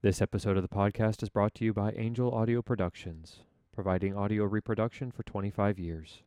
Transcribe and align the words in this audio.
This 0.00 0.22
episode 0.22 0.56
of 0.56 0.62
the 0.62 0.68
podcast 0.68 1.22
is 1.24 1.28
brought 1.28 1.54
to 1.56 1.64
you 1.64 1.72
by 1.72 1.90
Angel 1.96 2.32
Audio 2.32 2.62
Productions, 2.62 3.40
providing 3.74 4.16
audio 4.16 4.44
reproduction 4.44 5.10
for 5.10 5.24
25 5.24 5.76
years. 5.78 6.22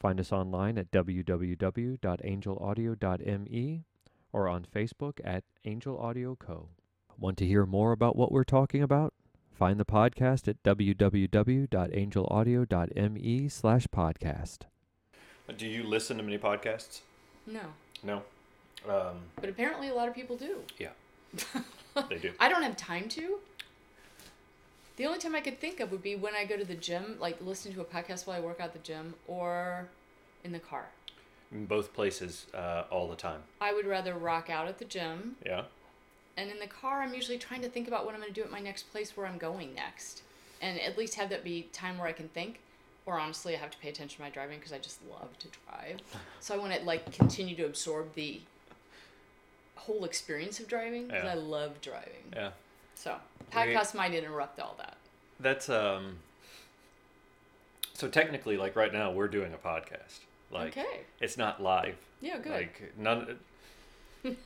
Find 0.00 0.18
us 0.18 0.32
online 0.32 0.76
at 0.78 0.90
www.angelaudio.me 0.90 3.84
or 4.32 4.48
on 4.48 4.66
Facebook 4.74 5.20
at 5.24 5.44
Angel 5.64 5.96
Audio 5.98 6.34
Co. 6.34 6.70
Want 7.18 7.38
to 7.38 7.46
hear 7.46 7.64
more 7.66 7.92
about 7.92 8.16
what 8.16 8.32
we're 8.32 8.42
talking 8.42 8.82
about? 8.82 9.14
Find 9.52 9.78
the 9.78 9.84
podcast 9.84 10.48
at 10.48 10.60
www.angelaudio.me 10.64 13.48
slash 13.48 13.86
podcast. 13.94 14.58
Do 15.56 15.66
you 15.66 15.82
listen 15.84 16.16
to 16.16 16.22
many 16.22 16.38
podcasts? 16.38 17.00
No, 17.46 17.60
No. 18.02 18.22
Um, 18.88 19.16
but 19.40 19.48
apparently 19.48 19.88
a 19.88 19.94
lot 19.94 20.08
of 20.08 20.14
people 20.14 20.36
do. 20.36 20.56
yeah, 20.76 20.88
they 22.08 22.18
do. 22.18 22.32
I 22.40 22.48
don't 22.48 22.62
have 22.62 22.76
time 22.76 23.08
to. 23.10 23.38
The 24.96 25.06
only 25.06 25.18
time 25.18 25.34
I 25.34 25.40
could 25.40 25.58
think 25.58 25.80
of 25.80 25.90
would 25.90 26.02
be 26.02 26.16
when 26.16 26.34
I 26.34 26.44
go 26.44 26.56
to 26.56 26.64
the 26.64 26.74
gym, 26.74 27.16
like 27.18 27.40
listening 27.40 27.74
to 27.74 27.80
a 27.80 27.84
podcast 27.84 28.26
while 28.26 28.36
I 28.36 28.40
work 28.40 28.60
out 28.60 28.72
the 28.72 28.78
gym, 28.80 29.14
or 29.26 29.88
in 30.44 30.52
the 30.52 30.58
car. 30.58 30.86
In 31.50 31.66
both 31.66 31.92
places, 31.94 32.46
uh, 32.54 32.84
all 32.90 33.08
the 33.08 33.16
time. 33.16 33.40
I 33.60 33.72
would 33.72 33.86
rather 33.86 34.14
rock 34.14 34.50
out 34.50 34.68
at 34.68 34.78
the 34.78 34.84
gym, 34.84 35.36
Yeah. 35.44 35.64
and 36.36 36.50
in 36.50 36.58
the 36.58 36.66
car, 36.66 37.02
I'm 37.02 37.14
usually 37.14 37.38
trying 37.38 37.62
to 37.62 37.68
think 37.68 37.88
about 37.88 38.04
what 38.04 38.14
I'm 38.14 38.20
going 38.20 38.32
to 38.32 38.38
do 38.40 38.44
at 38.44 38.50
my 38.50 38.60
next 38.60 38.90
place 38.92 39.16
where 39.16 39.26
I'm 39.26 39.38
going 39.38 39.74
next, 39.74 40.22
and 40.60 40.78
at 40.80 40.96
least 40.98 41.14
have 41.14 41.30
that 41.30 41.42
be 41.44 41.68
time 41.72 41.98
where 41.98 42.06
I 42.08 42.12
can 42.12 42.28
think. 42.28 42.60
Or 43.04 43.18
honestly, 43.18 43.54
I 43.56 43.58
have 43.58 43.70
to 43.72 43.78
pay 43.78 43.88
attention 43.88 44.18
to 44.18 44.22
my 44.22 44.30
driving 44.30 44.58
because 44.58 44.72
I 44.72 44.78
just 44.78 45.00
love 45.10 45.36
to 45.40 45.48
drive. 45.48 46.00
So 46.40 46.54
I 46.54 46.58
want 46.58 46.72
to 46.74 46.80
like 46.82 47.12
continue 47.12 47.54
to 47.56 47.64
absorb 47.64 48.14
the 48.14 48.40
whole 49.82 50.04
experience 50.04 50.60
of 50.60 50.68
driving 50.68 51.06
because 51.08 51.24
Yeah. 51.24 51.30
I 51.32 51.34
love 51.34 51.80
driving. 51.80 52.32
Yeah. 52.32 52.50
So 52.94 53.16
podcasts 53.52 53.94
might 53.94 54.14
interrupt 54.14 54.60
all 54.60 54.74
that. 54.78 54.96
That's 55.40 55.68
um. 55.68 56.18
So 57.94 58.08
technically, 58.08 58.56
like 58.56 58.74
right 58.76 58.92
now, 58.92 59.10
we're 59.12 59.28
doing 59.28 59.52
a 59.54 59.56
podcast. 59.56 60.20
Like 60.50 60.76
okay. 60.76 61.00
it's 61.20 61.36
not 61.36 61.62
live. 61.62 61.96
Yeah, 62.20 62.38
good. 62.38 62.52
Like 62.52 62.92
none. 62.98 63.38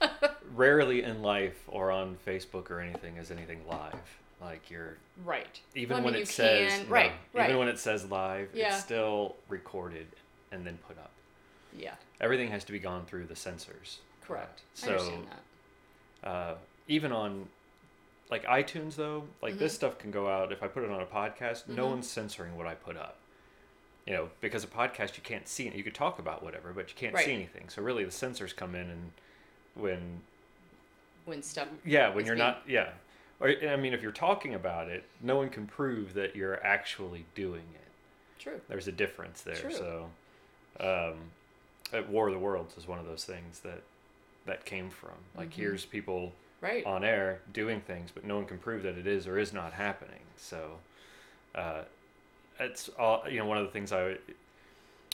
rarely 0.54 1.02
in 1.02 1.20
life 1.22 1.62
or 1.68 1.90
on 1.90 2.16
Facebook 2.26 2.70
or 2.70 2.80
anything 2.80 3.16
is 3.16 3.30
anything 3.30 3.60
live. 3.68 3.94
Like 4.40 4.70
you're 4.70 4.96
right. 5.24 5.60
even 5.74 5.96
Well, 5.96 6.02
I 6.02 6.04
when 6.04 6.14
mean, 6.14 6.22
it 6.22 6.28
says 6.28 6.72
can- 6.72 6.84
no, 6.84 6.90
right, 6.90 7.12
right. 7.34 7.48
even 7.48 7.58
when 7.58 7.68
it 7.68 7.78
says 7.78 8.04
live, 8.10 8.48
Yeah. 8.54 8.68
it's 8.74 8.82
still 8.84 9.36
recorded 9.48 10.06
and 10.52 10.66
then 10.66 10.78
put 10.86 10.96
up. 10.98 11.10
Yeah. 11.76 11.94
Everything 12.20 12.50
has 12.50 12.64
to 12.64 12.72
be 12.72 12.78
gone 12.78 13.04
through 13.04 13.24
the 13.26 13.36
censors. 13.36 13.98
Correct. 14.26 14.62
So, 14.74 14.88
I 14.88 14.92
understand 14.94 15.26
that. 16.22 16.28
uh, 16.28 16.54
even 16.88 17.12
on 17.12 17.48
like 18.30 18.44
iTunes 18.46 18.96
though, 18.96 19.24
like 19.42 19.52
Mm-hmm. 19.54 19.60
this 19.60 19.74
stuff 19.74 19.98
can 19.98 20.10
go 20.10 20.28
out 20.28 20.50
if 20.52 20.62
I 20.62 20.66
put 20.68 20.82
it 20.82 20.90
on 20.90 21.00
a 21.00 21.06
podcast, 21.06 21.68
no 21.68 21.86
one's 21.86 22.08
censoring 22.08 22.56
what 22.56 22.66
I 22.66 22.74
put 22.74 22.96
up. 22.96 23.16
You 24.06 24.12
know, 24.14 24.28
because 24.40 24.62
a 24.64 24.68
podcast 24.68 25.16
you 25.16 25.22
can't 25.24 25.48
see 25.48 25.66
it. 25.66 25.74
You 25.74 25.82
could 25.82 25.94
talk 25.94 26.18
about 26.20 26.42
whatever, 26.42 26.72
but 26.72 26.88
you 26.88 26.94
can't 26.96 27.14
Right. 27.14 27.24
see 27.24 27.32
anything. 27.32 27.68
So 27.68 27.82
really 27.82 28.04
the 28.04 28.10
censors 28.12 28.52
come 28.52 28.74
in 28.74 28.88
and 28.90 29.12
when 29.74 30.20
When 31.24 31.42
stuff. 31.42 31.68
yeah, 31.84 32.08
when 32.14 32.24
you're 32.26 32.36
being- 32.36 32.46
not 32.46 32.62
yeah. 32.68 32.92
Or 33.40 33.48
I 33.48 33.76
mean 33.76 33.92
if 33.92 34.02
you're 34.02 34.12
talking 34.12 34.54
about 34.54 34.88
it, 34.88 35.04
no 35.20 35.36
one 35.36 35.48
can 35.50 35.66
prove 35.66 36.14
that 36.14 36.34
you're 36.36 36.64
actually 36.64 37.26
doing 37.34 37.64
it. 37.74 38.40
True. 38.42 38.60
There's 38.68 38.88
a 38.88 38.92
difference 38.92 39.42
there. 39.42 39.56
True. 39.56 39.72
So 39.72 40.10
um 40.80 41.30
at 41.92 42.08
War 42.08 42.28
of 42.28 42.32
the 42.34 42.38
Worlds 42.40 42.76
is 42.76 42.86
one 42.86 42.98
of 42.98 43.06
those 43.06 43.24
things 43.24 43.60
that 43.60 43.82
that 44.46 44.64
came 44.64 44.90
from. 44.90 45.10
Like 45.36 45.50
Mm-hmm. 45.50 45.60
here's 45.60 45.84
people 45.84 46.32
Right. 46.60 46.84
on 46.86 47.04
air 47.04 47.40
doing 47.52 47.80
things, 47.82 48.10
but 48.12 48.24
no 48.24 48.36
one 48.36 48.46
can 48.46 48.58
prove 48.58 48.82
that 48.84 48.96
it 48.96 49.06
is 49.06 49.26
or 49.26 49.38
is 49.38 49.52
not 49.52 49.74
happening. 49.74 50.20
So, 50.36 50.78
uh, 51.54 51.82
it's 52.58 52.88
all 52.98 53.24
you 53.28 53.38
know. 53.38 53.44
One 53.46 53.58
of 53.58 53.64
the 53.66 53.70
things 53.72 53.92
I, 53.92 54.02
would- 54.04 54.20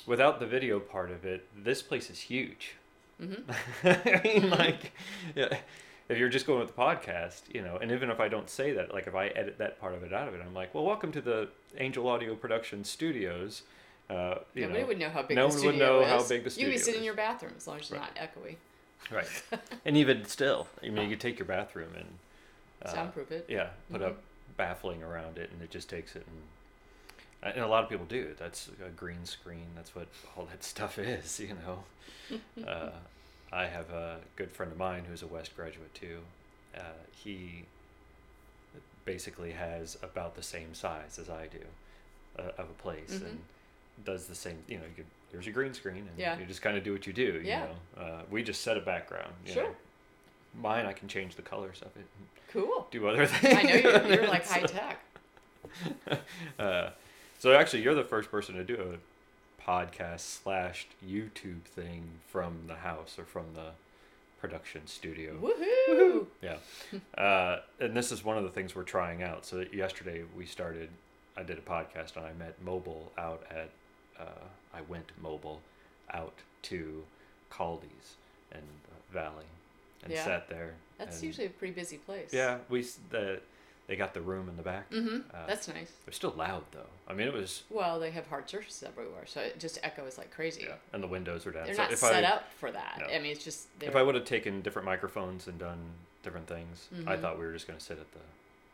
without 0.06 0.38
the 0.40 0.46
video 0.46 0.78
part 0.78 1.10
of 1.10 1.24
it, 1.24 1.44
this 1.64 1.82
place 1.82 2.10
is 2.10 2.20
huge. 2.20 2.74
Mm-hmm. 3.20 3.50
I 3.88 4.20
mean, 4.24 4.50
like, 4.50 4.92
yeah, 5.34 5.58
if 6.08 6.16
you're 6.18 6.28
just 6.28 6.46
going 6.46 6.60
with 6.60 6.68
the 6.74 6.80
podcast, 6.80 7.42
you 7.52 7.60
know, 7.62 7.76
and 7.80 7.90
even 7.90 8.10
if 8.10 8.20
I 8.20 8.28
don't 8.28 8.48
say 8.48 8.72
that, 8.72 8.94
like 8.94 9.06
if 9.08 9.14
I 9.14 9.28
edit 9.28 9.58
that 9.58 9.80
part 9.80 9.94
of 9.94 10.02
it 10.04 10.12
out 10.12 10.28
of 10.28 10.34
it, 10.34 10.40
I'm 10.44 10.54
like, 10.54 10.72
well, 10.74 10.84
welcome 10.84 11.10
to 11.12 11.20
the 11.20 11.48
Angel 11.78 12.06
Audio 12.08 12.34
Production 12.36 12.84
Studios. 12.84 13.62
Uh, 14.08 14.36
you 14.54 14.62
Nobody 14.62 14.80
know, 14.82 14.86
would 14.86 14.98
know 14.98 15.08
how 15.10 15.22
big 15.22 15.36
no 15.36 15.48
the 15.48 15.54
one 15.56 15.64
would 15.66 15.74
studio 15.74 15.86
know 15.86 16.00
is. 16.02 16.08
how 16.08 16.28
big 16.28 16.44
the 16.44 16.50
studio. 16.50 16.68
You 16.68 16.74
can 16.74 16.82
studio 16.82 16.92
sit 16.94 16.96
in 16.96 17.04
your 17.04 17.14
bathroom 17.14 17.52
as 17.56 17.66
long 17.66 17.76
as 17.78 17.82
it's 17.82 17.90
Right. 17.92 18.00
not 18.00 18.14
echoey. 18.16 18.56
Right, 19.10 19.28
and 19.84 19.96
even 19.96 20.24
still, 20.24 20.68
I 20.82 20.88
mean, 20.88 21.04
you 21.04 21.10
could 21.16 21.20
take 21.20 21.38
your 21.38 21.46
bathroom 21.46 21.90
and 21.96 22.08
uh, 22.84 22.90
Soundproof 22.92 23.30
it. 23.32 23.44
yeah 23.48 23.68
put 23.90 24.00
Mhm. 24.00 24.06
up 24.06 24.16
baffling 24.56 25.02
around 25.02 25.38
it 25.38 25.50
and 25.52 25.62
it 25.62 25.70
just 25.70 25.88
takes 25.88 26.14
it 26.16 26.26
and 26.26 27.54
and 27.54 27.64
a 27.64 27.66
lot 27.66 27.82
of 27.84 27.90
people 27.90 28.06
do 28.06 28.28
that's 28.38 28.70
a 28.86 28.90
green 28.90 29.24
screen 29.24 29.66
that's 29.74 29.94
what 29.94 30.06
all 30.36 30.44
that 30.46 30.62
stuff 30.62 30.98
is 30.98 31.40
you 31.46 31.54
know 31.66 31.84
uh, 32.68 32.90
i 33.52 33.66
have 33.66 33.90
a 33.90 34.18
good 34.36 34.50
friend 34.50 34.70
of 34.72 34.78
mine 34.78 35.04
who's 35.08 35.22
a 35.22 35.26
west 35.26 35.54
graduate 35.56 35.92
too 35.94 36.18
uh, 36.76 36.80
he 37.12 37.64
basically 39.04 39.52
has 39.52 39.96
about 40.02 40.34
the 40.36 40.42
same 40.42 40.74
size 40.74 41.18
as 41.18 41.28
i 41.28 41.46
do 41.46 41.58
uh, 42.38 42.50
of 42.62 42.70
a 42.70 42.82
place 42.82 43.20
Mhm. 43.20 43.26
and 43.26 43.38
does 44.04 44.26
the 44.26 44.34
same 44.34 44.58
you 44.68 44.78
know 44.78 44.84
you 44.84 44.94
could 44.96 45.06
here's 45.32 45.46
your 45.46 45.54
green 45.54 45.74
screen 45.74 45.96
and 46.08 46.18
Yeah. 46.18 46.38
you 46.38 46.44
just 46.46 46.62
kind 46.62 46.76
of 46.76 46.84
do 46.84 46.92
what 46.92 47.06
you 47.06 47.12
do 47.12 47.22
you 47.22 47.40
Yeah. 47.44 47.66
know 47.96 48.02
uh, 48.02 48.22
we 48.30 48.42
just 48.42 48.62
set 48.62 48.76
a 48.76 48.80
background 48.80 49.32
you 49.46 49.52
Sure. 49.54 49.64
know. 49.64 49.74
mine 50.60 50.86
i 50.86 50.92
can 50.92 51.08
change 51.08 51.34
the 51.36 51.42
colors 51.42 51.80
of 51.82 51.88
it 51.96 52.06
Cool. 52.52 52.86
do 52.90 53.08
other 53.08 53.26
things 53.26 53.54
I 53.56 53.62
know 53.62 53.74
you're, 53.74 54.06
you're 54.14 54.26
like 54.28 54.46
high 54.54 54.60
tech. 54.60 54.98
uh, 56.58 56.90
so 57.38 57.52
actually, 57.54 57.82
you're 57.82 57.94
the 57.94 58.04
first 58.04 58.30
person 58.30 58.54
to 58.56 58.64
do 58.64 58.76
a 58.76 59.62
podcast 59.70 60.20
slash 60.20 60.86
YouTube 61.06 61.62
thing 61.62 62.04
from 62.28 62.64
the 62.66 62.74
house 62.74 63.18
or 63.18 63.24
from 63.24 63.46
the 63.54 63.70
production 64.40 64.86
studio. 64.86 65.34
Woohoo! 65.40 66.26
Yeah, 66.42 66.56
uh, 67.16 67.60
and 67.80 67.96
this 67.96 68.12
is 68.12 68.22
one 68.24 68.36
of 68.36 68.44
the 68.44 68.50
things 68.50 68.74
we're 68.76 68.82
trying 68.82 69.22
out. 69.22 69.46
So 69.46 69.64
yesterday 69.72 70.22
we 70.36 70.44
started. 70.46 70.90
I 71.36 71.42
did 71.42 71.56
a 71.58 71.62
podcast 71.62 72.16
and 72.16 72.26
I 72.26 72.32
met 72.34 72.60
mobile 72.62 73.12
out 73.16 73.44
at. 73.50 73.70
Uh, 74.22 74.44
I 74.74 74.80
went 74.82 75.10
mobile 75.20 75.60
out 76.12 76.34
to 76.62 77.02
Kaldi's 77.50 78.14
and 78.52 78.62
Valley, 79.12 79.44
and 80.04 80.12
Yeah. 80.12 80.24
sat 80.24 80.48
there. 80.48 80.74
That's 80.98 81.16
and- 81.16 81.24
usually 81.26 81.46
a 81.48 81.50
pretty 81.50 81.74
busy 81.74 81.98
place. 81.98 82.32
yeah. 82.32 82.58
We 82.68 82.82
the 83.10 83.40
they 83.88 83.96
got 83.96 84.14
the 84.14 84.20
room 84.20 84.48
in 84.48 84.56
the 84.56 84.62
back. 84.62 84.88
Mm-hmm. 84.90 85.34
Uh, 85.34 85.46
That's 85.46 85.66
nice. 85.68 85.90
It 85.90 86.06
was 86.06 86.14
still 86.16 86.30
loud 86.36 86.62
though. 86.70 86.86
I 87.08 87.14
mean, 87.14 87.26
it 87.26 87.34
was 87.34 87.64
Well, 87.68 87.98
they 87.98 88.12
have 88.12 88.26
hard 88.28 88.48
surfaces 88.48 88.84
everywhere, 88.84 89.26
so 89.26 89.40
it 89.40 89.58
just 89.58 89.80
echoes 89.82 90.16
like 90.16 90.30
crazy. 90.30 90.62
yeah, 90.68 90.76
and 90.92 91.02
the 91.02 91.08
windows 91.08 91.44
were 91.44 91.52
down. 91.52 91.66
They're 91.66 91.74
So 91.74 91.82
not 91.82 91.92
if 91.92 91.98
set 91.98 92.24
I, 92.24 92.28
up 92.28 92.50
for 92.52 92.70
that. 92.70 92.98
No. 93.00 93.06
I 93.06 93.18
mean, 93.18 93.32
it's 93.32 93.44
just 93.44 93.66
they're, 93.80 93.90
If 93.90 93.96
I 93.96 94.02
would 94.02 94.14
have 94.14 94.24
taken 94.24 94.62
different 94.62 94.86
microphones 94.86 95.48
and 95.48 95.58
done 95.58 95.78
different 96.22 96.46
things, 96.46 96.88
I 97.06 97.16
Mhm. 97.16 97.20
thought 97.20 97.38
we 97.38 97.44
were 97.44 97.52
just 97.52 97.66
gonna 97.66 97.80
sit 97.80 97.98
at 97.98 98.10
the 98.12 98.20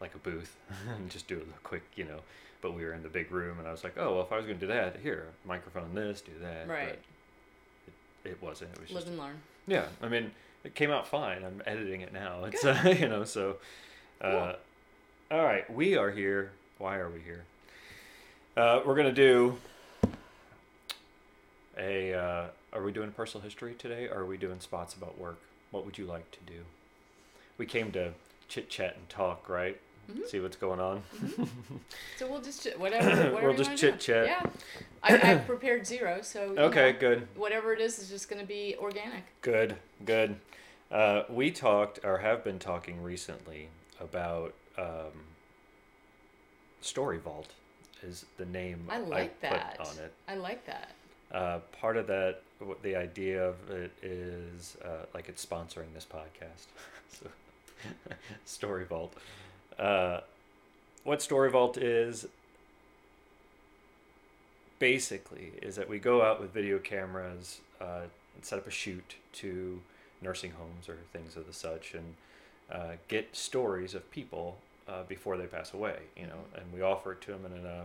like 0.00 0.14
a 0.14 0.18
booth 0.18 0.56
and 0.88 1.10
just 1.10 1.26
do 1.28 1.36
a 1.36 1.58
quick, 1.66 1.82
you 1.96 2.04
know. 2.04 2.20
But 2.60 2.74
we 2.74 2.84
were 2.84 2.92
in 2.92 3.02
the 3.04 3.08
big 3.08 3.30
room, 3.30 3.58
and 3.60 3.68
I 3.68 3.70
was 3.70 3.84
like, 3.84 3.94
oh 3.96 4.14
well, 4.16 4.22
if 4.24 4.32
I 4.32 4.36
was 4.36 4.44
gonna 4.46 4.58
do 4.58 4.66
that, 4.66 4.96
here, 5.02 5.26
microphone 5.46 5.94
this, 5.94 6.20
do 6.20 6.32
that. 6.42 6.68
right. 6.68 6.98
But 8.24 8.24
it, 8.24 8.30
it 8.32 8.42
wasn't. 8.42 8.72
It 8.74 8.80
was 8.80 8.90
Live 8.90 8.98
just 9.04 9.06
and 9.08 9.18
learn. 9.18 9.36
yeah. 9.66 9.86
I 10.02 10.08
mean, 10.08 10.32
it 10.64 10.74
came 10.74 10.90
out 10.90 11.06
fine. 11.06 11.44
I'm 11.44 11.62
editing 11.66 12.00
it 12.00 12.12
now. 12.12 12.44
It's 12.44 12.64
uh, 12.64 12.94
you 12.98 13.08
know 13.08 13.24
so. 13.24 13.56
Uh, 14.20 14.54
all 15.30 15.44
right, 15.44 15.70
we 15.72 15.96
are 15.96 16.10
here. 16.10 16.50
Why 16.78 16.96
are 16.96 17.08
we 17.08 17.20
here? 17.20 17.44
Uh, 18.56 18.80
we're 18.84 18.96
gonna 18.96 19.12
do 19.12 19.56
a. 21.76 22.14
Uh, 22.14 22.46
are 22.72 22.82
we 22.82 22.92
doing 22.92 23.12
personal 23.12 23.42
history 23.44 23.74
today, 23.74 24.08
or 24.08 24.20
are 24.20 24.26
we 24.26 24.36
doing 24.36 24.60
spots 24.60 24.94
about 24.94 25.18
work? 25.18 25.38
What 25.70 25.84
would 25.84 25.96
you 25.96 26.06
like 26.06 26.30
to 26.32 26.38
do? 26.46 26.60
We 27.56 27.66
came 27.66 27.92
to 27.92 28.12
chit 28.48 28.68
chat 28.68 28.96
and 28.96 29.08
talk, 29.08 29.48
right? 29.48 29.78
Mhm. 30.10 30.26
See 30.26 30.40
what's 30.40 30.56
going 30.56 30.80
on. 30.80 31.02
So 32.16 32.26
we'll 32.28 32.40
just 32.40 32.62
ch- 32.66 32.74
whatever. 32.78 33.08
whatever 33.08 33.48
We'll 33.48 33.56
just 33.56 33.76
chit-chat. 33.76 34.26
Yeah. 34.26 34.42
I, 35.02 35.32
I've 35.32 35.46
prepared 35.46 35.86
zero, 35.86 36.20
so 36.22 36.54
Okay, 36.56 36.92
know, 36.92 36.98
good. 36.98 37.28
whatever 37.36 37.72
it 37.72 37.80
is 37.80 37.98
is 37.98 38.08
just 38.08 38.28
going 38.30 38.40
to 38.40 38.46
be 38.46 38.74
organic. 38.78 39.24
Good, 39.42 39.76
good. 40.04 40.36
Uh, 40.90 41.24
we 41.28 41.50
talked, 41.50 42.00
or 42.04 42.18
have 42.18 42.42
been 42.42 42.58
talking 42.58 43.02
recently, 43.02 43.68
about 44.00 44.54
um, 44.78 45.12
Story 46.80 47.18
Vault, 47.18 47.48
is 48.02 48.24
the 48.38 48.46
name 48.46 48.86
I 48.88 48.98
like 48.98 49.40
put 49.40 49.50
that. 49.50 49.76
on 49.80 49.98
it. 49.98 50.12
I 50.26 50.36
like 50.36 50.64
that. 50.66 50.90
Uh, 51.30 51.58
part 51.80 51.96
of 51.98 52.06
that, 52.06 52.40
the 52.82 52.96
idea 52.96 53.44
of 53.46 53.56
it 53.70 53.90
is, 54.02 54.76
uh, 54.82 55.04
like 55.12 55.28
it's 55.28 55.44
sponsoring 55.44 55.92
this 55.94 56.06
podcast. 56.10 56.66
so, 57.12 57.26
Story 58.46 58.84
Vault. 58.86 59.12
Uh, 59.78 60.20
what 61.04 61.22
Story 61.22 61.50
Vault 61.50 61.76
is, 61.78 62.26
basically, 64.78 65.52
is 65.62 65.76
that 65.76 65.88
we 65.88 65.98
go 65.98 66.22
out 66.22 66.40
with 66.40 66.52
video 66.52 66.78
cameras 66.78 67.60
uh, 67.80 68.02
and 68.34 68.44
set 68.44 68.58
up 68.58 68.66
a 68.66 68.70
shoot 68.70 69.16
to 69.34 69.80
nursing 70.20 70.52
homes 70.52 70.88
or 70.88 70.96
things 71.12 71.36
of 71.36 71.46
the 71.46 71.52
such, 71.52 71.94
and 71.94 72.14
uh, 72.70 72.96
get 73.06 73.34
stories 73.34 73.94
of 73.94 74.10
people 74.10 74.58
uh, 74.88 75.02
before 75.08 75.36
they 75.36 75.46
pass 75.46 75.72
away. 75.72 75.98
You 76.16 76.26
know, 76.26 76.40
and 76.54 76.64
we 76.72 76.82
offer 76.82 77.12
it 77.12 77.20
to 77.22 77.32
them 77.32 77.46
in 77.46 77.64
a 77.64 77.84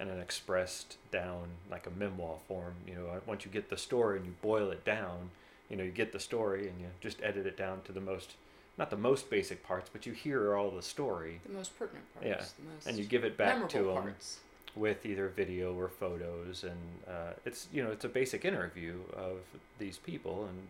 in 0.00 0.08
an 0.08 0.20
expressed 0.20 0.96
down 1.12 1.44
like 1.70 1.86
a 1.86 1.90
memoir 1.90 2.36
form. 2.48 2.74
You 2.86 2.94
know, 2.94 3.20
once 3.26 3.44
you 3.44 3.50
get 3.50 3.70
the 3.70 3.76
story 3.76 4.16
and 4.16 4.26
you 4.26 4.34
boil 4.42 4.70
it 4.70 4.84
down, 4.84 5.30
you 5.70 5.76
know, 5.76 5.84
you 5.84 5.92
get 5.92 6.12
the 6.12 6.20
story 6.20 6.68
and 6.68 6.80
you 6.80 6.88
just 7.00 7.22
edit 7.22 7.46
it 7.46 7.56
down 7.56 7.82
to 7.84 7.92
the 7.92 8.00
most 8.00 8.34
not 8.78 8.90
the 8.90 8.96
most 8.96 9.28
basic 9.30 9.62
parts, 9.64 9.90
but 9.92 10.06
you 10.06 10.12
hear 10.12 10.56
all 10.56 10.70
the 10.70 10.82
story. 10.82 11.40
The 11.46 11.52
most 11.52 11.78
pertinent 11.78 12.04
parts. 12.14 12.26
Yeah, 12.26 12.36
The 12.36 12.74
most 12.74 12.86
and 12.86 12.98
you 12.98 13.04
give 13.04 13.24
it 13.24 13.36
back 13.36 13.68
to 13.68 13.78
them 13.84 13.94
parts. 13.94 14.38
with 14.74 15.04
either 15.04 15.28
video 15.28 15.74
or 15.74 15.88
photos, 15.88 16.64
and 16.64 16.78
uh, 17.08 17.32
it's 17.44 17.68
you 17.72 17.82
know 17.82 17.90
it's 17.90 18.04
a 18.04 18.08
basic 18.08 18.44
interview 18.44 18.94
of 19.14 19.38
these 19.78 19.98
people, 19.98 20.44
and 20.48 20.68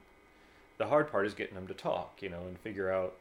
the 0.78 0.86
hard 0.86 1.10
part 1.10 1.26
is 1.26 1.34
getting 1.34 1.54
them 1.54 1.66
to 1.68 1.74
talk, 1.74 2.18
you 2.20 2.28
know, 2.28 2.40
and 2.48 2.58
figure 2.58 2.90
out 2.90 3.14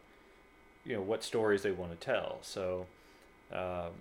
you 0.85 0.95
know 0.95 1.01
what 1.01 1.23
stories 1.23 1.61
they 1.63 1.71
want 1.71 1.91
to 1.91 1.97
tell. 2.05 2.39
So. 2.41 2.87
Um, 3.53 3.91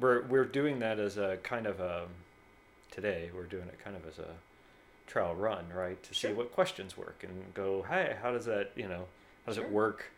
we're 0.00 0.22
we're 0.22 0.44
doing 0.44 0.80
that 0.80 0.98
as 0.98 1.16
a 1.16 1.38
kind 1.42 1.66
of 1.66 1.80
a 1.80 2.06
today 2.90 3.30
we're 3.34 3.44
doing 3.44 3.64
it 3.68 3.78
kind 3.82 3.96
of 3.96 4.06
as 4.06 4.18
a 4.18 4.26
trial 5.06 5.34
run 5.34 5.66
right 5.74 6.02
to 6.02 6.14
see 6.14 6.32
what 6.32 6.50
questions 6.52 6.96
work 6.96 7.22
and 7.22 7.52
go 7.54 7.84
hey 7.88 8.16
how 8.22 8.32
does 8.32 8.46
that 8.46 8.70
you 8.76 8.88
know 8.88 9.04
how 9.44 9.52
does 9.52 9.56
Sure. 9.56 9.64
it 9.64 9.70
work 9.70 10.10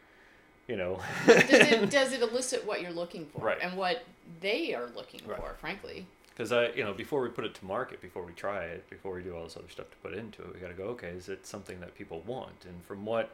you 0.68 0.76
know 0.76 1.00
does 1.26 1.50
it 1.50 1.90
does 1.98 2.12
it 2.12 2.22
elicit 2.22 2.64
what 2.66 2.80
you're 2.80 2.92
looking 2.92 3.26
for 3.26 3.40
Right. 3.44 3.58
and 3.60 3.76
what 3.76 4.04
they 4.40 4.74
are 4.74 4.86
looking 4.94 5.20
Right. 5.26 5.38
for? 5.38 5.54
Frankly, 5.60 6.06
because 6.30 6.52
I 6.52 6.68
you 6.68 6.84
know 6.84 6.92
before 6.92 7.20
we 7.22 7.28
put 7.28 7.44
it 7.44 7.54
to 7.56 7.64
market 7.64 8.00
before 8.00 8.24
we 8.24 8.32
try 8.32 8.64
it 8.64 8.88
before 8.90 9.14
we 9.14 9.22
do 9.22 9.34
all 9.34 9.44
this 9.44 9.56
other 9.56 9.68
stuff 9.68 9.90
to 9.90 9.96
put 9.98 10.12
into 10.14 10.42
it 10.42 10.54
we 10.54 10.60
got 10.60 10.68
to 10.68 10.74
go 10.74 10.84
okay 10.90 11.08
is 11.08 11.28
it 11.28 11.46
something 11.46 11.80
that 11.80 11.94
people 11.96 12.22
want 12.26 12.64
and 12.64 12.82
from 12.84 13.04
what 13.04 13.30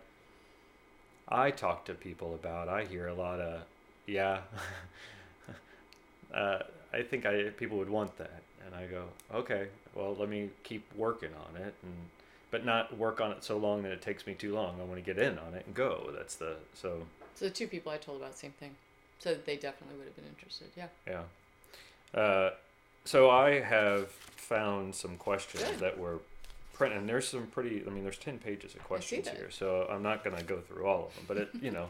I 1.28 1.50
talk 1.50 1.84
to 1.87 1.94
people 1.94 2.34
about 2.34 2.69
I 2.69 2.84
hear 2.84 3.08
a 3.08 3.14
lot 3.14 3.40
of 3.40 3.62
yeah 4.06 4.40
uh, 6.34 6.58
I 6.93 7.02
think 7.02 7.26
I 7.26 7.44
people 7.50 7.78
would 7.78 7.88
want 7.90 8.16
that 8.19 8.43
and 8.67 8.75
I 8.75 8.87
go 8.87 9.05
okay 9.32 9.69
well 9.94 10.17
let 10.19 10.29
me 10.29 10.50
keep 10.62 10.85
working 10.97 11.31
on 11.35 11.61
it 11.61 11.75
and 11.82 11.94
but 12.50 12.67
not 12.67 12.97
work 12.99 13.20
on 13.20 13.31
it 13.32 13.43
so 13.43 13.56
long 13.56 13.82
that 13.82 13.93
it 13.93 14.03
takes 14.03 14.26
me 14.26 14.35
too 14.35 14.55
long 14.55 14.76
I 14.81 14.85
want 14.85 14.97
to 14.97 15.14
get 15.14 15.23
in 15.23 15.38
on 15.38 15.55
it 15.55 15.64
and 15.67 15.75
go 15.75 16.11
that's 16.14 16.35
the 16.37 16.56
so 16.75 17.03
so 17.35 17.49
the 17.49 17.50
two 17.50 17.67
people 17.67 17.91
I 17.91 17.97
told 17.97 18.19
about 18.19 18.32
the 18.32 18.38
same 18.38 18.53
thing, 18.53 18.75
so 19.19 19.35
they 19.35 19.56
definitely 19.56 19.97
would 19.99 20.06
have 20.06 20.17
been 20.17 20.26
interested. 20.29 20.69
Yeah. 20.76 20.87
Yeah. 21.06 22.20
Uh, 22.20 22.50
so 23.05 23.31
I 23.31 23.61
have 23.61 24.11
found 24.11 24.94
some 24.94 25.17
questions 25.17 25.64
Good. 25.64 25.79
that 25.81 25.99
were 25.99 26.19
printed, 26.73 26.99
and 26.99 27.09
there's 27.09 27.26
some 27.26 27.47
pretty. 27.47 27.82
I 27.87 27.91
mean, 27.91 28.05
there's 28.05 28.19
ten 28.19 28.38
pages 28.38 28.75
of 28.75 28.85
questions 28.85 29.29
here, 29.29 29.50
so 29.50 29.88
I'm 29.91 30.03
not 30.03 30.23
gonna 30.23 30.43
go 30.43 30.61
through 30.61 30.87
all 30.87 31.06
of 31.06 31.14
them. 31.14 31.25
But 31.26 31.37
it, 31.38 31.49
you 31.61 31.70
know, 31.76 31.88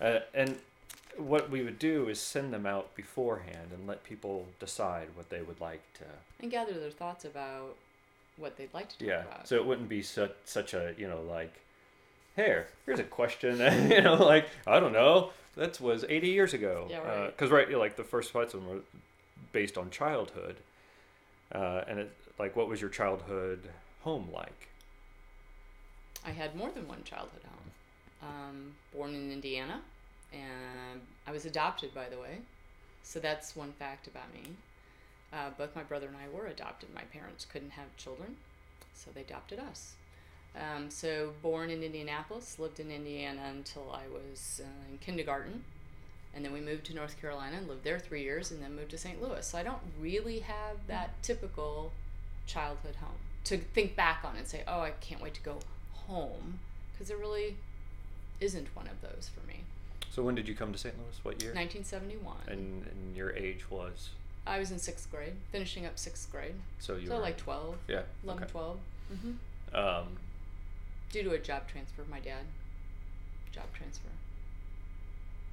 uh, 0.00 0.20
and 0.32 0.56
what 1.16 1.50
we 1.50 1.62
would 1.62 1.78
do 1.78 2.08
is 2.08 2.20
send 2.20 2.52
them 2.52 2.66
out 2.66 2.94
beforehand 2.94 3.70
and 3.72 3.86
let 3.86 4.04
people 4.04 4.46
decide 4.58 5.08
what 5.14 5.30
they 5.30 5.42
would 5.42 5.60
like 5.60 5.82
to. 5.94 6.04
And 6.40 6.50
gather 6.50 6.72
their 6.72 6.90
thoughts 6.90 7.24
about 7.24 7.76
what 8.36 8.56
they'd 8.56 8.72
like 8.72 8.88
to 8.90 8.98
talk 8.98 9.06
Yeah. 9.08 9.22
about. 9.22 9.48
So 9.48 9.56
it 9.56 9.66
wouldn't 9.66 9.88
be 9.88 10.02
such 10.02 10.32
such 10.44 10.74
a 10.74 10.94
you 10.96 11.08
know 11.08 11.20
like, 11.22 11.52
here 12.36 12.68
here's 12.86 13.00
a 13.00 13.04
question 13.04 13.58
you 13.90 14.00
know 14.00 14.14
like 14.14 14.46
I 14.66 14.80
don't 14.80 14.92
know 14.92 15.30
that 15.56 15.80
was 15.80 16.04
80 16.08 16.28
years 16.28 16.54
ago. 16.54 16.86
Yeah, 16.88 16.98
right. 16.98 17.26
Because 17.26 17.50
right, 17.50 17.66
you 17.66 17.74
know, 17.74 17.80
like 17.80 17.96
the 17.96 18.04
first 18.04 18.34
of 18.34 18.52
them 18.52 18.68
were 18.68 18.80
based 19.52 19.76
on 19.76 19.90
childhood, 19.90 20.56
uh, 21.52 21.82
and 21.88 21.98
it 21.98 22.10
like 22.38 22.54
what 22.56 22.68
was 22.68 22.80
your 22.80 22.88
childhood 22.90 23.68
home 24.02 24.28
like? 24.32 24.68
I 26.24 26.30
had 26.30 26.54
more 26.54 26.70
than 26.70 26.86
one 26.86 27.02
childhood 27.04 27.42
home. 27.44 28.28
Um, 28.30 28.72
born 28.94 29.14
in 29.14 29.32
Indiana, 29.32 29.80
and 30.32 31.00
I 31.26 31.32
was 31.32 31.44
adopted, 31.44 31.94
by 31.94 32.08
the 32.08 32.18
way. 32.18 32.38
So 33.02 33.18
that's 33.18 33.56
one 33.56 33.72
fact 33.72 34.06
about 34.06 34.32
me. 34.32 34.42
Uh, 35.32 35.50
both 35.56 35.74
my 35.76 35.82
brother 35.82 36.08
and 36.08 36.16
I 36.16 36.28
were 36.34 36.46
adopted. 36.46 36.92
My 36.94 37.02
parents 37.02 37.44
couldn't 37.44 37.70
have 37.70 37.96
children, 37.96 38.36
so 38.94 39.10
they 39.14 39.20
adopted 39.20 39.58
us. 39.58 39.94
Um, 40.56 40.90
so 40.90 41.32
born 41.42 41.70
in 41.70 41.82
Indianapolis, 41.82 42.58
lived 42.58 42.80
in 42.80 42.90
Indiana 42.90 43.42
until 43.50 43.92
I 43.92 44.08
was 44.12 44.60
uh, 44.64 44.90
in 44.90 44.98
kindergarten, 44.98 45.62
and 46.34 46.44
then 46.44 46.52
we 46.52 46.60
moved 46.60 46.86
to 46.86 46.94
North 46.94 47.20
Carolina 47.20 47.58
and 47.58 47.68
lived 47.68 47.84
there 47.84 47.98
three 47.98 48.22
years, 48.22 48.50
and 48.50 48.60
then 48.60 48.74
moved 48.74 48.90
to 48.90 48.98
St. 48.98 49.22
Louis. 49.22 49.46
So 49.46 49.58
I 49.58 49.62
don't 49.62 49.82
really 50.00 50.40
have 50.40 50.86
that 50.88 51.22
typical 51.22 51.92
childhood 52.46 52.96
home 52.96 53.18
to 53.44 53.58
think 53.58 53.94
back 53.94 54.24
on 54.24 54.36
and 54.36 54.46
say, 54.46 54.64
"Oh, 54.66 54.80
I 54.80 54.90
can't 55.00 55.20
wait 55.20 55.34
to 55.34 55.40
go 55.40 55.60
home," 56.08 56.58
because 56.92 57.08
there 57.08 57.16
really 57.16 57.56
isn't 58.40 58.74
one 58.74 58.88
of 58.88 59.00
those 59.00 59.30
for 59.32 59.46
me. 59.46 59.64
So 60.10 60.22
when 60.22 60.34
did 60.34 60.48
you 60.48 60.54
come 60.54 60.72
to 60.72 60.78
St. 60.78 60.94
Louis? 60.98 61.18
What 61.22 61.42
year? 61.42 61.54
1971. 61.54 62.36
And, 62.48 62.84
and 62.86 63.16
your 63.16 63.30
age 63.32 63.70
was 63.70 64.10
I 64.46 64.58
was 64.58 64.70
in 64.70 64.78
sixth 64.78 65.10
grade, 65.10 65.34
finishing 65.52 65.86
up 65.86 65.98
sixth 65.98 66.30
grade, 66.32 66.54
so 66.78 66.96
you 66.96 67.06
so 67.06 67.14
were 67.16 67.20
like 67.20 67.36
12, 67.36 67.76
yeah 67.88 68.02
11, 68.24 68.42
okay. 68.42 68.52
12. 68.52 68.78
Mm-hmm. 69.14 69.76
Um, 69.76 70.06
Due 71.12 71.22
to 71.24 71.30
a 71.32 71.38
job 71.38 71.68
transfer, 71.68 72.02
my 72.10 72.20
dad. 72.20 72.44
Job 73.52 73.66
transfer. 73.74 74.08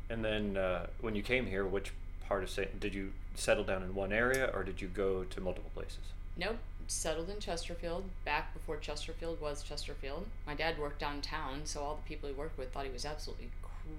and 0.09 0.23
then 0.23 0.55
uh, 0.57 0.87
when 1.01 1.15
you 1.15 1.21
came 1.21 1.45
here, 1.47 1.65
which 1.65 1.91
part 2.27 2.43
of 2.43 2.49
St. 2.49 2.79
did 2.79 2.93
you 2.93 3.11
settle 3.35 3.63
down 3.63 3.83
in 3.83 3.93
one 3.93 4.11
area 4.13 4.49
or 4.53 4.63
did 4.63 4.81
you 4.81 4.87
go 4.87 5.23
to 5.25 5.41
multiple 5.41 5.71
places? 5.73 5.99
Nope. 6.37 6.57
Settled 6.87 7.29
in 7.29 7.39
Chesterfield 7.39 8.05
back 8.23 8.53
before 8.53 8.77
Chesterfield 8.77 9.41
was 9.41 9.63
Chesterfield. 9.63 10.25
My 10.45 10.53
dad 10.55 10.77
worked 10.79 10.99
downtown, 10.99 11.61
so 11.65 11.81
all 11.81 11.95
the 11.95 12.07
people 12.07 12.29
he 12.29 12.35
worked 12.35 12.57
with 12.57 12.71
thought 12.71 12.85
he 12.85 12.91
was 12.91 13.05
absolutely 13.05 13.49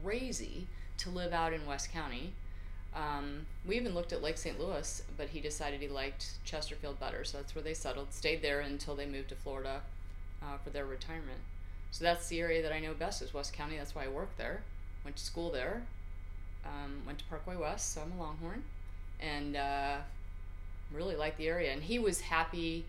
crazy 0.03 0.67
to 0.99 1.11
live 1.11 1.33
out 1.33 1.53
in 1.53 1.65
West 1.67 1.93
County. 1.93 2.33
Um, 2.95 3.47
we 3.67 3.77
even 3.77 3.95
looked 3.95 4.13
at 4.13 4.23
Lake 4.23 4.39
St. 4.39 4.59
Louis, 4.59 5.03
but 5.17 5.29
he 5.29 5.41
decided 5.41 5.81
he 5.81 5.89
liked 5.89 6.31
Chesterfield 6.45 6.99
better, 6.99 7.25
so 7.25 7.39
that's 7.39 7.55
where 7.55 7.63
they 7.63 7.75
settled. 7.75 8.13
Stayed 8.13 8.43
there 8.43 8.61
until 8.61 8.95
they 8.95 9.07
moved 9.07 9.29
to 9.29 9.35
Florida 9.35 9.83
uh, 10.43 10.57
for 10.63 10.71
their 10.71 10.87
retirement. 10.87 11.41
So 11.91 12.05
that's 12.05 12.29
the 12.29 12.41
area 12.41 12.63
that 12.63 12.73
I 12.73 12.81
know 12.81 12.95
best 12.95 13.23
is 13.23 13.33
West 13.33 13.53
County. 13.53 13.77
That's 13.77 13.95
why 13.95 14.05
I 14.05 14.09
worked 14.09 14.39
there. 14.39 14.63
Went 15.05 15.17
to 15.17 15.25
school 15.25 15.51
there. 15.51 15.83
Um, 16.65 17.03
went 17.07 17.19
to 17.21 17.25
Parkway 17.27 17.57
West, 17.57 17.95
so 17.95 18.03
I'm 18.03 18.13
a 18.19 18.23
Longhorn, 18.23 18.63
and 19.21 19.57
uh, 19.57 19.97
really 20.93 21.17
liked 21.17 21.39
the 21.39 21.49
area. 21.49 21.73
And 21.73 21.83
he 21.83 21.99
was 21.99 22.21
happy 22.21 22.85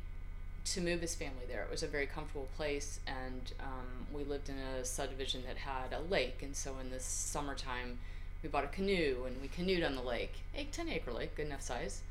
to 0.74 0.81
move 0.81 1.01
his 1.01 1.16
family 1.16 1.45
there. 1.48 1.63
It 1.63 1.71
was 1.71 1.83
a 1.83 1.88
very 1.88 2.06
comfortable 2.06 2.48
place, 2.56 3.00
and 3.07 3.54
um, 3.60 4.07
we 4.13 4.24
lived 4.24 4.50
in 4.50 4.57
a 4.57 4.86
subdivision 4.86 5.44
that 5.48 5.57
had 5.57 5.94
a 5.94 6.01
lake. 6.01 6.42
And 6.42 6.56
so 6.56 6.75
in 6.80 6.89
the 6.89 7.00
summertime, 7.00 8.00
we 8.44 8.50
bought 8.50 8.64
a 8.64 8.68
canoe 8.68 9.23
and 9.26 9.42
we 9.42 9.47
canoed 9.47 9.83
on 9.83 9.95
the 9.95 10.02
lake, 10.02 10.33
a 10.56 10.64
10 10.66 10.90
acre 10.90 11.11
lake, 11.11 11.35
good 11.35 11.47
enough 11.47 11.61
size. 11.61 12.02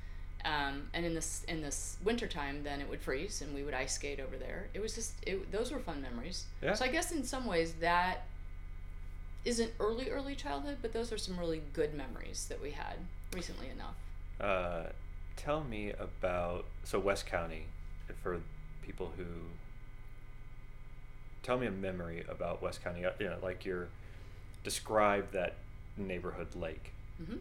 Um, 0.45 0.88
and 0.95 1.05
in 1.05 1.15
this 1.15 1.45
in 1.49 1.62
this 1.62 1.97
wintertime, 2.05 2.62
then 2.62 2.81
it 2.81 2.88
would 2.88 3.00
freeze, 3.00 3.43
and 3.43 3.53
we 3.55 3.65
would 3.65 3.75
ice 3.75 3.95
skate 3.95 4.21
over 4.21 4.37
there. 4.37 4.69
It 4.73 4.81
was 4.81 4.95
just 4.95 5.15
it, 5.27 5.50
those 5.50 5.73
were 5.73 5.81
fun 5.81 6.00
memories. 6.00 6.45
Yeah. 6.62 6.75
So 6.75 6.85
I 6.85 6.88
guess 6.88 7.11
in 7.11 7.25
some 7.25 7.45
ways 7.45 7.73
that 7.81 8.25
isn't 9.45 9.73
early 9.81 10.11
early 10.11 10.37
childhood, 10.37 10.79
but 10.81 10.93
those 10.93 11.12
are 11.12 11.19
some 11.19 11.38
really 11.38 11.61
good 11.73 11.93
memories 11.93 12.47
that 12.50 12.62
we 12.62 12.71
had 12.71 12.99
recently 13.35 13.69
enough. 13.69 13.97
Uh, 14.41 14.91
tell 15.37 15.65
me 15.65 15.93
about 15.99 16.67
so 16.85 17.00
West 17.00 17.27
County 17.27 17.65
for 18.23 18.41
people 18.83 19.12
who 19.17 19.25
tell 21.43 21.59
me 21.59 21.67
a 21.67 21.71
memory 21.71 22.25
about 22.29 22.62
West 22.62 22.83
County. 22.83 23.05
uh, 23.05 23.11
You 23.19 23.27
know, 23.27 23.37
like 23.43 23.65
your 23.65 23.88
describe 24.65 25.31
that 25.33 25.55
neighborhood 25.97 26.55
lake. 26.57 26.93
hmm 27.25 27.37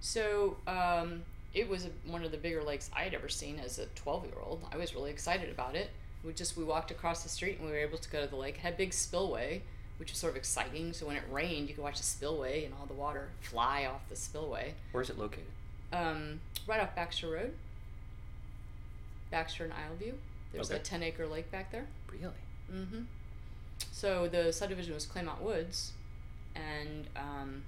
So 0.00 0.56
um, 0.66 1.22
it 1.54 1.68
was 1.68 1.86
a, 1.86 1.90
one 2.10 2.24
of 2.24 2.30
the 2.30 2.38
bigger 2.38 2.62
lakes 2.62 2.90
I 2.96 3.02
had 3.02 3.14
ever 3.14 3.28
seen 3.28 3.58
as 3.58 3.78
a 3.78 3.86
12 3.94 4.24
year 4.26 4.34
old. 4.44 4.62
I 4.72 4.76
was 4.76 4.94
really 4.94 5.10
excited 5.10 5.50
about 5.50 5.74
it. 5.74 5.90
We 6.24 6.32
just 6.32 6.56
we 6.56 6.64
walked 6.64 6.90
across 6.92 7.22
the 7.24 7.28
street 7.28 7.58
and 7.58 7.66
we 7.66 7.72
were 7.72 7.78
able 7.78 7.98
to 7.98 8.10
go 8.10 8.20
to 8.22 8.28
the 8.30 8.36
lake. 8.36 8.54
It 8.54 8.60
had 8.60 8.74
a 8.74 8.76
big 8.76 8.92
spillway, 8.92 9.62
which 9.98 10.10
was 10.12 10.18
sort 10.18 10.32
of 10.32 10.36
exciting. 10.36 10.92
So 10.92 11.06
when 11.06 11.16
it 11.16 11.24
rained, 11.30 11.68
you 11.68 11.74
could 11.74 11.82
watch 11.82 11.98
the 11.98 12.04
spillway 12.04 12.64
and 12.64 12.72
all 12.78 12.86
the 12.86 12.94
water 12.94 13.28
fly 13.40 13.86
off 13.86 14.08
the 14.08 14.16
spillway. 14.16 14.74
Where 14.92 15.02
is 15.02 15.10
it 15.10 15.18
located? 15.18 15.46
Um, 15.92 16.40
right 16.66 16.80
off 16.80 16.94
Baxter 16.94 17.28
Road, 17.28 17.52
Baxter 19.32 19.64
and 19.64 19.72
Isleview. 19.72 20.12
There's 20.52 20.70
a 20.70 20.74
Okay. 20.74 20.82
10 20.84 21.02
acre 21.02 21.26
lake 21.26 21.50
back 21.50 21.72
there. 21.72 21.86
Really? 22.12 22.32
Mm-hmm. 22.72 23.00
So 23.90 24.28
the 24.28 24.52
subdivision 24.52 24.94
was 24.94 25.06
Claymont 25.06 25.40
Woods, 25.40 25.92
and 26.54 27.06
um, 27.16 27.62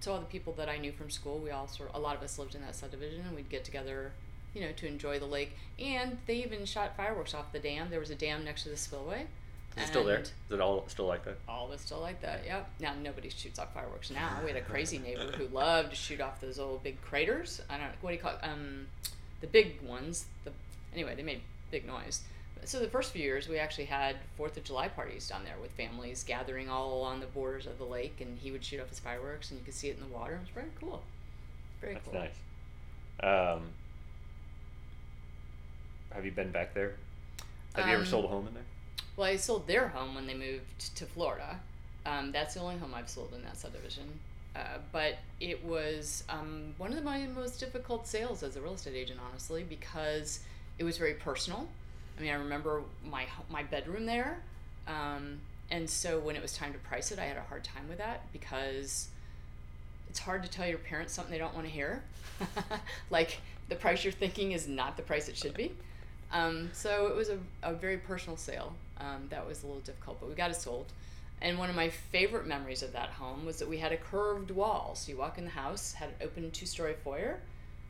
so 0.00 0.12
all 0.14 0.18
the 0.18 0.26
people 0.26 0.52
that 0.54 0.68
I 0.68 0.78
knew 0.78 0.90
from 0.90 1.10
school, 1.10 1.38
we 1.38 1.50
all 1.50 1.68
sort 1.68 1.90
a 1.94 1.98
lot 2.00 2.16
of 2.16 2.22
us 2.22 2.38
lived 2.38 2.54
in 2.56 2.62
that 2.62 2.74
subdivision, 2.74 3.20
and 3.26 3.36
we'd 3.36 3.48
get 3.50 3.64
together, 3.64 4.12
you 4.54 4.62
know, 4.62 4.72
to 4.72 4.86
enjoy 4.88 5.18
the 5.20 5.26
lake. 5.26 5.52
And 5.78 6.18
they 6.26 6.36
even 6.36 6.64
shot 6.64 6.96
fireworks 6.96 7.34
off 7.34 7.52
the 7.52 7.58
dam. 7.60 7.90
There 7.90 8.00
was 8.00 8.10
a 8.10 8.14
dam 8.16 8.44
next 8.44 8.64
to 8.64 8.70
the 8.70 8.76
spillway. 8.76 9.26
Is 9.76 9.84
it 9.84 9.86
still 9.88 10.04
there? 10.04 10.20
Is 10.20 10.32
it 10.50 10.60
all 10.60 10.84
still 10.88 11.06
like 11.06 11.24
that? 11.24 11.36
All 11.48 11.66
of 11.66 11.72
it's 11.72 11.84
still 11.84 12.00
like 12.00 12.20
that. 12.22 12.42
Yep. 12.46 12.70
Now 12.80 12.94
nobody 13.02 13.28
shoots 13.28 13.58
off 13.58 13.74
fireworks 13.74 14.10
now. 14.10 14.38
We 14.44 14.50
had 14.50 14.56
a 14.56 14.64
crazy 14.64 14.98
neighbor 15.04 15.32
who 15.36 15.48
loved 15.48 15.90
to 15.90 15.96
shoot 15.96 16.20
off 16.20 16.40
those 16.40 16.58
old 16.60 16.82
big 16.84 17.00
craters. 17.02 17.60
I 17.68 17.76
don't 17.76 17.86
know 17.88 17.92
what 18.00 18.10
do 18.10 18.16
you 18.16 18.22
call 18.22 18.32
it? 18.32 18.38
Um, 18.44 18.86
the 19.40 19.48
big 19.48 19.82
ones. 19.82 20.26
The 20.44 20.52
anyway, 20.94 21.14
they 21.14 21.22
made 21.22 21.40
big 21.70 21.86
noise. 21.86 22.22
so 22.64 22.78
the 22.80 22.88
first 22.88 23.12
few 23.12 23.22
years 23.22 23.48
we 23.48 23.58
actually 23.58 23.84
had 23.86 24.16
Fourth 24.36 24.56
of 24.56 24.64
July 24.64 24.88
parties 24.88 25.28
down 25.28 25.44
there 25.44 25.56
with 25.60 25.70
families 25.72 26.24
gathering 26.24 26.68
all 26.70 26.98
along 26.98 27.20
the 27.20 27.26
borders 27.26 27.66
of 27.66 27.78
the 27.78 27.84
lake, 27.84 28.20
and 28.20 28.38
he 28.38 28.50
would 28.50 28.64
shoot 28.64 28.80
off 28.80 28.88
his 28.88 29.00
fireworks, 29.00 29.50
and 29.50 29.58
you 29.60 29.64
could 29.64 29.74
see 29.74 29.88
it 29.88 29.96
in 29.96 30.00
the 30.08 30.14
water. 30.16 30.34
It 30.34 30.40
was 30.40 30.48
very 30.54 30.70
cool. 30.80 31.02
Very 31.80 31.94
That's 31.94 32.08
cool. 32.08 32.20
nice. 32.20 32.34
Um, 33.22 33.62
have 36.12 36.24
you 36.24 36.32
been 36.32 36.50
back 36.50 36.74
there? 36.74 36.94
Have 37.74 37.86
you 37.86 37.92
ever 37.94 38.02
Um, 38.02 38.08
sold 38.08 38.24
a 38.26 38.28
home 38.28 38.46
in 38.46 38.54
there? 38.54 38.62
Well, 39.16 39.26
I 39.28 39.36
sold 39.36 39.66
their 39.66 39.88
home 39.88 40.14
when 40.14 40.26
they 40.26 40.34
moved 40.34 40.96
to 40.96 41.06
Florida. 41.06 41.60
Um, 42.06 42.32
that's 42.32 42.54
the 42.54 42.60
only 42.60 42.76
home 42.78 42.94
I've 42.94 43.08
sold 43.08 43.32
in 43.34 43.42
that 43.42 43.56
subdivision. 43.56 44.20
Uh, 44.54 44.78
but 44.92 45.18
it 45.40 45.64
was 45.64 46.22
um, 46.28 46.74
one 46.78 46.92
of 46.92 47.02
my 47.02 47.26
most 47.26 47.58
difficult 47.58 48.06
sales 48.06 48.42
as 48.44 48.54
a 48.56 48.60
real 48.60 48.74
estate 48.74 48.94
agent, 48.94 49.18
honestly, 49.28 49.64
because 49.64 50.40
it 50.78 50.84
was 50.84 50.98
very 50.98 51.14
personal. 51.14 51.68
I 52.18 52.22
mean, 52.22 52.30
I 52.30 52.34
remember 52.34 52.82
my 53.08 53.26
my 53.50 53.62
bedroom 53.62 54.06
there, 54.06 54.38
um, 54.86 55.40
and 55.70 55.88
so 55.88 56.18
when 56.20 56.36
it 56.36 56.42
was 56.42 56.56
time 56.56 56.72
to 56.72 56.78
price 56.78 57.10
it, 57.10 57.18
I 57.18 57.24
had 57.24 57.36
a 57.36 57.42
hard 57.42 57.64
time 57.64 57.88
with 57.88 57.98
that 57.98 58.32
because 58.32 59.08
it's 60.08 60.18
hard 60.20 60.42
to 60.44 60.50
tell 60.50 60.66
your 60.66 60.78
parents 60.78 61.12
something 61.12 61.32
they 61.32 61.38
don't 61.38 61.54
want 61.54 61.66
to 61.66 61.72
hear. 61.72 62.02
like 63.10 63.38
the 63.68 63.74
price 63.74 64.04
you're 64.04 64.12
thinking 64.12 64.52
is 64.52 64.68
not 64.68 64.96
the 64.96 65.02
price 65.02 65.28
it 65.28 65.36
should 65.36 65.54
be. 65.54 65.72
Um, 66.32 66.70
so 66.72 67.06
it 67.06 67.16
was 67.16 67.28
a, 67.30 67.38
a 67.62 67.72
very 67.72 67.96
personal 67.96 68.36
sale. 68.36 68.74
Um, 68.98 69.26
that 69.30 69.46
was 69.46 69.62
a 69.62 69.66
little 69.66 69.82
difficult, 69.82 70.20
but 70.20 70.28
we 70.28 70.34
got 70.34 70.50
it 70.50 70.56
sold. 70.56 70.86
And 71.40 71.58
one 71.58 71.68
of 71.68 71.76
my 71.76 71.88
favorite 71.88 72.46
memories 72.46 72.82
of 72.82 72.92
that 72.92 73.10
home 73.10 73.44
was 73.44 73.58
that 73.58 73.68
we 73.68 73.78
had 73.78 73.92
a 73.92 73.96
curved 73.96 74.50
wall. 74.50 74.92
So 74.94 75.12
you 75.12 75.18
walk 75.18 75.36
in 75.36 75.44
the 75.44 75.50
house, 75.50 75.92
had 75.92 76.10
an 76.10 76.14
open 76.22 76.50
two 76.50 76.66
story 76.66 76.94
foyer, 77.02 77.40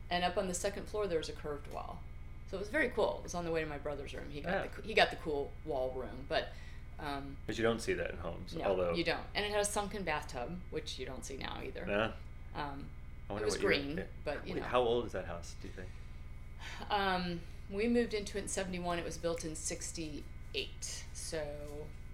and 0.09 0.23
up 0.23 0.37
on 0.37 0.47
the 0.47 0.53
second 0.53 0.87
floor 0.87 1.07
there 1.07 1.17
was 1.17 1.29
a 1.29 1.33
curved 1.33 1.71
wall. 1.71 1.99
So 2.49 2.57
it 2.57 2.59
was 2.59 2.69
very 2.69 2.89
cool. 2.89 3.17
It 3.19 3.23
was 3.23 3.33
on 3.35 3.43
the 3.45 3.51
way 3.51 3.61
to 3.61 3.67
my 3.67 3.77
brother's 3.77 4.13
room. 4.13 4.25
He 4.29 4.41
got 4.41 4.51
Yeah. 4.51 4.67
the 4.81 4.87
he 4.87 4.93
got 4.93 5.09
the 5.09 5.15
cool 5.17 5.51
wall 5.65 5.91
room, 5.95 6.25
but 6.29 6.49
um, 6.99 7.35
Because 7.45 7.57
you 7.57 7.63
don't 7.63 7.81
see 7.81 7.93
that 7.93 8.11
in 8.11 8.17
homes. 8.17 8.55
no, 8.55 8.63
although, 8.65 8.93
you 8.93 9.03
don't. 9.03 9.19
And 9.33 9.43
it 9.45 9.51
had 9.51 9.59
a 9.59 9.65
sunken 9.65 10.03
bathtub, 10.03 10.57
which 10.69 10.97
you 10.99 11.05
don't 11.05 11.25
see 11.25 11.35
now 11.37 11.57
either. 11.65 11.85
Nah, 11.85 12.11
Um, 12.61 12.85
I 13.29 13.33
wonder 13.33 13.45
was 13.45 13.55
what 13.55 13.61
year- 13.63 13.69
green, 13.81 14.03
but, 14.23 14.47
you 14.47 14.53
Wait, 14.53 14.61
know. 14.61 14.67
how 14.69 14.81
old 14.81 15.05
is 15.07 15.11
that 15.11 15.25
house? 15.25 15.55
Do 15.61 15.67
you 15.67 15.73
think? 15.73 15.89
Um, 16.89 17.41
we 17.69 17.87
moved 17.87 18.13
into 18.13 18.37
it 18.37 18.41
in 18.43 18.47
71. 18.47 18.97
It 18.99 19.03
was 19.05 19.17
built 19.17 19.43
in 19.43 19.55
68. 19.55 21.03
So 21.13 21.43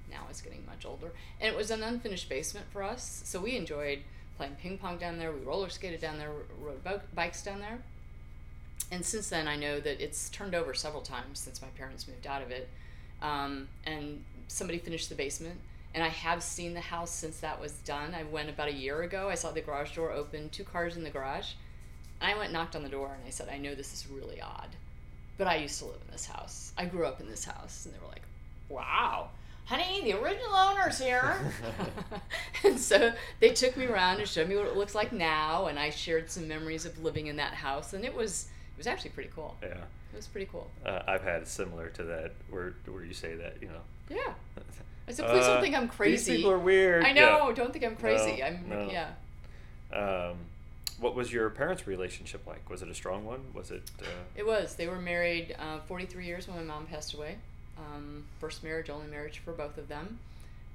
now 0.10 0.26
it's 0.30 0.42
getting 0.42 0.66
much 0.66 0.86
older. 0.86 1.12
And 1.40 1.54
it 1.54 1.56
was 1.58 1.70
an 1.72 1.84
unfinished 1.84 2.28
basement 2.30 2.66
for 2.72 2.82
us. 2.84 3.22
So 3.26 3.40
we 3.40 3.56
enjoyed 3.58 4.00
playing 4.38 4.56
ping 4.56 4.78
pong 4.78 4.98
down 4.98 5.20
there. 5.20 5.32
We 5.32 5.42
roller 5.42 5.70
skated 5.70 6.00
down 6.02 6.18
there, 6.18 6.32
rode 6.60 6.84
bikes 7.14 7.44
down 7.44 7.60
there. 7.60 7.80
And 8.92 9.06
since 9.06 9.30
then, 9.30 9.48
I 9.48 9.56
know 9.56 9.80
that 9.80 10.04
it's 10.04 10.30
turned 10.30 10.54
over 10.54 10.74
several 10.74 11.02
times 11.02 11.40
since 11.40 11.62
my 11.62 11.70
parents 11.70 12.08
moved 12.08 12.28
out 12.28 12.42
of 12.42 12.52
it. 12.52 12.70
Um, 13.22 13.70
and 13.86 14.24
somebody 14.48 14.80
finished 14.80 15.10
the 15.10 15.16
basement. 15.16 15.60
And 15.94 16.04
I 16.04 16.10
have 16.10 16.44
seen 16.44 16.74
the 16.74 16.82
house 16.82 17.12
since 17.12 17.40
that 17.40 17.60
was 17.60 17.74
done. 17.74 18.14
I 18.14 18.24
went 18.24 18.50
about 18.50 18.68
a 18.70 18.74
year 18.74 19.02
ago. 19.02 19.30
I 19.30 19.36
saw 19.36 19.52
the 19.52 19.62
garage 19.62 19.96
door 19.96 20.12
open, 20.12 20.50
two 20.50 20.64
cars 20.64 20.96
in 20.96 21.04
the 21.04 21.10
garage. 21.10 21.54
And 22.22 22.30
I 22.32 22.34
went 22.36 22.46
and 22.46 22.54
knocked 22.54 22.76
on 22.76 22.84
the 22.84 22.90
door 22.90 23.14
and 23.14 23.26
I 23.26 23.32
said, 23.32 23.50
I 23.50 23.58
know 23.58 23.76
this 23.76 23.94
is 23.94 24.08
really 24.08 24.40
odd, 24.42 24.70
but 25.38 25.48
I 25.48 25.56
used 25.56 25.80
to 25.80 25.86
live 25.86 26.00
in 26.06 26.12
this 26.12 26.26
house. 26.26 26.72
I 26.78 26.86
grew 26.86 27.06
up 27.06 27.20
in 27.20 27.28
this 27.28 27.44
house. 27.46 27.86
And 27.86 27.94
they 27.94 28.00
were 28.00 28.08
like, 28.08 28.22
wow, 28.70 29.30
honey, 29.66 30.02
the 30.04 30.14
original 30.14 30.54
owner's 30.54 31.00
here. 31.00 31.52
and 32.64 32.80
so 32.80 33.12
they 33.40 33.50
took 33.50 33.76
me 33.76 33.86
around 33.86 34.20
and 34.20 34.28
showed 34.28 34.48
me 34.48 34.56
what 34.56 34.68
it 34.68 34.78
looks 34.78 34.96
like 34.96 35.12
now. 35.12 35.66
And 35.66 35.80
I 35.80 35.90
shared 35.90 36.30
some 36.30 36.48
memories 36.48 36.86
of 36.86 37.02
living 37.04 37.28
in 37.28 37.38
that 37.38 37.54
house. 37.54 37.94
And 37.94 38.06
it 38.06 38.16
was, 38.16 38.48
was 38.82 38.88
actually 38.88 39.12
pretty 39.12 39.30
cool. 39.36 39.56
Yeah. 39.62 39.68
It 40.14 40.16
was 40.16 40.28
pretty 40.28 40.50
cool. 40.52 40.70
Uh, 40.86 41.02
I've 41.08 41.24
had 41.24 41.48
similar 41.48 41.90
to 41.90 42.04
that, 42.04 42.32
where 42.50 42.74
where 42.88 43.04
you 43.06 43.14
say 43.14 43.36
that, 43.36 43.58
you 43.62 43.68
know. 43.68 43.82
Yeah. 44.10 44.34
I 45.08 45.12
said, 45.14 45.28
please 45.28 45.44
Uh, 45.46 45.54
don't 45.54 45.62
think 45.62 45.76
I'm 45.76 45.88
crazy. 45.88 46.16
These 46.32 46.38
people 46.38 46.52
are 46.52 46.60
weird. 46.60 47.04
I 47.06 47.10
Yeah. 47.10 47.14
know. 47.38 47.52
Don't 47.54 47.72
think 47.72 47.86
I'm 47.86 47.96
crazy. 47.96 48.38
No, 48.40 48.46
I'm, 48.46 48.70
no. 48.70 48.90
yeah. 48.92 49.12
Um, 49.94 50.38
what 51.00 51.16
was 51.16 51.32
your 51.32 51.50
parents' 51.50 51.88
relationship 51.88 52.46
like? 52.46 52.70
Was 52.70 52.82
it 52.82 52.90
a 52.90 52.94
strong 52.96 53.26
one? 53.26 53.42
Was 53.54 53.72
it? 53.72 53.84
Uh, 54.02 54.06
It 54.36 54.46
was. 54.46 54.76
They 54.76 54.88
were 54.88 55.00
married 55.00 55.56
uh, 55.60 55.80
43 55.88 56.26
years 56.26 56.48
when 56.48 56.58
my 56.58 56.64
mom 56.64 56.86
passed 56.88 57.14
away. 57.14 57.38
Um, 57.78 58.26
first 58.40 58.64
marriage, 58.64 58.90
only 58.90 59.08
marriage 59.08 59.40
for 59.40 59.54
both 59.54 59.78
of 59.78 59.88
them. 59.88 60.20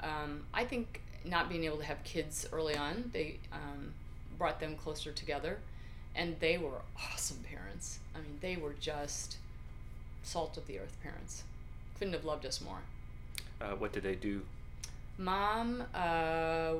Um, 0.01 0.45
I 0.55 0.65
think 0.65 1.01
not 1.25 1.49
being 1.49 1.65
able 1.65 1.79
to 1.79 1.85
have 1.85 2.03
kids 2.05 2.47
early 2.53 2.77
on, 2.77 3.11
they 3.13 3.39
um, 3.53 3.93
brought 4.39 4.61
them 4.61 4.77
closer 4.77 5.13
together. 5.13 5.59
And 6.17 6.41
they 6.41 6.57
were 6.59 6.81
awesome 7.13 7.45
parents. 7.49 7.99
I 8.15 8.19
mean, 8.19 8.39
they 8.41 8.57
were 8.57 8.75
just 8.81 9.37
salt 10.23 10.57
of 10.57 10.67
the 10.67 10.79
earth 10.79 10.97
parents. 11.03 11.45
Couldn't 11.99 12.15
have 12.15 12.25
loved 12.25 12.47
us 12.47 12.61
more. 12.61 12.79
uh, 13.61 13.75
what 13.77 13.93
did 13.93 14.03
they 14.03 14.15
do? 14.15 14.43
Mom 15.19 15.83
uh, 15.95 16.73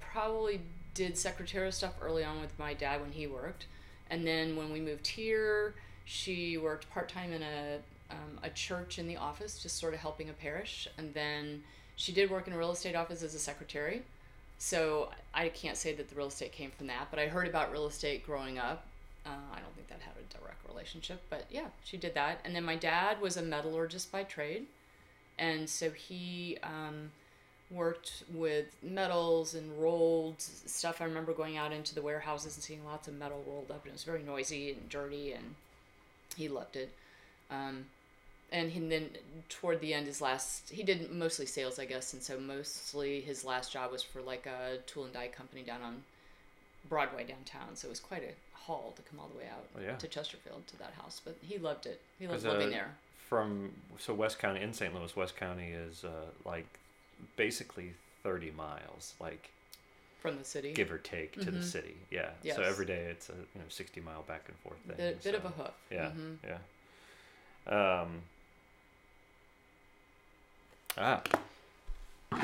probably 0.00 0.60
did 0.94 1.16
secretarial 1.16 1.72
stuff 1.72 1.94
early 2.02 2.24
on 2.24 2.40
with 2.40 2.58
my 2.58 2.74
dad 2.74 3.00
when 3.00 3.12
he 3.12 3.26
worked, 3.26 3.66
and 4.10 4.26
then 4.26 4.56
when 4.56 4.72
we 4.72 4.80
moved 4.80 5.06
here, 5.06 5.74
she 6.04 6.56
worked 6.58 6.90
part 6.90 7.08
time 7.08 7.32
in 7.32 7.42
a 7.42 7.78
um, 8.10 8.40
a 8.42 8.50
church 8.50 8.98
in 8.98 9.06
the 9.06 9.16
office, 9.16 9.62
just 9.62 9.78
sort 9.78 9.94
of 9.94 10.00
helping 10.00 10.28
a 10.30 10.32
parish, 10.32 10.88
and 10.98 11.14
then 11.14 11.62
she 11.94 12.10
did 12.12 12.28
work 12.28 12.46
in 12.48 12.52
a 12.52 12.58
real 12.58 12.72
estate 12.72 12.96
office 12.96 13.22
as 13.22 13.34
a 13.34 13.38
secretary. 13.38 14.02
So 14.60 15.10
I 15.34 15.48
can't 15.48 15.76
say 15.76 15.92
that 15.94 16.08
the 16.08 16.14
real 16.14 16.28
estate 16.28 16.52
came 16.52 16.70
from 16.70 16.86
that, 16.86 17.08
but 17.10 17.18
I 17.18 17.26
heard 17.26 17.48
about 17.48 17.72
real 17.72 17.88
estate 17.88 18.24
growing 18.24 18.58
up. 18.58 18.86
Uh, 19.26 19.30
I 19.52 19.58
don't 19.58 19.74
think 19.74 19.88
that 19.88 19.98
had 20.00 20.14
a 20.16 20.38
direct 20.38 20.64
relationship, 20.68 21.20
but 21.28 21.46
yeah, 21.50 21.66
she 21.82 21.96
did 21.96 22.14
that. 22.14 22.40
And 22.44 22.54
then 22.54 22.64
my 22.64 22.76
dad 22.76 23.20
was 23.20 23.36
a 23.36 23.42
metallurgist 23.42 24.12
by 24.12 24.22
trade 24.22 24.66
and 25.40 25.68
so 25.68 25.90
he 25.90 26.58
um, 26.62 27.10
worked 27.70 28.24
with 28.32 28.66
metals 28.82 29.54
and 29.54 29.80
rolled 29.80 30.40
stuff. 30.40 31.00
I 31.00 31.04
remember 31.04 31.32
going 31.32 31.56
out 31.56 31.72
into 31.72 31.94
the 31.94 32.02
warehouses 32.02 32.54
and 32.56 32.62
seeing 32.62 32.84
lots 32.84 33.08
of 33.08 33.14
metal 33.14 33.42
rolled 33.46 33.70
up, 33.70 33.82
and 33.84 33.90
it 33.90 33.92
was 33.92 34.04
very 34.04 34.22
noisy 34.22 34.72
and 34.72 34.88
dirty, 34.90 35.32
and 35.32 35.54
he 36.36 36.48
loved 36.48 36.76
it. 36.76 36.90
Um, 37.50 37.86
and 38.52 38.70
he, 38.70 38.80
then 38.80 39.10
toward 39.48 39.80
the 39.80 39.94
end, 39.94 40.06
his 40.06 40.20
last 40.20 40.70
he 40.70 40.82
did 40.82 41.10
mostly 41.12 41.46
sales, 41.46 41.78
I 41.78 41.84
guess, 41.84 42.12
and 42.12 42.22
so 42.22 42.38
mostly 42.38 43.20
his 43.20 43.44
last 43.44 43.72
job 43.72 43.92
was 43.92 44.02
for 44.02 44.20
like 44.22 44.46
a 44.46 44.78
tool 44.86 45.04
and 45.04 45.12
die 45.12 45.28
company 45.28 45.62
down 45.62 45.82
on 45.82 46.02
Broadway 46.88 47.24
downtown. 47.24 47.74
So 47.76 47.86
it 47.88 47.90
was 47.90 48.00
quite 48.00 48.22
a 48.22 48.58
haul 48.58 48.92
to 48.96 49.02
come 49.02 49.20
all 49.20 49.28
the 49.28 49.38
way 49.38 49.44
out 49.50 49.64
Oh, 49.76 49.80
yeah. 49.82 49.96
to 49.96 50.08
Chesterfield 50.08 50.66
to 50.68 50.78
that 50.78 50.92
house, 51.00 51.20
but 51.24 51.36
he 51.42 51.58
loved 51.58 51.86
it. 51.86 52.00
He 52.18 52.26
loved 52.26 52.44
living 52.44 52.68
uh, 52.68 52.70
there. 52.70 52.94
From 53.28 53.70
so 53.98 54.12
West 54.14 54.38
County 54.38 54.60
in 54.60 54.72
St. 54.74 54.92
Louis, 54.94 55.14
West 55.14 55.36
County 55.36 55.68
is 55.70 56.04
uh, 56.04 56.10
like 56.44 56.66
basically 57.36 57.92
thirty 58.24 58.50
miles, 58.50 59.14
like 59.20 59.50
From 60.20 60.36
the 60.38 60.44
city, 60.44 60.72
give 60.72 60.90
or 60.90 60.98
take 60.98 61.34
to 61.40 61.50
the 61.50 61.58
Mhm. 61.58 61.64
city. 61.64 61.94
Yeah. 62.10 62.30
Yes. 62.42 62.56
So 62.56 62.62
every 62.62 62.86
day 62.86 63.04
it's 63.10 63.28
a 63.28 63.34
you 63.34 63.60
know 63.60 63.64
sixty 63.68 64.00
mile 64.00 64.22
back 64.22 64.44
and 64.48 64.56
forth 64.58 64.78
thing. 64.86 64.96
bit, 64.96 65.22
bit 65.22 65.34
of 65.36 65.44
a 65.44 65.48
hoof. 65.50 65.70
Yeah. 65.92 66.10
Mhm. 66.10 66.36
Yeah. 66.44 66.58
Um, 68.02 68.22
ah. 71.00 71.22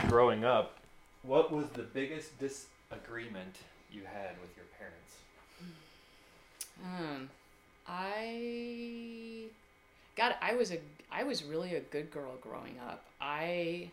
Growing 0.09 0.45
up, 0.45 0.79
what 1.23 1.53
was 1.53 1.67
the 1.71 1.83
biggest 1.83 2.39
disagreement 2.39 3.57
you 3.93 4.03
had 4.03 4.31
with 4.41 4.51
your 4.57 4.67
parents? 4.79 5.17
Um, 6.85 7.31
I, 7.89 9.45
God, 10.17 10.35
I 10.43 10.55
was 10.55 10.73
a, 10.73 10.79
I 11.11 11.23
was 11.23 11.45
really 11.45 11.75
a 11.75 11.81
good 11.81 12.11
girl 12.11 12.33
growing 12.41 12.79
up. 12.89 13.05
I, 13.21 13.91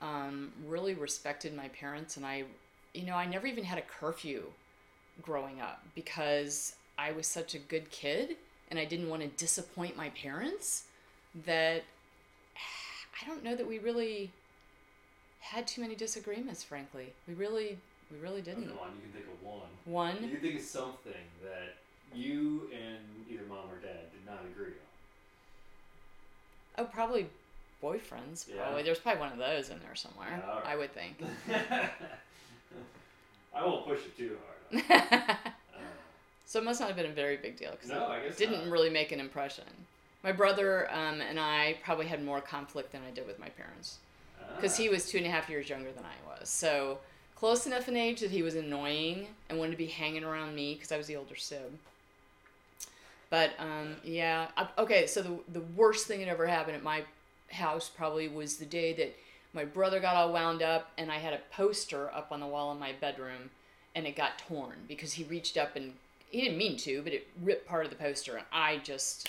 um, 0.00 0.52
really 0.66 0.94
respected 0.94 1.54
my 1.54 1.68
parents, 1.68 2.16
and 2.16 2.24
I, 2.24 2.44
you 2.94 3.04
know, 3.04 3.14
I 3.14 3.26
never 3.26 3.46
even 3.46 3.64
had 3.64 3.78
a 3.78 3.82
curfew 3.82 4.44
growing 5.22 5.60
up 5.60 5.82
because 5.94 6.74
I 6.98 7.12
was 7.12 7.26
such 7.26 7.54
a 7.54 7.58
good 7.58 7.90
kid, 7.90 8.36
and 8.70 8.78
I 8.78 8.84
didn't 8.84 9.08
want 9.08 9.22
to 9.22 9.28
disappoint 9.28 9.96
my 9.96 10.10
parents. 10.10 10.84
That 11.46 11.84
I 13.22 13.26
don't 13.26 13.42
know 13.44 13.54
that 13.56 13.66
we 13.66 13.78
really 13.78 14.30
had 15.40 15.66
too 15.66 15.80
many 15.80 15.94
disagreements. 15.94 16.62
Frankly, 16.62 17.06
we 17.28 17.34
really, 17.34 17.78
we 18.10 18.18
really 18.18 18.40
didn't. 18.42 18.64
on, 18.64 18.68
you 18.96 19.02
can 19.02 19.12
think 19.12 19.26
of 19.26 19.46
one. 19.46 19.68
One. 19.84 20.22
You 20.22 20.30
can 20.30 20.40
think 20.40 20.56
of 20.60 20.62
something 20.64 21.12
that 21.42 21.76
you 22.14 22.68
and 22.72 22.98
either 23.30 23.42
mom 23.48 23.66
or 23.70 23.76
dad 23.82 24.10
did 24.12 24.24
not 24.26 24.40
agree 24.52 24.72
on. 24.72 24.72
Oh, 26.78 26.84
probably 26.84 27.26
boyfriends. 27.82 28.46
Yeah. 28.48 28.62
Probably 28.62 28.82
there's 28.82 28.98
probably 28.98 29.20
one 29.20 29.32
of 29.32 29.38
those 29.38 29.68
in 29.70 29.78
there 29.80 29.94
somewhere. 29.94 30.28
Yeah, 30.42 30.50
alright. 30.50 30.66
I 30.66 30.76
would 30.76 30.92
think. 30.94 31.16
I 33.54 33.64
won't 33.64 33.86
push 33.86 34.00
it 34.00 34.16
too 34.16 34.36
hard. 34.36 34.56
Uh, 35.72 35.80
so 36.46 36.58
it 36.58 36.64
must 36.64 36.80
not 36.80 36.88
have 36.88 36.96
been 36.96 37.06
a 37.06 37.14
very 37.14 37.36
big 37.36 37.56
deal 37.56 37.70
because 37.70 37.88
No, 37.88 38.06
I 38.08 38.20
guess 38.20 38.36
didn't 38.36 38.64
not. 38.64 38.72
really 38.72 38.90
make 38.90 39.12
an 39.12 39.20
impression. 39.20 39.64
My 40.22 40.32
brother 40.32 40.90
um, 40.92 41.20
and 41.20 41.40
I 41.40 41.76
probably 41.82 42.06
had 42.06 42.22
more 42.22 42.40
conflict 42.40 42.92
than 42.92 43.02
I 43.06 43.10
did 43.10 43.26
with 43.26 43.38
my 43.38 43.48
parents 43.48 43.98
because 44.56 44.76
he 44.76 44.88
was 44.88 45.08
two 45.08 45.18
and 45.18 45.26
a 45.26 45.30
half 45.30 45.48
years 45.48 45.68
younger 45.68 45.92
than 45.92 46.04
I 46.04 46.38
was. 46.38 46.48
So 46.48 46.98
close 47.34 47.66
enough 47.66 47.88
in 47.88 47.96
age 47.96 48.20
that 48.20 48.30
he 48.30 48.42
was 48.42 48.54
annoying 48.54 49.28
and 49.48 49.58
wanted 49.58 49.72
to 49.72 49.76
be 49.78 49.86
hanging 49.86 50.24
around 50.24 50.54
me 50.54 50.74
because 50.74 50.92
I 50.92 50.98
was 50.98 51.06
the 51.06 51.16
older 51.16 51.36
sib. 51.36 51.78
But 53.30 53.52
um, 53.58 53.96
yeah, 54.04 54.48
I, 54.56 54.68
okay. 54.76 55.06
So 55.06 55.22
the 55.22 55.38
the 55.52 55.64
worst 55.76 56.06
thing 56.06 56.20
that 56.20 56.28
ever 56.28 56.46
happened 56.46 56.76
at 56.76 56.82
my 56.82 57.04
house 57.50 57.88
probably 57.88 58.28
was 58.28 58.56
the 58.56 58.66
day 58.66 58.92
that 58.94 59.16
my 59.52 59.64
brother 59.64 60.00
got 60.00 60.16
all 60.16 60.32
wound 60.32 60.62
up, 60.62 60.90
and 60.98 61.10
I 61.10 61.18
had 61.18 61.32
a 61.32 61.40
poster 61.52 62.12
up 62.12 62.28
on 62.30 62.40
the 62.40 62.46
wall 62.46 62.72
in 62.72 62.78
my 62.78 62.92
bedroom, 62.92 63.50
and 63.94 64.06
it 64.06 64.16
got 64.16 64.38
torn 64.38 64.78
because 64.88 65.14
he 65.14 65.24
reached 65.24 65.56
up 65.56 65.76
and 65.76 65.94
he 66.28 66.42
didn't 66.42 66.58
mean 66.58 66.76
to, 66.78 67.02
but 67.02 67.12
it 67.12 67.26
ripped 67.40 67.66
part 67.66 67.84
of 67.84 67.90
the 67.90 67.96
poster, 67.96 68.36
and 68.36 68.46
I 68.52 68.78
just 68.78 69.28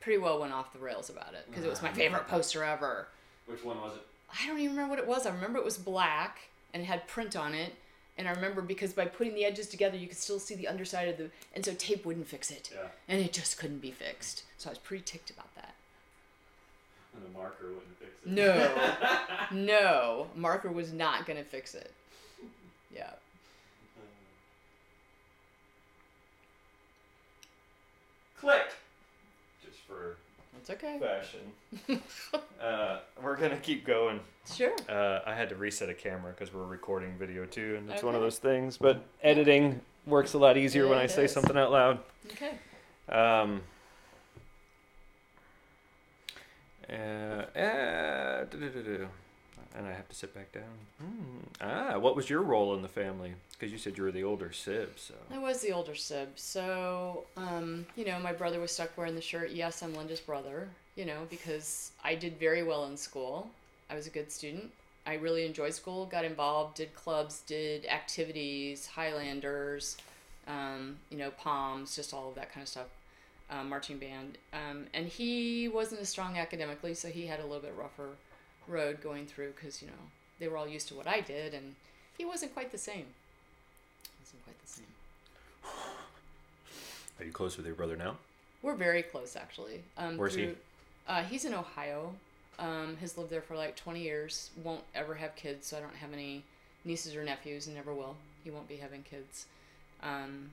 pretty 0.00 0.18
well 0.18 0.40
went 0.40 0.52
off 0.52 0.72
the 0.72 0.78
rails 0.78 1.10
about 1.10 1.34
it 1.34 1.46
because 1.48 1.64
it 1.64 1.70
was 1.70 1.82
my 1.82 1.92
favorite 1.92 2.26
poster 2.26 2.64
ever. 2.64 3.08
Which 3.46 3.64
one 3.64 3.80
was 3.80 3.94
it? 3.94 4.02
I 4.32 4.46
don't 4.46 4.58
even 4.58 4.76
remember 4.76 4.94
what 4.94 4.98
it 4.98 5.06
was. 5.06 5.26
I 5.26 5.30
remember 5.30 5.58
it 5.58 5.64
was 5.64 5.76
black 5.76 6.38
and 6.72 6.82
it 6.82 6.86
had 6.86 7.06
print 7.06 7.36
on 7.36 7.54
it. 7.54 7.74
And 8.18 8.28
I 8.28 8.32
remember 8.32 8.60
because 8.60 8.92
by 8.92 9.06
putting 9.06 9.34
the 9.34 9.44
edges 9.44 9.66
together, 9.68 9.96
you 9.96 10.06
could 10.06 10.18
still 10.18 10.38
see 10.38 10.54
the 10.54 10.68
underside 10.68 11.08
of 11.08 11.16
the, 11.16 11.30
and 11.54 11.64
so 11.64 11.72
tape 11.74 12.04
wouldn't 12.04 12.26
fix 12.26 12.50
it. 12.50 12.70
Yeah. 12.74 12.88
And 13.08 13.20
it 13.20 13.32
just 13.32 13.58
couldn't 13.58 13.78
be 13.78 13.92
fixed. 13.92 14.44
So 14.58 14.68
I 14.68 14.72
was 14.72 14.78
pretty 14.78 15.04
ticked 15.04 15.30
about 15.30 15.54
that. 15.54 15.74
And 17.14 17.24
the 17.24 17.38
marker 17.38 17.68
wouldn't 17.68 17.98
fix 17.98 18.10
it. 18.24 18.30
No, 18.30 18.70
no, 19.52 20.26
marker 20.36 20.70
was 20.70 20.92
not 20.92 21.26
gonna 21.26 21.44
fix 21.44 21.74
it. 21.74 21.92
Yeah. 22.94 23.04
Uh. 23.04 24.02
Click. 28.38 28.68
For 29.90 30.16
It's 30.58 30.70
okay. 30.70 30.98
fashion. 31.00 32.00
uh, 32.62 33.00
we're 33.22 33.36
gonna 33.36 33.56
keep 33.56 33.84
going. 33.84 34.20
Sure. 34.54 34.72
Uh, 34.88 35.20
I 35.26 35.34
had 35.34 35.48
to 35.48 35.56
reset 35.56 35.88
a 35.88 35.94
camera 35.94 36.32
because 36.32 36.54
we're 36.54 36.64
recording 36.64 37.16
video 37.18 37.44
too, 37.44 37.74
and 37.76 37.90
it's 37.90 38.02
one 38.02 38.14
of 38.14 38.20
those 38.20 38.38
things. 38.38 38.76
But 38.76 39.02
editing 39.22 39.80
works 40.06 40.34
a 40.34 40.38
lot 40.38 40.56
easier 40.56 40.86
when 40.86 40.98
I 40.98 41.06
say 41.06 41.24
is. 41.24 41.32
something 41.32 41.56
out 41.56 41.72
loud. 41.72 41.98
Okay. 42.26 42.52
Um, 43.08 43.62
uh, 46.88 47.58
uh. 47.58 48.44
And 49.76 49.86
I 49.86 49.92
have 49.92 50.08
to 50.08 50.14
sit 50.14 50.34
back 50.34 50.52
down. 50.52 50.64
Hmm. 51.00 51.38
Ah, 51.60 51.98
what 51.98 52.16
was 52.16 52.28
your 52.28 52.42
role 52.42 52.74
in 52.74 52.82
the 52.82 52.88
family? 52.88 53.34
Because 53.52 53.72
you 53.72 53.78
said 53.78 53.96
you 53.96 54.04
were 54.04 54.12
the 54.12 54.24
older 54.24 54.52
sib, 54.52 54.92
so. 54.96 55.14
I 55.32 55.38
was 55.38 55.60
the 55.60 55.72
older 55.72 55.94
sib, 55.94 56.30
so 56.36 57.24
um, 57.36 57.86
you 57.96 58.04
know, 58.04 58.18
my 58.18 58.32
brother 58.32 58.60
was 58.60 58.72
stuck 58.72 58.96
wearing 58.96 59.14
the 59.14 59.20
shirt. 59.20 59.50
Yes, 59.50 59.82
I'm 59.82 59.94
Linda's 59.94 60.20
brother. 60.20 60.68
You 60.96 61.06
know, 61.06 61.26
because 61.30 61.92
I 62.04 62.14
did 62.14 62.38
very 62.38 62.62
well 62.62 62.84
in 62.86 62.96
school. 62.96 63.48
I 63.88 63.94
was 63.94 64.06
a 64.06 64.10
good 64.10 64.30
student. 64.30 64.70
I 65.06 65.14
really 65.14 65.46
enjoyed 65.46 65.72
school. 65.72 66.04
Got 66.06 66.24
involved, 66.24 66.76
did 66.76 66.94
clubs, 66.94 67.42
did 67.46 67.86
activities, 67.86 68.86
Highlanders, 68.86 69.96
um, 70.46 70.96
you 71.10 71.16
know, 71.16 71.30
Palms, 71.30 71.96
just 71.96 72.12
all 72.12 72.28
of 72.28 72.34
that 72.34 72.52
kind 72.52 72.62
of 72.62 72.68
stuff. 72.68 72.86
Um, 73.50 73.68
marching 73.68 73.98
band, 73.98 74.38
um, 74.52 74.86
and 74.94 75.08
he 75.08 75.66
wasn't 75.66 76.00
as 76.00 76.08
strong 76.08 76.38
academically, 76.38 76.94
so 76.94 77.08
he 77.08 77.26
had 77.26 77.40
a 77.40 77.42
little 77.42 77.58
bit 77.58 77.74
rougher 77.76 78.10
road 78.70 79.02
going 79.02 79.26
through 79.26 79.52
because 79.52 79.82
you 79.82 79.88
know 79.88 79.94
they 80.38 80.48
were 80.48 80.56
all 80.56 80.68
used 80.68 80.88
to 80.88 80.94
what 80.94 81.06
I 81.06 81.20
did, 81.20 81.54
and 81.54 81.74
he 82.16 82.24
wasn't 82.24 82.54
quite 82.54 82.72
the 82.72 82.78
same. 82.78 83.06
Wasn't 84.20 84.44
quite 84.44 84.60
the 84.62 84.68
same. 84.68 84.86
Are 87.20 87.24
you 87.24 87.32
close 87.32 87.56
with 87.56 87.66
your 87.66 87.74
brother 87.74 87.96
now? 87.96 88.16
We're 88.62 88.74
very 88.74 89.02
close, 89.02 89.36
actually. 89.36 89.82
Um, 89.96 90.16
Where's 90.16 90.34
he? 90.34 90.50
Uh, 91.08 91.22
he's 91.22 91.44
in 91.44 91.54
Ohio. 91.54 92.14
Um, 92.58 92.98
has 93.00 93.16
lived 93.16 93.30
there 93.30 93.40
for 93.40 93.56
like 93.56 93.74
20 93.76 94.02
years. 94.02 94.50
Won't 94.62 94.82
ever 94.94 95.14
have 95.14 95.34
kids, 95.34 95.66
so 95.66 95.78
I 95.78 95.80
don't 95.80 95.94
have 95.94 96.12
any 96.12 96.44
nieces 96.84 97.16
or 97.16 97.24
nephews, 97.24 97.66
and 97.66 97.76
never 97.76 97.94
will. 97.94 98.16
He 98.44 98.50
won't 98.50 98.68
be 98.68 98.76
having 98.76 99.02
kids, 99.02 99.46
um, 100.02 100.50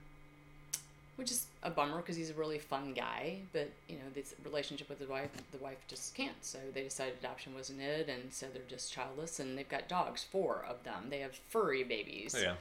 which 1.17 1.31
is 1.31 1.47
a 1.63 1.69
bummer 1.69 1.97
because 1.97 2.15
he's 2.15 2.29
a 2.29 2.33
really 2.33 2.59
fun 2.59 2.93
guy. 2.93 3.39
But 3.51 3.69
you 3.89 3.95
know, 3.95 4.05
this 4.15 4.33
relationship 4.45 4.87
with 4.87 4.99
his 4.99 5.09
wife, 5.09 5.29
the 5.51 5.57
wife 5.57 5.77
just 5.87 6.15
can't. 6.15 6.37
So 6.41 6.59
they 6.73 6.83
decided 6.83 7.15
adoption 7.19 7.53
wasn't 7.53 7.81
it, 7.81 8.07
and 8.07 8.31
so 8.31 8.47
they're 8.53 8.63
just 8.69 8.93
childless. 8.93 9.39
And 9.39 9.57
they've 9.57 9.67
got 9.67 9.89
dogs, 9.89 10.23
four 10.23 10.65
of 10.69 10.83
them. 10.83 11.07
They 11.09 11.19
have 11.19 11.35
furry 11.49 11.83
babies. 11.83 12.35
Oh, 12.37 12.41
yeah. 12.41 12.55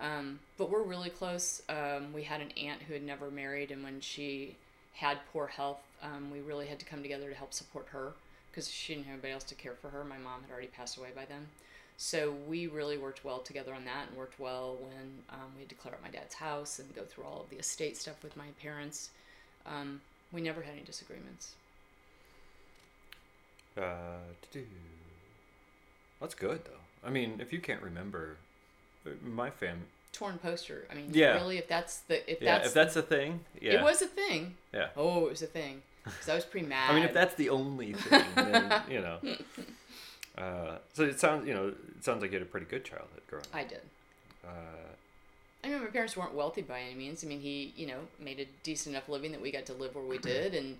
Um, 0.00 0.40
but 0.56 0.70
we're 0.70 0.82
really 0.82 1.10
close. 1.10 1.62
Um, 1.68 2.12
we 2.12 2.22
had 2.22 2.40
an 2.40 2.50
aunt 2.52 2.82
who 2.82 2.94
had 2.94 3.02
never 3.02 3.30
married, 3.30 3.70
and 3.70 3.84
when 3.84 4.00
she 4.00 4.56
had 4.94 5.18
poor 5.32 5.46
health, 5.46 5.80
um, 6.02 6.30
we 6.30 6.40
really 6.40 6.66
had 6.66 6.78
to 6.78 6.86
come 6.86 7.02
together 7.02 7.28
to 7.28 7.34
help 7.34 7.52
support 7.52 7.86
her 7.90 8.12
because 8.50 8.70
she 8.70 8.94
didn't 8.94 9.06
have 9.06 9.14
anybody 9.14 9.32
else 9.34 9.44
to 9.44 9.54
care 9.54 9.74
for 9.74 9.90
her. 9.90 10.02
My 10.04 10.18
mom 10.18 10.40
had 10.42 10.50
already 10.50 10.68
passed 10.68 10.96
away 10.96 11.10
by 11.14 11.26
then. 11.26 11.46
So 12.02 12.32
we 12.48 12.66
really 12.66 12.96
worked 12.96 13.26
well 13.26 13.40
together 13.40 13.74
on 13.74 13.84
that 13.84 14.08
and 14.08 14.16
worked 14.16 14.40
well 14.40 14.78
when 14.80 15.18
um, 15.28 15.50
we 15.54 15.60
had 15.60 15.68
to 15.68 15.74
clear 15.74 15.92
out 15.92 16.02
my 16.02 16.08
dad's 16.08 16.34
house 16.34 16.78
and 16.78 16.94
go 16.96 17.02
through 17.02 17.24
all 17.24 17.42
of 17.42 17.50
the 17.50 17.56
estate 17.56 17.94
stuff 17.94 18.22
with 18.22 18.38
my 18.38 18.46
parents. 18.62 19.10
Um, 19.66 20.00
we 20.32 20.40
never 20.40 20.62
had 20.62 20.72
any 20.72 20.82
disagreements. 20.82 21.56
Uh. 23.76 23.82
That's 26.22 26.34
good 26.34 26.64
though. 26.64 27.06
I 27.06 27.10
mean, 27.10 27.38
if 27.38 27.52
you 27.52 27.60
can't 27.60 27.82
remember, 27.82 28.38
uh, 29.06 29.10
my 29.22 29.50
fam. 29.50 29.82
Torn 30.14 30.38
poster. 30.38 30.86
I 30.90 30.94
mean, 30.94 31.10
Yeah. 31.12 31.34
really, 31.34 31.58
if 31.58 31.68
that's 31.68 31.98
the 31.98 32.30
if 32.32 32.40
Yeah, 32.40 32.54
that's 32.56 32.68
if 32.68 32.74
that's 32.74 32.96
a 32.96 33.02
thing, 33.02 33.44
yeah. 33.60 33.72
it 33.74 33.82
was 33.82 34.00
a 34.00 34.06
thing. 34.06 34.56
Yeah. 34.72 34.88
Oh, 34.96 35.26
it 35.26 35.30
was 35.32 35.42
a 35.42 35.46
thing 35.46 35.82
because 36.04 36.30
I 36.30 36.34
was 36.34 36.46
pretty 36.46 36.66
mad. 36.66 36.90
I 36.90 36.94
mean, 36.94 37.04
if 37.04 37.12
that's 37.12 37.34
the 37.34 37.50
only 37.50 37.92
thing, 37.92 38.24
then 38.36 38.82
you 38.88 39.02
know. 39.02 39.18
Uh, 40.40 40.78
so 40.92 41.02
it 41.02 41.20
sounds, 41.20 41.46
you 41.46 41.54
know, 41.54 41.68
it 41.68 42.04
sounds 42.04 42.22
like 42.22 42.32
you 42.32 42.38
had 42.38 42.46
a 42.46 42.50
pretty 42.50 42.66
good 42.66 42.84
childhood 42.84 43.20
growing 43.28 43.44
up. 43.44 43.54
I 43.54 43.64
did. 43.64 43.82
Uh, 44.44 44.48
I 45.62 45.68
mean, 45.68 45.80
my 45.80 45.86
parents 45.88 46.16
weren't 46.16 46.34
wealthy 46.34 46.62
by 46.62 46.80
any 46.80 46.94
means. 46.94 47.22
I 47.22 47.26
mean, 47.26 47.40
he, 47.40 47.72
you 47.76 47.86
know, 47.86 48.00
made 48.18 48.40
a 48.40 48.46
decent 48.62 48.94
enough 48.94 49.08
living 49.08 49.32
that 49.32 49.42
we 49.42 49.50
got 49.50 49.66
to 49.66 49.74
live 49.74 49.94
where 49.94 50.04
we 50.04 50.18
did, 50.18 50.54
and 50.54 50.78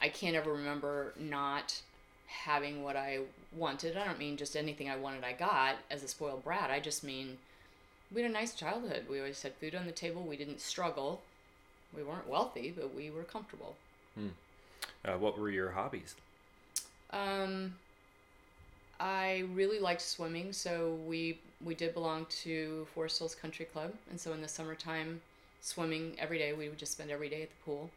I 0.00 0.08
can't 0.08 0.34
ever 0.34 0.52
remember 0.52 1.12
not 1.18 1.82
having 2.26 2.82
what 2.82 2.96
I 2.96 3.20
wanted. 3.54 3.96
I 3.96 4.04
don't 4.06 4.18
mean 4.18 4.38
just 4.38 4.56
anything 4.56 4.88
I 4.88 4.96
wanted 4.96 5.22
I 5.22 5.32
got 5.32 5.76
as 5.90 6.02
a 6.02 6.08
spoiled 6.08 6.44
brat. 6.44 6.70
I 6.70 6.80
just 6.80 7.04
mean 7.04 7.36
we 8.12 8.22
had 8.22 8.30
a 8.30 8.34
nice 8.34 8.54
childhood. 8.54 9.04
We 9.10 9.18
always 9.18 9.42
had 9.42 9.54
food 9.54 9.74
on 9.74 9.86
the 9.86 9.92
table. 9.92 10.22
We 10.22 10.36
didn't 10.36 10.60
struggle. 10.60 11.20
We 11.94 12.02
weren't 12.02 12.28
wealthy, 12.28 12.72
but 12.74 12.94
we 12.94 13.10
were 13.10 13.22
comfortable. 13.22 13.76
uh, 15.04 15.18
what 15.18 15.38
were 15.38 15.50
your 15.50 15.72
hobbies? 15.72 16.14
Um, 17.10 17.74
I 19.02 19.42
really 19.52 19.80
liked 19.80 20.00
swimming, 20.00 20.52
so 20.52 20.96
we 21.04 21.40
we 21.64 21.74
did 21.74 21.92
belong 21.92 22.26
to 22.42 22.86
Forest 22.94 23.18
Hills 23.18 23.34
Country 23.34 23.64
Club, 23.64 23.92
and 24.08 24.20
so 24.20 24.32
in 24.32 24.40
the 24.40 24.46
summertime, 24.46 25.20
swimming 25.60 26.14
every 26.20 26.38
day. 26.38 26.52
We 26.52 26.68
would 26.68 26.78
just 26.78 26.92
spend 26.92 27.10
every 27.10 27.28
day 27.28 27.42
at 27.42 27.48
the 27.48 27.64
pool. 27.64 27.90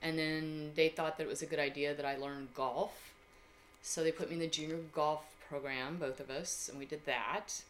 And 0.00 0.16
then 0.16 0.70
they 0.76 0.88
thought 0.90 1.18
that 1.18 1.24
it 1.24 1.28
was 1.28 1.42
a 1.42 1.46
good 1.46 1.58
idea 1.58 1.92
that 1.92 2.06
I 2.06 2.16
learn 2.16 2.48
golf, 2.54 3.12
so 3.82 4.04
they 4.04 4.12
put 4.12 4.28
me 4.28 4.34
in 4.34 4.40
the 4.40 4.46
junior 4.46 4.78
golf 4.94 5.24
program, 5.48 5.96
both 5.96 6.20
of 6.20 6.30
us, 6.30 6.68
and 6.68 6.78
we 6.78 6.86
did 6.86 7.04
that. 7.06 7.62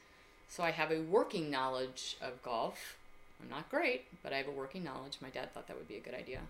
So 0.50 0.62
I 0.62 0.72
have 0.72 0.90
a 0.90 1.00
working 1.00 1.50
knowledge 1.50 2.18
of 2.20 2.42
golf. 2.42 2.98
I'm 3.42 3.48
not 3.48 3.70
great, 3.70 4.04
but 4.22 4.30
I 4.30 4.36
have 4.36 4.48
a 4.48 4.50
working 4.50 4.84
knowledge. 4.84 5.16
My 5.22 5.30
dad 5.30 5.54
thought 5.54 5.68
that 5.68 5.76
would 5.78 5.88
be 5.88 5.96
a 5.96 6.00
good 6.00 6.14
idea. 6.14 6.40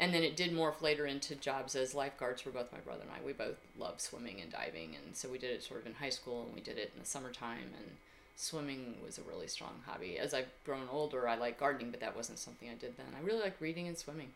And 0.00 0.14
then 0.14 0.22
it 0.22 0.34
did 0.34 0.50
morph 0.50 0.80
later 0.80 1.04
into 1.04 1.34
jobs 1.34 1.76
as 1.76 1.94
lifeguards 1.94 2.40
for 2.40 2.48
both 2.48 2.72
my 2.72 2.78
brother 2.78 3.02
and 3.02 3.10
I. 3.10 3.24
We 3.24 3.34
both 3.34 3.58
love 3.78 4.00
swimming 4.00 4.40
and 4.40 4.50
diving, 4.50 4.96
and 4.96 5.14
so 5.14 5.28
we 5.28 5.36
did 5.36 5.50
it 5.50 5.62
sort 5.62 5.80
of 5.80 5.86
in 5.86 5.92
high 5.92 6.08
school, 6.08 6.44
and 6.46 6.54
we 6.54 6.62
did 6.62 6.78
it 6.78 6.90
in 6.94 7.00
the 7.00 7.06
summertime. 7.06 7.74
And 7.76 7.90
swimming 8.34 8.94
was 9.04 9.18
a 9.18 9.22
really 9.22 9.46
strong 9.46 9.82
hobby. 9.84 10.18
As 10.18 10.32
I've 10.32 10.48
grown 10.64 10.88
older, 10.90 11.28
I 11.28 11.36
like 11.36 11.60
gardening, 11.60 11.90
but 11.90 12.00
that 12.00 12.16
wasn't 12.16 12.38
something 12.38 12.70
I 12.70 12.74
did 12.74 12.96
then. 12.96 13.08
I 13.14 13.22
really 13.22 13.42
like 13.42 13.60
reading 13.60 13.88
and 13.88 13.98
swimming. 13.98 14.30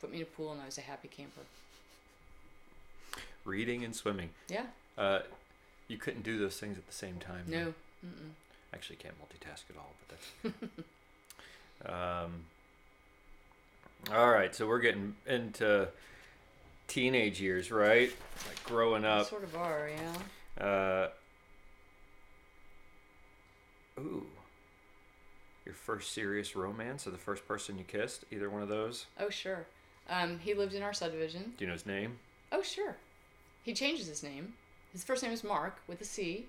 Put 0.00 0.12
me 0.12 0.18
in 0.18 0.22
a 0.22 0.26
pool, 0.26 0.52
and 0.52 0.62
I 0.62 0.66
was 0.66 0.78
a 0.78 0.82
happy 0.82 1.08
camper. 1.08 1.40
Reading 3.44 3.82
and 3.82 3.96
swimming. 3.96 4.30
Yeah. 4.48 4.66
Uh, 4.96 5.20
you 5.88 5.96
couldn't 5.96 6.22
do 6.22 6.38
those 6.38 6.60
things 6.60 6.78
at 6.78 6.86
the 6.86 6.92
same 6.92 7.16
time. 7.16 7.42
No. 7.48 7.74
Actually, 8.72 8.96
can't 8.96 9.16
multitask 9.20 9.64
at 9.68 9.76
all, 9.76 9.94
but 10.06 10.54
that's. 11.82 11.92
um, 12.24 12.44
all 14.12 14.30
right, 14.30 14.54
so 14.54 14.66
we're 14.66 14.80
getting 14.80 15.14
into 15.26 15.88
teenage 16.86 17.40
years, 17.40 17.70
right? 17.70 18.10
Like 18.46 18.64
growing 18.64 19.02
We 19.02 19.08
up. 19.08 19.26
Sort 19.28 19.44
of 19.44 19.56
are, 19.56 19.90
yeah. 19.90 20.64
Uh, 20.64 21.08
ooh. 24.00 24.26
Your 25.64 25.74
first 25.74 26.12
serious 26.12 26.56
romance 26.56 27.06
or 27.06 27.10
the 27.10 27.18
first 27.18 27.46
person 27.46 27.76
you 27.76 27.84
kissed? 27.84 28.24
Either 28.32 28.48
one 28.48 28.62
of 28.62 28.68
those? 28.68 29.06
Oh, 29.20 29.28
sure. 29.28 29.66
Um, 30.08 30.38
he 30.38 30.54
lived 30.54 30.72
in 30.72 30.82
our 30.82 30.94
subdivision. 30.94 31.52
Do 31.58 31.64
you 31.64 31.66
know 31.66 31.74
his 31.74 31.84
name? 31.84 32.18
Oh, 32.50 32.62
sure. 32.62 32.96
He 33.62 33.74
changes 33.74 34.06
his 34.06 34.22
name. 34.22 34.54
His 34.92 35.04
first 35.04 35.22
name 35.22 35.32
is 35.32 35.44
Mark 35.44 35.76
with 35.86 36.00
a 36.00 36.04
C. 36.04 36.46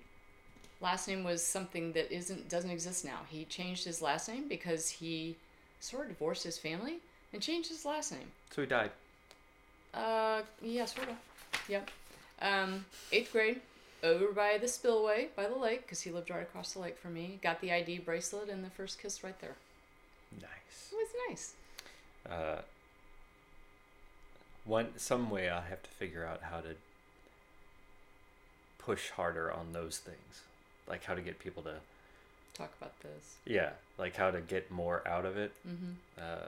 Last 0.80 1.06
name 1.06 1.24
was 1.24 1.44
something 1.44 1.92
that 1.92 2.10
isn't 2.10 2.48
doesn't 2.48 2.70
exist 2.70 3.04
now. 3.04 3.18
He 3.28 3.44
changed 3.44 3.84
his 3.84 4.00
last 4.00 4.26
name 4.28 4.48
because 4.48 4.88
he 4.88 5.36
sort 5.80 6.04
of 6.04 6.08
divorced 6.08 6.44
his 6.44 6.56
family 6.56 7.00
and 7.32 7.42
changed 7.42 7.68
his 7.68 7.84
last 7.84 8.12
name. 8.12 8.28
So 8.54 8.62
he 8.62 8.66
died. 8.68 8.90
Uh, 9.94 10.42
yeah, 10.62 10.84
sort 10.84 11.08
of. 11.08 11.16
Yep. 11.68 11.90
Um, 12.42 12.84
eighth 13.12 13.32
grade, 13.32 13.60
over 14.02 14.32
by 14.32 14.58
the 14.58 14.68
spillway 14.68 15.28
by 15.36 15.46
the 15.46 15.56
lake 15.56 15.82
because 15.82 16.00
he 16.00 16.10
lived 16.10 16.30
right 16.30 16.42
across 16.42 16.72
the 16.72 16.78
lake 16.80 16.98
from 16.98 17.14
me. 17.14 17.38
Got 17.42 17.60
the 17.60 17.72
ID 17.72 17.98
bracelet 17.98 18.48
and 18.48 18.64
the 18.64 18.70
first 18.70 19.00
kiss 19.00 19.22
right 19.22 19.38
there. 19.40 19.56
Nice. 20.40 20.92
It 20.92 20.96
was 20.96 21.08
nice. 21.28 21.52
Uh, 22.28 22.60
one 24.64 24.88
some 24.96 25.30
way 25.30 25.48
I 25.48 25.62
have 25.62 25.82
to 25.82 25.90
figure 25.90 26.24
out 26.24 26.42
how 26.42 26.60
to 26.60 26.76
push 28.78 29.10
harder 29.10 29.52
on 29.52 29.72
those 29.72 29.98
things, 29.98 30.42
like 30.88 31.04
how 31.04 31.14
to 31.14 31.20
get 31.20 31.38
people 31.38 31.62
to 31.64 31.74
Talk 32.54 32.72
about 32.80 32.98
this. 33.00 33.36
yeah, 33.46 33.70
like 33.98 34.16
how 34.16 34.30
to 34.30 34.40
get 34.40 34.70
more 34.70 35.06
out 35.06 35.24
of 35.24 35.36
it. 35.36 35.52
Mm-hmm. 35.66 35.92
Uh, 36.18 36.46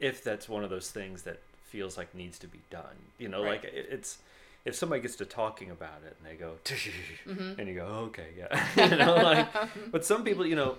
if 0.00 0.22
that's 0.22 0.48
one 0.48 0.64
of 0.64 0.70
those 0.70 0.90
things 0.90 1.22
that 1.22 1.38
feels 1.68 1.96
like 1.96 2.14
needs 2.14 2.38
to 2.40 2.46
be 2.46 2.60
done, 2.70 2.96
you 3.18 3.28
know, 3.28 3.42
Right. 3.42 3.62
like 3.62 3.72
it, 3.72 3.86
it's 3.90 4.18
if 4.64 4.74
somebody 4.74 5.00
gets 5.00 5.16
to 5.16 5.24
talking 5.24 5.70
about 5.70 6.00
it 6.06 6.16
and 6.18 6.28
they 6.30 6.36
go, 6.36 6.54
Mm-hmm. 6.64 7.58
and 7.60 7.68
you 7.68 7.74
go, 7.76 7.84
okay, 8.08 8.28
yeah, 8.36 8.66
you 8.90 8.96
know, 8.96 9.14
like, 9.16 9.48
but 9.92 10.04
some 10.04 10.24
people, 10.24 10.44
you 10.46 10.56
know, 10.56 10.76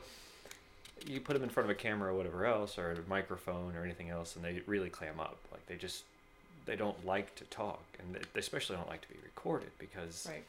you 1.07 1.21
put 1.21 1.33
them 1.33 1.43
in 1.43 1.49
front 1.49 1.69
of 1.69 1.75
a 1.75 1.79
camera 1.79 2.11
or 2.11 2.17
whatever 2.17 2.45
else, 2.45 2.77
or 2.77 2.91
a 2.91 3.09
microphone 3.09 3.75
or 3.75 3.83
anything 3.83 4.09
else, 4.09 4.35
and 4.35 4.43
they 4.43 4.61
really 4.65 4.89
clam 4.89 5.19
up. 5.19 5.37
Like 5.51 5.65
they 5.67 5.75
just, 5.75 6.03
they 6.65 6.75
don't 6.75 7.05
like 7.05 7.33
to 7.35 7.45
talk, 7.45 7.81
and 7.99 8.13
they, 8.15 8.19
they 8.33 8.39
especially 8.41 8.75
don't 8.75 8.89
like 8.89 9.01
to 9.01 9.07
be 9.07 9.19
recorded 9.23 9.69
because 9.79 10.27
Right. 10.29 10.43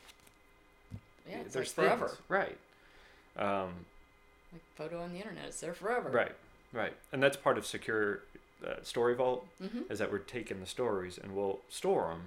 Yeah, 1.30 1.38
it's 1.40 1.54
there's 1.54 1.76
like 1.78 1.86
forever. 1.86 2.08
things- 2.08 2.20
right? 2.28 2.58
Um, 3.36 3.70
Like 4.52 4.62
photo 4.76 5.00
on 5.02 5.12
the 5.12 5.18
internet, 5.18 5.44
it's 5.46 5.60
there 5.60 5.74
forever. 5.74 6.08
right, 6.10 6.32
right, 6.72 6.94
and 7.12 7.22
that's 7.22 7.36
part 7.36 7.56
of 7.58 7.66
secure 7.66 8.20
uh, 8.66 8.82
Story 8.82 9.14
Vault 9.14 9.46
Mm-hmm. 9.62 9.90
is 9.90 9.98
that 9.98 10.10
we're 10.10 10.18
taking 10.18 10.60
the 10.60 10.66
stories 10.66 11.18
and 11.18 11.34
we'll 11.36 11.60
store 11.68 12.08
them, 12.08 12.22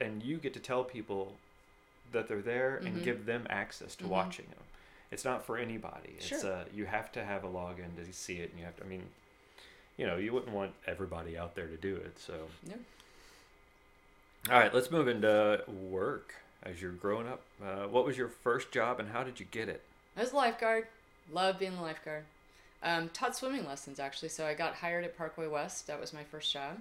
and 0.00 0.22
you 0.22 0.36
get 0.38 0.52
to 0.54 0.60
tell 0.60 0.84
people 0.84 1.34
that 2.12 2.28
they're 2.28 2.42
there 2.42 2.76
and 2.76 2.96
Mhm. 2.98 3.04
give 3.04 3.24
them 3.26 3.46
access 3.48 3.94
to 3.96 4.04
Mhm. 4.04 4.08
watching 4.08 4.46
them. 4.46 4.58
It's 5.10 5.24
not 5.24 5.44
for 5.46 5.56
anybody. 5.56 6.14
It's 6.18 6.26
Sure. 6.26 6.52
uh, 6.52 6.64
you 6.74 6.86
have 6.86 7.10
to 7.12 7.24
have 7.24 7.44
a 7.44 7.48
login 7.48 7.96
to 7.96 8.12
see 8.12 8.38
it, 8.40 8.50
and 8.50 8.58
you 8.58 8.64
have 8.64 8.76
to. 8.76 8.84
I 8.84 8.86
mean, 8.86 9.10
you 9.96 10.06
know, 10.06 10.16
you 10.16 10.32
wouldn't 10.32 10.52
want 10.52 10.74
everybody 10.86 11.36
out 11.38 11.54
there 11.54 11.66
to 11.66 11.76
do 11.76 11.96
it. 11.96 12.18
So, 12.18 12.48
No. 12.64 12.74
all 14.50 14.58
right, 14.58 14.72
let's 14.74 14.90
move 14.90 15.08
into 15.08 15.64
work. 15.68 16.34
As 16.64 16.80
you're 16.80 16.92
growing 16.92 17.26
up, 17.26 17.42
uh, 17.62 17.88
what 17.88 18.04
was 18.04 18.16
your 18.16 18.28
first 18.28 18.70
job 18.70 19.00
and 19.00 19.08
how 19.10 19.24
did 19.24 19.40
you 19.40 19.46
get 19.46 19.68
it? 19.68 19.82
I 20.16 20.20
was 20.20 20.32
a 20.32 20.36
lifeguard. 20.36 20.86
Love 21.30 21.58
being 21.58 21.74
a 21.76 21.82
lifeguard. 21.82 22.24
Um, 22.82 23.10
taught 23.10 23.36
swimming 23.36 23.66
lessons 23.66 24.00
actually, 24.00 24.30
so 24.30 24.44
I 24.44 24.54
got 24.54 24.74
hired 24.74 25.04
at 25.04 25.16
Parkway 25.16 25.46
West. 25.46 25.86
That 25.86 26.00
was 26.00 26.12
my 26.12 26.24
first 26.24 26.52
job. 26.52 26.78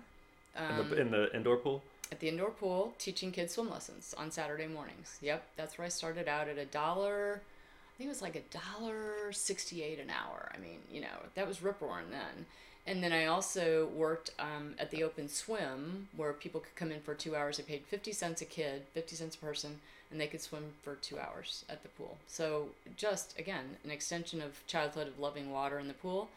Um, 0.56 0.80
in, 0.80 0.90
the, 0.90 1.02
in 1.02 1.12
the 1.12 1.36
indoor 1.36 1.58
pool? 1.58 1.84
at 2.12 2.20
the 2.20 2.28
indoor 2.28 2.52
pool, 2.52 2.94
teaching 2.98 3.32
kids 3.32 3.54
swim 3.54 3.70
lessons 3.70 4.14
on 4.18 4.32
Saturday 4.32 4.68
mornings. 4.68 5.18
Yep, 5.22 5.44
that's 5.56 5.78
where 5.78 5.86
I 5.86 5.90
started 5.90 6.28
out 6.28 6.50
at 6.50 6.58
a 6.58 6.66
dollar. 6.66 7.42
I 7.42 7.98
think 7.98 8.08
it 8.08 8.10
was 8.10 8.22
like 8.22 8.36
a 8.36 8.42
dollar 8.52 9.32
sixty-eight 9.32 10.00
an 10.00 10.10
hour. 10.10 10.52
I 10.54 10.58
mean, 10.60 10.80
you 10.92 11.02
know, 11.02 11.08
that 11.36 11.48
was 11.48 11.62
rip 11.62 11.82
roaring 11.82 12.10
then. 12.12 12.46
And 12.88 13.04
then 13.04 13.12
I 13.12 13.26
also 13.26 13.90
worked 13.96 14.32
um, 14.40 14.74
at 14.80 14.90
the 14.90 15.04
open 15.04 15.28
swim 15.28 16.08
where 16.16 16.34
people 16.34 16.62
could 16.62 16.76
come 16.76 16.92
in 16.92 17.02
for 17.02 17.14
two 17.14 17.36
hours. 17.36 17.58
They 17.58 17.64
paid 17.64 17.84
50 17.86 18.12
cents 18.12 18.42
a 18.42 18.46
kid, 18.46 18.84
50 18.94 19.16
cents 19.16 19.36
a 19.36 19.38
person, 19.38 19.80
and 20.10 20.20
they 20.20 20.28
could 20.28 20.42
swim 20.42 20.74
for 20.84 20.96
two 20.96 21.20
hours 21.20 21.64
at 21.70 21.84
the 21.84 21.90
pool. 21.90 22.18
So, 22.28 22.70
just 22.98 23.38
again, 23.38 23.78
an 23.84 23.92
extension 23.92 24.42
of 24.42 24.66
childhood 24.68 25.08
of 25.08 25.20
loving 25.20 25.52
water 25.52 25.80
in 25.80 25.88
the 25.88 25.94
pool. 25.94 26.30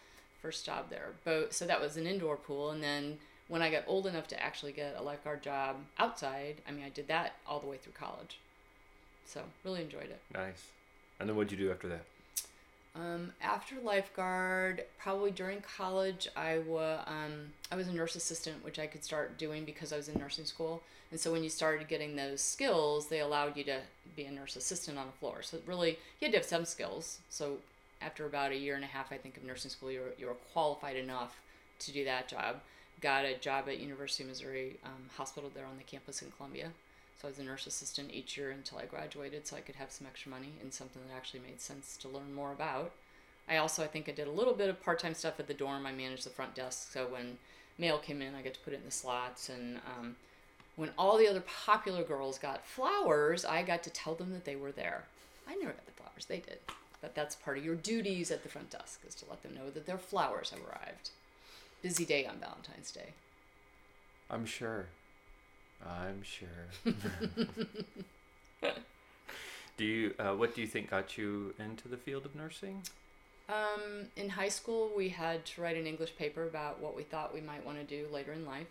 First 0.43 0.67
job 0.67 0.91
there. 0.91 1.13
Both, 1.25 1.55
so 1.55 1.67
that 1.67 1.81
was 1.81 1.97
an 1.97 2.07
indoor 2.07 2.37
pool. 2.37 2.71
And 2.71 2.83
then 2.83 3.19
when 3.49 3.63
I 3.63 3.71
got 3.71 3.85
old 3.87 4.07
enough 4.07 4.29
to 4.29 4.43
actually 4.43 4.73
get 4.73 4.95
a 4.99 5.03
lifeguard 5.03 5.43
job 5.43 5.77
outside, 5.99 6.57
I 6.69 6.73
mean, 6.73 6.85
I 6.85 6.91
did 6.91 7.09
that 7.09 7.37
all 7.47 7.59
the 7.59 7.67
way 7.67 7.79
through 7.79 7.95
college. 7.95 8.39
So, 9.27 9.41
really 9.65 9.81
enjoyed 9.81 10.11
it. 10.11 10.21
Nice. 10.35 10.67
And 11.19 11.29
then 11.29 11.37
what'd 11.37 11.51
you 11.51 11.59
do 11.59 11.71
after 11.71 11.89
that? 11.89 12.05
Um, 12.97 13.33
after 13.43 13.75
lifeguard, 13.83 14.85
probably 14.99 15.33
during 15.33 15.61
college, 15.63 16.29
I 16.37 16.59
wa 16.59 17.01
um, 17.07 17.53
I 17.73 17.77
was 17.77 17.89
a 17.89 17.93
nurse 17.93 18.15
assistant, 18.15 18.65
which 18.65 18.79
I 18.79 18.87
could 18.87 19.03
start 19.03 19.37
doing 19.37 19.65
because 19.65 19.93
I 19.93 19.97
was 19.97 20.09
in 20.09 20.19
nursing 20.21 20.45
school. 20.45 20.83
And 21.11 21.19
so 21.19 21.33
when 21.33 21.43
you 21.43 21.51
started 21.51 21.89
getting 21.89 22.17
those 22.17 22.41
skills, 22.41 23.09
they 23.09 23.21
allowed 23.21 23.57
you 23.57 23.65
to 23.65 23.81
be 24.17 24.25
a 24.25 24.31
nurse 24.31 24.57
assistant 24.57 24.99
on 24.99 25.07
the 25.07 25.13
floor. 25.13 25.43
So 25.43 25.59
really, 25.67 25.91
you 26.21 26.27
had 26.27 26.33
to 26.33 26.39
have 26.39 26.47
some 26.47 26.65
skills. 26.65 27.19
So 27.31 27.59
after 28.01 28.27
about 28.27 28.53
a 28.53 28.57
year 28.57 28.77
and 28.77 28.85
a 28.85 28.89
half, 28.89 29.11
I 29.13 29.17
think 29.17 29.37
of 29.37 29.45
nursing 29.45 29.71
school, 29.71 29.91
you 29.91 30.01
were 30.01 30.15
you 30.19 30.27
were 30.27 30.37
qualified 30.53 30.97
enough 30.97 31.41
to 31.81 31.93
do 31.93 32.05
that 32.05 32.29
job. 32.29 32.61
Got 33.01 33.25
a 33.25 33.37
job 33.37 33.69
at 33.69 33.81
University 33.81 34.23
of 34.23 34.29
Missouri 34.31 34.77
um, 34.85 35.11
Hospital 35.17 35.51
there 35.53 35.67
on 35.67 35.77
the 35.79 35.83
campus 35.83 36.23
in 36.23 36.31
Columbia. 36.37 36.71
So 37.21 37.29
I 37.29 37.31
was 37.31 37.39
a 37.39 37.45
nurse 37.45 37.67
assistant 37.67 38.11
each 38.13 38.37
year 38.37 38.51
until 38.51 38.79
I 38.79 38.87
graduated, 38.87 39.47
so 39.47 39.57
I 39.57 39.61
could 39.61 39.77
have 39.77 39.91
some 39.93 40.07
extra 40.07 40.31
money 40.31 40.55
and 40.61 40.73
something 40.73 41.03
that 41.07 41.17
actually 41.17 41.41
made 41.41 41.61
sense 41.61 41.97
to 41.99 42.09
learn 42.09 42.35
more 42.35 42.53
about. 42.53 42.93
I 43.49 43.57
also, 43.57 43.83
I 43.85 43.87
think, 43.87 44.09
I 44.09 44.13
did 44.13 44.27
a 44.27 44.33
little 44.33 44.55
bit 44.55 44.69
of 44.69 44.83
part-time 44.83 45.15
stuff 45.15 45.39
at 45.39 45.47
the 45.47 45.55
dorm. 45.55 45.87
I 45.87 45.93
managed 45.93 46.25
the 46.25 46.31
front 46.31 46.55
desk, 46.55 46.93
so 46.93 47.07
when 47.07 47.39
mail 47.79 47.99
came 47.99 48.23
in, 48.23 48.35
I 48.35 48.43
got 48.43 48.55
to 48.55 48.61
put 48.61 48.73
it 48.73 48.81
in 48.81 48.85
the 48.87 48.91
slots. 48.91 49.49
And 49.49 49.79
um, 49.99 50.17
when 50.77 50.91
all 50.99 51.19
the 51.19 51.29
other 51.29 51.43
popular 51.43 52.03
girls 52.03 52.39
got 52.39 52.67
flowers, 52.67 53.45
I 53.45 53.63
got 53.63 53.83
to 53.85 53.91
tell 53.91 54.15
them 54.15 54.33
that 54.33 54.45
they 54.45 54.57
were 54.57 54.73
there. 54.73 55.05
I 55.47 55.55
never 55.57 55.73
got 55.73 55.87
the 55.87 55.93
flowers; 55.93 56.25
they 56.27 56.39
did. 56.39 56.59
But 57.01 57.15
that's 57.15 57.37
part 57.37 57.59
of 57.59 57.65
your 57.65 57.75
duties 57.75 58.31
at 58.31 58.43
the 58.43 58.49
front 58.49 58.71
desk 58.71 59.01
is 59.07 59.15
to 59.17 59.27
let 59.29 59.43
them 59.43 59.55
know 59.55 59.69
that 59.71 59.85
their 59.85 59.99
flowers 59.99 60.51
have 60.51 60.61
arrived. 60.61 61.11
Busy 61.83 62.07
day 62.07 62.25
on 62.25 62.39
Valentine's 62.39 62.91
Day. 62.91 63.13
I'm 64.31 64.47
sure. 64.47 64.87
I'm 65.87 66.23
sure. 66.23 66.49
do 69.77 69.85
you? 69.85 70.15
Uh, 70.19 70.33
what 70.35 70.55
do 70.55 70.61
you 70.61 70.67
think 70.67 70.91
got 70.91 71.19
you 71.19 71.55
into 71.59 71.89
the 71.89 71.97
field 71.97 72.25
of 72.25 72.35
nursing? 72.35 72.83
Um, 73.49 74.07
in 74.17 74.31
high 74.31 74.49
school, 74.49 74.91
we 74.97 75.11
had 75.11 75.45
to 75.47 75.61
write 75.61 75.77
an 75.77 75.87
English 75.87 76.17
paper 76.17 76.47
about 76.47 76.81
what 76.81 76.97
we 76.97 77.03
thought 77.03 77.35
we 77.35 77.43
might 77.43 77.65
want 77.65 77.77
to 77.79 77.85
do 77.85 78.07
later 78.11 78.33
in 78.33 78.47
life. 78.47 78.69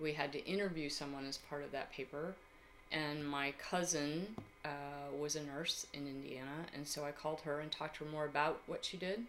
We 0.00 0.12
had 0.12 0.32
to 0.32 0.44
interview 0.44 0.88
someone 0.88 1.24
as 1.26 1.38
part 1.38 1.62
of 1.62 1.70
that 1.72 1.92
paper, 1.92 2.34
and 2.90 3.26
my 3.26 3.52
cousin 3.52 4.34
uh, 4.64 5.16
was 5.16 5.36
a 5.36 5.42
nurse 5.42 5.86
in 5.94 6.08
Indiana, 6.08 6.66
and 6.74 6.86
so 6.86 7.04
I 7.04 7.12
called 7.12 7.40
her 7.42 7.60
and 7.60 7.70
talked 7.70 7.98
to 7.98 8.04
her 8.04 8.10
more 8.10 8.24
about 8.24 8.60
what 8.66 8.84
she 8.84 8.96
did. 8.96 9.22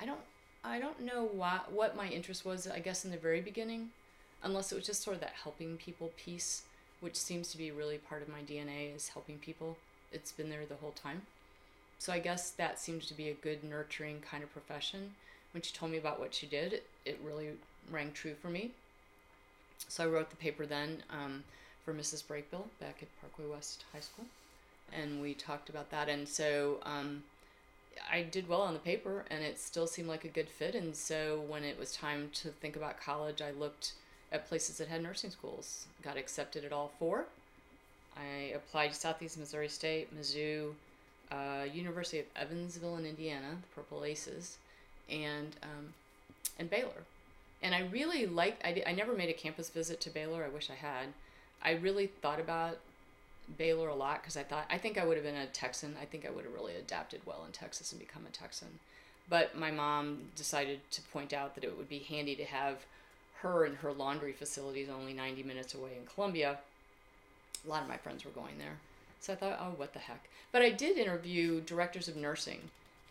I 0.00 0.04
don't, 0.04 0.20
I 0.62 0.78
don't 0.78 1.00
know 1.00 1.24
what 1.24 1.72
what 1.72 1.96
my 1.96 2.08
interest 2.08 2.44
was. 2.44 2.68
I 2.68 2.80
guess 2.80 3.04
in 3.04 3.10
the 3.10 3.16
very 3.16 3.40
beginning, 3.40 3.90
unless 4.42 4.72
it 4.72 4.74
was 4.74 4.86
just 4.86 5.02
sort 5.02 5.14
of 5.14 5.20
that 5.20 5.34
helping 5.42 5.76
people 5.76 6.12
piece, 6.16 6.62
which 7.00 7.16
seems 7.16 7.50
to 7.50 7.58
be 7.58 7.70
really 7.70 7.98
part 7.98 8.22
of 8.22 8.28
my 8.28 8.40
DNA 8.40 8.94
is 8.94 9.08
helping 9.08 9.38
people. 9.38 9.76
It's 10.12 10.32
been 10.32 10.50
there 10.50 10.66
the 10.68 10.76
whole 10.76 10.92
time. 10.92 11.22
So 11.98 12.12
I 12.12 12.18
guess 12.18 12.50
that 12.50 12.80
seemed 12.80 13.02
to 13.02 13.14
be 13.14 13.28
a 13.28 13.34
good 13.34 13.62
nurturing 13.62 14.20
kind 14.28 14.42
of 14.42 14.52
profession. 14.52 15.14
When 15.52 15.62
she 15.62 15.72
told 15.72 15.92
me 15.92 15.98
about 15.98 16.18
what 16.18 16.34
she 16.34 16.46
did, 16.46 16.82
it, 17.04 17.20
really 17.22 17.50
rang 17.90 18.12
true 18.12 18.34
for 18.40 18.48
me. 18.48 18.72
So 19.88 20.04
I 20.04 20.06
wrote 20.06 20.30
the 20.30 20.36
paper 20.36 20.66
then 20.66 21.02
um, 21.10 21.44
for 21.84 21.94
Mrs. 21.94 22.24
Brakebill 22.24 22.64
back 22.80 23.02
at 23.02 23.20
Parkway 23.20 23.52
West 23.52 23.84
High 23.92 24.00
School, 24.00 24.24
and 24.92 25.20
we 25.20 25.34
talked 25.34 25.68
about 25.68 25.90
that. 25.90 26.08
And 26.08 26.28
so 26.28 26.78
um, 26.82 27.22
I 28.10 28.22
did 28.22 28.48
well 28.48 28.62
on 28.62 28.74
the 28.74 28.80
paper, 28.80 29.24
and 29.30 29.44
it 29.44 29.60
still 29.60 29.86
seemed 29.86 30.08
like 30.08 30.24
a 30.24 30.28
good 30.28 30.48
fit. 30.48 30.74
And 30.74 30.96
so 30.96 31.44
when 31.46 31.64
it 31.64 31.78
was 31.78 31.94
time 31.94 32.30
to 32.34 32.48
think 32.48 32.76
about 32.76 33.00
college, 33.00 33.42
I 33.42 33.50
looked 33.50 33.92
at 34.32 34.48
places 34.48 34.78
that 34.78 34.88
had 34.88 35.02
nursing 35.02 35.30
schools. 35.30 35.86
Got 36.02 36.16
accepted 36.16 36.64
at 36.64 36.72
all 36.72 36.92
four. 36.98 37.26
I 38.16 38.52
applied 38.54 38.88
to 38.88 38.94
Southeast 38.94 39.38
Missouri 39.38 39.68
State, 39.68 40.08
Mizzou, 40.18 40.72
uh, 41.30 41.64
University 41.72 42.18
of 42.18 42.26
Evansville 42.36 42.96
in 42.96 43.06
Indiana, 43.06 43.56
the 43.60 43.74
Purple 43.74 44.04
Aces, 44.04 44.58
and 45.10 45.56
um, 45.62 45.94
and 46.58 46.68
Baylor. 46.68 47.04
And 47.62 47.74
I 47.74 47.82
really 47.92 48.26
liked. 48.26 48.64
I, 48.64 48.82
I 48.86 48.92
never 48.92 49.14
made 49.14 49.30
a 49.30 49.34
campus 49.34 49.70
visit 49.70 50.00
to 50.02 50.10
Baylor. 50.10 50.44
I 50.44 50.48
wish 50.48 50.68
I 50.70 50.74
had. 50.74 51.08
I 51.62 51.72
really 51.72 52.06
thought 52.06 52.40
about 52.40 52.78
Baylor 53.56 53.88
a 53.88 53.94
lot 53.94 54.22
because 54.22 54.36
I 54.36 54.42
thought 54.42 54.66
I 54.68 54.78
think 54.78 54.98
I 54.98 55.04
would 55.04 55.16
have 55.16 55.24
been 55.24 55.36
a 55.36 55.46
Texan. 55.46 55.96
I 56.00 56.04
think 56.04 56.26
I 56.26 56.30
would 56.30 56.44
have 56.44 56.54
really 56.54 56.74
adapted 56.74 57.20
well 57.24 57.44
in 57.46 57.52
Texas 57.52 57.92
and 57.92 58.00
become 58.00 58.26
a 58.26 58.30
Texan. 58.30 58.80
But 59.28 59.56
my 59.56 59.70
mom 59.70 60.30
decided 60.36 60.80
to 60.90 61.02
point 61.02 61.32
out 61.32 61.54
that 61.54 61.64
it 61.64 61.78
would 61.78 61.88
be 61.88 62.00
handy 62.00 62.34
to 62.36 62.44
have 62.44 62.78
her 63.42 63.64
and 63.64 63.76
her 63.76 63.92
laundry 63.92 64.32
facilities 64.32 64.88
only 64.88 65.12
90 65.12 65.42
minutes 65.42 65.74
away 65.74 65.90
in 65.98 66.06
Columbia. 66.12 66.58
A 67.64 67.68
lot 67.68 67.82
of 67.82 67.88
my 67.88 67.96
friends 67.96 68.24
were 68.24 68.30
going 68.32 68.58
there. 68.58 68.78
So 69.20 69.32
I 69.32 69.36
thought, 69.36 69.58
oh, 69.60 69.74
what 69.76 69.92
the 69.92 69.98
heck. 70.00 70.24
But 70.50 70.62
I 70.62 70.70
did 70.70 70.98
interview 70.98 71.60
directors 71.60 72.08
of 72.08 72.16
nursing, 72.16 72.60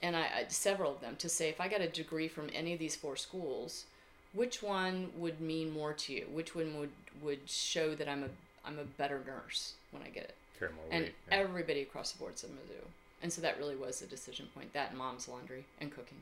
and 0.01 0.15
I, 0.15 0.21
I 0.21 0.45
several 0.49 0.91
of 0.93 1.01
them 1.01 1.15
to 1.19 1.29
say 1.29 1.49
if 1.49 1.61
I 1.61 1.67
got 1.67 1.81
a 1.81 1.87
degree 1.87 2.27
from 2.27 2.49
any 2.53 2.73
of 2.73 2.79
these 2.79 2.95
four 2.95 3.15
schools, 3.15 3.85
which 4.33 4.61
one 4.61 5.09
would 5.17 5.39
mean 5.41 5.71
more 5.71 5.93
to 5.93 6.13
you? 6.13 6.25
Which 6.31 6.55
one 6.55 6.77
would 6.79 6.91
would 7.21 7.49
show 7.49 7.95
that 7.95 8.07
I'm 8.09 8.23
a 8.23 8.29
I'm 8.65 8.77
a 8.79 8.83
better 8.83 9.21
nurse 9.25 9.73
when 9.91 10.03
I 10.03 10.09
get 10.09 10.23
it? 10.25 10.35
Carry 10.59 10.71
more 10.73 10.85
And 10.91 11.05
weight. 11.05 11.13
yeah. 11.29 11.37
everybody 11.37 11.81
across 11.81 12.11
the 12.11 12.19
board 12.19 12.37
said 12.37 12.51
Mizzou. 12.51 12.85
And 13.23 13.31
so 13.33 13.41
that 13.41 13.57
really 13.57 13.75
was 13.75 13.99
the 13.99 14.07
decision 14.07 14.47
point. 14.53 14.73
That 14.73 14.89
and 14.89 14.97
mom's 14.97 15.27
laundry 15.27 15.65
and 15.79 15.91
cooking. 15.91 16.17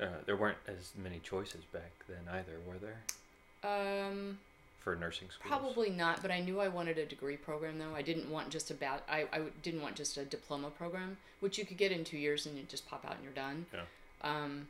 Uh, 0.00 0.06
there 0.26 0.36
weren't 0.36 0.58
as 0.66 0.92
many 0.96 1.18
choices 1.20 1.64
back 1.72 1.90
then 2.08 2.32
either, 2.32 2.52
were 2.66 2.78
there? 2.78 2.98
Um, 3.62 4.38
For 4.80 4.94
nursing 4.96 5.28
school? 5.30 5.48
Probably 5.48 5.90
not, 5.90 6.22
but 6.22 6.30
I 6.30 6.40
knew 6.40 6.60
I 6.60 6.68
wanted 6.68 6.98
a 6.98 7.06
degree 7.06 7.36
program 7.36 7.78
though. 7.78 7.94
I 7.94 8.02
didn't 8.02 8.30
want 8.30 8.50
just 8.50 8.70
a 8.70 8.74
ba- 8.74 9.02
I, 9.08 9.26
I 9.32 9.40
didn't 9.62 9.82
want 9.82 9.96
just 9.96 10.16
a 10.16 10.24
diploma 10.24 10.70
program, 10.70 11.16
which 11.40 11.58
you 11.58 11.64
could 11.64 11.76
get 11.76 11.92
in 11.92 12.04
two 12.04 12.18
years 12.18 12.46
and 12.46 12.56
you 12.56 12.64
just 12.68 12.88
pop 12.88 13.04
out 13.04 13.14
and 13.16 13.24
you're 13.24 13.32
done. 13.32 13.66
Yeah. 13.72 13.80
Um, 14.22 14.68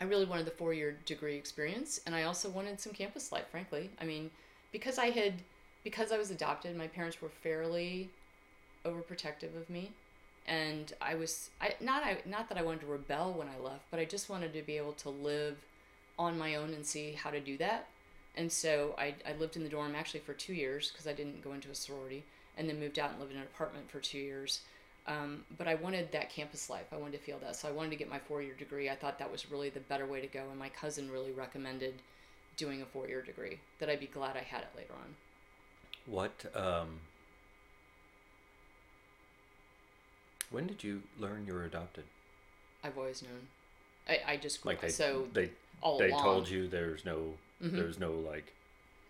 I 0.00 0.04
really 0.04 0.24
wanted 0.24 0.46
the 0.46 0.50
four 0.52 0.74
year 0.74 0.96
degree 1.06 1.36
experience, 1.36 2.00
and 2.06 2.14
I 2.14 2.24
also 2.24 2.48
wanted 2.48 2.80
some 2.80 2.92
campus 2.92 3.30
life, 3.30 3.46
frankly. 3.50 3.90
I 4.00 4.04
mean, 4.04 4.30
because 4.72 4.98
I 4.98 5.10
had, 5.10 5.34
because 5.84 6.10
I 6.10 6.18
was 6.18 6.30
adopted, 6.30 6.76
my 6.76 6.88
parents 6.88 7.22
were 7.22 7.28
fairly 7.28 8.10
overprotective 8.84 9.56
of 9.56 9.70
me. 9.70 9.92
And 10.46 10.92
I 11.00 11.14
was, 11.14 11.48
I 11.60 11.74
not 11.80 12.04
I 12.04 12.18
not 12.26 12.48
that 12.50 12.58
I 12.58 12.62
wanted 12.62 12.80
to 12.82 12.86
rebel 12.86 13.32
when 13.32 13.48
I 13.48 13.58
left, 13.58 13.84
but 13.90 13.98
I 13.98 14.04
just 14.04 14.28
wanted 14.28 14.52
to 14.52 14.62
be 14.62 14.76
able 14.76 14.92
to 14.94 15.08
live 15.08 15.56
on 16.18 16.38
my 16.38 16.54
own 16.54 16.72
and 16.74 16.84
see 16.84 17.12
how 17.12 17.30
to 17.30 17.40
do 17.40 17.56
that. 17.58 17.88
And 18.36 18.50
so 18.50 18.94
I, 18.98 19.14
I 19.28 19.34
lived 19.38 19.56
in 19.56 19.62
the 19.62 19.68
dorm 19.68 19.94
actually 19.94 20.20
for 20.20 20.34
two 20.34 20.54
years 20.54 20.90
because 20.90 21.06
I 21.06 21.12
didn't 21.12 21.42
go 21.42 21.52
into 21.52 21.70
a 21.70 21.74
sorority, 21.74 22.24
and 22.56 22.68
then 22.68 22.80
moved 22.80 22.98
out 22.98 23.10
and 23.10 23.20
lived 23.20 23.32
in 23.32 23.38
an 23.38 23.44
apartment 23.44 23.90
for 23.90 24.00
two 24.00 24.18
years. 24.18 24.60
Um, 25.06 25.44
but 25.58 25.68
I 25.68 25.74
wanted 25.74 26.12
that 26.12 26.30
campus 26.30 26.70
life. 26.70 26.86
I 26.92 26.96
wanted 26.96 27.18
to 27.18 27.24
feel 27.24 27.38
that. 27.40 27.56
So 27.56 27.68
I 27.68 27.72
wanted 27.72 27.90
to 27.90 27.96
get 27.96 28.08
my 28.08 28.18
four 28.18 28.42
year 28.42 28.54
degree. 28.54 28.88
I 28.88 28.96
thought 28.96 29.18
that 29.18 29.30
was 29.30 29.50
really 29.50 29.68
the 29.68 29.80
better 29.80 30.06
way 30.06 30.20
to 30.20 30.26
go. 30.26 30.44
And 30.50 30.58
my 30.58 30.70
cousin 30.70 31.10
really 31.10 31.30
recommended 31.30 31.94
doing 32.56 32.82
a 32.82 32.86
four 32.86 33.08
year 33.08 33.22
degree, 33.22 33.58
that 33.80 33.88
I'd 33.88 34.00
be 34.00 34.06
glad 34.06 34.36
I 34.36 34.42
had 34.42 34.62
it 34.62 34.70
later 34.76 34.92
on. 34.92 35.14
What? 36.06 36.46
Um, 36.54 37.00
when 40.50 40.66
did 40.66 40.84
you 40.84 41.02
learn 41.18 41.44
you 41.46 41.54
were 41.54 41.64
adopted? 41.64 42.04
I've 42.82 42.96
always 42.96 43.22
known. 43.22 43.48
I, 44.08 44.32
I 44.32 44.36
just 44.36 44.60
grew 44.60 44.72
Like 44.72 44.82
they 44.82 44.88
so 44.90 45.26
they 45.32 45.50
all 45.84 45.98
they 45.98 46.10
along. 46.10 46.22
told 46.22 46.48
you 46.48 46.66
there's 46.66 47.04
no 47.04 47.34
Mhm. 47.62 47.76
there's 47.76 47.98
no 48.00 48.10
like 48.12 48.52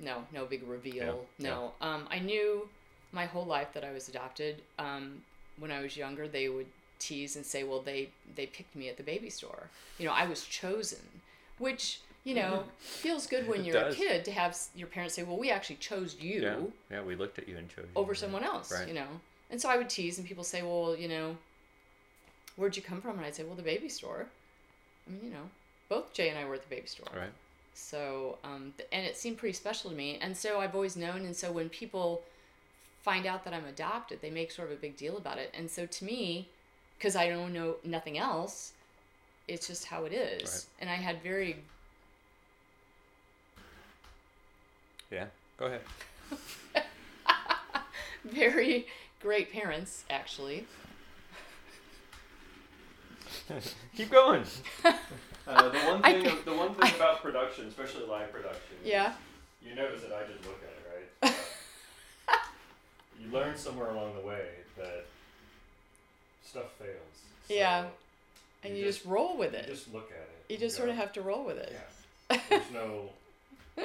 No, 0.01 0.27
no 0.33 0.45
big 0.45 0.63
reveal. 0.65 1.27
Yeah, 1.39 1.51
No. 1.51 1.73
Um, 1.81 2.07
I 2.11 2.19
knew 2.19 2.69
my 3.13 3.27
whole 3.27 3.47
life 3.47 3.73
that 3.75 3.85
I 3.85 3.93
was 3.93 4.09
adopted. 4.09 4.61
Um, 4.79 5.25
when 5.57 5.71
I 5.71 5.81
was 5.81 5.97
younger, 5.97 6.27
they 6.29 6.49
would 6.49 6.67
tease 6.99 7.37
and 7.37 7.47
say, 7.47 7.63
"Well, 7.65 7.81
they 7.81 8.11
they 8.35 8.47
picked 8.47 8.75
me 8.75 8.89
at 8.89 8.97
the 8.97 9.03
baby 9.05 9.31
store." 9.31 9.71
You 9.99 10.07
know, 10.07 10.13
I 10.13 10.27
was 10.27 10.45
chosen, 10.45 11.23
which 11.59 12.01
you 12.25 12.35
know 12.35 12.65
feels 12.79 13.27
good 13.27 13.47
when 13.47 13.61
It 13.61 13.67
you're 13.67 13.81
does. 13.85 13.95
a 13.95 13.99
kid 13.99 14.25
to 14.25 14.33
have 14.33 14.59
your 14.75 14.89
parents 14.89 15.15
say, 15.15 15.23
"Well, 15.23 15.37
we 15.39 15.51
actually 15.51 15.77
chose 15.77 16.17
you 16.21 16.43
yeah 16.43 16.61
yeah 16.91 17.03
we 17.03 17.15
looked 17.15 17.39
at 17.39 17.47
you 17.49 17.57
and 17.57 17.69
chose 17.69 17.85
you. 17.87 18.01
over 18.01 18.15
someone 18.17 18.43
else." 18.43 18.73
Right. 18.73 18.89
You 18.89 18.95
know, 18.95 19.21
and 19.51 19.61
so 19.61 19.69
I 19.69 19.77
would 19.77 19.89
tease, 19.91 20.19
and 20.19 20.27
people 20.27 20.43
say, 20.45 20.63
"Well, 20.63 20.97
you 20.97 21.07
know, 21.09 21.37
where'd 22.57 22.77
you 22.77 22.83
come 22.83 23.01
from?" 23.01 23.17
And 23.19 23.25
I'd 23.27 23.35
say, 23.37 23.45
"Well, 23.45 23.55
the 23.57 23.63
baby 23.63 23.89
store." 23.89 24.27
I 25.07 25.11
mean, 25.11 25.21
you 25.25 25.31
know, 25.31 25.51
both 25.95 26.13
Jay 26.13 26.29
and 26.29 26.39
I 26.39 26.45
were 26.45 26.55
at 26.55 26.63
the 26.63 26.75
baby 26.75 26.87
store. 26.87 27.07
right 27.15 27.33
So, 27.75 28.39
um, 28.45 28.73
and 28.93 29.07
it 29.07 29.17
seemed 29.17 29.39
pretty 29.39 29.55
special 29.55 29.91
to 29.91 29.97
me. 29.97 30.19
And 30.21 30.37
so 30.37 30.61
I've 30.61 30.75
always 30.75 30.97
known. 30.97 31.25
And 31.25 31.37
so 31.37 31.53
when 31.53 31.69
people 31.69 32.23
find 33.03 33.27
out 33.27 33.45
that 33.45 33.53
I'm 33.53 33.67
adopted, 33.67 34.21
they 34.23 34.31
make 34.31 34.51
sort 34.51 34.69
of 34.71 34.79
a 34.79 34.81
big 34.81 34.97
deal 34.97 35.17
about 35.17 35.39
it. 35.39 35.53
And 35.57 35.71
so 35.71 35.87
to 35.87 36.05
me, 36.05 36.49
because 36.99 37.17
I 37.17 37.29
don't 37.29 37.53
know 37.53 37.77
nothing 37.85 38.17
else, 38.19 38.73
it's 39.47 39.67
just 39.67 39.85
how 39.87 40.05
it 40.05 40.13
is. 40.13 40.43
Right. 40.43 40.67
And 40.81 40.91
I 40.91 40.95
had 40.95 41.23
very, 41.23 41.57
yeah 45.11 45.27
go 45.59 45.67
ahead 45.67 45.83
very 48.25 48.87
great 49.21 49.53
parents, 49.53 50.05
actually. 50.11 50.67
keep 53.97 54.11
going 54.11 54.45
uh, 55.47 55.69
the 55.69 55.79
one 55.81 56.03
thing 56.03 56.23
can't- 56.23 56.45
the 56.45 56.53
one 56.55 56.75
thing 56.75 56.95
about 56.97 57.21
production 57.23 57.67
especially 57.69 58.05
live 58.07 58.33
production 58.33 58.77
Yeah. 58.85 59.13
you 59.65 59.75
notice 59.75 60.03
that 60.03 60.13
I 60.13 60.25
just 60.31 60.45
look 60.47 60.61
at 60.63 60.71
it 61.31 61.33
right 61.33 61.35
you 63.21 63.31
learn 63.31 63.57
somewhere 63.57 63.91
along 63.91 64.15
the 64.15 64.27
way 64.27 64.49
that 64.77 65.05
stuff 66.45 66.73
fails 66.79 67.23
So 67.49 67.55
Yeah. 67.55 67.87
And 68.63 68.79
you, 68.79 68.85
just, 68.85 69.05
roll 69.05 69.37
with 69.37 69.53
you 69.53 69.59
it. 69.59 69.67
just 69.67 69.93
look 69.93 70.11
at 70.11 70.17
it 70.23 70.31
you 70.49 70.57
just 70.59 70.75
sort 70.77 70.87
go, 70.89 70.93
of 70.93 70.99
have 70.99 71.13
to 71.15 71.23
roll 71.23 71.45
with 71.45 71.59
it. 71.59 71.73
Yeah. 72.31 72.39
There's 72.49 72.71
no. 72.73 73.11
Uh, 73.79 73.83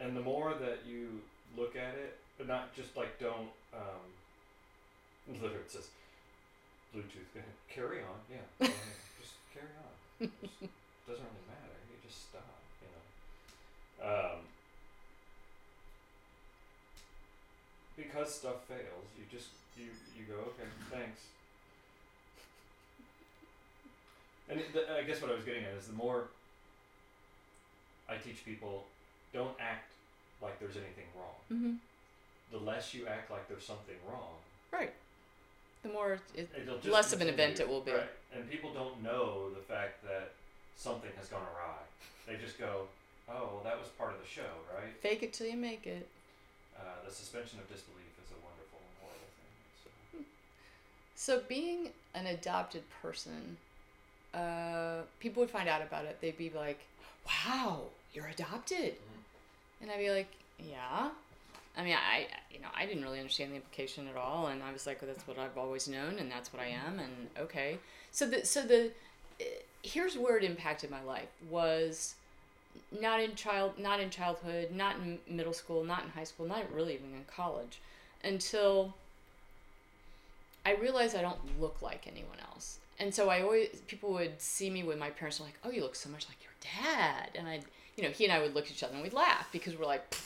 and 0.00 0.16
the 0.16 0.20
more 0.20 0.54
that 0.54 0.78
you 0.86 1.20
look 1.56 1.74
at 1.76 1.94
it, 1.94 2.16
but 2.38 2.46
not 2.48 2.74
just 2.76 2.96
like 2.96 3.18
don't. 3.20 3.48
Um, 3.72 4.02
literally, 5.34 5.56
it 5.56 5.70
says 5.70 5.88
Bluetooth. 6.94 7.42
carry 7.68 7.98
on. 8.00 8.18
Yeah. 8.30 8.66
just 9.20 9.34
carry 9.52 9.66
on. 9.78 9.93
Doesn't 11.06 11.24
really 11.24 11.46
matter. 11.48 11.76
You 11.90 11.96
just 12.06 12.30
stop. 12.30 12.44
You 12.82 12.88
know. 12.92 13.02
Um, 14.08 14.38
because 17.96 18.34
stuff 18.34 18.64
fails, 18.68 19.06
you 19.18 19.24
just 19.30 19.48
you 19.76 19.86
you 20.16 20.24
go 20.24 20.40
okay, 20.52 20.68
thanks. 20.90 21.20
And 24.48 24.60
it, 24.60 24.72
the, 24.74 24.98
I 24.98 25.02
guess 25.04 25.22
what 25.22 25.30
I 25.30 25.34
was 25.34 25.44
getting 25.44 25.64
at 25.64 25.72
is 25.78 25.86
the 25.86 25.94
more 25.94 26.24
I 28.08 28.16
teach 28.16 28.44
people, 28.44 28.84
don't 29.32 29.56
act 29.58 29.90
like 30.42 30.58
there's 30.60 30.76
anything 30.76 31.06
wrong. 31.16 31.34
hmm 31.48 31.74
The 32.52 32.58
less 32.58 32.92
you 32.92 33.06
act 33.06 33.30
like 33.30 33.48
there's 33.48 33.64
something 33.64 33.96
wrong, 34.08 34.34
Right. 34.72 34.92
The 35.84 35.90
more 35.90 36.18
it, 36.34 36.48
less 36.86 37.12
of 37.12 37.20
an 37.20 37.28
event 37.28 37.60
it 37.60 37.68
will 37.68 37.82
be. 37.82 37.92
Right. 37.92 38.08
And 38.34 38.50
people 38.50 38.72
don't 38.72 39.02
know 39.02 39.50
the 39.50 39.60
fact 39.60 40.02
that 40.02 40.32
something 40.76 41.10
has 41.18 41.28
gone 41.28 41.42
awry. 41.42 41.76
They 42.26 42.36
just 42.42 42.58
go, 42.58 42.88
"Oh, 43.28 43.50
well, 43.52 43.60
that 43.64 43.78
was 43.78 43.88
part 43.98 44.14
of 44.14 44.20
the 44.20 44.26
show, 44.26 44.48
right?" 44.74 44.90
fake 45.02 45.22
it 45.22 45.34
till 45.34 45.46
you 45.46 45.58
make 45.58 45.86
it. 45.86 46.08
Uh, 46.74 46.80
the 47.06 47.12
suspension 47.12 47.58
of 47.58 47.68
disbelief 47.68 48.12
is 48.24 48.30
a 48.32 48.40
wonderful 48.42 48.80
and 48.80 48.96
horrible 49.02 49.30
thing. 49.36 50.24
So 51.14 51.34
so 51.38 51.42
being 51.46 51.90
an 52.14 52.26
adopted 52.28 52.82
person, 53.02 53.58
uh, 54.32 55.02
people 55.20 55.42
would 55.42 55.50
find 55.50 55.68
out 55.68 55.82
about 55.82 56.06
it. 56.06 56.18
They'd 56.22 56.38
be 56.38 56.48
like, 56.48 56.80
"Wow, 57.26 57.88
you're 58.14 58.28
adopted," 58.28 58.96
and 59.82 59.90
I'd 59.90 59.98
be 59.98 60.10
like, 60.10 60.32
"Yeah." 60.58 61.10
I 61.76 61.82
mean, 61.82 61.94
I 61.94 62.26
you 62.50 62.60
know 62.60 62.68
I 62.74 62.86
didn't 62.86 63.02
really 63.02 63.18
understand 63.18 63.52
the 63.52 63.56
implication 63.56 64.08
at 64.08 64.16
all, 64.16 64.46
and 64.48 64.62
I 64.62 64.72
was 64.72 64.86
like, 64.86 65.02
well, 65.02 65.10
"That's 65.12 65.26
what 65.26 65.38
I've 65.38 65.58
always 65.58 65.88
known, 65.88 66.18
and 66.18 66.30
that's 66.30 66.52
what 66.52 66.62
I 66.62 66.66
am." 66.66 66.98
And 66.98 67.28
okay, 67.38 67.78
so 68.12 68.26
the 68.26 68.44
so 68.44 68.62
the 68.62 68.90
eh, 69.40 69.44
here's 69.82 70.16
where 70.16 70.36
it 70.36 70.44
impacted 70.44 70.90
my 70.90 71.02
life 71.02 71.28
was 71.50 72.14
not 73.00 73.20
in 73.20 73.34
child 73.34 73.78
not 73.78 74.00
in 74.00 74.10
childhood, 74.10 74.70
not 74.72 74.96
in 74.96 75.18
middle 75.28 75.52
school, 75.52 75.84
not 75.84 76.04
in 76.04 76.10
high 76.10 76.24
school, 76.24 76.46
not 76.46 76.72
really 76.72 76.94
even 76.94 77.12
in 77.14 77.24
college, 77.26 77.80
until 78.22 78.94
I 80.64 80.74
realized 80.74 81.16
I 81.16 81.22
don't 81.22 81.60
look 81.60 81.82
like 81.82 82.06
anyone 82.06 82.38
else. 82.50 82.78
And 82.98 83.14
so 83.14 83.28
I 83.28 83.42
always 83.42 83.68
people 83.88 84.12
would 84.12 84.40
see 84.40 84.70
me 84.70 84.82
with 84.84 84.98
my 84.98 85.10
parents 85.10 85.40
were 85.40 85.46
like, 85.46 85.58
"Oh, 85.64 85.70
you 85.70 85.82
look 85.82 85.96
so 85.96 86.08
much 86.08 86.26
like 86.28 86.38
your 86.42 86.52
dad." 86.84 87.30
And 87.34 87.48
I, 87.48 87.60
you 87.96 88.04
know, 88.04 88.10
he 88.10 88.24
and 88.24 88.32
I 88.32 88.40
would 88.40 88.54
look 88.54 88.66
at 88.66 88.72
each 88.72 88.82
other 88.82 88.94
and 88.94 89.02
we'd 89.02 89.12
laugh 89.12 89.48
because 89.50 89.76
we're 89.76 89.86
like, 89.86 90.16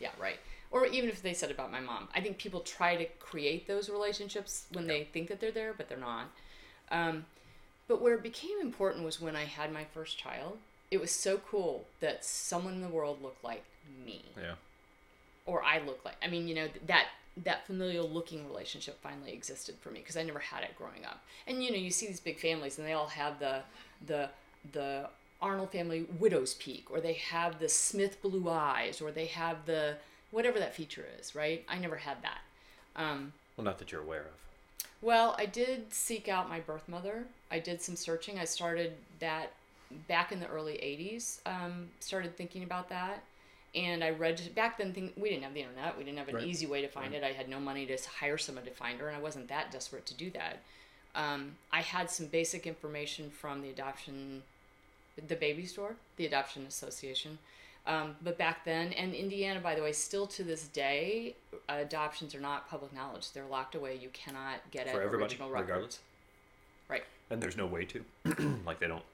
"Yeah, 0.00 0.10
right." 0.20 0.38
Or 0.70 0.86
even 0.86 1.08
if 1.08 1.22
they 1.22 1.32
said 1.34 1.50
about 1.50 1.70
my 1.72 1.80
mom, 1.80 2.08
I 2.14 2.20
think 2.20 2.38
people 2.38 2.60
try 2.60 2.96
to 2.96 3.04
create 3.20 3.66
those 3.66 3.88
relationships 3.88 4.66
when 4.72 4.86
they 4.86 5.04
think 5.04 5.28
that 5.28 5.40
they're 5.40 5.50
there, 5.52 5.72
but 5.76 5.88
they're 5.88 5.96
not. 5.98 6.26
Um, 6.90 7.24
but 7.88 8.00
where 8.02 8.14
it 8.14 8.22
became 8.22 8.60
important 8.60 9.04
was 9.04 9.20
when 9.20 9.36
I 9.36 9.44
had 9.44 9.72
my 9.72 9.84
first 9.84 10.18
child. 10.18 10.58
It 10.90 11.00
was 11.00 11.10
so 11.10 11.38
cool 11.38 11.86
that 12.00 12.24
someone 12.24 12.74
in 12.74 12.80
the 12.82 12.88
world 12.88 13.22
looked 13.22 13.42
like 13.44 13.64
me 14.04 14.24
Yeah. 14.40 14.54
or 15.46 15.62
I 15.62 15.78
look 15.78 16.04
like. 16.04 16.16
I 16.22 16.26
mean, 16.28 16.46
you 16.48 16.54
know, 16.54 16.68
that 16.86 17.06
that 17.44 17.66
familial 17.66 18.08
looking 18.08 18.46
relationship 18.46 18.98
finally 19.02 19.30
existed 19.32 19.74
for 19.82 19.90
me 19.90 19.98
because 20.00 20.16
I 20.16 20.22
never 20.22 20.38
had 20.38 20.62
it 20.62 20.74
growing 20.78 21.04
up. 21.04 21.22
And 21.46 21.62
you 21.62 21.70
know, 21.70 21.76
you 21.76 21.90
see 21.90 22.06
these 22.06 22.18
big 22.20 22.38
families 22.38 22.78
and 22.78 22.86
they 22.86 22.92
all 22.94 23.08
have 23.08 23.38
the 23.38 23.60
the 24.06 24.30
the 24.72 25.08
Arnold 25.42 25.70
family 25.70 26.06
widow's 26.18 26.54
peak 26.54 26.90
or 26.90 26.98
they 27.00 27.12
have 27.12 27.58
the 27.58 27.68
Smith 27.68 28.22
blue 28.22 28.48
eyes 28.48 29.02
or 29.02 29.10
they 29.12 29.26
have 29.26 29.66
the 29.66 29.96
whatever 30.30 30.58
that 30.58 30.74
feature 30.74 31.04
is, 31.20 31.34
right? 31.34 31.64
I 31.68 31.78
never 31.78 31.96
had 31.96 32.18
that. 32.22 32.38
Um, 32.96 33.32
Well, 33.56 33.64
not 33.64 33.78
that 33.78 33.92
you're 33.92 34.02
aware 34.02 34.22
of. 34.22 34.86
well, 35.02 35.34
I 35.38 35.46
did 35.46 35.92
seek 35.92 36.28
out 36.28 36.48
my 36.48 36.60
birth 36.60 36.88
mother. 36.88 37.24
I 37.50 37.58
did 37.58 37.82
some 37.82 37.96
searching. 37.96 38.38
I 38.38 38.44
started 38.44 38.94
that 39.20 39.52
back 40.08 40.32
in 40.32 40.40
the 40.40 40.48
early 40.48 40.74
80s. 40.74 41.40
Um, 41.46 41.88
started 42.00 42.36
thinking 42.36 42.62
about 42.62 42.88
that. 42.88 43.22
And 43.74 44.02
I 44.02 44.10
read 44.10 44.40
back 44.54 44.78
then. 44.78 44.92
Think, 44.94 45.12
we 45.16 45.28
didn't 45.28 45.44
have 45.44 45.52
the 45.54 45.60
internet. 45.60 45.98
We 45.98 46.04
didn't 46.04 46.18
have 46.18 46.28
an 46.28 46.36
Right. 46.36 46.46
easy 46.46 46.66
way 46.66 46.80
to 46.80 46.88
find 46.88 47.14
it. 47.14 47.22
I 47.22 47.32
had 47.32 47.48
no 47.48 47.60
money 47.60 47.84
to 47.86 47.98
hire 48.18 48.38
someone 48.38 48.64
to 48.64 48.70
find 48.70 48.98
her, 49.00 49.08
and 49.08 49.16
I 49.16 49.20
wasn't 49.20 49.48
that 49.48 49.70
desperate 49.70 50.06
to 50.06 50.14
do 50.14 50.30
that. 50.30 50.60
Um, 51.14 51.56
I 51.70 51.82
had 51.82 52.10
some 52.10 52.26
basic 52.26 52.66
information 52.66 53.30
from 53.30 53.60
the 53.62 53.68
adoption, 53.70 54.42
the 55.28 55.36
baby 55.36 55.66
store, 55.66 55.96
the 56.16 56.26
Adoption 56.26 56.64
Association. 56.66 57.38
Um, 57.86 58.16
but 58.22 58.36
back 58.36 58.64
then, 58.64 58.92
and 58.94 59.14
Indiana, 59.14 59.60
by 59.60 59.74
the 59.74 59.82
way, 59.82 59.92
still 59.92 60.26
to 60.28 60.42
this 60.42 60.66
day, 60.68 61.36
adoptions 61.68 62.34
are 62.34 62.40
not 62.40 62.68
public 62.68 62.92
knowledge. 62.92 63.32
They're 63.32 63.46
locked 63.46 63.74
away. 63.74 63.96
You 64.00 64.08
cannot 64.12 64.58
get 64.70 64.90
For 64.90 65.00
at 65.00 65.06
everybody, 65.06 65.38
regardless. 65.40 66.00
Right. 66.88 67.04
And 67.30 67.40
there's 67.40 67.56
no 67.56 67.66
way 67.66 67.84
to. 67.84 68.04
like 68.66 68.80
they 68.80 68.88
don't. 68.88 69.04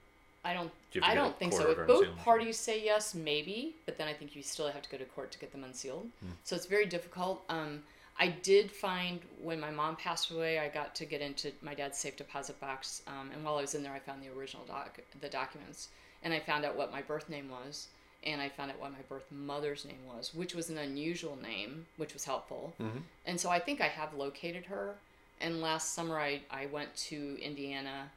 I 0.44 0.54
don't. 0.54 0.70
Do 0.90 0.98
you 0.98 1.02
have 1.02 1.12
to 1.14 1.20
I 1.20 1.22
don't 1.22 1.38
think 1.38 1.52
so. 1.52 1.70
If 1.70 1.86
both 1.86 2.16
parties 2.16 2.58
say 2.58 2.82
yes, 2.82 3.14
maybe, 3.14 3.76
but 3.86 3.98
then 3.98 4.08
I 4.08 4.14
think 4.14 4.34
you 4.34 4.42
still 4.42 4.68
have 4.68 4.82
to 4.82 4.90
go 4.90 4.96
to 4.96 5.04
court 5.04 5.30
to 5.32 5.38
get 5.38 5.52
them 5.52 5.64
unsealed. 5.64 6.08
Hmm. 6.20 6.32
So 6.44 6.56
it's 6.56 6.66
very 6.66 6.86
difficult. 6.86 7.44
Um, 7.48 7.82
I 8.18 8.28
did 8.28 8.70
find 8.70 9.20
when 9.40 9.60
my 9.60 9.70
mom 9.70 9.96
passed 9.96 10.30
away, 10.30 10.58
I 10.58 10.68
got 10.68 10.94
to 10.96 11.04
get 11.04 11.20
into 11.20 11.52
my 11.62 11.74
dad's 11.74 11.98
safe 11.98 12.16
deposit 12.16 12.60
box, 12.60 13.02
um, 13.06 13.30
and 13.32 13.44
while 13.44 13.56
I 13.56 13.62
was 13.62 13.74
in 13.74 13.82
there, 13.82 13.92
I 13.92 13.98
found 13.98 14.22
the 14.22 14.28
original 14.28 14.64
doc, 14.66 14.98
the 15.20 15.28
documents, 15.28 15.88
and 16.22 16.32
I 16.34 16.40
found 16.40 16.64
out 16.64 16.76
what 16.76 16.92
my 16.92 17.02
birth 17.02 17.28
name 17.28 17.48
was, 17.50 17.88
and 18.24 18.40
I 18.40 18.48
found 18.48 18.70
out 18.70 18.80
what 18.80 18.92
my 18.92 18.98
birth 19.08 19.24
mother's 19.30 19.84
name 19.84 19.98
was, 20.06 20.32
which 20.34 20.54
was 20.54 20.70
an 20.70 20.78
unusual 20.78 21.36
name, 21.42 21.86
which 21.96 22.12
was 22.14 22.24
helpful. 22.24 22.74
Mm-hmm. 22.80 22.98
And 23.26 23.40
so 23.40 23.50
I 23.50 23.58
think 23.58 23.80
I 23.80 23.88
have 23.88 24.14
located 24.14 24.66
her. 24.66 24.94
And 25.40 25.60
last 25.60 25.94
summer 25.94 26.18
I, 26.20 26.40
I 26.50 26.66
went 26.66 26.94
to 27.08 27.36
Indiana 27.42 28.10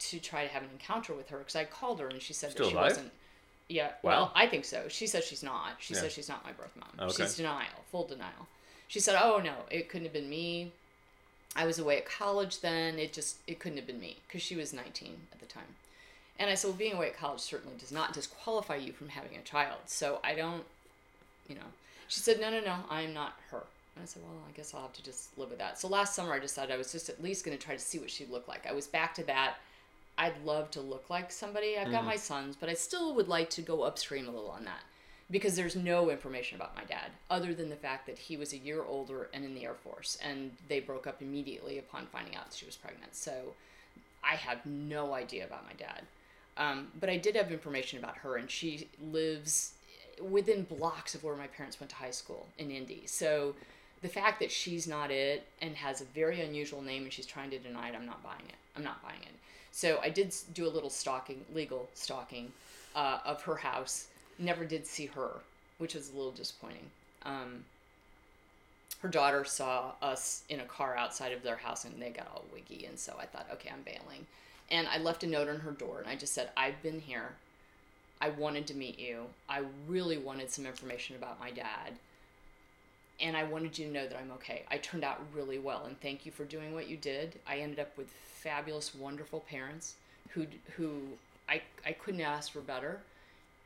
to 0.00 0.18
try 0.18 0.44
to 0.44 0.52
have 0.52 0.62
an 0.62 0.68
encounter 0.72 1.14
with 1.14 1.28
her 1.30 1.38
because 1.38 1.54
I 1.56 1.64
called 1.64 2.00
her 2.00 2.08
and 2.08 2.20
she 2.20 2.32
said 2.32 2.50
Still 2.50 2.66
that 2.66 2.70
she 2.70 2.76
alive? 2.76 2.90
wasn't. 2.90 3.12
Yeah, 3.68 3.88
Wow. 4.02 4.10
well, 4.10 4.32
I 4.34 4.48
think 4.48 4.64
so. 4.64 4.88
She 4.88 5.06
says 5.06 5.24
she's 5.24 5.42
not. 5.44 5.74
She 5.78 5.94
Yeah. 5.94 6.00
says 6.00 6.12
she's 6.12 6.28
not 6.28 6.44
my 6.44 6.52
birth 6.52 6.72
mom. 6.76 7.08
Okay. 7.08 7.22
She's 7.22 7.36
denial, 7.36 7.68
full 7.90 8.06
denial. 8.06 8.48
She 8.88 9.00
said, 9.00 9.16
"Oh 9.22 9.38
no, 9.38 9.54
it 9.70 9.88
couldn't 9.88 10.06
have 10.06 10.12
been 10.12 10.28
me. 10.28 10.72
I 11.56 11.64
was 11.66 11.78
away 11.78 11.96
at 11.98 12.04
college 12.04 12.60
then. 12.60 12.98
It 12.98 13.12
just 13.12 13.36
it 13.46 13.60
couldn't 13.60 13.78
have 13.78 13.86
been 13.86 14.00
me 14.00 14.16
because 14.26 14.42
she 14.42 14.56
was 14.56 14.72
19 14.74 15.16
at 15.32 15.38
the 15.40 15.46
time." 15.46 15.76
And 16.38 16.50
I 16.50 16.54
said, 16.54 16.68
"Well, 16.68 16.76
being 16.76 16.94
away 16.94 17.08
at 17.08 17.16
college 17.16 17.40
certainly 17.40 17.76
does 17.78 17.92
not 17.92 18.12
disqualify 18.12 18.76
you 18.76 18.92
from 18.92 19.08
having 19.08 19.36
a 19.36 19.42
child. 19.42 19.78
So 19.86 20.20
I 20.24 20.34
don't, 20.34 20.64
you 21.48 21.54
know." 21.54 21.70
She 22.08 22.20
said, 22.20 22.40
"No, 22.40 22.50
no, 22.50 22.60
no, 22.60 22.76
I'm 22.90 23.14
not 23.14 23.34
her." 23.50 23.62
And 23.94 24.02
I 24.02 24.06
said, 24.06 24.22
"Well, 24.22 24.42
I 24.48 24.52
guess 24.56 24.74
I'll 24.74 24.82
have 24.82 24.92
to 24.94 25.02
just 25.02 25.36
live 25.38 25.50
with 25.50 25.58
that." 25.58 25.78
So 25.78 25.88
last 25.88 26.14
summer, 26.14 26.34
I 26.34 26.38
decided 26.38 26.74
I 26.74 26.78
was 26.78 26.92
just 26.92 27.08
at 27.08 27.22
least 27.22 27.44
going 27.44 27.56
to 27.56 27.62
try 27.62 27.74
to 27.74 27.80
see 27.80 27.98
what 27.98 28.10
she'd 28.10 28.30
look 28.30 28.48
like. 28.48 28.66
I 28.66 28.72
was 28.72 28.86
back 28.86 29.14
to 29.14 29.24
that. 29.24 29.56
I'd 30.18 30.44
love 30.44 30.70
to 30.72 30.80
look 30.80 31.08
like 31.08 31.32
somebody. 31.32 31.78
I've 31.78 31.90
got 31.90 32.02
mm. 32.02 32.06
my 32.06 32.16
sons, 32.16 32.56
but 32.58 32.68
I 32.68 32.74
still 32.74 33.14
would 33.14 33.28
like 33.28 33.50
to 33.50 33.62
go 33.62 33.82
upstream 33.82 34.28
a 34.28 34.30
little 34.30 34.50
on 34.50 34.64
that 34.64 34.82
because 35.30 35.56
there's 35.56 35.74
no 35.74 36.10
information 36.10 36.56
about 36.56 36.76
my 36.76 36.84
dad 36.84 37.10
other 37.30 37.54
than 37.54 37.70
the 37.70 37.76
fact 37.76 38.06
that 38.06 38.18
he 38.18 38.36
was 38.36 38.52
a 38.52 38.58
year 38.58 38.84
older 38.84 39.30
and 39.32 39.44
in 39.44 39.54
the 39.54 39.64
Air 39.64 39.74
Force, 39.74 40.18
and 40.22 40.52
they 40.68 40.78
broke 40.78 41.06
up 41.06 41.22
immediately 41.22 41.78
upon 41.78 42.06
finding 42.06 42.36
out 42.36 42.52
she 42.54 42.66
was 42.66 42.76
pregnant. 42.76 43.16
So 43.16 43.54
I 44.22 44.36
have 44.36 44.64
no 44.66 45.14
idea 45.14 45.44
about 45.44 45.64
my 45.64 45.72
dad. 45.72 46.02
Um, 46.56 46.88
but 46.98 47.08
I 47.08 47.16
did 47.16 47.34
have 47.36 47.50
information 47.50 47.98
about 47.98 48.18
her, 48.18 48.36
and 48.36 48.50
she 48.50 48.88
lives 49.00 49.72
within 50.20 50.64
blocks 50.64 51.14
of 51.14 51.24
where 51.24 51.36
my 51.36 51.46
parents 51.46 51.80
went 51.80 51.90
to 51.90 51.96
high 51.96 52.10
school 52.10 52.46
in 52.58 52.70
Indy. 52.70 53.02
So 53.06 53.54
the 54.02 54.08
fact 54.08 54.40
that 54.40 54.50
she's 54.50 54.86
not 54.86 55.10
it 55.10 55.46
and 55.60 55.74
has 55.76 56.00
a 56.00 56.04
very 56.04 56.40
unusual 56.40 56.82
name 56.82 57.04
and 57.04 57.12
she's 57.12 57.26
trying 57.26 57.50
to 57.50 57.58
deny 57.58 57.88
it, 57.88 57.94
I'm 57.94 58.06
not 58.06 58.22
buying 58.22 58.44
it. 58.48 58.56
I'm 58.76 58.84
not 58.84 59.02
buying 59.02 59.22
it. 59.22 59.34
So 59.70 59.98
I 60.02 60.10
did 60.10 60.34
do 60.52 60.66
a 60.66 60.70
little 60.70 60.90
stalking, 60.90 61.44
legal 61.54 61.88
stalking, 61.94 62.52
uh, 62.94 63.18
of 63.24 63.42
her 63.42 63.56
house. 63.56 64.08
Never 64.38 64.64
did 64.64 64.86
see 64.86 65.06
her, 65.06 65.30
which 65.78 65.94
was 65.94 66.10
a 66.10 66.16
little 66.16 66.32
disappointing. 66.32 66.90
Um, 67.24 67.64
her 69.00 69.08
daughter 69.08 69.44
saw 69.44 69.92
us 70.02 70.44
in 70.48 70.60
a 70.60 70.64
car 70.64 70.96
outside 70.96 71.32
of 71.32 71.42
their 71.42 71.56
house 71.56 71.84
and 71.84 72.00
they 72.00 72.10
got 72.10 72.28
all 72.28 72.44
wiggy, 72.52 72.86
and 72.86 72.98
so 72.98 73.16
I 73.20 73.26
thought, 73.26 73.46
okay, 73.52 73.70
I'm 73.72 73.82
bailing. 73.82 74.26
And 74.72 74.88
I 74.88 74.98
left 74.98 75.22
a 75.22 75.26
note 75.26 75.48
on 75.48 75.60
her 75.60 75.70
door 75.70 75.98
and 76.00 76.08
I 76.08 76.16
just 76.16 76.32
said, 76.32 76.48
I've 76.56 76.82
been 76.82 76.98
here. 76.98 77.34
I 78.22 78.30
wanted 78.30 78.66
to 78.68 78.74
meet 78.74 78.98
you. 78.98 79.24
I 79.48 79.62
really 79.86 80.16
wanted 80.16 80.50
some 80.50 80.64
information 80.64 81.14
about 81.14 81.38
my 81.38 81.50
dad. 81.50 81.92
And 83.20 83.36
I 83.36 83.44
wanted 83.44 83.78
you 83.78 83.86
to 83.86 83.92
know 83.92 84.08
that 84.08 84.18
I'm 84.18 84.30
okay. 84.32 84.62
I 84.70 84.78
turned 84.78 85.04
out 85.04 85.20
really 85.34 85.58
well, 85.58 85.84
and 85.84 86.00
thank 86.00 86.24
you 86.26 86.32
for 86.32 86.44
doing 86.44 86.74
what 86.74 86.88
you 86.88 86.96
did. 86.96 87.38
I 87.46 87.58
ended 87.58 87.78
up 87.78 87.96
with 87.96 88.08
fabulous, 88.08 88.94
wonderful 88.94 89.40
parents 89.40 89.94
who 90.30 90.46
who 90.76 91.02
I 91.48 91.62
I 91.84 91.92
couldn't 91.92 92.22
ask 92.22 92.52
for 92.52 92.60
better. 92.60 93.00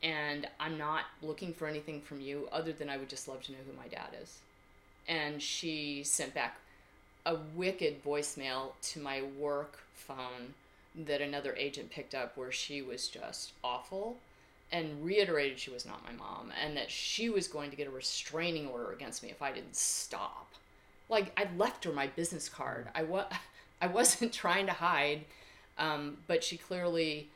And 0.03 0.47
I'm 0.61 0.77
not 0.77 1.05
looking 1.23 1.55
for 1.55 1.67
anything 1.67 2.03
from 2.03 2.21
you 2.21 2.49
other 2.53 2.73
than 2.73 2.91
I 2.91 2.97
would 2.99 3.09
just 3.09 3.29
love 3.29 3.43
to 3.45 3.53
know 3.53 3.59
who 3.67 3.77
my 3.77 3.89
dad 3.89 4.09
is. 4.23 4.39
And 5.09 5.43
she 5.43 6.03
sent 6.03 6.35
back 6.35 6.59
a 7.25 7.37
wicked 7.55 8.05
voicemail 8.05 8.73
to 8.83 9.01
my 9.01 9.23
work 9.39 9.79
phone 9.95 10.55
that 11.05 11.21
another 11.21 11.55
agent 11.57 11.91
picked 11.91 12.15
up 12.15 12.37
where 12.37 12.53
she 12.53 12.81
was 12.83 13.09
just 13.09 13.53
awful 13.63 14.17
and 14.73 15.05
reiterated 15.05 15.59
she 15.59 15.71
was 15.71 15.87
not 15.87 16.05
my 16.05 16.13
mom 16.13 16.53
and 16.63 16.77
that 16.77 16.91
she 16.91 17.29
was 17.31 17.47
going 17.47 17.71
to 17.71 17.77
get 17.77 17.87
a 17.87 17.91
restraining 17.91 18.67
order 18.67 18.93
against 18.93 19.23
me 19.23 19.31
if 19.31 19.43
I 19.43 19.53
didn't 19.53 19.77
stop. 19.77 20.53
Like 21.09 21.33
I 21.39 21.49
left 21.57 21.85
her 21.85 21.93
my 21.93 22.09
business 22.09 22.49
card. 22.49 22.89
I 22.95 23.03
wa- 23.05 23.27
I 23.81 23.87
wasn't 23.87 24.33
trying 24.33 24.67
to 24.67 24.73
hide, 24.73 25.25
um, 25.79 26.17
but 26.27 26.43
she 26.43 26.57
clearly, 26.57 27.29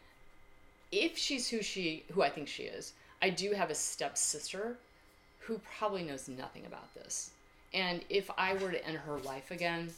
if 0.90 1.16
she's 1.16 1.48
who 1.48 1.62
she 1.62 2.04
who 2.12 2.22
I 2.22 2.30
think 2.30 2.48
she 2.48 2.64
is, 2.64 2.94
I 3.22 3.30
do 3.30 3.52
have 3.52 3.70
a 3.70 3.74
stepsister 3.74 4.76
who 5.40 5.60
probably 5.78 6.02
knows 6.02 6.28
nothing 6.28 6.64
about 6.66 6.94
this. 6.94 7.30
And 7.72 8.02
if 8.08 8.30
I 8.36 8.54
were 8.54 8.72
to 8.72 8.84
enter 8.86 8.98
her 9.00 9.18
life 9.18 9.50
again, 9.50 9.90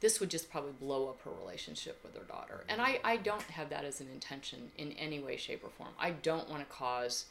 this 0.00 0.18
would 0.18 0.30
just 0.30 0.50
probably 0.50 0.72
blow 0.72 1.08
up 1.08 1.20
her 1.22 1.30
relationship 1.30 2.00
with 2.02 2.16
her 2.16 2.24
daughter. 2.24 2.64
And 2.68 2.80
I, 2.80 3.00
I 3.04 3.16
don't 3.16 3.42
have 3.42 3.68
that 3.70 3.84
as 3.84 4.00
an 4.00 4.08
intention 4.12 4.70
in 4.78 4.92
any 4.92 5.20
way, 5.20 5.36
shape, 5.36 5.62
or 5.62 5.70
form. 5.70 5.90
I 5.98 6.10
don't 6.10 6.48
want 6.48 6.66
to 6.66 6.74
cause 6.74 7.26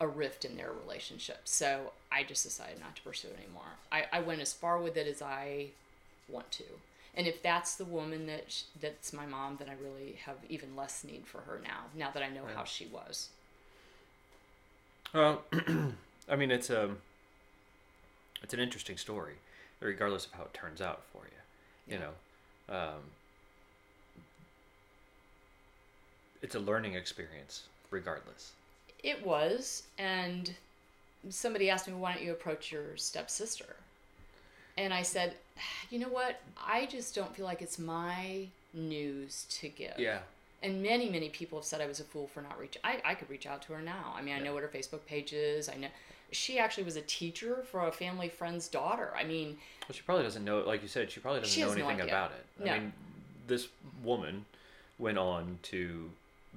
a 0.00 0.06
rift 0.06 0.44
in 0.44 0.56
their 0.56 0.72
relationship. 0.72 1.42
So 1.44 1.92
I 2.10 2.24
just 2.24 2.42
decided 2.42 2.80
not 2.80 2.96
to 2.96 3.02
pursue 3.02 3.28
it 3.28 3.38
anymore. 3.38 3.62
I, 3.92 4.06
I 4.12 4.20
went 4.20 4.40
as 4.40 4.52
far 4.52 4.78
with 4.78 4.96
it 4.96 5.06
as 5.06 5.22
I 5.22 5.68
want 6.28 6.50
to. 6.52 6.64
And 7.16 7.26
if 7.26 7.42
that's 7.42 7.76
the 7.76 7.84
woman 7.84 8.26
that 8.26 8.50
sh- 8.50 8.62
that's 8.80 9.12
my 9.12 9.26
mom, 9.26 9.56
then 9.58 9.68
I 9.68 9.74
really 9.80 10.18
have 10.24 10.36
even 10.48 10.74
less 10.74 11.04
need 11.04 11.26
for 11.26 11.42
her 11.42 11.60
now. 11.62 11.84
Now 11.94 12.10
that 12.10 12.22
I 12.22 12.28
know 12.28 12.42
how 12.52 12.64
she 12.64 12.86
was. 12.86 13.28
Well, 15.12 15.42
I 16.28 16.34
mean, 16.36 16.50
it's 16.50 16.70
um, 16.70 16.98
it's 18.42 18.52
an 18.52 18.58
interesting 18.58 18.96
story, 18.96 19.34
regardless 19.78 20.26
of 20.26 20.32
how 20.32 20.44
it 20.44 20.54
turns 20.54 20.80
out 20.80 21.02
for 21.12 21.22
you. 21.26 21.43
You 21.86 21.98
know, 21.98 22.74
um, 22.74 23.02
it's 26.42 26.54
a 26.54 26.60
learning 26.60 26.94
experience, 26.94 27.64
regardless. 27.90 28.52
It 29.02 29.24
was, 29.24 29.82
and 29.98 30.54
somebody 31.28 31.68
asked 31.68 31.86
me, 31.86 31.94
"Why 31.94 32.14
don't 32.14 32.24
you 32.24 32.32
approach 32.32 32.72
your 32.72 32.96
stepsister?" 32.96 33.76
And 34.76 34.94
I 34.94 35.02
said, 35.02 35.36
"You 35.90 35.98
know 35.98 36.08
what? 36.08 36.40
I 36.58 36.86
just 36.86 37.14
don't 37.14 37.34
feel 37.36 37.44
like 37.44 37.60
it's 37.62 37.78
my 37.78 38.48
news 38.72 39.46
to 39.50 39.68
give." 39.68 39.98
Yeah. 39.98 40.20
And 40.62 40.82
many, 40.82 41.10
many 41.10 41.28
people 41.28 41.58
have 41.58 41.66
said 41.66 41.82
I 41.82 41.86
was 41.86 42.00
a 42.00 42.04
fool 42.04 42.26
for 42.26 42.40
not 42.40 42.58
reaching. 42.58 42.80
I, 42.82 43.02
I 43.04 43.14
could 43.14 43.28
reach 43.28 43.46
out 43.46 43.60
to 43.62 43.74
her 43.74 43.82
now. 43.82 44.14
I 44.16 44.22
mean, 44.22 44.34
I 44.34 44.38
know 44.38 44.54
what 44.54 44.62
her 44.62 44.68
Facebook 44.68 45.04
page 45.04 45.34
is. 45.34 45.68
I 45.68 45.74
know 45.74 45.88
she 46.34 46.58
actually 46.58 46.84
was 46.84 46.96
a 46.96 47.02
teacher 47.02 47.64
for 47.70 47.86
a 47.86 47.92
family 47.92 48.28
friend's 48.28 48.68
daughter. 48.68 49.12
I 49.16 49.24
mean, 49.24 49.56
Well, 49.88 49.94
she 49.94 50.02
probably 50.02 50.24
doesn't 50.24 50.44
know, 50.44 50.60
like 50.60 50.82
you 50.82 50.88
said, 50.88 51.10
she 51.10 51.20
probably 51.20 51.40
doesn't 51.40 51.54
She 51.54 51.60
know 51.62 51.68
has 51.68 51.76
no 51.78 51.88
anything 51.88 52.08
about 52.08 52.32
it. 52.32 52.44
I 52.62 52.64
No. 52.64 52.72
mean, 52.72 52.92
this 53.46 53.68
woman 54.02 54.44
went 54.98 55.18
on 55.18 55.58
to 55.64 56.10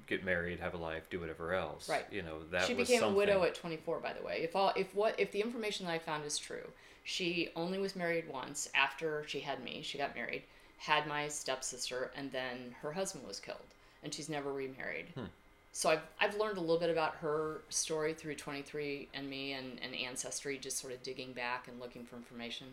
get 0.07 0.23
married, 0.23 0.59
have 0.59 0.73
a 0.73 0.77
life, 0.77 1.09
do 1.09 1.19
whatever 1.19 1.53
else. 1.53 1.89
Right. 1.89 2.05
You 2.11 2.21
know, 2.21 2.39
that 2.51 2.65
she 2.65 2.73
became 2.73 2.99
something. 2.99 3.13
a 3.15 3.17
widow 3.17 3.43
at 3.43 3.55
24 3.55 3.99
by 3.99 4.13
the 4.13 4.21
way 4.23 4.41
if 4.43 4.55
all 4.55 4.71
if 4.75 4.93
what 4.95 5.19
if 5.19 5.31
the 5.31 5.41
information 5.41 5.85
that 5.85 5.91
i 5.91 5.99
found 5.99 6.23
is 6.25 6.37
true 6.37 6.65
she 7.03 7.49
only 7.55 7.77
was 7.77 7.95
married 7.95 8.27
once 8.29 8.69
after 8.75 9.23
she 9.27 9.39
had 9.41 9.61
me 9.63 9.81
she 9.81 9.97
got 9.97 10.15
married 10.15 10.43
had 10.77 11.07
my 11.07 11.27
stepsister 11.27 12.11
and 12.15 12.31
then 12.31 12.73
her 12.81 12.91
husband 12.93 13.27
was 13.27 13.39
killed 13.39 13.57
and 14.03 14.13
she's 14.13 14.29
never 14.29 14.51
remarried 14.53 15.07
hmm. 15.15 15.25
So 15.73 15.89
I've, 15.89 16.01
I've 16.19 16.37
learned 16.37 16.57
a 16.57 16.61
little 16.61 16.79
bit 16.79 16.89
about 16.89 17.15
her 17.17 17.61
story 17.69 18.13
through 18.13 18.35
23 18.35 19.09
and 19.13 19.29
me 19.29 19.53
and, 19.53 19.79
and 19.83 19.95
ancestry 19.95 20.57
just 20.57 20.77
sort 20.79 20.93
of 20.93 21.03
digging 21.03 21.33
back 21.33 21.67
and 21.67 21.79
looking 21.79 22.03
for 22.03 22.15
information 22.15 22.67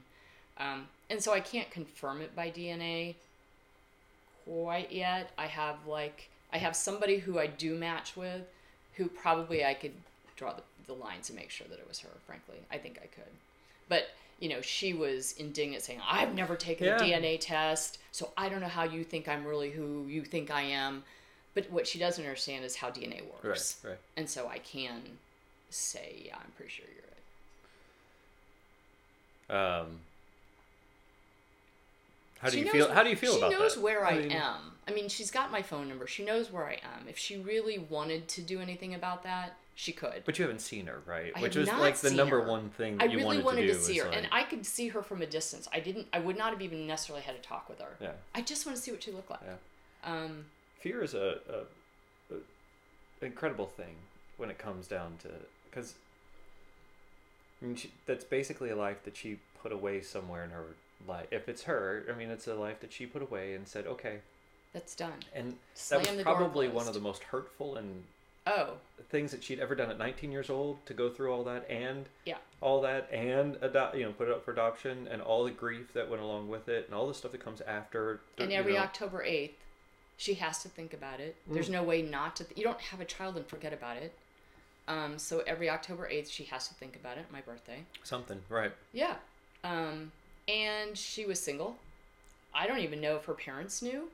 um, 0.59 0.87
and 1.11 1.22
so 1.22 1.33
i 1.33 1.40
can't 1.40 1.70
confirm 1.70 2.20
it 2.20 2.35
by 2.37 2.50
dna 2.50 3.14
quite 4.44 4.92
yet. 4.92 5.30
I 5.38 5.46
have 5.46 5.76
like 5.87 6.28
I 6.52 6.59
have 6.59 6.76
somebody 6.76 7.18
who 7.18 7.38
I 7.38 7.46
do 7.46 7.74
match 7.74 8.16
with, 8.16 8.42
who 8.94 9.07
probably 9.09 9.64
I 9.64 9.74
could 9.74 9.92
draw 10.37 10.52
the, 10.52 10.62
the 10.87 10.92
lines 10.92 11.30
and 11.30 11.38
make 11.38 11.50
sure 11.50 11.66
that 11.68 11.78
it 11.78 11.88
was 11.88 12.00
her. 12.00 12.11
Frankly, 12.26 12.57
I 12.70 12.78
think 12.78 12.98
I 13.02 13.07
could, 13.07 13.33
but 13.88 14.09
you 14.40 14.48
know 14.48 14.61
she 14.61 14.92
was 14.92 15.33
indignant, 15.38 15.83
saying 15.83 16.00
I've 16.09 16.35
never 16.35 16.57
taken 16.57 16.87
Yeah. 16.87 16.96
a 16.96 17.00
DNA 17.00 17.38
test, 17.40 17.98
so 18.12 18.33
I 18.37 18.48
don't 18.48 18.61
know 18.61 18.68
how 18.68 18.85
you 18.85 19.04
think 19.04 19.28
I'm 19.28 19.44
really 19.46 19.70
who 19.70 20.07
you 20.09 20.22
think 20.24 20.50
I 20.50 20.62
am. 20.62 21.04
But 21.54 21.70
what 21.70 21.86
she 21.86 21.98
doesn't 21.98 22.24
understand 22.24 22.64
is 22.64 22.74
how 22.76 22.90
DNA 22.90 23.22
works, 23.42 23.76
Right, 23.84 23.90
right. 23.90 23.98
and 24.16 24.28
so 24.28 24.48
I 24.48 24.58
can 24.58 25.00
say, 25.70 26.22
yeah, 26.26 26.36
I'm 26.36 26.50
pretty 26.56 26.72
sure 26.72 26.84
you're 29.48 29.57
right. 29.57 29.80
Um, 29.80 30.00
how 32.40 32.48
do 32.48 32.52
She 32.52 32.59
you 32.59 32.64
knows- 32.64 32.72
feel? 32.72 32.92
How 32.92 33.02
do 33.02 33.11
you 33.11 33.16
feel 33.16 33.32
she 33.32 33.38
about 33.38 33.52
knows 33.52 33.74
that? 33.76 33.80
where 33.82 34.05
I, 34.07 34.18
mean, 34.18 34.32
am. 34.32 34.72
I 34.88 34.90
mean, 34.92 35.09
she's 35.09 35.30
got 35.30 35.50
my 35.50 35.62
phone 35.62 35.88
number. 35.88 36.07
She 36.07 36.24
knows 36.24 36.50
where 36.50 36.66
I 36.66 36.74
am. 36.82 37.09
If 37.09 37.16
she 37.18 37.36
really 37.38 37.78
wanted 37.78 38.28
to 38.28 38.42
do 38.42 38.61
anything 38.61 38.94
about 38.94 39.22
that, 39.22 39.55
she 39.76 39.92
could. 39.92 40.22
But 40.24 40.38
you 40.38 40.44
haven't 40.44 40.61
seen 40.61 40.86
her, 40.86 41.00
right? 41.07 41.32
I 41.34 41.40
Which 41.40 41.57
was 41.57 41.68
like 41.68 41.96
the 41.96 42.11
number 42.11 42.40
her. 42.42 42.48
one 42.48 42.70
thing 42.70 42.96
I 43.00 43.07
that 43.07 43.12
you 43.12 43.18
really 43.18 43.38
wanted, 43.38 43.44
wanted 43.44 43.66
to 43.68 43.74
to, 43.74 43.80
see 43.80 43.98
her, 43.98 44.09
was 44.09 44.16
and 44.16 44.28
I 44.30 44.42
could 44.44 44.66
see 44.66 44.88
her 44.88 45.02
from 45.02 45.22
a 45.22 45.26
distance. 45.26 45.68
I 45.72 45.80
didn't. 45.80 46.09
I 46.12 46.18
would 46.20 46.36
not 46.36 46.52
have 46.52 46.62
even 46.62 46.86
necessarily 46.86 47.22
had 47.24 47.40
to 47.40 47.48
talk 47.48 47.68
with 47.68 47.80
her. 47.80 47.96
yeah. 48.00 48.12
I 48.34 48.42
just 48.42 48.66
want 48.66 48.76
to 48.76 48.82
see 48.82 48.90
what 48.90 49.02
she 49.02 49.11
looked 49.12 49.30
like. 49.30 49.40
Yeah. 49.44 50.12
Um, 50.12 50.44
fear 50.85 51.03
is 51.03 51.14
a, 51.14 51.39
a, 51.49 52.35
a 52.35 53.24
incredible 53.24 53.66
thing 53.66 53.95
when 54.37 54.51
it 54.51 54.59
comes 54.59 54.87
down 54.87 55.14
to 55.22 55.30
because 55.70 55.95
I 57.62 57.66
mean 57.66 57.76
she, 57.76 57.91
that's 58.05 58.24
basically 58.24 58.68
a 58.68 58.76
life 58.76 59.03
that 59.05 59.16
she 59.16 59.39
put 59.62 59.72
away 59.72 60.03
somewhere 60.03 60.45
in 60.45 60.51
her 60.51 60.66
life. 61.09 61.26
If 61.30 61.49
it's 61.49 61.62
her, 61.62 62.05
I 62.12 62.16
mean 62.16 62.28
it's 62.28 62.47
a 62.47 62.55
life 62.55 62.80
that 62.80 62.93
she 62.93 63.07
put 63.07 63.22
away 63.22 63.55
and 63.55 63.66
said, 63.66 63.87
okay. 63.87 64.18
that's 64.74 64.95
done. 64.95 65.24
And 65.35 65.55
Slam 65.72 66.03
that 66.03 66.16
was 66.16 66.22
probably 66.22 66.68
one 66.68 66.87
of 66.87 66.93
the 66.93 67.01
most 67.01 67.22
hurtful 67.24 67.76
and 67.76 68.05
Oh, 68.47 68.74
things 69.09 69.30
that 69.30 69.43
she'd 69.43 69.59
ever 69.59 69.74
done 69.74 69.91
at 69.91 69.99
19 69.99 70.30
years 70.30 70.51
old 70.51 70.85
to 70.85 70.93
go 70.93 71.09
through 71.09 71.32
all 71.32 71.45
that 71.45 71.66
and 71.70 72.05
yeah. 72.26 72.37
all 72.61 72.82
that 72.82 73.09
and 73.11 73.57
adopt 73.62 73.97
you 73.97 74.05
know 74.05 74.12
put 74.12 74.28
it 74.28 74.35
up 74.35 74.45
for 74.45 74.53
adoption 74.53 75.09
and 75.11 75.22
all 75.22 75.45
the 75.45 75.51
grief 75.51 75.95
that 75.95 76.11
went 76.11 76.20
along 76.20 76.49
with 76.49 76.68
it 76.68 76.85
and 76.85 76.95
all 76.95 77.09
the 77.09 77.14
stuff 77.14 77.32
that 77.32 77.43
comes 77.43 77.62
after 77.62 78.20
And 78.37 78.53
every 78.53 78.74
know. 78.74 78.80
October 78.80 79.24
8th, 79.26 79.53
she 80.16 80.34
has 80.34 80.62
to 80.62 80.68
think 80.68 80.92
about 80.94 81.20
it. 81.20 81.36
There's 81.46 81.68
Mm. 81.68 81.72
no 81.72 81.82
way 81.82 82.02
not 82.02 82.36
to. 82.36 82.44
Th- 82.44 82.56
you 82.56 82.64
don't 82.64 82.80
have 82.80 83.00
a 83.00 83.04
child 83.04 83.36
and 83.36 83.46
forget 83.46 83.72
about 83.72 83.96
it. 83.96 84.12
Um, 84.86 85.18
so 85.18 85.40
every 85.46 85.68
October 85.70 86.06
8th, 86.10 86.28
she 86.30 86.44
has 86.44 86.68
to 86.68 86.74
think 86.74 86.94
about 86.96 87.16
it. 87.18 87.24
My 87.32 87.40
birthday. 87.40 87.84
something 88.02 88.42
right 88.50 88.72
Yeah. 88.92 89.16
Um, 89.64 90.12
and 90.46 90.96
she 90.98 91.24
was 91.24 91.40
single. 91.40 91.78
I 92.54 92.66
don't 92.66 92.80
even 92.80 93.00
know 93.00 93.16
if 93.16 93.24
her 93.24 93.34
parents 93.34 93.80
knew. 93.82 94.10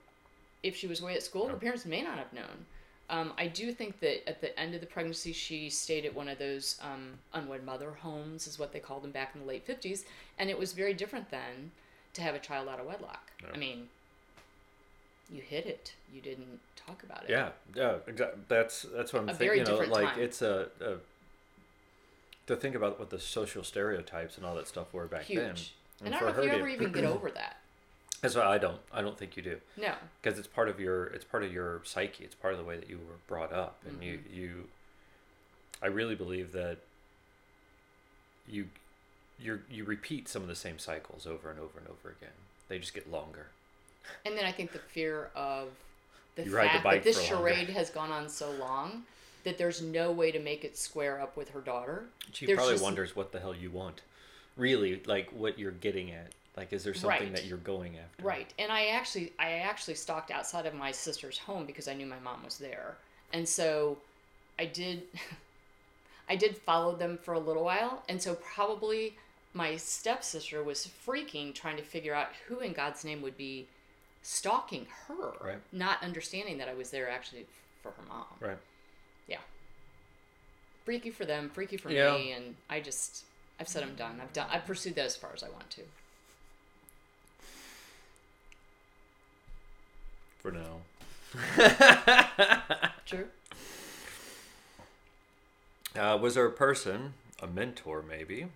If 0.62 0.76
she 0.76 0.86
was 0.86 1.00
away 1.00 1.14
at 1.14 1.22
school, 1.22 1.48
her 1.48 1.56
parents 1.56 1.84
may 1.84 2.02
not 2.02 2.18
have 2.18 2.32
known. 2.32 2.66
Um, 3.08 3.32
I 3.36 3.48
do 3.48 3.72
think 3.72 3.98
that 4.00 4.28
at 4.28 4.40
the 4.40 4.56
end 4.58 4.74
of 4.76 4.80
the 4.80 4.86
pregnancy, 4.86 5.32
she 5.32 5.68
stayed 5.68 6.04
at 6.06 6.14
one 6.14 6.28
of 6.28 6.38
those 6.38 6.78
um, 6.80 7.18
unwed 7.32 7.64
mother 7.64 7.90
homes, 7.90 8.46
is 8.46 8.56
what 8.58 8.72
they 8.72 8.78
called 8.78 9.02
them 9.02 9.10
back 9.10 9.32
in 9.34 9.40
the 9.40 9.46
late 9.46 9.66
50s. 9.66 10.04
And 10.38 10.48
it 10.48 10.56
was 10.58 10.72
very 10.72 10.94
different 10.94 11.30
then 11.32 11.72
to 12.14 12.22
have 12.22 12.36
a 12.36 12.38
child 12.38 12.68
out 12.68 12.78
of 12.78 12.86
wedlock. 12.86 13.32
No. 13.42 13.48
I 13.52 13.56
mean, 13.56 13.88
you 15.32 15.40
hid 15.42 15.66
it, 15.66 15.94
you 16.12 16.20
didn't 16.20 16.58
talk 16.76 17.02
about 17.02 17.24
it. 17.24 17.30
yeah 17.30 17.50
yeah 17.74 17.96
exactly 18.06 18.40
that's 18.48 18.82
that's 18.94 19.12
what 19.12 19.22
i'm 19.22 19.28
thinking 19.36 19.58
you 19.58 19.64
know 19.64 19.76
like 19.78 20.08
time. 20.14 20.20
it's 20.20 20.42
a, 20.42 20.68
a 20.80 20.94
to 22.46 22.56
think 22.56 22.74
about 22.74 22.98
what 22.98 23.10
the 23.10 23.18
social 23.20 23.62
stereotypes 23.62 24.36
and 24.36 24.44
all 24.44 24.56
that 24.56 24.66
stuff 24.66 24.92
were 24.92 25.06
back 25.06 25.26
then 25.28 25.54
Huge. 25.54 25.74
And 26.04 26.14
I 26.14 26.18
for 26.18 26.24
don't 26.26 26.36
know 26.36 26.42
if 26.42 26.48
you 26.52 26.58
ever 26.58 26.68
even 26.68 26.92
get 26.92 27.04
over 27.16 27.30
that. 27.30 27.58
that's 28.22 28.34
why 28.34 28.42
i 28.42 28.58
don't 28.58 28.80
i 28.92 29.00
don't 29.02 29.16
think 29.18 29.36
you 29.36 29.42
do 29.42 29.56
No. 29.76 29.92
because 30.20 30.38
it's 30.38 30.48
part 30.48 30.68
of 30.68 30.80
your 30.80 31.04
it's 31.06 31.24
part 31.24 31.44
of 31.44 31.52
your 31.52 31.80
psyche 31.84 32.24
it's 32.24 32.34
part 32.34 32.54
of 32.54 32.58
the 32.58 32.64
way 32.64 32.76
that 32.76 32.88
you 32.90 32.96
were 32.98 33.18
brought 33.28 33.52
up 33.52 33.82
and 33.86 34.02
you 34.02 34.14
Mm-hmm. 34.18 34.34
you 34.40 34.64
i 35.82 35.86
really 35.86 36.14
believe 36.16 36.50
that 36.52 36.78
you 38.48 38.66
you 39.38 39.60
you 39.70 39.84
repeat 39.84 40.28
some 40.28 40.42
of 40.42 40.48
the 40.48 40.56
same 40.56 40.78
cycles 40.78 41.26
over 41.26 41.50
and 41.50 41.58
over 41.60 41.78
and 41.78 41.86
over 41.88 42.10
again 42.10 42.34
they 42.68 42.78
just 42.78 42.94
get 42.94 43.10
longer 43.10 43.46
And 44.24 44.36
then 44.36 44.44
I 44.44 44.52
think 44.52 44.72
the 44.72 44.78
fear 44.78 45.30
of 45.34 45.68
the 46.36 46.44
You 46.44 46.56
ride 46.56 46.68
the 46.78 46.82
fact 46.82 46.84
that 46.84 47.04
this 47.04 47.26
for 47.28 47.34
longer. 47.36 47.50
charade 47.54 47.68
has 47.70 47.90
gone 47.90 48.10
on 48.10 48.28
so 48.28 48.50
long 48.52 49.04
that 49.44 49.56
there's 49.58 49.80
no 49.80 50.12
way 50.12 50.30
to 50.30 50.38
make 50.38 50.64
it 50.64 50.76
square 50.76 51.20
up 51.20 51.36
with 51.36 51.50
her 51.50 51.60
daughter. 51.60 52.04
she 52.32 52.46
There's 52.46 52.56
probably 52.56 52.74
just- 52.74 52.84
wonders 52.84 53.16
what 53.16 53.32
the 53.32 53.40
hell 53.40 53.54
you 53.54 53.70
want 53.70 54.02
really 54.56 55.00
like 55.06 55.30
what 55.30 55.58
you're 55.58 55.70
getting 55.70 56.10
at 56.10 56.32
like 56.56 56.72
is 56.72 56.84
there 56.84 56.92
something 56.92 57.20
Right. 57.28 57.34
that 57.36 57.44
you're 57.46 57.56
going 57.58 57.96
after 57.96 58.22
Right. 58.22 58.52
And 58.58 58.70
I 58.70 58.86
actually 58.88 59.32
I 59.38 59.52
actually 59.52 59.94
stalked 59.94 60.30
outside 60.30 60.66
of 60.66 60.74
my 60.74 60.90
sister's 60.92 61.38
home 61.38 61.64
because 61.64 61.88
I 61.88 61.94
knew 61.94 62.04
my 62.06 62.18
mom 62.18 62.44
was 62.44 62.58
there. 62.58 62.96
And 63.32 63.48
so 63.48 63.96
I 64.58 64.66
did 64.66 65.04
I 66.28 66.36
did 66.36 66.56
follow 66.58 66.94
them 66.94 67.16
for 67.18 67.34
a 67.34 67.38
little 67.38 67.64
while 67.64 68.02
and 68.08 68.20
so 68.20 68.34
probably 68.34 69.16
my 69.54 69.76
stepsister 69.76 70.62
was 70.62 70.88
freaking 71.06 71.54
trying 71.54 71.76
to 71.76 71.82
figure 71.82 72.14
out 72.14 72.28
who 72.46 72.60
in 72.60 72.72
God's 72.72 73.04
name 73.04 73.22
would 73.22 73.36
be 73.36 73.66
stalking 74.22 74.86
her, 75.08 75.32
Right. 75.40 75.58
not 75.72 76.02
understanding 76.02 76.58
that 76.58 76.68
I 76.68 76.74
was 76.74 76.90
there 76.90 77.08
actually 77.10 77.46
for 77.82 77.90
her 77.92 78.02
mom. 78.08 78.26
right 78.40 78.58
Yeah. 79.26 79.38
Freaky 80.84 81.10
for 81.10 81.24
them, 81.24 81.50
freaky 81.50 81.76
for 81.76 81.90
Yeah. 81.90 82.12
me, 82.16 82.32
and 82.32 82.56
I 82.68 82.80
just 82.80 83.24
I've 83.58 83.68
said 83.68 83.82
I'm 83.82 83.94
done. 83.94 84.20
I've 84.20 84.32
done 84.32 84.48
I've 84.50 84.64
pursued 84.66 84.94
that 84.96 85.04
as 85.06 85.16
far 85.16 85.30
as 85.34 85.42
I 85.42 85.48
want 85.50 85.70
to. 85.70 85.82
for 90.38 90.50
now 90.50 90.80
True. 93.06 93.28
uh, 95.94 96.18
was 96.20 96.34
there 96.34 96.46
a 96.46 96.50
person 96.50 97.12
a 97.42 97.46
mentor 97.46 98.02
maybe 98.02 98.46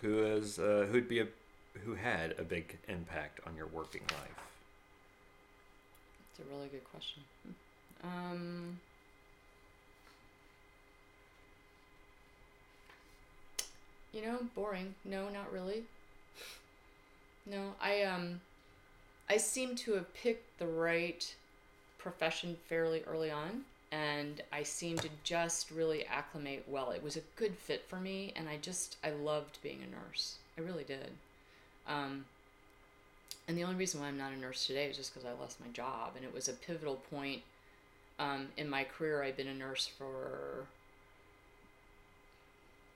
who 0.00 0.24
is 0.24 0.58
uh, 0.58 0.86
who'd 0.90 1.08
be 1.08 1.20
a 1.20 1.26
who 1.84 1.94
had 1.94 2.34
a 2.38 2.42
big 2.42 2.78
impact 2.88 3.40
on 3.46 3.54
your 3.56 3.66
working 3.66 4.02
life 4.10 4.47
It's 6.38 6.48
a 6.48 6.54
really 6.54 6.68
good 6.68 6.84
question. 6.84 7.22
Um, 8.04 8.78
you 14.12 14.22
know, 14.22 14.38
boring. 14.54 14.94
No, 15.04 15.28
not 15.28 15.52
really. 15.52 15.82
No, 17.46 17.72
I 17.80 18.02
um, 18.02 18.40
I 19.28 19.38
seem 19.38 19.74
to 19.76 19.94
have 19.94 20.12
picked 20.14 20.58
the 20.58 20.66
right 20.66 21.34
profession 21.98 22.56
fairly 22.68 23.02
early 23.06 23.30
on, 23.30 23.64
and 23.90 24.42
I 24.52 24.62
seem 24.62 24.96
to 24.98 25.08
just 25.24 25.70
really 25.70 26.04
acclimate 26.06 26.64
well. 26.68 26.90
It 26.90 27.02
was 27.02 27.16
a 27.16 27.22
good 27.36 27.54
fit 27.54 27.84
for 27.88 27.96
me, 27.96 28.32
and 28.36 28.48
I 28.48 28.58
just 28.58 28.96
I 29.02 29.10
loved 29.10 29.58
being 29.62 29.80
a 29.82 29.90
nurse. 29.90 30.36
I 30.56 30.60
really 30.60 30.84
did. 30.84 31.10
Um, 31.88 32.26
and 33.48 33.56
the 33.56 33.64
only 33.64 33.76
reason 33.76 34.00
why 34.00 34.08
I'm 34.08 34.18
not 34.18 34.32
a 34.32 34.36
nurse 34.36 34.66
today 34.66 34.84
is 34.84 34.96
just 34.96 35.12
because 35.12 35.26
I 35.26 35.32
lost 35.40 35.58
my 35.58 35.68
job, 35.72 36.12
and 36.16 36.24
it 36.24 36.34
was 36.34 36.48
a 36.48 36.52
pivotal 36.52 36.96
point 37.10 37.40
um, 38.18 38.48
in 38.58 38.68
my 38.68 38.84
career. 38.84 39.22
I've 39.22 39.38
been 39.38 39.48
a 39.48 39.54
nurse 39.54 39.86
for 39.86 40.66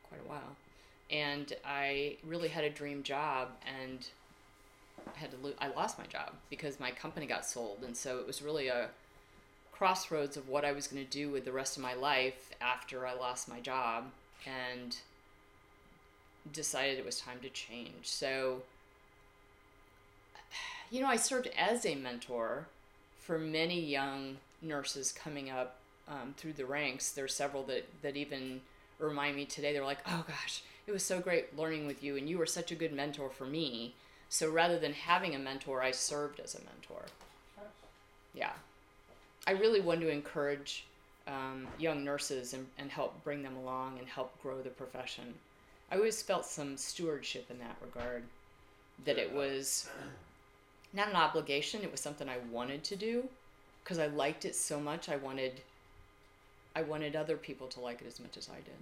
quite 0.09 0.21
a 0.25 0.29
while, 0.29 0.57
and 1.11 1.55
I 1.65 2.17
really 2.23 2.49
had 2.49 2.65
a 2.65 2.71
dream 2.71 3.03
job, 3.03 3.49
and 3.67 4.07
I 5.07 5.19
had 5.19 5.31
to 5.31 5.39
lo- 5.43 5.55
I 5.59 5.69
lost 5.69 5.99
my 5.99 6.05
job 6.05 6.33
because 6.51 6.79
my 6.79 6.91
company 6.91 7.25
got 7.25 7.47
sold, 7.47 7.79
and 7.83 7.97
so 7.97 8.19
it 8.19 8.27
was 8.27 8.43
really 8.43 8.69
a 8.69 8.91
crossroads 9.73 10.37
of 10.37 10.51
what 10.51 10.67
I 10.67 10.73
was 10.73 10.87
going 10.87 11.03
to 11.03 11.11
do 11.11 11.31
with 11.31 11.47
the 11.47 11.53
rest 11.53 11.79
of 11.79 11.83
my 11.83 11.95
life 11.95 12.51
after 12.61 13.07
I 13.07 13.15
lost 13.15 13.49
my 13.49 13.59
job, 13.59 14.11
and 14.47 14.97
decided 16.53 16.99
it 16.99 17.07
was 17.07 17.21
time 17.21 17.39
to 17.41 17.49
change. 17.49 18.03
So 18.03 18.63
you 20.93 21.01
know, 21.01 21.09
I 21.09 21.16
served 21.16 21.49
as 21.59 21.86
a 21.86 21.95
mentor 21.95 22.66
for 23.18 23.38
many 23.38 23.80
young 23.80 24.36
nurses 24.61 25.11
coming 25.11 25.49
up 25.49 25.76
um, 26.07 26.34
through 26.36 26.53
the 26.53 26.66
ranks. 26.66 27.12
There's 27.12 27.34
several 27.34 27.62
that, 27.64 27.88
that 28.03 28.14
even 28.14 28.61
remind 28.99 29.34
me 29.34 29.47
today. 29.47 29.72
They're 29.72 29.84
like, 29.84 30.05
oh 30.07 30.24
gosh, 30.28 30.62
it 30.86 30.93
was 30.93 31.03
so 31.03 31.18
great 31.18 31.57
learning 31.59 31.86
with 31.86 32.05
you, 32.05 32.16
and 32.16 32.28
you 32.28 32.36
were 32.36 32.47
such 32.47 32.70
a 32.70 32.74
good 32.74 32.93
mentor 32.93 33.30
for 33.30 33.47
me. 33.47 33.95
So 34.28 34.51
rather 34.51 34.78
than 34.78 34.93
having 34.93 35.34
a 35.34 35.38
mentor, 35.38 35.82
I 35.82 35.93
served 35.93 36.40
as 36.40 36.55
a 36.55 36.59
mentor. 36.59 37.07
Yeah. 38.34 38.53
I 39.47 39.53
really 39.53 39.80
want 39.80 40.03
to 40.03 40.11
encourage 40.11 40.84
um, 41.26 41.66
young 41.78 42.05
nurses 42.05 42.53
and, 42.53 42.66
and 42.76 42.90
help 42.90 43.24
bring 43.24 43.43
them 43.43 43.57
along 43.57 43.99
and 43.99 44.07
help 44.07 44.40
grow 44.43 44.61
the 44.61 44.70
profession. 44.70 45.34
I 45.90 45.97
always 45.97 46.20
felt 46.20 46.45
some 46.45 46.76
stewardship 46.76 47.51
in 47.51 47.59
that 47.61 47.76
regard, 47.82 48.24
that 49.07 49.18
it 49.18 49.32
was 49.32 49.88
not 50.93 51.09
an 51.09 51.16
obligation 51.16 51.82
it 51.82 51.90
was 51.90 52.01
something 52.01 52.28
i 52.28 52.36
wanted 52.51 52.82
to 52.84 52.97
do 52.97 53.24
because 53.82 53.99
i 53.99 54.07
liked 54.07 54.45
it 54.45 54.55
so 54.55 54.78
much 54.80 55.09
i 55.09 55.16
wanted 55.16 55.61
i 56.76 56.82
wanted 56.82 57.16
other 57.16 57.36
people 57.36 57.66
to 57.66 57.80
like 57.80 58.01
it 58.01 58.07
as 58.07 58.20
much 58.20 58.36
as 58.36 58.49
i 58.49 58.57
did 58.57 58.80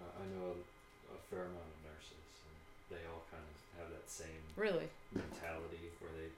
Uh, 0.00 0.22
I 0.22 0.24
know 0.32 0.46
a, 0.56 1.16
a 1.16 1.18
fair 1.28 1.44
amount 1.44 1.68
of 1.76 1.78
nurses, 1.84 2.24
and 2.46 2.56
they 2.96 3.02
all 3.12 3.22
kind 3.28 3.44
of 3.44 3.56
have 3.78 3.88
that 3.92 4.08
same 4.08 4.40
really 4.56 4.88
mentality 5.12 5.92
where 6.00 6.12
they 6.16 6.30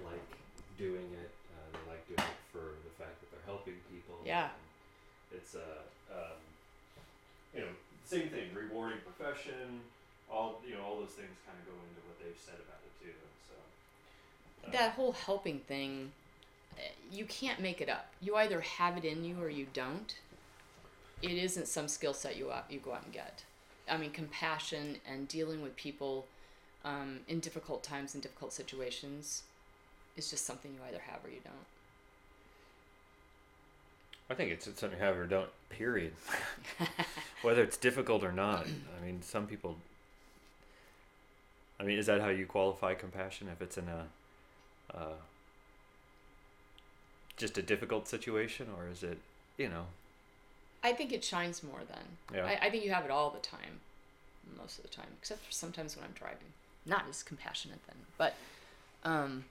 like 0.00 0.24
doing 0.80 1.08
it. 1.20 1.30
Uh, 1.52 1.66
they 1.74 1.82
like 1.92 2.04
doing 2.08 2.24
it 2.24 2.40
for 2.48 2.64
the 2.86 2.92
fact 2.96 3.20
that 3.20 3.28
they're 3.30 3.44
helping 3.46 3.76
people. 3.92 4.16
Yeah. 4.24 4.48
It's 5.30 5.54
a, 5.54 5.84
um, 6.08 6.40
you 7.52 7.60
know, 7.66 7.72
same 8.08 8.28
thing. 8.32 8.50
Rewarding 8.56 9.04
profession. 9.04 9.84
All 10.32 10.62
you 10.64 10.74
know, 10.74 10.82
all 10.82 10.96
those 11.04 11.12
things 11.14 11.34
kind 11.44 11.58
of 11.60 11.64
go 11.68 11.76
into 11.76 12.00
what 12.08 12.16
they've 12.24 12.40
said 12.40 12.56
about 12.64 12.80
it 12.88 12.94
too. 13.04 13.14
That 14.72 14.92
whole 14.92 15.12
helping 15.12 15.60
thing 15.60 16.12
eh, 16.78 16.82
you 17.12 17.24
can't 17.26 17.60
make 17.60 17.80
it 17.80 17.88
up 17.88 18.06
you 18.20 18.36
either 18.36 18.60
have 18.60 18.96
it 18.96 19.04
in 19.04 19.24
you 19.24 19.40
or 19.40 19.48
you 19.48 19.66
don't 19.72 20.16
it 21.22 21.32
isn't 21.32 21.68
some 21.68 21.88
skill 21.88 22.14
set 22.14 22.36
you 22.36 22.50
out 22.50 22.64
you 22.68 22.78
go 22.78 22.92
out 22.92 23.04
and 23.04 23.12
get 23.12 23.44
i 23.88 23.96
mean 23.96 24.10
compassion 24.10 24.96
and 25.08 25.28
dealing 25.28 25.62
with 25.62 25.74
people 25.76 26.26
um, 26.84 27.20
in 27.28 27.40
difficult 27.40 27.82
times 27.82 28.12
and 28.12 28.22
difficult 28.22 28.52
situations 28.52 29.42
is 30.16 30.28
just 30.28 30.44
something 30.44 30.72
you 30.74 30.80
either 30.86 31.02
have 31.06 31.24
or 31.24 31.30
you 31.30 31.40
don't 31.42 31.54
I 34.30 34.34
think 34.34 34.50
it's 34.50 34.64
something 34.64 34.98
you 34.98 35.04
have 35.04 35.18
or 35.18 35.26
don't. 35.26 35.50
Period. 35.68 36.12
Whether 37.42 37.62
it's 37.62 37.76
difficult 37.76 38.24
or 38.24 38.32
not. 38.32 38.66
I 38.66 39.04
mean, 39.04 39.20
some 39.22 39.46
people. 39.46 39.76
I 41.78 41.82
mean, 41.82 41.98
is 41.98 42.06
that 42.06 42.20
how 42.20 42.28
you 42.28 42.46
qualify 42.46 42.94
compassion? 42.94 43.48
If 43.52 43.60
it's 43.60 43.76
in 43.76 43.88
a, 43.88 44.06
uh, 44.96 45.18
just 47.36 47.58
a 47.58 47.62
difficult 47.62 48.08
situation, 48.08 48.68
or 48.76 48.88
is 48.88 49.02
it, 49.02 49.18
you 49.58 49.68
know, 49.68 49.86
I 50.82 50.92
think 50.92 51.12
it 51.12 51.24
shines 51.24 51.62
more 51.62 51.80
then. 51.88 52.04
Yeah. 52.34 52.46
I, 52.46 52.66
I 52.66 52.70
think 52.70 52.84
you 52.84 52.92
have 52.92 53.04
it 53.04 53.10
all 53.10 53.30
the 53.30 53.40
time, 53.40 53.80
most 54.58 54.78
of 54.78 54.82
the 54.84 54.90
time, 54.90 55.08
except 55.20 55.44
for 55.44 55.52
sometimes 55.52 55.96
when 55.96 56.04
I'm 56.04 56.12
driving. 56.12 56.52
Not 56.86 57.04
as 57.08 57.22
compassionate 57.22 57.80
then, 57.86 57.96
but 58.18 58.34
um, 59.02 59.44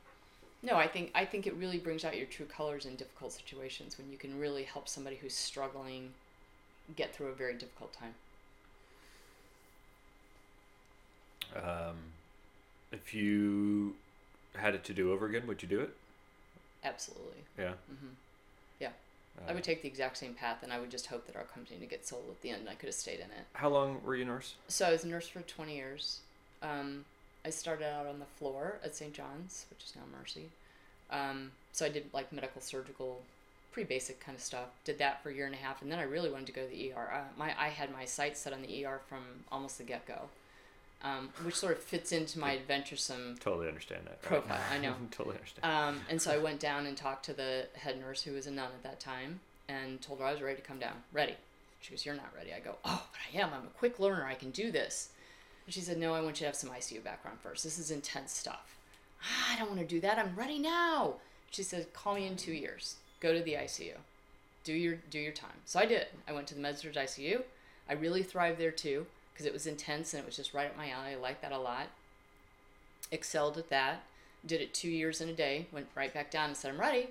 No, 0.64 0.78
I 0.78 0.88
think 0.88 1.12
I 1.14 1.26
think 1.26 1.46
it 1.46 1.54
really 1.56 1.78
brings 1.78 2.06
out 2.06 2.16
your 2.16 2.26
true 2.26 2.46
colors 2.46 2.86
in 2.86 2.96
difficult 2.96 3.34
situations 3.34 3.98
when 3.98 4.10
you 4.10 4.18
can 4.18 4.40
really 4.40 4.64
help 4.64 4.88
somebody 4.88 5.18
who's 5.18 5.36
struggling 5.36 6.12
get 6.96 7.14
through 7.14 7.28
a 7.28 7.34
very 7.34 7.54
difficult 7.54 7.92
time. 7.94 8.14
Um, 11.56 11.98
if 12.94 13.14
you 13.14 13.96
had 14.56 14.76
it 14.76 14.84
to 14.86 14.94
do 14.94 15.12
over 15.12 15.26
again, 15.26 15.48
would 15.48 15.62
you 15.62 15.68
do 15.70 15.80
it? 15.82 15.96
Absolutely. 16.84 17.44
Yeah. 17.58 17.74
hmm 17.88 18.08
Yeah. 18.80 18.92
I 19.48 19.52
Uh, 19.52 19.54
would 19.56 19.64
take 19.64 19.82
the 19.82 19.88
exact 19.88 20.18
same 20.18 20.34
path, 20.36 20.62
and 20.62 20.72
I 20.72 20.80
would 20.80 20.92
just 20.92 21.08
hope 21.08 21.26
that 21.26 21.36
our 21.36 21.44
company 21.46 21.80
to 21.80 21.86
get 21.88 22.06
sold 22.06 22.26
at 22.30 22.42
the 22.42 22.50
end, 22.52 22.62
and 22.62 22.70
I 22.70 22.76
could 22.76 22.88
have 22.88 22.96
stayed 22.96 23.20
in 23.20 23.32
it. 23.32 23.46
How 23.54 23.70
long 23.70 24.04
were 24.04 24.16
you 24.16 24.24
a 24.24 24.28
nurse? 24.28 24.56
So 24.68 24.86
I 24.88 24.92
was 24.92 25.04
a 25.04 25.08
nurse 25.08 25.28
for 25.28 25.42
20 25.42 25.76
years. 25.76 26.20
Um, 26.62 27.06
I 27.44 27.50
started 27.50 27.86
out 27.92 28.06
on 28.06 28.20
the 28.20 28.26
floor 28.26 28.80
at 28.84 28.96
St. 28.96 29.12
John's, 29.14 29.66
which 29.70 29.84
is 29.86 29.96
now 29.96 30.04
Mercy. 30.18 30.50
Um, 31.10 31.52
so 31.72 31.86
I 31.86 31.90
did 31.90 32.14
like 32.14 32.32
medical, 32.32 32.62
surgical, 32.62 33.22
pretty 33.72 33.88
basic 33.90 34.20
kind 34.20 34.36
of 34.36 34.42
stuff. 34.44 34.68
Did 34.86 35.00
that 35.00 35.22
for 35.24 35.30
a 35.30 35.34
year 35.34 35.46
and 35.48 35.56
a 35.56 35.58
half, 35.58 35.82
and 35.82 35.92
then 35.92 36.00
I 36.00 36.04
really 36.04 36.30
wanted 36.30 36.48
to 36.48 36.54
go 36.54 36.64
to 36.64 36.70
the 36.70 36.92
ER. 36.94 37.12
Uh, 37.12 37.24
my 37.38 37.54
I 37.60 37.70
had 37.70 37.92
my 37.92 38.06
sights 38.06 38.40
set 38.40 38.54
on 38.54 38.62
the 38.62 38.86
ER 38.86 39.02
from 39.10 39.24
almost 39.52 39.78
the 39.80 39.84
get 39.84 40.06
go, 40.06 40.30
um, 41.04 41.30
which 41.44 41.56
sort 41.56 41.74
of 41.74 41.80
fits 41.84 42.12
into 42.12 42.40
my 42.40 42.54
adventuresome 42.56 43.36
Totally 43.40 43.68
understand 43.68 44.02
that. 44.06 44.12
right? 44.12 44.22
Profile, 44.42 44.62
I 44.72 44.78
know. 44.78 44.94
totally 45.12 45.36
understand. 45.36 45.66
um, 45.74 46.02
and 46.10 46.22
so 46.22 46.32
I 46.32 46.38
went 46.38 46.60
down 46.60 46.86
and 46.86 46.96
talked 46.96 47.26
to 47.26 47.34
the 47.34 47.68
head 47.76 48.00
nurse, 48.00 48.22
who 48.24 48.34
was 48.34 48.48
a 48.48 48.52
nun 48.52 48.68
at 48.74 48.84
that 48.84 49.00
time, 49.00 49.40
and 49.68 50.02
told 50.02 50.20
her 50.20 50.26
I 50.26 50.32
was 50.32 50.42
ready 50.42 50.58
to 50.62 50.66
come 50.68 50.80
down. 50.80 50.94
Ready. 51.12 51.36
She 51.82 51.92
goes, 51.92 52.06
You're 52.06 52.16
not 52.16 52.32
ready. 52.36 52.52
I 52.54 52.60
go, 52.60 52.76
Oh, 52.86 53.04
but 53.12 53.20
I 53.40 53.42
am. 53.44 53.50
I'm 53.54 53.66
a 53.68 53.78
quick 53.78 54.00
learner. 54.00 54.26
I 54.26 54.36
can 54.36 54.52
do 54.52 54.72
this. 54.72 55.10
And 55.66 55.74
she 55.74 55.82
said, 55.82 55.98
No, 55.98 56.14
I 56.14 56.22
want 56.22 56.36
you 56.38 56.40
to 56.40 56.46
have 56.46 56.56
some 56.56 56.70
ICU 56.70 57.04
background 57.04 57.40
first. 57.42 57.64
This 57.64 57.78
is 57.80 57.92
intense 57.92 58.32
stuff. 58.34 58.78
"Ah, 59.22 59.54
I 59.54 59.58
don't 59.60 59.70
want 59.70 59.80
to 59.82 59.86
do 59.88 60.00
that. 60.02 60.18
I'm 60.20 60.36
ready 60.36 60.60
now. 60.60 61.16
She 61.52 61.64
said, 61.64 61.92
Call 61.94 62.16
me 62.16 62.26
in 62.28 62.36
two 62.38 62.54
years. 62.54 62.96
Go 63.20 63.34
to 63.34 63.42
the 63.42 63.54
ICU. 63.54 63.94
Do 64.64 64.74
your 64.74 64.96
do 65.10 65.20
your 65.20 65.34
time. 65.34 65.58
So 65.66 65.80
I 65.80 65.86
did. 65.86 66.08
I 66.28 66.32
went 66.32 66.48
to 66.48 66.56
the 66.56 66.62
MedSurg 66.62 66.96
ICU. 66.96 67.42
I 67.90 67.94
really 67.94 68.24
thrived 68.24 68.60
there 68.60 68.72
too 68.72 69.06
because 69.34 69.46
it 69.46 69.54
was 69.54 69.68
intense 69.68 70.14
and 70.14 70.22
it 70.22 70.26
was 70.26 70.36
just 70.36 70.54
right 70.54 70.68
up 70.68 70.78
my 70.78 70.90
alley. 70.90 71.14
I 71.14 71.16
liked 71.16 71.42
that 71.42 71.52
a 71.52 71.58
lot. 71.58 71.88
Excelled 73.12 73.58
at 73.58 73.70
that. 73.70 74.04
Did 74.46 74.62
it 74.62 74.74
two 74.74 74.90
years 74.90 75.22
in 75.22 75.30
a 75.30 75.34
day. 75.34 75.68
Went 75.72 75.88
right 75.96 76.14
back 76.14 76.30
down 76.30 76.50
and 76.50 76.58
said, 76.58 76.74
I'm 76.74 76.80
ready. 76.80 77.08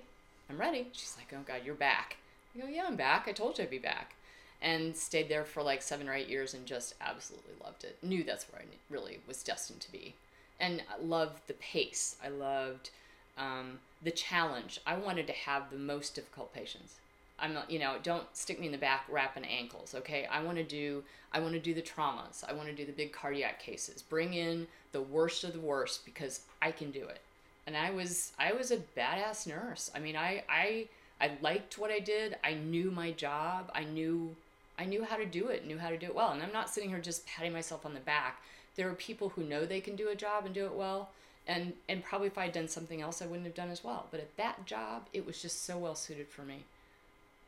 I'm 0.49 0.57
ready. 0.57 0.87
She's 0.93 1.15
like, 1.17 1.33
Oh 1.33 1.43
God, 1.45 1.61
you're 1.65 1.75
back. 1.75 2.17
I 2.55 2.59
go, 2.59 2.67
Yeah, 2.67 2.85
I'm 2.87 2.95
back. 2.95 3.27
I 3.27 3.31
told 3.31 3.57
you 3.57 3.63
I'd 3.63 3.69
be 3.69 3.79
back. 3.79 4.15
And 4.61 4.95
stayed 4.95 5.27
there 5.27 5.43
for 5.43 5.61
like 5.61 5.81
seven 5.81 6.07
or 6.07 6.13
eight 6.13 6.29
years 6.29 6.53
and 6.53 6.65
just 6.65 6.95
absolutely 7.01 7.53
loved 7.63 7.83
it. 7.83 7.97
Knew 8.01 8.23
that's 8.23 8.45
where 8.45 8.61
I 8.61 8.65
really 8.89 9.19
was 9.27 9.43
destined 9.43 9.81
to 9.81 9.91
be. 9.91 10.15
And 10.59 10.83
I 10.89 11.03
loved 11.03 11.47
the 11.47 11.53
pace. 11.55 12.15
I 12.23 12.29
loved 12.29 12.91
um, 13.37 13.79
the 14.01 14.11
challenge. 14.11 14.79
I 14.85 14.95
wanted 14.95 15.27
to 15.27 15.33
have 15.33 15.69
the 15.69 15.77
most 15.77 16.15
difficult 16.15 16.53
patients. 16.53 16.95
I'm 17.39 17.53
not, 17.53 17.69
you 17.69 17.79
know, 17.79 17.95
don't 18.03 18.25
stick 18.33 18.59
me 18.59 18.67
in 18.67 18.71
the 18.71 18.77
back 18.77 19.05
wrapping 19.09 19.45
ankles, 19.45 19.95
okay? 19.95 20.25
I 20.25 20.43
want 20.43 20.57
to 20.57 20.63
do, 20.63 21.03
I 21.31 21.39
want 21.39 21.53
to 21.53 21.59
do 21.59 21.73
the 21.73 21.81
traumas. 21.81 22.43
I 22.47 22.53
want 22.53 22.69
to 22.69 22.75
do 22.75 22.85
the 22.85 22.91
big 22.91 23.11
cardiac 23.11 23.59
cases. 23.59 24.01
Bring 24.01 24.33
in 24.33 24.67
the 24.91 25.01
worst 25.01 25.43
of 25.43 25.53
the 25.53 25.59
worst 25.59 26.05
because 26.05 26.41
I 26.61 26.71
can 26.71 26.91
do 26.91 27.03
it. 27.03 27.19
And 27.65 27.75
I 27.75 27.91
was, 27.91 28.33
I 28.37 28.53
was 28.53 28.71
a 28.71 28.77
badass 28.77 29.47
nurse. 29.47 29.89
I 29.95 29.99
mean, 29.99 30.15
I, 30.15 30.43
I, 30.49 30.87
I 31.19 31.31
liked 31.41 31.77
what 31.77 31.91
I 31.91 31.99
did. 31.99 32.37
I 32.43 32.53
knew 32.53 32.91
my 32.91 33.11
job. 33.11 33.71
I 33.73 33.83
knew, 33.83 34.35
I 34.77 34.85
knew 34.85 35.03
how 35.03 35.17
to 35.17 35.25
do 35.25 35.47
it. 35.47 35.65
Knew 35.65 35.79
how 35.79 35.89
to 35.89 35.97
do 35.97 36.07
it 36.07 36.15
well. 36.15 36.31
And 36.31 36.43
I'm 36.43 36.53
not 36.53 36.69
sitting 36.69 36.89
here 36.89 36.99
just 36.99 37.25
patting 37.25 37.53
myself 37.53 37.85
on 37.85 37.93
the 37.93 37.99
back. 37.99 38.41
There 38.75 38.89
are 38.89 38.95
people 38.95 39.29
who 39.29 39.43
know 39.43 39.65
they 39.65 39.81
can 39.81 39.95
do 39.95 40.09
a 40.09 40.15
job 40.15 40.45
and 40.45 40.53
do 40.53 40.65
it 40.65 40.73
well. 40.73 41.09
And, 41.47 41.73
and 41.89 42.03
probably 42.03 42.27
if 42.27 42.37
I'd 42.37 42.51
done 42.51 42.67
something 42.67 43.01
else, 43.01 43.21
I 43.21 43.25
wouldn't 43.25 43.45
have 43.45 43.55
done 43.55 43.69
as 43.69 43.83
well. 43.83 44.07
But 44.11 44.19
at 44.19 44.37
that 44.37 44.65
job, 44.65 45.07
it 45.13 45.25
was 45.25 45.41
just 45.41 45.65
so 45.65 45.77
well 45.77 45.95
suited 45.95 46.27
for 46.27 46.43
me. 46.43 46.63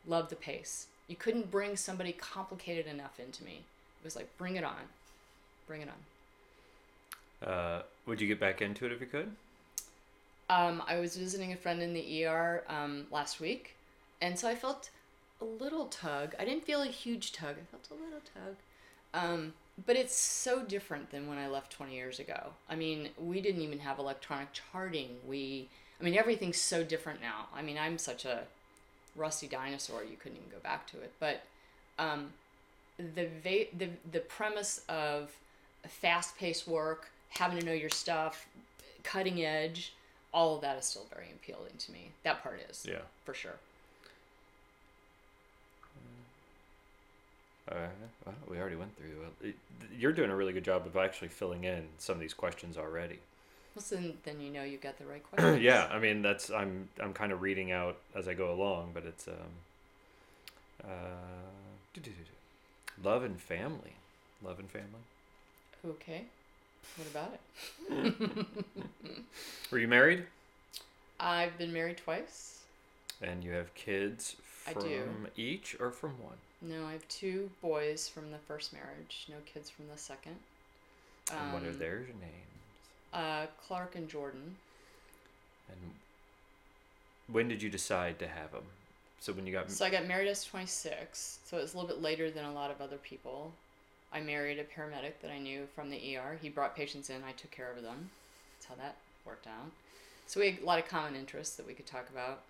Love 0.08 0.30
the 0.30 0.36
pace. 0.36 0.88
You 1.08 1.16
couldn't 1.16 1.51
bring 1.51 1.76
somebody 1.76 2.12
complicated 2.12 2.88
enough 2.88 3.20
into 3.20 3.43
me. 3.43 3.62
It 4.01 4.03
was 4.03 4.16
like, 4.16 4.30
bring 4.38 4.56
it 4.56 4.64
on. 4.64 4.89
Bring 5.68 5.82
it 5.82 5.89
on. 5.89 7.47
Uh, 7.47 7.82
would 8.06 8.22
you 8.22 8.28
get 8.28 8.39
back 8.39 8.62
into 8.62 8.86
it 8.86 8.91
if 8.91 9.01
you 9.01 9.08
could? 9.08 9.32
Um, 10.49 10.84
I 10.88 10.99
was 10.99 11.18
visiting 11.18 11.53
a 11.53 11.58
friend 11.58 11.82
in 11.82 11.93
the 11.93 12.26
ER 12.26 12.64
um, 12.68 13.08
last 13.12 13.39
week, 13.39 13.76
and 14.22 14.38
so 14.38 14.47
I 14.47 14.56
felt 14.56 14.89
a 15.41 15.45
little 15.45 15.88
tug. 15.88 16.36
I 16.39 16.45
didn't 16.45 16.66
feel 16.66 16.82
a 16.82 16.88
huge 16.88 17.32
tug. 17.34 17.56
I 17.60 17.66
felt 17.72 17.89
a 17.89 17.93
little 17.93 18.22
tug. 18.34 18.56
Um, 19.14 19.53
but 19.86 19.95
it's 19.95 20.16
so 20.16 20.64
different 20.64 21.12
than 21.12 21.28
when 21.28 21.38
I 21.38 21.47
left 21.47 21.72
20 21.72 21.93
years 21.93 22.20
ago. 22.20 22.51
I 22.70 22.76
mean, 22.76 23.10
we 23.18 23.41
didn't 23.41 23.62
even 23.62 23.80
have 23.80 23.99
electronic 23.99 24.49
charting. 24.53 25.18
We, 25.28 25.68
I 25.99 26.03
mean, 26.03 26.18
everything's 26.18 26.58
so 26.62 26.84
different 26.84 27.22
now. 27.22 27.47
I 27.53 27.62
mean, 27.62 27.78
I'm 27.78 27.97
such 27.97 28.24
a 28.26 28.43
rusty 29.16 29.47
dinosaur. 29.47 30.03
You 30.03 30.18
couldn't 30.18 30.38
even 30.38 30.49
go 30.49 30.59
back 30.63 30.88
to 30.91 30.97
it. 31.01 31.11
But 31.20 31.43
um, 31.99 32.34
the 32.97 33.28
va- 33.43 33.76
the 33.78 33.89
the 34.11 34.20
premise 34.20 34.82
of 34.89 35.32
fast-paced 35.88 36.68
work, 36.68 37.09
having 37.30 37.59
to 37.59 37.66
know 37.66 37.74
your 37.74 37.89
stuff, 37.89 38.47
cutting 39.03 39.43
edge, 39.43 39.93
all 40.34 40.55
of 40.55 40.61
that 40.61 40.78
is 40.78 40.86
still 40.86 41.05
very 41.13 41.28
appealing 41.36 41.74
to 41.78 41.91
me. 41.91 42.09
That 42.24 42.41
part 42.41 42.59
is 42.70 42.86
Yeah. 42.89 42.99
for 43.24 43.34
sure. 43.34 43.55
Uh, 47.72 47.88
well, 48.26 48.36
we 48.47 48.57
already 48.59 48.76
went 48.76 48.95
through. 48.97 49.26
It- 49.49 49.55
You're 49.97 50.11
doing 50.11 50.30
a 50.30 50.36
really 50.36 50.53
good 50.53 50.63
job 50.66 50.86
of 50.86 50.95
actually 50.97 51.30
filling 51.30 51.63
in 51.63 51.88
some 51.97 52.13
of 52.16 52.20
these 52.20 52.34
questions 52.34 52.78
already. 52.78 53.20
Well, 53.76 53.84
so 53.84 53.97
then, 54.23 54.39
you 54.39 54.51
know 54.51 54.63
you 54.63 54.78
got 54.78 54.97
the 54.97 55.05
right 55.05 55.23
question. 55.30 55.61
yeah, 55.61 55.88
I 55.91 55.99
mean 55.99 56.21
that's 56.21 56.49
I'm 56.49 56.88
I'm 57.01 57.13
kind 57.13 57.32
of 57.32 57.41
reading 57.41 57.71
out 57.71 57.97
as 58.15 58.28
I 58.28 58.34
go 58.34 58.53
along, 58.53 58.91
but 58.93 59.03
it's 59.05 59.28
um, 59.28 59.34
uh, 60.84 61.99
love 63.03 63.23
and 63.23 63.39
family, 63.39 63.93
love 64.43 64.59
and 64.59 64.69
family. 64.69 65.03
Okay. 65.88 66.23
What 66.97 67.07
about 67.09 67.34
it? 67.89 68.45
Were 69.71 69.80
you 69.80 69.88
married? 69.88 70.26
I've 71.19 71.57
been 71.57 71.73
married 71.73 71.97
twice. 71.97 72.59
And 73.21 73.43
you 73.43 73.51
have 73.51 73.73
kids 73.76 74.36
from 74.53 75.28
each 75.36 75.76
or 75.80 75.89
from 75.91 76.11
one? 76.21 76.36
No, 76.61 76.86
I 76.86 76.91
have 76.93 77.07
two 77.07 77.49
boys 77.61 78.07
from 78.07 78.32
the 78.32 78.38
first 78.38 78.71
marriage. 78.73 79.26
No 79.30 79.36
kids 79.45 79.69
from 79.69 79.86
the 79.91 79.97
second. 79.97 80.36
and 81.32 81.53
what 81.53 81.63
are 81.63 81.69
Um, 81.69 81.80
their 81.80 81.99
names? 81.99 82.64
Uh, 83.16 83.45
Clark 83.66 83.95
and 83.95 84.09
Jordan. 84.09 84.55
And 85.70 85.80
when 87.34 87.47
did 87.47 87.61
you 87.63 87.70
decide 87.70 88.20
to 88.20 88.28
have 88.28 88.51
them? 88.51 88.66
So 89.22 89.32
when 89.32 89.47
you 89.47 89.53
got 89.53 89.72
So 89.72 89.86
I 89.86 89.89
got 89.89 90.05
married 90.05 90.28
as 90.28 90.43
26, 90.43 91.39
so 91.45 91.57
it 91.57 91.61
was 91.61 91.74
a 91.74 91.78
little 91.78 91.88
bit 91.88 92.01
later 92.01 92.30
than 92.30 92.43
a 92.43 92.53
lot 92.53 92.72
of 92.72 92.82
other 92.82 92.97
people. 92.97 93.53
I 94.11 94.20
married 94.20 94.59
a 94.59 94.63
paramedic 94.63 95.13
that 95.22 95.32
I 95.32 95.39
knew 95.39 95.66
from 95.74 95.89
the 95.89 96.18
ER. 96.18 96.38
He 96.41 96.49
brought 96.49 96.76
patients 96.76 97.09
in, 97.09 97.24
I 97.24 97.32
took 97.32 97.51
care 97.51 97.72
of 97.72 97.82
them. 97.82 98.09
That's 98.57 98.66
how 98.68 98.76
that 98.76 98.95
worked 99.26 99.47
out. 99.47 99.72
So 100.28 100.41
we 100.41 100.51
had 100.51 100.61
a 100.61 100.66
lot 100.66 100.80
of 100.80 100.88
common 100.88 101.16
interests 101.16 101.55
that 101.55 101.66
we 101.66 101.74
could 101.74 101.88
talk 101.88 102.09
about. 102.09 102.41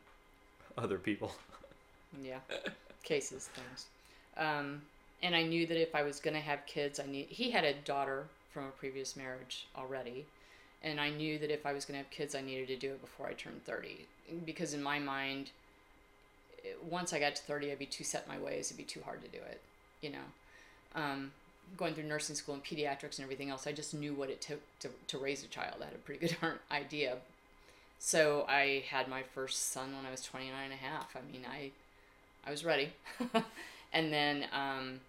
other 0.78 0.98
people, 0.98 1.32
Yeah, 2.24 2.40
cases, 3.04 3.50
things. 3.54 3.86
Um, 4.38 4.82
and 5.22 5.36
I 5.36 5.44
knew 5.44 5.66
that 5.68 5.80
if 5.80 5.94
I 5.94 6.02
was 6.02 6.20
going 6.20 6.34
to 6.34 6.40
have 6.40 6.66
kids, 6.66 7.00
I 7.00 7.06
need. 7.06 7.28
He 7.30 7.52
had 7.52 7.64
a 7.64 7.74
daughter 7.74 8.26
from 8.52 8.66
a 8.66 8.70
previous 8.70 9.16
marriage 9.16 9.68
already, 9.78 10.26
and 10.86 11.02
I 11.02 11.10
knew 11.10 11.40
that 11.40 11.52
if 11.52 11.66
I 11.66 11.74
was 11.74 11.84
going 11.84 12.00
to 12.00 12.04
have 12.04 12.12
kids, 12.12 12.36
I 12.36 12.42
needed 12.42 12.68
to 12.68 12.78
do 12.78 12.92
it 12.92 13.02
before 13.02 13.28
I 13.28 13.34
turned 13.34 13.66
thirty, 13.66 14.06
because 14.46 14.74
in 14.74 14.82
my 14.82 15.00
mind, 15.00 15.50
once 16.88 17.12
I 17.12 17.20
got 17.20 17.36
to 17.36 17.42
thirty, 17.44 17.72
I'd 17.72 17.80
be 17.80 17.88
too 17.88 18.04
set 18.04 18.26
in 18.28 18.34
my 18.34 18.40
ways. 18.40 18.68
It'd 18.68 18.78
be 18.78 18.84
too 18.84 19.02
hard 19.04 19.22
to 19.24 19.28
do 19.28 19.40
it, 19.40 19.60
you 20.02 20.12
know. 20.12 20.28
Um, 20.96 21.32
going 21.76 21.96
through 21.96 22.06
nursing 22.06 22.36
school 22.36 22.54
and 22.54 22.64
pediatrics 22.64 23.18
and 23.18 23.24
everything 23.24 23.50
else, 23.50 23.66
I 23.66 23.72
just 23.72 23.94
knew 23.94 24.14
what 24.14 24.30
it 24.30 24.40
took 24.40 24.62
to, 24.82 24.90
to 25.08 25.18
raise 25.18 25.44
a 25.44 25.48
child. 25.48 25.78
I 25.82 25.86
had 25.86 25.96
a 25.96 25.98
pretty 25.98 26.28
good 26.28 26.38
idea. 26.72 27.18
So 27.98 28.46
I 28.48 28.84
had 28.90 29.08
my 29.08 29.24
first 29.24 29.72
son 29.72 29.96
when 29.96 30.06
I 30.06 30.12
was 30.12 30.22
29 30.22 30.54
and 30.64 30.74
a 30.74 30.76
half. 30.76 31.16
I 31.16 31.32
mean, 31.32 31.42
I 31.50 31.72
I 32.48 32.52
was 32.52 32.64
ready. 32.64 32.92
and 33.94 34.14
then 34.14 34.46
um, 34.54 35.00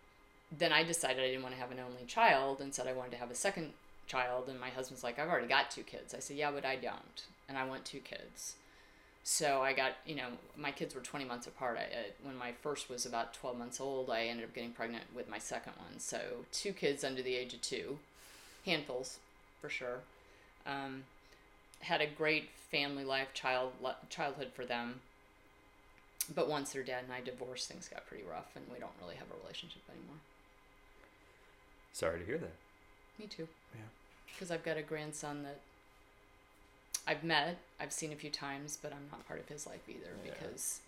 then 0.56 0.72
I 0.72 0.84
decided 0.84 1.22
I 1.22 1.26
didn't 1.26 1.42
want 1.42 1.54
to 1.54 1.60
have 1.60 1.70
an 1.70 1.78
only 1.80 2.06
child 2.06 2.60
and 2.60 2.74
said 2.74 2.86
I 2.86 2.94
wanted 2.94 3.12
to 3.12 3.18
have 3.18 3.30
a 3.30 3.34
second 3.34 3.72
child. 4.06 4.48
And 4.48 4.60
my 4.60 4.70
husband's 4.70 5.04
like, 5.04 5.18
I've 5.18 5.28
already 5.28 5.48
got 5.48 5.70
two 5.70 5.82
kids. 5.82 6.14
I 6.14 6.18
said, 6.18 6.36
Yeah, 6.36 6.50
but 6.50 6.64
I 6.64 6.76
don't. 6.76 7.24
And 7.48 7.56
I 7.56 7.64
want 7.64 7.84
two 7.84 8.00
kids. 8.00 8.56
So 9.28 9.60
I 9.60 9.72
got, 9.72 9.92
you 10.06 10.14
know, 10.14 10.28
my 10.56 10.70
kids 10.70 10.94
were 10.94 11.00
20 11.00 11.24
months 11.24 11.48
apart. 11.48 11.78
I, 11.78 11.82
uh, 11.82 12.02
when 12.22 12.36
my 12.36 12.52
first 12.62 12.88
was 12.88 13.04
about 13.04 13.34
12 13.34 13.58
months 13.58 13.80
old, 13.80 14.08
I 14.08 14.26
ended 14.26 14.44
up 14.44 14.54
getting 14.54 14.70
pregnant 14.70 15.04
with 15.14 15.28
my 15.28 15.38
second 15.38 15.72
one. 15.76 15.98
So 15.98 16.44
two 16.52 16.72
kids 16.72 17.02
under 17.02 17.22
the 17.22 17.34
age 17.34 17.52
of 17.52 17.60
two, 17.60 17.98
handfuls 18.64 19.18
for 19.60 19.68
sure. 19.68 19.98
Um, 20.64 21.04
had 21.80 22.00
a 22.00 22.06
great 22.06 22.50
family 22.70 23.04
life, 23.04 23.34
child 23.34 23.72
childhood 24.08 24.52
for 24.54 24.64
them. 24.64 25.00
But 26.32 26.48
once 26.48 26.72
their 26.72 26.82
dad 26.82 27.04
and 27.04 27.12
I 27.12 27.20
divorced, 27.20 27.68
things 27.68 27.88
got 27.88 28.06
pretty 28.06 28.24
rough, 28.24 28.54
and 28.54 28.64
we 28.72 28.78
don't 28.78 28.92
really 29.00 29.16
have 29.16 29.28
a 29.28 29.42
relationship 29.42 29.82
anymore. 29.88 30.18
sorry 31.92 32.20
to 32.20 32.26
hear 32.26 32.38
that. 32.38 32.54
Me 33.18 33.26
too. 33.26 33.48
Yeah. 33.74 33.80
Because 34.32 34.50
I've 34.50 34.64
got 34.64 34.76
a 34.76 34.82
grandson 34.82 35.42
that 35.44 35.60
I've 37.06 37.22
met, 37.24 37.58
I've 37.80 37.92
seen 37.92 38.12
a 38.12 38.16
few 38.16 38.30
times, 38.30 38.78
but 38.80 38.92
I'm 38.92 39.08
not 39.10 39.26
part 39.26 39.40
of 39.40 39.48
his 39.48 39.66
life 39.66 39.88
either 39.88 40.10
Yeah. 40.24 40.32
because 40.32 40.80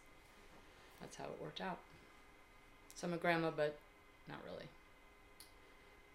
that's 1.00 1.16
how 1.16 1.24
it 1.24 1.38
worked 1.40 1.60
out. 1.60 1.78
So 2.94 3.06
I'm 3.06 3.14
a 3.14 3.18
grandma, 3.18 3.50
but 3.50 3.78
not 4.28 4.38
really. 4.44 4.66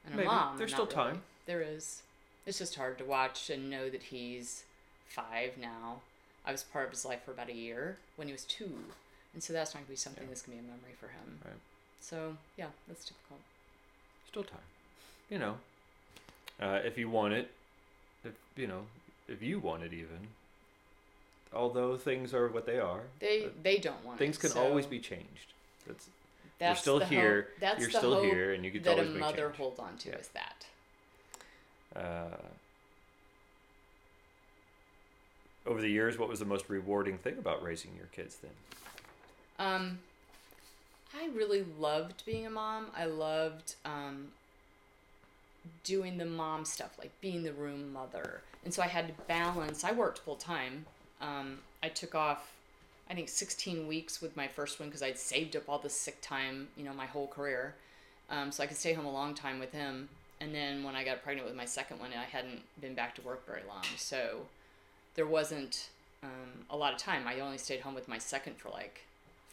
And 0.06 0.14
a 0.14 0.18
Maybe. 0.18 0.28
mom. 0.28 0.58
There's 0.58 0.72
still 0.72 0.86
really. 0.86 0.96
time. 0.96 1.22
There 1.46 1.62
is. 1.62 2.02
It's 2.46 2.58
just 2.60 2.76
hard 2.76 2.98
to 2.98 3.06
watch 3.06 3.50
and 3.50 3.70
know 3.70 3.90
that 3.90 4.04
he's 4.04 4.64
five 5.08 5.58
now. 5.58 6.02
I 6.46 6.52
was 6.52 6.64
part 6.64 6.86
of 6.86 6.92
his 6.92 7.06
life 7.06 7.24
for 7.24 7.32
about 7.32 7.50
a 7.50 7.54
year 7.56 7.98
when 8.18 8.28
he 8.28 8.34
was 8.34 8.44
two, 8.44 8.84
and 9.34 9.42
so 9.42 9.54
that's 9.54 9.74
not 9.74 9.80
gonna 9.82 9.90
be 9.90 9.96
something 9.96 10.24
Yeah. 10.24 10.30
that's 10.30 10.42
gonna 10.42 10.58
be 10.62 10.68
a 10.68 10.70
memory 10.70 10.94
for 11.00 11.08
him. 11.08 11.40
Right. 11.46 11.54
So 12.02 12.36
yeah, 12.58 12.72
that's 12.88 13.06
difficult. 13.06 13.40
Still 14.28 14.44
time. 14.44 14.60
You 15.30 15.40
know, 15.40 15.60
uh, 16.62 16.80
if 16.84 16.98
you 16.98 17.10
want 17.10 17.34
it, 17.34 17.52
if 18.24 18.34
you 18.56 18.68
know, 18.68 18.86
if 19.28 19.42
you 19.42 19.60
want 19.60 19.84
it, 19.84 19.94
even. 19.94 20.28
Although 21.54 21.98
things 21.98 22.34
are 22.34 22.48
what 22.48 22.66
they 22.66 22.80
are, 22.80 23.04
They 23.20 23.48
they 23.62 23.78
don't 23.78 24.04
want 24.06 24.18
things 24.18 24.38
it, 24.38 24.42
can 24.42 24.50
so 24.52 24.62
always 24.62 24.86
be 24.86 25.00
changed. 25.00 25.54
That's 25.88 26.10
That's 26.60 26.82
still 26.82 27.00
the 27.00 27.06
here, 27.06 27.42
Hope, 27.42 27.60
that's 27.60 27.80
you're 27.80 27.90
the 27.90 27.98
still 27.98 28.16
hope 28.16 28.24
here, 28.26 28.54
and 28.54 28.66
you 28.66 28.72
could 28.72 28.84
that 28.86 28.98
a 28.98 29.02
always 29.02 29.20
mother 29.20 29.50
holds 29.56 29.80
on 29.80 29.98
to 29.98 30.10
Yeah. 30.10 30.16
is 30.16 30.30
that. 30.30 30.66
Uh, 31.96 32.38
over 35.66 35.82
the 35.82 35.90
years, 35.90 36.18
what 36.18 36.28
was 36.28 36.40
the 36.40 36.46
most 36.46 36.70
rewarding 36.70 37.18
thing 37.18 37.38
about 37.38 37.64
raising 37.64 37.96
your 37.96 38.08
kids 38.08 38.38
then? 38.38 38.52
Um, 39.60 40.00
I 41.16 41.30
really 41.36 41.64
loved 41.80 42.26
being 42.26 42.46
a 42.46 42.50
mom. 42.50 42.88
I 42.96 43.06
loved 43.06 43.76
um, 43.86 44.30
doing 45.84 46.18
the 46.18 46.26
mom 46.26 46.66
stuff, 46.66 46.98
like 46.98 47.12
being 47.22 47.44
the 47.44 47.54
room 47.54 47.94
mother. 47.94 48.42
And 48.64 48.74
so 48.74 48.82
I 48.82 48.88
had 48.88 49.08
to 49.08 49.14
balance. 49.28 49.84
I 49.84 49.92
worked 49.92 50.20
full 50.20 50.36
time. 50.36 50.86
Um, 51.22 51.60
I 51.82 51.90
took 51.90 52.16
off, 52.16 52.54
I 53.10 53.14
think, 53.14 53.30
16 53.30 53.88
weeks 53.88 54.22
with 54.22 54.36
my 54.36 54.48
first 54.48 54.80
one 54.80 54.90
because 54.90 55.04
I'd 55.04 55.18
saved 55.18 55.56
up 55.56 55.64
all 55.68 55.80
the 55.80 55.90
sick 55.90 56.22
time, 56.22 56.70
you 56.78 56.84
know, 56.84 56.94
my 56.94 57.06
whole 57.06 57.28
career. 57.28 57.76
Um, 58.30 58.52
so 58.52 58.64
I 58.64 58.68
could 58.68 58.78
stay 58.78 58.94
home 58.94 59.06
a 59.06 59.12
long 59.12 59.36
time 59.36 59.60
with 59.60 59.72
him. 59.72 60.10
And 60.40 60.54
then 60.54 60.84
when 60.84 60.96
I 60.96 61.04
got 61.04 61.24
pregnant 61.24 61.48
with 61.48 61.56
my 61.56 61.66
second 61.66 62.00
one, 62.00 62.12
I 62.12 62.24
hadn't 62.24 62.62
been 62.82 62.96
back 62.96 63.16
to 63.16 63.22
work 63.22 63.46
very 63.46 63.62
long. 63.68 63.84
So 63.98 64.46
there 65.16 65.26
wasn't 65.26 65.90
um, 66.24 66.66
a 66.70 66.76
lot 66.76 66.94
of 66.94 67.00
time. 67.00 67.28
I 67.28 67.40
only 67.40 67.58
stayed 67.58 67.82
home 67.82 67.96
with 67.96 68.08
my 68.08 68.18
second 68.18 68.58
for 68.58 68.70
like 68.70 69.02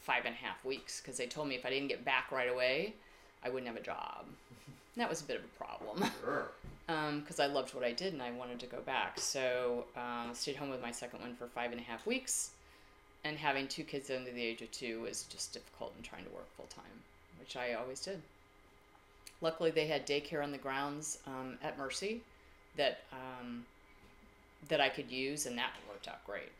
five 0.02 0.24
and 0.24 0.34
a 0.34 0.38
half 0.38 0.64
weeks 0.64 1.00
because 1.00 1.18
they 1.18 1.26
told 1.26 1.48
me 1.48 1.54
if 1.54 1.66
I 1.66 1.70
didn't 1.70 1.88
get 1.88 2.04
back 2.04 2.32
right 2.32 2.50
away, 2.50 2.94
I 3.44 3.50
wouldn't 3.50 3.68
have 3.68 3.80
a 3.80 3.84
job. 3.84 4.26
That 5.00 5.08
was 5.08 5.22
a 5.22 5.24
bit 5.24 5.38
of 5.38 5.44
a 5.44 5.64
problem 5.64 6.10
because 7.20 7.40
I 7.40 7.46
loved 7.46 7.74
what 7.74 7.82
I 7.82 7.92
did 7.92 8.12
and 8.12 8.20
I 8.20 8.32
wanted 8.32 8.60
to 8.60 8.66
go 8.66 8.82
back. 8.82 9.18
So 9.18 9.86
um, 9.96 10.34
stayed 10.34 10.56
home 10.56 10.68
with 10.68 10.82
my 10.82 10.90
second 10.90 11.22
one 11.22 11.34
for 11.36 11.46
five 11.46 11.72
and 11.72 11.80
a 11.80 11.84
half 11.84 12.06
weeks, 12.06 12.50
and 13.24 13.38
having 13.38 13.66
two 13.66 13.82
kids 13.82 14.10
under 14.10 14.30
the 14.30 14.42
age 14.42 14.60
of 14.60 14.70
two 14.72 15.00
was 15.00 15.22
just 15.30 15.54
difficult 15.54 15.94
and 15.96 16.04
trying 16.04 16.24
to 16.24 16.30
work 16.32 16.44
full 16.54 16.66
time, 16.66 17.00
which 17.38 17.56
I 17.56 17.72
always 17.72 18.00
did. 18.00 18.20
Luckily, 19.40 19.70
they 19.70 19.86
had 19.86 20.06
daycare 20.06 20.42
on 20.42 20.52
the 20.52 20.58
grounds 20.58 21.16
um, 21.26 21.56
at 21.62 21.78
Mercy 21.78 22.20
that 22.76 23.00
um, 23.10 23.64
that 24.68 24.82
I 24.82 24.90
could 24.90 25.10
use, 25.10 25.46
and 25.46 25.56
that 25.56 25.70
worked 25.88 26.08
out 26.08 26.22
great. 26.26 26.52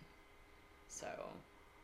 So, 0.89 1.09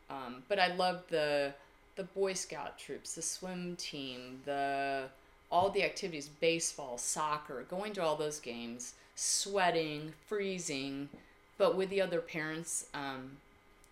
um, 0.08 0.42
but 0.48 0.58
I 0.58 0.74
loved 0.74 1.10
the 1.10 1.52
the 1.96 2.04
Boy 2.04 2.32
Scout 2.32 2.78
troops, 2.78 3.14
the 3.14 3.20
swim 3.20 3.76
team, 3.76 4.40
the 4.46 5.10
all 5.50 5.70
the 5.70 5.84
activities, 5.84 6.28
baseball, 6.28 6.98
soccer, 6.98 7.64
going 7.68 7.92
to 7.94 8.02
all 8.02 8.16
those 8.16 8.40
games, 8.40 8.94
sweating, 9.14 10.12
freezing, 10.26 11.08
but 11.58 11.76
with 11.76 11.88
the 11.90 12.00
other 12.00 12.20
parents, 12.20 12.86
um, 12.94 13.38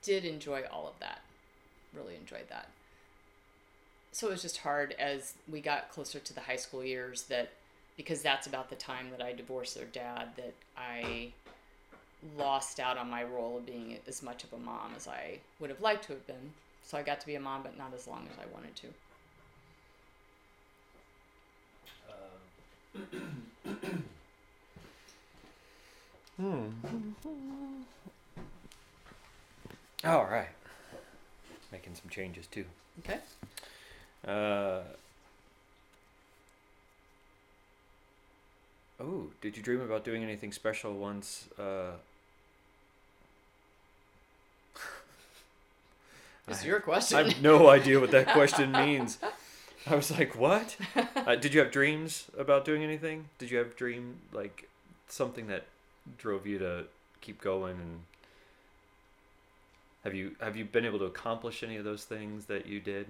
did 0.03 0.25
enjoy 0.25 0.63
all 0.71 0.87
of 0.87 0.99
that. 1.01 1.21
Really 1.95 2.17
enjoyed 2.17 2.49
that. 2.51 2.69
So 4.13 4.29
it 4.29 4.31
was 4.31 4.43
just 4.43 4.59
hard 4.59 4.95
as 4.99 5.35
we 5.51 5.61
got 5.61 5.91
closer 5.91 6.19
to 6.19 6.35
the 6.35 6.43
high 6.43 6.57
school 6.57 6.85
years 6.85 7.25
that 7.25 7.51
because 7.97 8.23
that's 8.23 8.47
about 8.47 8.71
the 8.71 8.77
time 8.77 9.11
that 9.11 9.25
I 9.25 9.33
divorced 9.33 9.75
their 9.75 9.87
dad 9.87 10.29
that 10.37 10.55
I 10.77 11.33
lost 12.39 12.81
out 12.81 12.99
on 12.99 13.11
my 13.11 13.25
role 13.25 13.59
of 13.59 13.67
being 13.67 13.99
as 14.07 14.23
much 14.23 14.45
of 14.45 14.53
a 14.53 14.59
mom 14.59 14.93
as 14.97 15.07
I 15.07 15.39
would 15.61 15.71
have 15.71 15.81
liked 15.81 16.05
to 16.05 16.13
have 16.13 16.27
been. 16.27 16.53
So 16.85 16.99
I 16.99 17.03
got 17.03 17.21
to 17.21 17.27
be 17.27 17.35
a 17.35 17.41
mom, 17.41 17.63
but 17.63 17.79
not 17.79 17.93
as 17.95 18.07
long 18.07 18.27
as 18.31 18.39
I 18.39 18.53
wanted 18.53 18.75
to. 18.77 18.87
Hmm. 26.37 26.67
All 30.05 30.25
right. 30.25 30.49
Making 31.73 31.95
some 31.95 32.11
changes 32.11 32.47
too. 32.47 32.65
Okay. 33.01 33.19
Uh, 34.27 34.81
oh, 39.01 39.29
did 39.41 39.57
you 39.57 39.63
dream 39.63 39.81
about 39.81 40.05
doing 40.05 40.23
anything 40.23 40.53
special 40.53 40.95
once? 40.95 41.47
Uh, 41.59 41.93
It's 46.47 46.65
your 46.65 46.83
I 46.87 47.23
have 47.23 47.43
no 47.43 47.69
idea 47.69 47.99
what 47.99 48.11
that 48.11 48.29
question 48.29 48.73
means. 48.73 49.19
I 49.91 49.97
was 49.97 50.11
like, 50.11 50.37
what? 50.37 50.77
Uh, 51.15 51.37
did 51.37 51.53
you 51.53 51.61
have 51.61 51.71
dreams 51.71 52.31
about 52.39 52.65
doing 52.65 52.83
anything? 52.83 53.29
Did 53.39 53.51
you 53.51 53.59
have 53.59 53.77
dream 53.77 54.17
like 54.33 54.69
something 55.09 55.47
that 55.49 55.67
drove 56.19 56.47
you 56.47 56.59
to 56.59 56.85
keep 57.21 57.41
going 57.41 57.77
and 57.77 58.01
have 60.05 60.15
you 60.15 60.37
have 60.41 60.55
you 60.55 60.67
been 60.67 60.85
able 60.85 60.99
to 60.99 61.07
accomplish 61.07 61.63
any 61.63 61.77
of 61.77 61.85
those 61.85 62.05
things 62.05 62.45
that 62.47 62.67
you 62.67 62.79
did? 62.79 63.07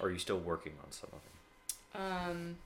Or 0.00 0.06
are 0.06 0.10
you 0.12 0.18
still 0.18 0.38
working 0.38 0.72
on 0.84 0.92
some 0.92 1.10
of 1.12 1.20
them? 1.22 2.20
Um, 2.30 2.56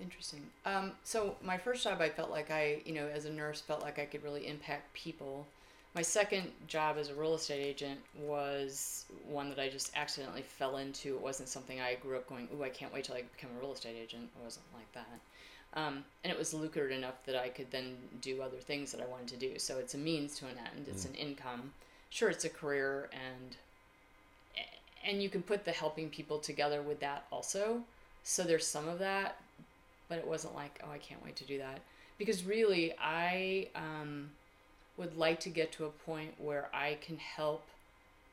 interesting. 0.00 0.42
Um, 0.64 0.92
so 1.02 1.34
my 1.42 1.58
first 1.58 1.82
job, 1.82 2.00
I 2.00 2.08
felt 2.08 2.30
like 2.30 2.52
I, 2.52 2.82
you 2.84 2.94
know, 2.94 3.08
as 3.08 3.24
a 3.24 3.32
nurse, 3.32 3.60
felt 3.60 3.82
like 3.82 3.98
I 3.98 4.04
could 4.04 4.22
really 4.22 4.46
impact 4.46 4.94
people. 4.94 5.48
My 5.94 6.02
second 6.02 6.50
job 6.68 6.96
as 6.98 7.10
a 7.10 7.14
real 7.14 7.34
estate 7.34 7.62
agent 7.62 8.00
was 8.18 9.04
one 9.26 9.50
that 9.50 9.58
I 9.58 9.68
just 9.68 9.90
accidentally 9.94 10.42
fell 10.42 10.78
into. 10.78 11.14
It 11.14 11.20
wasn't 11.20 11.50
something 11.50 11.80
I 11.80 11.96
grew 11.96 12.16
up 12.16 12.26
going, 12.28 12.48
"Ooh, 12.54 12.62
I 12.62 12.70
can't 12.70 12.92
wait 12.92 13.04
till 13.04 13.14
I 13.14 13.22
become 13.22 13.50
a 13.56 13.60
real 13.60 13.72
estate 13.72 13.96
agent." 13.96 14.30
It 14.38 14.42
wasn't 14.42 14.64
like 14.72 14.90
that. 14.92 15.20
Um, 15.74 16.04
and 16.24 16.32
it 16.32 16.38
was 16.38 16.54
lucrative 16.54 16.96
enough 16.96 17.22
that 17.24 17.36
I 17.36 17.48
could 17.48 17.70
then 17.70 17.96
do 18.20 18.42
other 18.42 18.58
things 18.58 18.92
that 18.92 19.00
I 19.00 19.06
wanted 19.06 19.28
to 19.28 19.36
do. 19.36 19.58
So 19.58 19.78
it's 19.78 19.94
a 19.94 19.98
means 19.98 20.38
to 20.38 20.46
an 20.46 20.58
end. 20.58 20.86
It's 20.88 21.04
an 21.04 21.14
income. 21.14 21.72
Sure, 22.10 22.30
it's 22.30 22.44
a 22.44 22.50
career, 22.50 23.10
and 23.12 23.56
and 25.04 25.22
you 25.22 25.28
can 25.28 25.42
put 25.42 25.64
the 25.64 25.72
helping 25.72 26.08
people 26.08 26.38
together 26.38 26.80
with 26.80 27.00
that 27.00 27.26
also. 27.30 27.82
So 28.22 28.44
there's 28.44 28.66
some 28.66 28.88
of 28.88 28.98
that, 29.00 29.36
but 30.08 30.18
it 30.18 30.26
wasn't 30.26 30.54
like, 30.54 30.80
oh, 30.84 30.90
I 30.90 30.98
can't 30.98 31.24
wait 31.24 31.36
to 31.36 31.44
do 31.44 31.58
that. 31.58 31.80
Because 32.18 32.44
really, 32.44 32.94
I 33.00 33.68
um, 33.74 34.30
would 34.96 35.16
like 35.16 35.40
to 35.40 35.48
get 35.48 35.72
to 35.72 35.84
a 35.84 35.90
point 35.90 36.34
where 36.38 36.68
I 36.72 36.98
can 37.00 37.16
help 37.16 37.66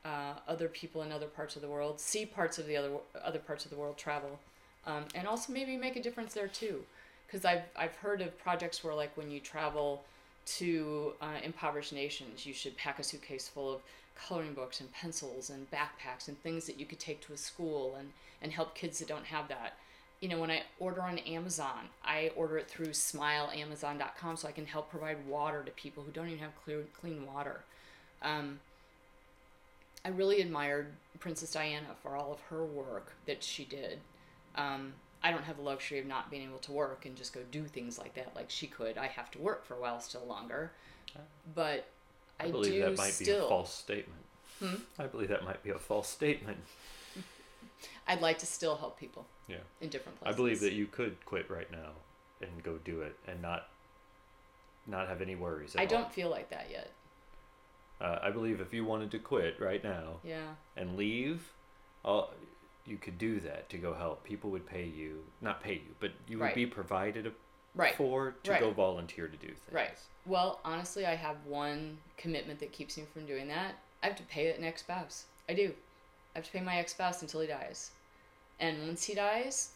uh, 0.04 0.34
other 0.48 0.68
people 0.68 1.02
in 1.02 1.12
other 1.12 1.26
parts 1.26 1.56
of 1.56 1.62
the 1.62 1.68
world 1.68 2.00
see 2.00 2.24
parts 2.24 2.58
of 2.58 2.66
the 2.66 2.76
other 2.76 2.90
other 3.22 3.38
parts 3.38 3.64
of 3.64 3.70
the 3.70 3.76
world 3.76 3.98
travel, 3.98 4.38
um, 4.86 5.04
and 5.14 5.26
also 5.26 5.52
maybe 5.52 5.76
make 5.76 5.96
a 5.96 6.02
difference 6.02 6.34
there 6.34 6.48
too. 6.48 6.82
Because 7.26 7.44
I've 7.44 7.62
I've 7.76 7.94
heard 7.96 8.20
of 8.20 8.38
projects 8.38 8.82
where 8.82 8.94
like 8.94 9.16
when 9.16 9.30
you 9.30 9.40
travel 9.40 10.02
to 10.46 11.12
uh, 11.20 11.38
impoverished 11.42 11.92
nations, 11.92 12.46
you 12.46 12.54
should 12.54 12.76
pack 12.76 12.98
a 12.98 13.02
suitcase 13.02 13.48
full 13.48 13.74
of 13.74 13.80
coloring 14.16 14.54
books 14.54 14.80
and 14.80 14.92
pencils 14.92 15.50
and 15.50 15.70
backpacks 15.70 16.28
and 16.28 16.40
things 16.42 16.66
that 16.66 16.78
you 16.78 16.86
could 16.86 16.98
take 16.98 17.20
to 17.26 17.32
a 17.32 17.36
school 17.36 17.96
and, 17.98 18.10
and 18.42 18.52
help 18.52 18.74
kids 18.74 18.98
that 18.98 19.08
don't 19.08 19.26
have 19.26 19.48
that. 19.48 19.74
You 20.20 20.28
know, 20.28 20.38
when 20.38 20.50
I 20.50 20.62
order 20.78 21.02
on 21.02 21.18
Amazon, 21.18 21.88
I 22.04 22.30
order 22.36 22.58
it 22.58 22.68
through 22.68 22.88
smileamazon.com 22.88 24.36
so 24.36 24.48
I 24.48 24.52
can 24.52 24.66
help 24.66 24.90
provide 24.90 25.26
water 25.26 25.62
to 25.64 25.70
people 25.72 26.02
who 26.02 26.12
don't 26.12 26.26
even 26.26 26.40
have 26.40 26.52
clear, 26.62 26.84
clean 27.00 27.24
water. 27.26 27.62
Um, 28.20 28.60
I 30.04 30.10
really 30.10 30.40
admired 30.40 30.92
Princess 31.18 31.52
Diana 31.52 31.88
for 32.02 32.16
all 32.16 32.32
of 32.32 32.40
her 32.50 32.64
work 32.64 33.12
that 33.26 33.42
she 33.42 33.64
did. 33.64 34.00
Um, 34.56 34.94
I 35.22 35.30
don't 35.30 35.44
have 35.44 35.56
the 35.56 35.62
luxury 35.62 35.98
of 35.98 36.06
not 36.06 36.30
being 36.30 36.48
able 36.48 36.58
to 36.58 36.72
work 36.72 37.04
and 37.04 37.14
just 37.14 37.32
go 37.32 37.40
do 37.50 37.64
things 37.64 37.98
like 37.98 38.14
that 38.14 38.34
like 38.34 38.48
she 38.48 38.66
could. 38.66 38.96
I 38.96 39.06
have 39.06 39.30
to 39.32 39.38
work 39.38 39.64
for 39.66 39.74
a 39.74 39.80
while 39.80 40.00
still 40.00 40.24
longer. 40.26 40.72
But 41.54 41.86
I, 42.38 42.44
I 42.44 42.50
believe 42.50 42.82
that 42.82 42.96
might 42.96 43.12
still. 43.12 43.40
be 43.40 43.44
a 43.44 43.48
false 43.48 43.74
statement. 43.74 44.20
Hmm? 44.58 44.74
I 44.98 45.06
believe 45.06 45.28
that 45.28 45.44
might 45.44 45.62
be 45.62 45.70
a 45.70 45.78
false 45.78 46.08
statement. 46.08 46.58
I'd 48.08 48.22
like 48.22 48.38
to 48.38 48.46
still 48.46 48.76
help 48.76 48.98
people 48.98 49.26
Yeah. 49.50 49.56
in 49.80 49.88
different 49.88 50.18
places. 50.20 50.34
I 50.34 50.36
believe 50.36 50.60
that 50.60 50.72
you 50.72 50.86
could 50.86 51.24
quit 51.26 51.50
right 51.50 51.70
now 51.70 51.90
and 52.40 52.62
go 52.62 52.78
do 52.84 53.00
it 53.02 53.16
and 53.26 53.40
not 53.42 53.68
not 54.86 55.08
have 55.08 55.20
any 55.20 55.34
worries. 55.36 55.74
At 55.76 55.80
I 55.82 55.84
all. 55.84 56.02
don't 56.02 56.12
feel 56.12 56.30
like 56.30 56.48
that 56.50 56.68
yet. 56.70 56.90
Uh, 58.00 58.18
I 58.22 58.30
believe 58.30 58.60
if 58.60 58.72
you 58.72 58.84
wanted 58.84 59.10
to 59.10 59.18
quit 59.18 59.60
right 59.60 59.84
now 59.84 60.14
Yeah. 60.24 60.54
and 60.76 60.96
leave, 60.96 61.52
all, 62.02 62.32
you 62.86 62.96
could 62.96 63.18
do 63.18 63.40
that 63.40 63.68
to 63.68 63.78
go 63.78 63.92
help. 63.92 64.24
People 64.24 64.50
would 64.50 64.66
pay 64.66 64.86
you, 64.86 65.22
not 65.42 65.62
pay 65.62 65.74
you, 65.74 65.94
but 66.00 66.12
you 66.26 66.38
would 66.38 66.44
Right. 66.46 66.54
be 66.54 66.66
provided 66.66 67.26
a 67.26 67.32
Right. 67.74 67.94
for 67.94 68.32
to 68.42 68.50
Right. 68.50 68.60
go 68.60 68.70
volunteer 68.70 69.28
to 69.28 69.36
do 69.36 69.48
things. 69.48 69.60
Right. 69.72 69.98
Well, 70.26 70.60
honestly, 70.64 71.04
I 71.06 71.14
have 71.14 71.44
one 71.44 71.98
commitment 72.16 72.58
that 72.60 72.72
keeps 72.72 72.96
me 72.96 73.04
from 73.12 73.26
doing 73.26 73.46
that. 73.48 73.76
I 74.02 74.06
have 74.06 74.16
to 74.16 74.22
pay 74.24 74.50
an 74.50 74.64
ex 74.64 74.80
spouse. 74.80 75.26
I 75.48 75.52
do. 75.54 75.74
I 76.34 76.38
have 76.38 76.46
to 76.46 76.50
pay 76.52 76.62
my 76.62 76.76
ex 76.78 76.92
spouse 76.92 77.20
until 77.22 77.40
he 77.42 77.46
dies. 77.46 77.92
And 78.60 78.86
once 78.86 79.04
he 79.04 79.14
dies, 79.14 79.70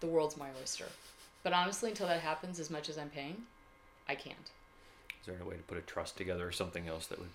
the 0.00 0.06
world's 0.06 0.36
my 0.36 0.48
oyster. 0.60 0.86
But 1.42 1.52
honestly, 1.52 1.90
until 1.90 2.08
that 2.08 2.20
happens, 2.20 2.58
as 2.58 2.70
much 2.70 2.88
as 2.88 2.98
I'm 2.98 3.10
paying, 3.10 3.42
I 4.08 4.14
can't. 4.14 4.50
Is 5.20 5.26
there 5.26 5.36
a 5.40 5.48
way 5.48 5.56
to 5.56 5.62
put 5.62 5.78
a 5.78 5.82
trust 5.82 6.16
together 6.16 6.46
or 6.46 6.52
something 6.52 6.88
else 6.88 7.06
that 7.06 7.18
would 7.18 7.28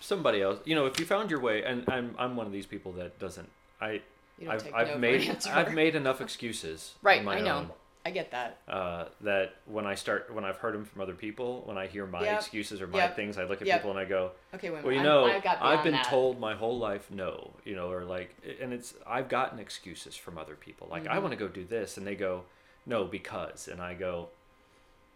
somebody 0.00 0.40
else? 0.40 0.60
You 0.64 0.74
know, 0.74 0.86
if 0.86 0.98
you 0.98 1.04
found 1.04 1.30
your 1.30 1.40
way, 1.40 1.64
and 1.64 1.84
I'm 1.88 2.14
I'm 2.18 2.36
one 2.36 2.46
of 2.46 2.52
these 2.52 2.66
people 2.66 2.92
that 2.92 3.18
doesn't. 3.18 3.50
I 3.80 4.00
I've 4.48 4.72
I've 4.74 5.00
made. 5.00 5.36
I've 5.46 5.74
made 5.74 5.94
enough 5.94 6.20
excuses. 6.20 6.94
Right, 7.02 7.26
I 7.26 7.40
know. 7.40 7.56
own, 7.56 7.70
I 8.04 8.10
get 8.10 8.32
that. 8.32 8.58
uh, 8.66 9.04
that 9.20 9.54
when 9.66 9.86
I 9.86 9.94
start 9.94 10.32
when 10.34 10.44
I've 10.44 10.56
heard 10.56 10.74
them 10.74 10.84
from 10.84 11.00
other 11.02 11.14
people, 11.14 11.62
when 11.66 11.78
I 11.78 11.86
hear 11.86 12.04
my 12.04 12.22
Yep. 12.24 12.38
excuses 12.40 12.80
or 12.82 12.88
my 12.88 12.98
Yep. 12.98 13.16
things, 13.16 13.38
I 13.38 13.44
look 13.44 13.60
at 13.60 13.66
Yep. 13.68 13.78
people 13.78 13.90
and 13.90 13.98
I 14.00 14.04
go, 14.04 14.32
Okay, 14.54 14.70
wait 14.70 14.82
well, 14.82 14.92
you 14.92 14.98
I'm- 14.98 15.06
know, 15.06 15.24
I 15.26 15.38
got 15.38 15.62
I've 15.62 15.84
been 15.84 15.92
that. 15.92 16.06
told 16.06 16.40
my 16.40 16.54
whole 16.54 16.78
life 16.78 17.10
no, 17.12 17.52
you 17.64 17.76
know, 17.76 17.92
or 17.92 18.02
like, 18.04 18.34
and 18.60 18.72
it's 18.72 18.94
I've 19.06 19.28
gotten 19.28 19.58
excuses 19.60 20.16
from 20.16 20.36
other 20.36 20.56
people, 20.56 20.88
like 20.90 21.06
I 21.06 21.16
Mhm. 21.18 21.22
want 21.22 21.30
to 21.32 21.36
go 21.36 21.46
do 21.48 21.64
this, 21.64 21.96
and 21.96 22.04
they 22.06 22.16
go, 22.16 22.44
no, 22.86 23.04
because, 23.04 23.68
and 23.68 23.80
I 23.80 23.94
go, 23.94 24.30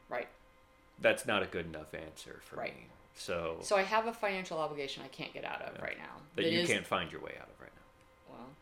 Right. 0.09 0.29
that's 1.01 1.27
not 1.27 1.43
a 1.43 1.47
good 1.47 1.67
enough 1.67 1.93
answer 1.93 2.41
for 2.45 2.57
Right. 2.57 2.77
me. 2.77 2.87
So, 3.15 3.59
So 3.63 3.77
I 3.77 3.83
have 3.83 4.07
a 4.07 4.13
financial 4.13 4.59
obligation 4.59 5.03
I 5.03 5.09
can't 5.09 5.33
get 5.33 5.45
out 5.45 5.61
of 5.63 5.75
Yeah. 5.77 5.83
right 5.85 5.99
now. 5.99 6.21
that 6.37 6.43
That 6.43 6.51
you 6.53 6.61
is- 6.61 6.69
can't 6.69 6.87
find 6.87 7.11
your 7.11 7.21
way 7.23 7.35
out 7.41 7.49
of 7.49 7.61
right 7.61 7.71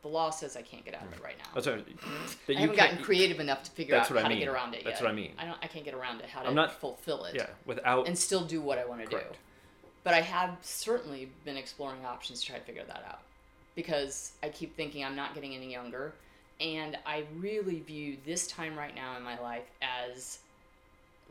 the 0.04 0.08
law 0.08 0.28
says 0.28 0.54
I 0.54 0.60
can't 0.60 0.84
get 0.84 0.94
out 0.94 1.02
of 1.02 1.14
it 1.14 1.24
right 1.24 1.36
now. 1.38 1.46
That's 1.54 1.66
what, 1.66 1.76
I 1.76 1.78
mm-hmm. 1.78 2.52
you 2.52 2.58
haven't 2.58 2.76
gotten 2.76 2.98
creative 2.98 3.40
enough 3.40 3.62
to 3.62 3.70
figure 3.70 3.96
out 3.96 4.08
what 4.10 4.18
I 4.18 4.22
how 4.22 4.28
to 4.28 4.36
get 4.36 4.48
around 4.48 4.74
it 4.74 4.84
That's 4.84 5.00
yet. 5.00 5.02
what 5.02 5.10
I 5.10 5.14
mean. 5.14 5.32
I 5.38 5.46
don't. 5.46 5.56
I 5.62 5.66
can't 5.66 5.84
get 5.84 5.94
around 5.94 6.20
it. 6.20 6.26
How 6.26 6.42
to 6.42 6.48
I'm 6.48 6.54
not- 6.54 6.78
fulfill 6.78 7.24
it. 7.24 7.34
Yeah, 7.34 7.46
without 7.64 8.06
and 8.06 8.16
still 8.16 8.44
do 8.44 8.60
what 8.60 8.78
I 8.78 8.84
want 8.84 9.00
to 9.00 9.06
do. 9.06 9.22
But 10.04 10.12
I 10.12 10.20
have 10.20 10.58
certainly 10.60 11.30
been 11.46 11.56
exploring 11.56 12.04
options 12.04 12.42
to 12.42 12.48
try 12.48 12.58
to 12.58 12.64
figure 12.64 12.84
that 12.86 13.02
out 13.08 13.20
because 13.74 14.32
I 14.42 14.50
keep 14.50 14.76
thinking 14.76 15.02
I'm 15.02 15.16
not 15.16 15.34
getting 15.34 15.54
any 15.54 15.72
younger. 15.72 16.12
And 16.60 16.98
I 17.06 17.24
really 17.38 17.80
view 17.80 18.18
this 18.26 18.46
time 18.46 18.76
right 18.76 18.94
now 18.94 19.16
in 19.16 19.22
my 19.22 19.40
life 19.40 19.64
as 19.80 20.40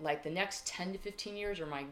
like 0.02 0.24
the 0.24 0.32
next 0.32 0.66
10 0.66 0.94
to 0.94 0.98
15 0.98 1.38
years 1.38 1.60
are 1.60 1.68
my 1.68 1.86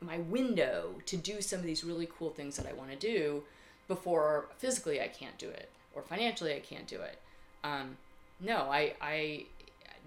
my 0.00 0.18
window 0.18 0.94
to 1.06 1.16
do 1.16 1.40
some 1.40 1.58
of 1.58 1.64
these 1.64 1.82
really 1.82 2.08
cool 2.16 2.30
things 2.30 2.56
that 2.56 2.66
I 2.68 2.72
want 2.74 2.90
to 2.92 2.96
do 2.96 3.42
before 3.88 4.46
physically 4.58 5.00
I 5.00 5.08
can't 5.08 5.36
do 5.38 5.48
it 5.48 5.68
or 5.98 6.02
financially 6.02 6.54
I 6.54 6.60
can't 6.60 6.86
do 6.86 7.00
it. 7.00 7.18
Um, 7.64 7.96
no, 8.40 8.56
I, 8.70 8.94
I 9.00 9.46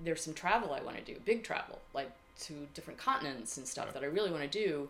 there's 0.03 0.21
some 0.23 0.33
travel 0.33 0.73
I 0.73 0.81
want 0.81 0.97
to 0.97 1.03
do, 1.03 1.19
big 1.25 1.43
travel, 1.43 1.79
like 1.93 2.09
to 2.41 2.53
different 2.73 2.99
continents 2.99 3.57
and 3.57 3.67
stuff 3.67 3.85
Right. 3.85 3.93
that 3.95 4.03
I 4.03 4.07
really 4.07 4.31
want 4.31 4.49
to 4.49 4.65
do. 4.65 4.89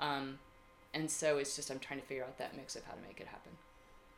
Um, 0.00 0.38
and 0.94 1.10
so 1.10 1.38
it's 1.38 1.56
just 1.56 1.70
I'm 1.70 1.78
trying 1.80 2.00
to 2.00 2.06
figure 2.06 2.24
out 2.24 2.38
that 2.38 2.56
mix 2.56 2.76
of 2.76 2.84
how 2.84 2.92
to 2.92 3.00
make 3.06 3.20
it 3.20 3.26
happen. 3.26 3.52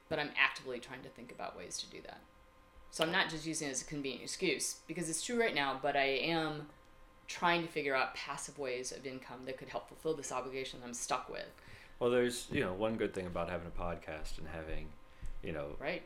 But 0.08 0.18
I'm 0.18 0.30
actively 0.38 0.78
trying 0.78 1.02
to 1.02 1.08
think 1.08 1.32
about 1.32 1.56
ways 1.56 1.78
to 1.78 1.86
do 1.86 1.98
that. 2.06 2.20
So 2.90 3.04
I'm 3.04 3.12
not 3.12 3.28
just 3.30 3.46
using 3.46 3.68
it 3.68 3.72
as 3.72 3.82
a 3.82 3.84
convenient 3.84 4.22
excuse 4.24 4.76
because 4.86 5.08
it's 5.10 5.22
true 5.22 5.40
right 5.40 5.54
now, 5.54 5.78
but 5.82 5.96
I 5.96 6.04
am 6.04 6.68
trying 7.26 7.62
to 7.62 7.68
figure 7.68 7.94
out 7.94 8.14
passive 8.14 8.58
ways 8.58 8.90
of 8.92 9.06
income 9.06 9.40
that 9.44 9.58
could 9.58 9.68
help 9.68 9.88
fulfill 9.88 10.14
this 10.14 10.32
obligation 10.32 10.80
I'm 10.84 10.94
stuck 10.94 11.28
with. 11.28 11.44
well, 11.98 12.10
there's 12.10 12.46
you 12.50 12.60
know 12.60 12.72
one 12.72 12.96
good 12.96 13.12
thing 13.12 13.26
about 13.26 13.50
having 13.50 13.66
a 13.66 13.82
podcast 13.82 14.38
and 14.38 14.46
having, 14.48 14.86
you 15.42 15.52
know, 15.52 15.76
Right? 15.80 16.02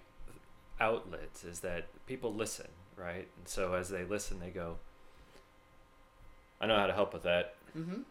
Outlets 0.81 1.45
is 1.45 1.61
that 1.61 1.87
people 2.07 2.33
listen, 2.35 2.69
right? 2.97 3.29
And 3.39 3.47
so 3.49 3.75
as 3.75 3.89
they 3.89 4.05
listen, 4.05 4.41
they 4.41 4.51
go, 4.51 4.77
I 6.61 6.67
know 6.67 6.77
how 6.77 6.87
to 6.87 6.93
help 6.93 7.13
with 7.13 7.23
that. 7.25 7.55
Mm-hmm. 7.77 8.03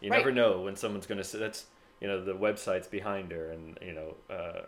You 0.00 0.10
Right. 0.10 0.16
never 0.18 0.32
know 0.32 0.60
when 0.62 0.76
someone's 0.76 1.06
going 1.06 1.18
to 1.18 1.24
say 1.24 1.38
that's 1.38 1.66
you 2.00 2.08
know 2.08 2.24
the 2.24 2.34
website's 2.34 2.88
behind 2.88 3.30
her 3.32 3.50
and 3.50 3.78
you 3.82 3.92
know 3.92 4.16
uh, 4.34 4.62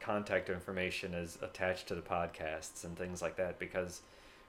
contact 0.00 0.50
information 0.50 1.14
is 1.14 1.38
attached 1.42 1.86
to 1.88 1.94
the 1.94 2.02
podcasts 2.02 2.84
and 2.84 2.96
things 2.98 3.22
like 3.22 3.36
that 3.36 3.58
because 3.58 4.02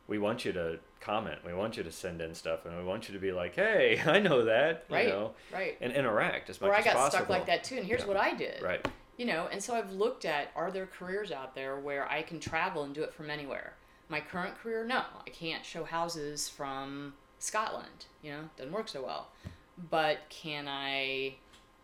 we 0.07 0.18
want 0.18 0.43
you 0.43 0.51
to 0.51 0.80
comment, 0.99 1.38
we 1.45 1.53
want 1.53 1.78
you 1.78 1.84
to 1.84 1.91
send 1.91 2.20
in 2.20 2.34
stuff, 2.34 2.66
and 2.66 2.76
we 2.76 2.84
want 2.84 3.07
you 3.07 3.14
to 3.14 3.20
be 3.20 3.32
like, 3.32 3.55
hey, 3.55 4.01
I 4.05 4.20
know 4.20 4.45
that, 4.45 4.86
you 4.89 4.95
Right. 4.95 5.07
know, 5.07 5.32
Right. 5.53 5.78
and 5.82 5.93
interact 5.93 6.49
as 6.49 6.60
much 6.60 6.70
Or 6.72 6.74
I 6.74 6.82
got 6.82 7.12
stuck 7.12 7.30
like 7.30 7.45
that 7.45 7.64
too, 7.64 7.76
and 7.78 7.86
here's 7.86 8.01
Yeah. 8.01 8.07
what 8.07 8.18
I 8.18 8.34
did. 8.34 8.62
Right. 8.62 8.84
You 9.20 9.26
know, 9.26 9.49
and 9.51 9.61
so 9.61 9.76
I've 9.76 9.91
looked 9.91 10.24
at 10.24 10.49
are 10.55 10.72
there 10.72 10.86
careers 10.86 11.30
out 11.30 11.53
there 11.53 11.78
where 11.78 12.09
I 12.09 12.22
can 12.22 12.39
travel 12.39 12.84
and 12.84 12.95
do 12.95 13.03
it 13.03 13.13
from 13.13 13.30
anywhere? 13.30 13.74
My 14.07 14.22
current 14.22 14.57
career, 14.57 14.86
no. 14.86 15.03
I 15.28 15.30
can't 15.30 15.65
show 15.65 15.84
houses 15.84 16.47
from 16.47 17.13
Scotland. 17.38 18.05
You 18.24 18.32
know, 18.32 18.39
doesn't 18.57 18.72
work 18.72 18.88
so 18.88 19.03
well. 19.03 19.28
But 19.91 20.20
can 20.30 20.70
I 20.70 21.36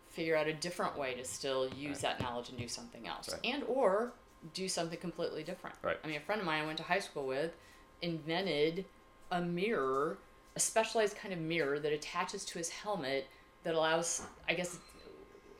figure 0.08 0.34
out 0.34 0.46
a 0.46 0.54
different 0.54 0.96
way 0.96 1.12
to 1.12 1.24
still 1.26 1.68
use 1.68 2.02
Right. 2.02 2.16
that 2.18 2.22
knowledge 2.22 2.48
and 2.48 2.56
do 2.56 2.68
something 2.68 3.06
else? 3.06 3.28
Right. 3.30 3.40
And 3.44 3.64
or 3.64 4.12
do 4.54 4.66
something 4.66 4.98
completely 4.98 5.42
different. 5.44 5.76
Right. 5.82 5.98
I 6.02 6.06
mean, 6.06 6.16
a 6.16 6.20
friend 6.20 6.40
of 6.40 6.46
mine 6.46 6.62
I 6.62 6.66
went 6.66 6.78
to 6.78 6.84
high 6.84 7.00
school 7.00 7.26
with 7.26 7.52
invented 8.00 8.86
a 9.30 9.42
mirror, 9.42 10.16
a 10.54 10.60
specialized 10.60 11.18
kind 11.18 11.34
of 11.34 11.40
mirror 11.40 11.78
that 11.80 11.92
attaches 11.92 12.46
to 12.46 12.58
his 12.58 12.70
helmet 12.70 13.26
that 13.62 13.74
allows, 13.74 14.22
I 14.48 14.54
guess, 14.54 14.78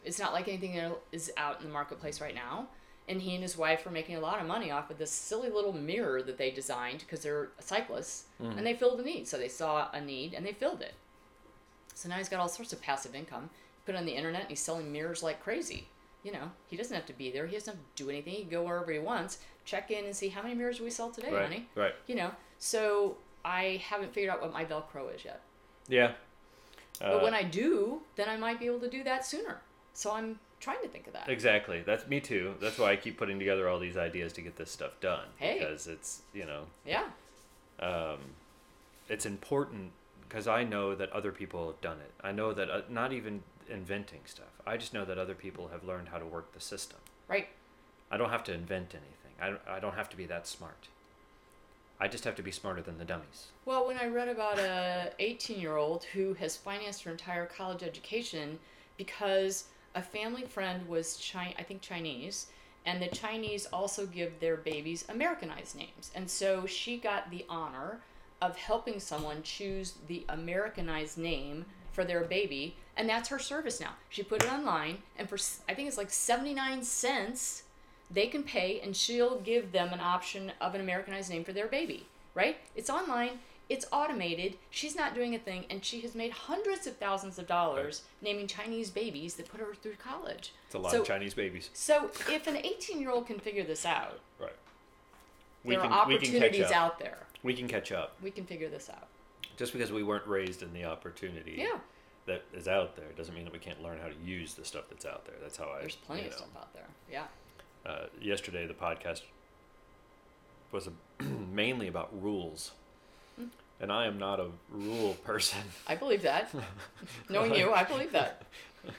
it's 0.07 0.19
not 0.19 0.33
like 0.33 0.49
anything 0.49 0.75
that 0.77 0.93
is 1.13 1.31
out 1.37 1.61
in 1.61 1.67
the 1.67 1.73
marketplace 1.73 2.21
right 2.21 2.35
now. 2.35 2.69
And 3.09 3.21
he 3.23 3.35
and 3.35 3.43
his 3.43 3.57
wife 3.57 3.87
are 3.87 3.91
making 3.91 4.17
a 4.17 4.21
lot 4.21 4.41
of 4.41 4.47
money 4.47 4.71
off 4.71 4.91
of 4.91 4.99
this 4.99 5.13
silly 5.13 5.49
little 5.49 5.73
mirror 5.73 6.23
that 6.23 6.39
they 6.39 6.51
designed 6.51 7.01
because 7.01 7.21
they're 7.23 7.51
cyclists 7.61 8.25
Mhm. 8.41 8.57
and 8.59 8.67
they 8.67 8.75
filled 8.75 8.99
a 8.99 9.03
need. 9.05 9.29
So 9.29 9.37
they 9.39 9.49
saw 9.49 9.91
a 9.93 10.01
need 10.01 10.35
and 10.35 10.45
they 10.47 10.53
filled 10.53 10.81
it. 10.83 10.95
So 11.95 12.09
now 12.09 12.17
he's 12.17 12.29
got 12.29 12.41
all 12.41 12.49
sorts 12.49 12.73
of 12.73 12.81
passive 12.83 13.15
income. 13.15 13.51
Put 13.85 13.95
it 13.95 13.99
on 13.99 14.07
the 14.07 14.15
internet 14.17 14.43
and 14.43 14.51
he's 14.51 14.61
selling 14.61 14.91
mirrors 14.91 15.23
like 15.23 15.41
crazy. 15.43 15.89
You 16.25 16.33
know, 16.33 16.51
he 16.67 16.77
doesn't 16.77 16.95
have 16.95 17.07
to 17.07 17.13
be 17.13 17.31
there. 17.31 17.47
He 17.47 17.55
doesn't 17.55 17.73
have 17.75 17.81
to 17.95 18.03
do 18.05 18.11
anything. 18.11 18.35
He 18.35 18.41
can 18.41 18.51
go 18.51 18.63
wherever 18.65 18.91
he 18.91 18.99
wants, 18.99 19.39
check 19.65 19.91
in 19.93 20.05
and 20.05 20.17
see 20.17 20.29
how 20.31 20.43
many 20.43 20.55
mirrors 20.55 20.81
we 20.81 20.91
sell 20.91 21.11
today, 21.11 21.33
right. 21.33 21.43
honey. 21.43 21.69
Right. 21.77 21.95
You 22.09 22.17
know, 22.17 22.33
so 22.59 23.17
I 23.45 23.81
haven't 23.89 24.13
figured 24.13 24.33
out 24.35 24.43
what 24.43 24.53
my 24.53 24.65
Velcro 24.65 25.15
is 25.15 25.25
yet. 25.25 25.41
Yeah. 25.87 26.15
But 26.99 27.21
Uh, 27.21 27.23
when 27.23 27.35
I 27.35 27.45
do, 27.45 28.03
then 28.17 28.29
I 28.29 28.37
might 28.37 28.59
be 28.59 28.67
able 28.67 28.81
to 28.81 28.91
do 28.91 29.05
that 29.05 29.25
sooner. 29.25 29.61
So 29.97 30.13
I'm 30.13 30.39
trying 30.61 30.83
to 30.83 30.89
think 30.89 31.07
of 31.07 31.15
that. 31.15 31.29
Exactly. 31.29 31.81
That's 31.81 32.07
me 32.07 32.21
too. 32.21 32.55
That's 32.61 32.79
why 32.79 32.93
I 32.93 32.97
keep 32.97 33.17
putting 33.17 33.39
together 33.39 33.67
all 33.67 33.79
these 33.79 33.97
ideas 33.97 34.33
to 34.35 34.43
get 34.43 34.57
this 34.57 34.71
stuff 34.71 34.93
done. 35.01 35.25
Hey. 35.39 35.59
Because 35.59 35.87
it's 35.87 36.21
you 36.35 36.45
know 36.45 36.65
Yeah. 36.85 37.05
um, 37.81 38.19
it's 39.09 39.25
important 39.25 39.93
because 40.29 40.47
I 40.47 40.65
know 40.65 40.95
that 40.95 41.11
other 41.13 41.33
people 41.33 41.67
have 41.69 41.81
done 41.81 41.97
it. 41.99 42.13
I 42.23 42.31
know 42.33 42.53
that 42.53 42.69
uh, 42.71 42.83
not 42.91 43.15
even 43.15 43.43
inventing 43.71 44.21
stuff. 44.27 44.53
I 44.67 44.77
just 44.77 44.93
know 44.93 45.05
that 45.07 45.17
other 45.17 45.35
people 45.35 45.69
have 45.69 45.83
learned 45.83 46.09
how 46.09 46.19
to 46.19 46.27
work 46.27 46.53
the 46.53 46.61
system. 46.61 46.99
Right. 47.27 47.49
I 48.11 48.19
don't 48.19 48.31
have 48.31 48.45
to 48.45 48.53
invent 48.53 48.91
anything. 48.95 49.33
I 49.41 49.49
don't, 49.49 49.61
I 49.67 49.81
don't 49.81 49.95
have 49.95 50.11
to 50.11 50.17
be 50.17 50.27
that 50.27 50.47
smart. 50.47 50.89
I 51.99 52.07
just 52.09 52.25
have 52.25 52.35
to 52.37 52.43
be 52.43 52.53
smarter 52.53 52.83
than 52.83 52.99
the 52.99 53.05
dummies. 53.07 53.47
Well, 53.65 53.87
when 53.87 53.97
I 53.97 54.09
read 54.09 54.29
about 54.29 54.59
a 54.59 55.13
18 55.19 55.59
year 55.59 55.77
old 55.77 56.05
who 56.05 56.35
has 56.35 56.55
financed 56.55 57.03
her 57.05 57.11
entire 57.11 57.47
college 57.47 57.83
education 57.83 58.59
because 58.99 59.65
a 59.97 60.03
family 60.03 60.45
friend 60.45 60.87
was 60.87 61.19
Chi- 61.33 61.55
I 61.59 61.63
think 61.65 61.81
Chinese, 61.81 62.47
and 62.85 63.03
the 63.03 63.09
Chinese 63.09 63.67
also 63.73 64.07
give 64.07 64.39
their 64.39 64.57
babies 64.57 65.05
Americanized 65.09 65.75
names, 65.75 66.13
and 66.15 66.31
so 66.31 66.67
she 66.67 66.99
got 66.99 67.31
the 67.31 67.45
honor 67.49 68.01
of 68.41 68.57
helping 68.57 69.01
someone 69.01 69.43
choose 69.43 69.95
the 70.07 70.25
Americanized 70.29 71.19
name 71.19 71.65
for 71.93 72.05
their 72.05 72.23
baby, 72.23 72.77
and 72.97 73.09
that's 73.09 73.31
her 73.31 73.39
service 73.39 73.81
now. 73.81 73.95
She 74.11 74.23
put 74.23 74.45
it 74.45 74.53
online, 74.53 74.99
and 75.19 75.29
for 75.29 75.39
I 75.69 75.75
think 75.75 75.89
it's 75.89 75.99
like 75.99 76.11
79 76.11 76.85
cents 76.85 77.65
they 78.11 78.27
can 78.29 78.43
pay 78.43 78.81
and 78.81 78.97
she'll 78.97 79.41
give 79.41 79.73
them 79.73 79.93
an 79.93 80.01
option 80.01 80.53
of 80.61 80.75
an 80.75 80.81
Americanized 80.81 81.31
name 81.31 81.43
for 81.45 81.53
their 81.53 81.67
baby, 81.67 82.07
right? 82.35 82.57
It's 82.75 82.91
online, 82.91 83.41
it's 83.69 83.85
automated, 83.91 84.57
she's 84.71 84.95
not 84.95 85.15
doing 85.15 85.35
a 85.35 85.39
thing, 85.39 85.65
and 85.71 85.85
she 85.85 86.01
has 86.03 86.15
made 86.15 86.31
hundreds 86.33 86.87
of 86.87 86.97
thousands 86.97 87.39
of 87.39 87.47
dollars 87.47 88.03
naming 88.23 88.47
Chinese 88.47 88.91
babies 88.91 89.35
that 89.35 89.49
put 89.49 89.61
her 89.61 89.75
through 89.75 89.97
college. 89.97 90.53
It's 90.67 90.75
a 90.75 90.79
lot 90.79 90.93
So- 90.93 91.01
of 91.01 91.07
Chinese 91.07 91.35
babies. 91.35 91.71
So 91.73 92.11
if 92.31 92.47
an 92.47 92.57
18 92.57 93.01
year 93.01 93.11
old 93.11 93.27
can 93.27 93.39
figure 93.41 93.65
this 93.65 93.85
out, 93.85 94.21
Right. 94.39 94.53
there 95.65 95.81
are 95.81 95.83
we 95.85 95.89
can 95.89 95.91
catch 95.91 95.93
opportunities 95.99 96.67
up. 96.67 96.73
out 96.77 96.99
there. 97.01 97.27
We 97.43 97.55
can 97.55 97.67
catch 97.69 97.91
up. 97.93 98.15
We 98.23 98.31
can 98.31 98.47
figure 98.47 98.69
this 98.69 98.89
out. 98.89 99.09
Just 99.57 99.73
because 99.73 99.91
we 99.91 100.03
weren't 100.03 100.27
raised 100.27 100.63
in 100.63 100.73
the 100.73 100.85
opportunity 100.85 101.55
Yeah, 101.59 101.79
that 102.27 102.45
is 102.53 102.69
out 102.69 102.95
there 102.97 103.11
doesn't 103.17 103.35
mean 103.35 103.45
that 103.45 103.53
we 103.53 103.59
can't 103.59 103.83
learn 103.83 103.99
how 103.99 104.09
to 104.09 104.15
use 104.25 104.55
the 104.55 104.65
stuff 104.65 104.85
that's 104.89 105.05
out 105.07 105.25
there. 105.25 105.37
That's 105.41 105.57
how 105.57 105.71
I. 105.71 105.81
there's 105.81 105.97
plenty 105.97 106.23
you 106.23 106.29
of 106.29 106.33
know, 106.35 106.39
stuff 106.39 106.57
out 106.57 106.73
there. 106.75 106.87
Yeah. 107.11 107.27
Uh, 107.85 108.07
yesterday, 108.21 108.67
the 108.67 108.75
podcast 108.75 109.23
was 110.73 110.89
a, 110.89 111.23
mainly 111.25 111.89
about 111.89 112.11
rules. 112.23 112.73
And 113.81 113.93
I 113.93 114.07
am 114.07 114.19
not 114.19 114.41
a 114.41 114.47
rule 114.71 115.15
person. 115.25 115.61
I 115.87 115.95
believe 115.95 116.23
that. 116.23 116.53
Knowing 117.29 117.55
you, 117.55 117.73
I 117.73 117.85
believe 117.85 118.13
that. 118.13 118.43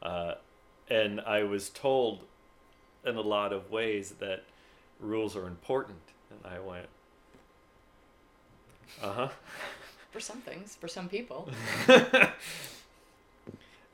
Uh, 0.00 0.34
and 0.88 1.20
I 1.20 1.42
was 1.42 1.70
told 1.70 2.22
in 3.04 3.16
a 3.16 3.20
lot 3.20 3.52
of 3.52 3.68
ways 3.68 4.12
that 4.20 4.44
rules 5.00 5.34
are 5.34 5.48
important, 5.48 5.98
and 6.30 6.38
I 6.54 6.60
went, 6.60 6.86
uh 9.02 9.12
huh. 9.12 9.28
For 10.12 10.20
some 10.20 10.38
things, 10.38 10.76
for 10.76 10.86
some 10.86 11.08
people. 11.08 11.50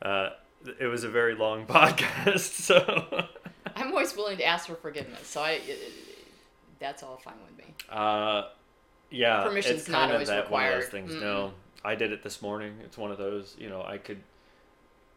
uh, 0.01 0.29
it 0.79 0.85
was 0.85 1.03
a 1.03 1.09
very 1.09 1.33
long 1.33 1.65
podcast, 1.65 2.39
so. 2.39 3.25
I'm 3.75 3.87
always 3.87 4.15
willing 4.15 4.37
to 4.37 4.45
ask 4.45 4.67
for 4.67 4.75
forgiveness, 4.75 5.27
so 5.27 5.41
I. 5.41 5.59
that's 6.79 7.01
all 7.01 7.17
fine 7.17 7.33
with 7.47 7.57
me. 7.57 7.73
Uh, 7.89 8.43
yeah, 9.11 9.43
Permission's 9.43 9.81
it's 9.81 9.89
not 9.89 9.99
kind 9.99 10.11
of 10.11 10.15
always 10.15 10.27
that 10.29 10.49
one 10.51 10.65
of 10.65 10.73
those 10.81 10.89
things. 10.89 11.11
Mm-mm. 11.13 11.21
No, 11.21 11.51
I 11.83 11.95
did 11.95 12.11
it 12.11 12.23
this 12.23 12.41
morning. 12.41 12.75
It's 12.83 12.97
one 12.97 13.11
of 13.11 13.17
those. 13.17 13.55
You 13.59 13.69
know, 13.69 13.83
I 13.83 13.97
could. 13.97 14.21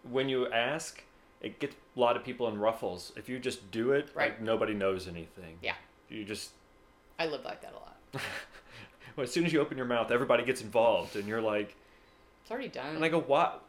When 0.09 0.29
you 0.29 0.51
ask, 0.51 1.03
it 1.41 1.59
gets 1.59 1.75
a 1.97 2.01
lot 2.01 2.17
of 2.17 2.25
people 2.25 2.49
in 2.49 2.59
ruffles. 2.59 3.13
If 3.17 3.29
you 3.29 3.39
just 3.39 3.71
do 3.71 3.93
it, 3.93 4.09
Right. 4.15 4.31
like 4.31 4.41
nobody 4.41 4.75
knows 4.75 5.09
anything. 5.09 5.59
Yeah. 5.63 5.75
You 6.09 6.25
just. 6.25 6.51
I 7.19 7.27
live 7.27 7.45
like 7.45 7.63
that 7.63 7.73
a 7.73 7.77
lot. 7.77 8.23
Well, 9.17 9.25
as 9.25 9.33
soon 9.33 9.45
as 9.45 9.53
you 9.53 9.61
open 9.61 9.77
your 9.77 9.87
mouth, 9.87 10.13
everybody 10.13 10.45
gets 10.45 10.63
involved, 10.63 11.17
and 11.17 11.27
you're 11.27 11.41
like, 11.43 11.75
It's 12.43 12.53
already 12.53 12.69
done. 12.69 12.95
and 12.95 13.05
I 13.05 13.09
go, 13.09 13.19
what? 13.19 13.65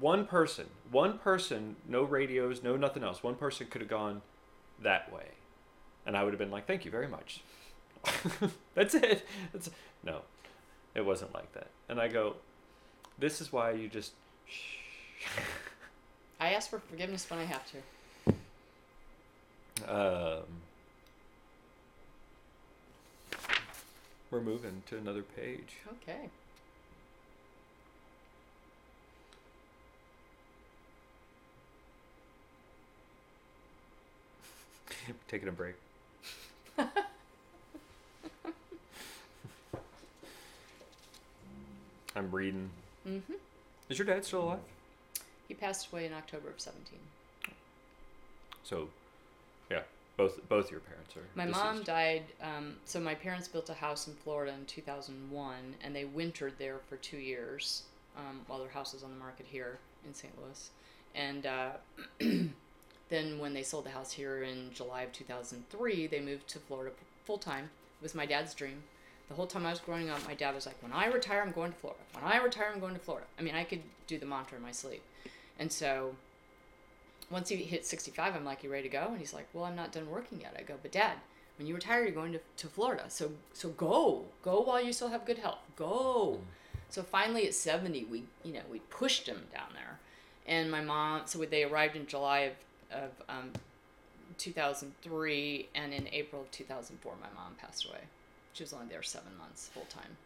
One 0.00 0.26
person, 0.26 0.66
one 0.90 1.18
person, 1.18 1.76
no 1.86 2.02
radios, 2.02 2.64
no 2.64 2.76
nothing 2.76 3.04
else. 3.04 3.22
One 3.22 3.36
person 3.36 3.68
could 3.70 3.82
have 3.82 3.88
gone 3.90 4.22
that 4.82 5.12
way, 5.12 5.26
and 6.06 6.16
I 6.16 6.24
would 6.24 6.32
have 6.32 6.40
been 6.40 6.50
like, 6.50 6.66
thank 6.66 6.84
you 6.84 6.90
very 6.90 7.06
much. 7.06 7.42
That's 8.74 8.94
it. 8.94 9.26
That's 9.52 9.70
no, 10.04 10.22
it 10.94 11.04
wasn't 11.04 11.34
like 11.34 11.52
that. 11.52 11.68
And 11.88 12.00
I 12.00 12.08
go, 12.08 12.36
this 13.18 13.40
is 13.40 13.52
why 13.52 13.72
you 13.72 13.88
just. 13.88 14.12
Shh. 14.46 14.76
I 16.40 16.54
ask 16.54 16.70
for 16.70 16.78
forgiveness 16.78 17.28
when 17.28 17.38
I 17.38 17.44
have 17.44 17.62
to. 17.72 17.78
Um, 19.86 20.44
we're 24.30 24.40
moving 24.40 24.82
to 24.88 24.96
another 24.96 25.22
page. 25.22 25.76
Okay. 26.02 26.30
Taking 35.28 35.48
a 35.48 35.52
break. 35.52 35.74
I'm 42.16 42.30
reading. 42.30 42.70
Mm-hmm. 43.06 43.34
Is 43.88 43.98
your 43.98 44.06
dad 44.06 44.24
still 44.24 44.44
alive? 44.44 44.58
He 45.48 45.54
passed 45.54 45.92
away 45.92 46.06
in 46.06 46.12
October 46.12 46.48
of 46.48 46.60
17. 46.60 46.98
So, 48.62 48.88
yeah, 49.70 49.82
both 50.16 50.48
both 50.48 50.70
your 50.70 50.80
parents 50.80 51.16
are. 51.16 51.22
My 51.34 51.46
deceased. 51.46 51.64
mom 51.64 51.82
died. 51.82 52.22
Um, 52.42 52.76
so 52.84 53.00
my 53.00 53.14
parents 53.14 53.48
built 53.48 53.68
a 53.70 53.74
house 53.74 54.06
in 54.06 54.14
Florida 54.14 54.52
in 54.52 54.64
2001, 54.66 55.54
and 55.82 55.96
they 55.96 56.04
wintered 56.04 56.54
there 56.58 56.78
for 56.88 56.96
two 56.96 57.16
years 57.16 57.84
um, 58.16 58.40
while 58.46 58.58
their 58.58 58.68
house 58.68 58.92
was 58.92 59.02
on 59.02 59.10
the 59.10 59.18
market 59.18 59.46
here 59.48 59.78
in 60.06 60.14
St. 60.14 60.32
Louis. 60.40 60.70
And 61.14 61.46
uh, 61.46 61.70
then 63.08 63.38
when 63.38 63.54
they 63.54 63.62
sold 63.62 63.86
the 63.86 63.90
house 63.90 64.12
here 64.12 64.42
in 64.42 64.70
July 64.72 65.02
of 65.02 65.12
2003, 65.12 66.06
they 66.06 66.20
moved 66.20 66.48
to 66.48 66.58
Florida 66.58 66.94
full 67.24 67.38
time. 67.38 67.64
It 67.64 68.02
was 68.02 68.14
my 68.14 68.26
dad's 68.26 68.54
dream. 68.54 68.82
The 69.30 69.36
whole 69.36 69.46
time 69.46 69.64
I 69.64 69.70
was 69.70 69.80
growing 69.80 70.10
up, 70.10 70.22
my 70.26 70.34
dad 70.34 70.54
was 70.54 70.66
like, 70.66 70.76
"When 70.82 70.92
I 70.92 71.06
retire, 71.06 71.40
I'm 71.40 71.52
going 71.52 71.72
to 71.72 71.78
Florida. 71.78 72.02
When 72.12 72.24
I 72.24 72.36
retire, 72.36 72.70
I'm 72.74 72.80
going 72.80 72.94
to 72.94 73.00
Florida." 73.00 73.26
I 73.38 73.42
mean, 73.42 73.54
I 73.54 73.64
could 73.64 73.82
do 74.06 74.18
the 74.18 74.26
mantra 74.26 74.58
in 74.58 74.62
my 74.62 74.72
sleep. 74.72 75.02
And 75.58 75.72
so 75.72 76.16
once 77.30 77.48
he 77.48 77.56
hit 77.56 77.86
65, 77.86 78.34
I'm 78.34 78.44
like, 78.44 78.64
you 78.64 78.70
ready 78.70 78.88
to 78.88 78.88
go? 78.88 79.06
And 79.10 79.18
he's 79.18 79.32
like, 79.32 79.46
well, 79.52 79.64
I'm 79.64 79.76
not 79.76 79.92
done 79.92 80.10
working 80.10 80.40
yet. 80.40 80.56
I 80.58 80.62
go, 80.62 80.74
but 80.82 80.90
dad, 80.90 81.16
when 81.56 81.66
you 81.66 81.74
retire, 81.74 82.02
you're 82.02 82.12
going 82.12 82.32
to, 82.32 82.40
to 82.56 82.66
Florida. 82.66 83.04
So, 83.08 83.30
so 83.52 83.68
go, 83.70 84.24
go 84.42 84.60
while 84.60 84.82
you 84.82 84.92
still 84.92 85.08
have 85.08 85.24
good 85.24 85.38
health. 85.38 85.60
Go. 85.76 86.40
So 86.88 87.02
finally 87.02 87.46
at 87.46 87.54
70, 87.54 88.04
we, 88.04 88.24
you 88.42 88.52
know, 88.52 88.62
we 88.70 88.80
pushed 88.90 89.28
him 89.28 89.42
down 89.52 89.68
there. 89.74 90.00
And 90.46 90.70
my 90.70 90.80
mom, 90.80 91.22
so 91.26 91.38
they 91.38 91.62
arrived 91.62 91.94
in 91.94 92.06
July 92.06 92.38
of, 92.40 92.52
of 92.90 93.10
um, 93.28 93.52
2003. 94.38 95.68
And 95.74 95.94
in 95.94 96.08
April 96.12 96.42
of 96.42 96.50
2004, 96.50 97.12
my 97.20 97.28
mom 97.40 97.54
passed 97.60 97.86
away. 97.86 98.00
She 98.52 98.62
was 98.62 98.72
only 98.72 98.86
there 98.86 99.02
seven 99.02 99.36
months 99.38 99.68
full 99.68 99.86
time. 99.88 100.16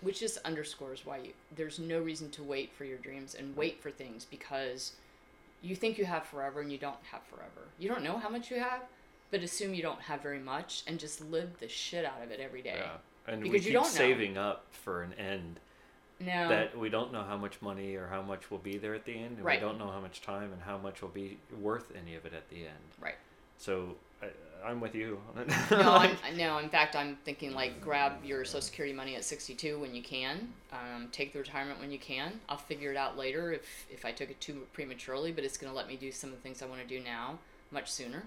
Which 0.00 0.20
just 0.20 0.38
underscores 0.38 1.04
why 1.04 1.18
you, 1.18 1.30
there's 1.54 1.78
no 1.78 1.98
reason 2.00 2.30
to 2.30 2.42
wait 2.42 2.72
for 2.72 2.84
your 2.84 2.98
dreams 2.98 3.34
and 3.34 3.54
wait 3.56 3.82
for 3.82 3.90
things 3.90 4.24
because 4.24 4.92
you 5.62 5.76
think 5.76 5.98
you 5.98 6.06
have 6.06 6.24
forever 6.24 6.60
and 6.62 6.72
you 6.72 6.78
don't 6.78 6.96
have 7.12 7.22
forever. 7.24 7.68
You 7.78 7.88
don't 7.90 8.02
know 8.02 8.16
how 8.18 8.30
much 8.30 8.50
you 8.50 8.58
have, 8.60 8.82
but 9.30 9.42
assume 9.42 9.74
you 9.74 9.82
don't 9.82 10.00
have 10.00 10.22
very 10.22 10.38
much 10.38 10.82
and 10.86 10.98
just 10.98 11.20
live 11.30 11.58
the 11.60 11.68
shit 11.68 12.04
out 12.06 12.22
of 12.22 12.30
it 12.30 12.40
every 12.40 12.62
day. 12.62 12.76
Yeah, 12.78 12.96
and 13.32 13.42
we 13.42 13.50
Because 13.50 13.66
you 13.66 13.72
keep 13.72 13.74
don't 13.74 13.92
know. 13.92 13.98
saving 13.98 14.38
up 14.38 14.64
for 14.72 15.02
an 15.02 15.12
end 15.14 15.60
No. 16.18 16.48
that 16.48 16.76
we 16.78 16.88
don't 16.88 17.12
know 17.12 17.22
how 17.22 17.36
much 17.36 17.60
money 17.60 17.94
or 17.94 18.06
how 18.08 18.22
much 18.22 18.50
will 18.50 18.58
be 18.58 18.78
there 18.78 18.94
at 18.94 19.04
the 19.04 19.12
end, 19.14 19.36
and 19.36 19.44
Right. 19.44 19.60
we 19.60 19.66
don't 19.66 19.78
know 19.78 19.90
how 19.90 20.00
much 20.00 20.22
time 20.22 20.50
and 20.50 20.62
how 20.62 20.78
much 20.78 21.02
will 21.02 21.08
be 21.10 21.38
worth 21.60 21.94
any 21.94 22.14
of 22.14 22.24
it 22.24 22.32
at 22.32 22.48
the 22.48 22.66
end. 22.66 22.94
right. 22.98 23.16
So 23.58 23.96
I, 24.22 24.26
I'm 24.64 24.80
with 24.80 24.94
you. 24.94 25.18
No, 25.36 25.44
I'm, 25.70 26.16
no. 26.36 26.58
In 26.58 26.68
fact, 26.68 26.96
I'm 26.96 27.16
thinking 27.24 27.54
like 27.54 27.80
grab 27.80 28.24
your 28.24 28.44
Social 28.44 28.60
Security 28.60 28.94
money 28.94 29.16
at 29.16 29.24
62 29.24 29.78
when 29.78 29.94
you 29.94 30.02
can. 30.02 30.52
Um, 30.72 31.08
take 31.12 31.32
the 31.32 31.38
retirement 31.38 31.80
when 31.80 31.90
you 31.90 31.98
can. 31.98 32.40
I'll 32.48 32.56
figure 32.56 32.90
it 32.90 32.96
out 32.96 33.16
later 33.16 33.52
if 33.52 33.86
if 33.90 34.04
I 34.04 34.12
took 34.12 34.30
it 34.30 34.40
too 34.40 34.66
prematurely, 34.72 35.32
but 35.32 35.44
it's 35.44 35.56
going 35.56 35.72
to 35.72 35.76
let 35.76 35.88
me 35.88 35.96
do 35.96 36.12
some 36.12 36.30
of 36.30 36.36
the 36.36 36.42
things 36.42 36.62
I 36.62 36.66
want 36.66 36.80
to 36.80 36.86
do 36.86 37.02
now 37.02 37.38
much 37.70 37.90
sooner. 37.90 38.24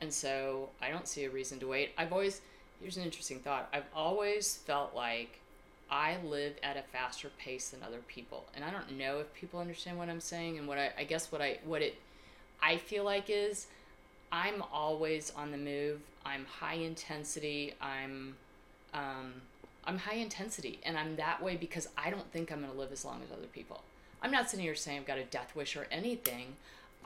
And 0.00 0.12
so 0.12 0.70
I 0.82 0.90
don't 0.90 1.08
see 1.08 1.24
a 1.24 1.30
reason 1.30 1.58
to 1.60 1.66
wait. 1.66 1.92
I've 1.96 2.12
always 2.12 2.40
here's 2.80 2.96
an 2.96 3.04
interesting 3.04 3.40
thought. 3.40 3.68
I've 3.72 3.86
always 3.94 4.56
felt 4.56 4.94
like 4.94 5.38
I 5.90 6.16
live 6.24 6.54
at 6.62 6.76
a 6.76 6.82
faster 6.82 7.30
pace 7.38 7.70
than 7.70 7.82
other 7.82 8.00
people, 8.08 8.44
and 8.54 8.64
I 8.64 8.70
don't 8.70 8.98
know 8.98 9.20
if 9.20 9.32
people 9.34 9.60
understand 9.60 9.98
what 9.98 10.08
I'm 10.08 10.20
saying. 10.20 10.58
And 10.58 10.66
what 10.66 10.78
I, 10.78 10.92
I 10.98 11.04
guess 11.04 11.30
what 11.32 11.40
I 11.40 11.58
what 11.64 11.82
it 11.82 11.96
I 12.62 12.76
feel 12.76 13.04
like 13.04 13.26
is 13.28 13.66
I'm 14.34 14.64
always 14.72 15.32
on 15.36 15.52
the 15.52 15.56
move. 15.56 16.00
I'm 16.26 16.44
high 16.44 16.74
intensity. 16.74 17.74
I'm 17.80 18.34
um, 18.92 19.34
I'm 19.84 19.98
high 19.98 20.16
intensity, 20.16 20.80
and 20.84 20.98
I'm 20.98 21.14
that 21.16 21.40
way 21.40 21.56
because 21.56 21.88
I 21.96 22.10
don't 22.10 22.30
think 22.32 22.50
I'm 22.50 22.60
going 22.60 22.72
to 22.72 22.78
live 22.78 22.90
as 22.90 23.04
long 23.04 23.20
as 23.24 23.30
other 23.30 23.46
people. 23.46 23.82
I'm 24.22 24.32
not 24.32 24.50
sitting 24.50 24.64
here 24.64 24.74
saying 24.74 24.98
I've 24.98 25.06
got 25.06 25.18
a 25.18 25.24
death 25.24 25.54
wish 25.54 25.76
or 25.76 25.86
anything. 25.90 26.56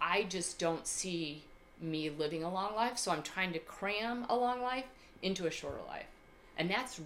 I 0.00 0.22
just 0.22 0.58
don't 0.58 0.86
see 0.86 1.42
me 1.82 2.08
living 2.08 2.42
a 2.42 2.52
long 2.52 2.74
life, 2.74 2.96
so 2.96 3.10
I'm 3.10 3.22
trying 3.22 3.52
to 3.52 3.58
cram 3.58 4.24
a 4.30 4.36
long 4.36 4.62
life 4.62 4.86
into 5.20 5.46
a 5.46 5.50
shorter 5.50 5.80
life, 5.86 6.06
and 6.56 6.70
that's 6.70 6.98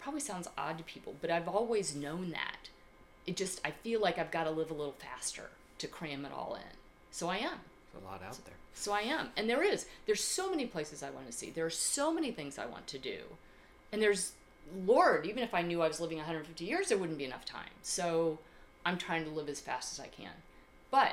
probably 0.00 0.20
sounds 0.20 0.48
odd 0.58 0.76
to 0.76 0.84
people, 0.84 1.14
but 1.22 1.30
I've 1.30 1.48
always 1.48 1.96
known 1.96 2.30
that. 2.32 2.68
It 3.26 3.36
just 3.36 3.58
I 3.64 3.70
feel 3.70 4.02
like 4.02 4.18
I've 4.18 4.30
got 4.30 4.44
to 4.44 4.50
live 4.50 4.70
a 4.70 4.74
little 4.74 4.96
faster 4.98 5.48
to 5.78 5.86
cram 5.86 6.26
it 6.26 6.32
all 6.32 6.56
in. 6.56 6.76
So 7.10 7.28
I 7.28 7.38
am. 7.38 7.60
A 8.00 8.04
lot 8.04 8.22
out 8.22 8.44
there. 8.44 8.54
So 8.74 8.92
I 8.92 9.00
am. 9.00 9.28
And 9.36 9.48
there 9.48 9.62
is. 9.62 9.86
There's 10.06 10.22
so 10.22 10.50
many 10.50 10.66
places 10.66 11.02
I 11.02 11.10
want 11.10 11.26
to 11.26 11.32
see. 11.32 11.50
There 11.50 11.66
are 11.66 11.70
so 11.70 12.12
many 12.12 12.32
things 12.32 12.58
I 12.58 12.66
want 12.66 12.86
to 12.88 12.98
do. 12.98 13.18
And 13.92 14.02
there's 14.02 14.32
Lord, 14.86 15.26
even 15.26 15.42
if 15.42 15.54
I 15.54 15.62
knew 15.62 15.82
I 15.82 15.88
was 15.88 16.00
living 16.00 16.18
150 16.18 16.64
years, 16.64 16.88
there 16.88 16.98
wouldn't 16.98 17.18
be 17.18 17.24
enough 17.24 17.44
time. 17.44 17.70
So 17.82 18.38
I'm 18.84 18.98
trying 18.98 19.24
to 19.24 19.30
live 19.30 19.48
as 19.48 19.60
fast 19.60 19.92
as 19.92 20.04
I 20.04 20.08
can. 20.08 20.32
But 20.90 21.12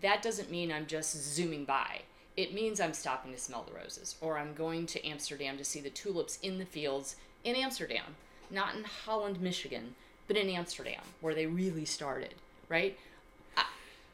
that 0.00 0.22
doesn't 0.22 0.50
mean 0.50 0.72
I'm 0.72 0.86
just 0.86 1.16
zooming 1.16 1.64
by. 1.64 2.02
It 2.36 2.54
means 2.54 2.80
I'm 2.80 2.94
stopping 2.94 3.32
to 3.32 3.38
smell 3.38 3.66
the 3.66 3.78
roses, 3.78 4.16
or 4.20 4.38
I'm 4.38 4.54
going 4.54 4.86
to 4.86 5.06
Amsterdam 5.06 5.58
to 5.58 5.64
see 5.64 5.80
the 5.80 5.90
tulips 5.90 6.38
in 6.42 6.58
the 6.58 6.64
fields 6.64 7.16
in 7.44 7.56
Amsterdam, 7.56 8.16
not 8.50 8.74
in 8.74 8.84
Holland, 8.84 9.40
Michigan, 9.40 9.94
but 10.26 10.36
in 10.36 10.48
Amsterdam, 10.48 11.02
where 11.20 11.34
they 11.34 11.46
really 11.46 11.84
started, 11.84 12.34
right? 12.68 12.96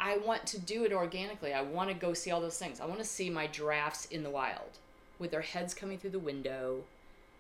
I, 0.01 0.19
want 0.19 0.47
to 0.47 0.59
do 0.59 0.85
it 0.85 0.93
organically. 0.93 1.53
I 1.53 1.63
want 1.63 1.89
to 1.91 1.95
go 1.95 2.15
see 2.15 2.31
all 2.31 2.41
those 2.41 2.59
things. 2.59 2.81
I 2.81 2.87
want 2.87 2.99
to 2.99 3.05
see 3.05 3.31
my 3.31 3.47
giraffes 3.47 4.07
in 4.07 4.23
the 4.23 4.31
wild 4.31 4.79
with 5.19 5.31
their 5.31 5.43
heads 5.43 5.75
coming 5.75 5.99
through 5.99 6.11
the 6.11 6.19
window 6.19 6.83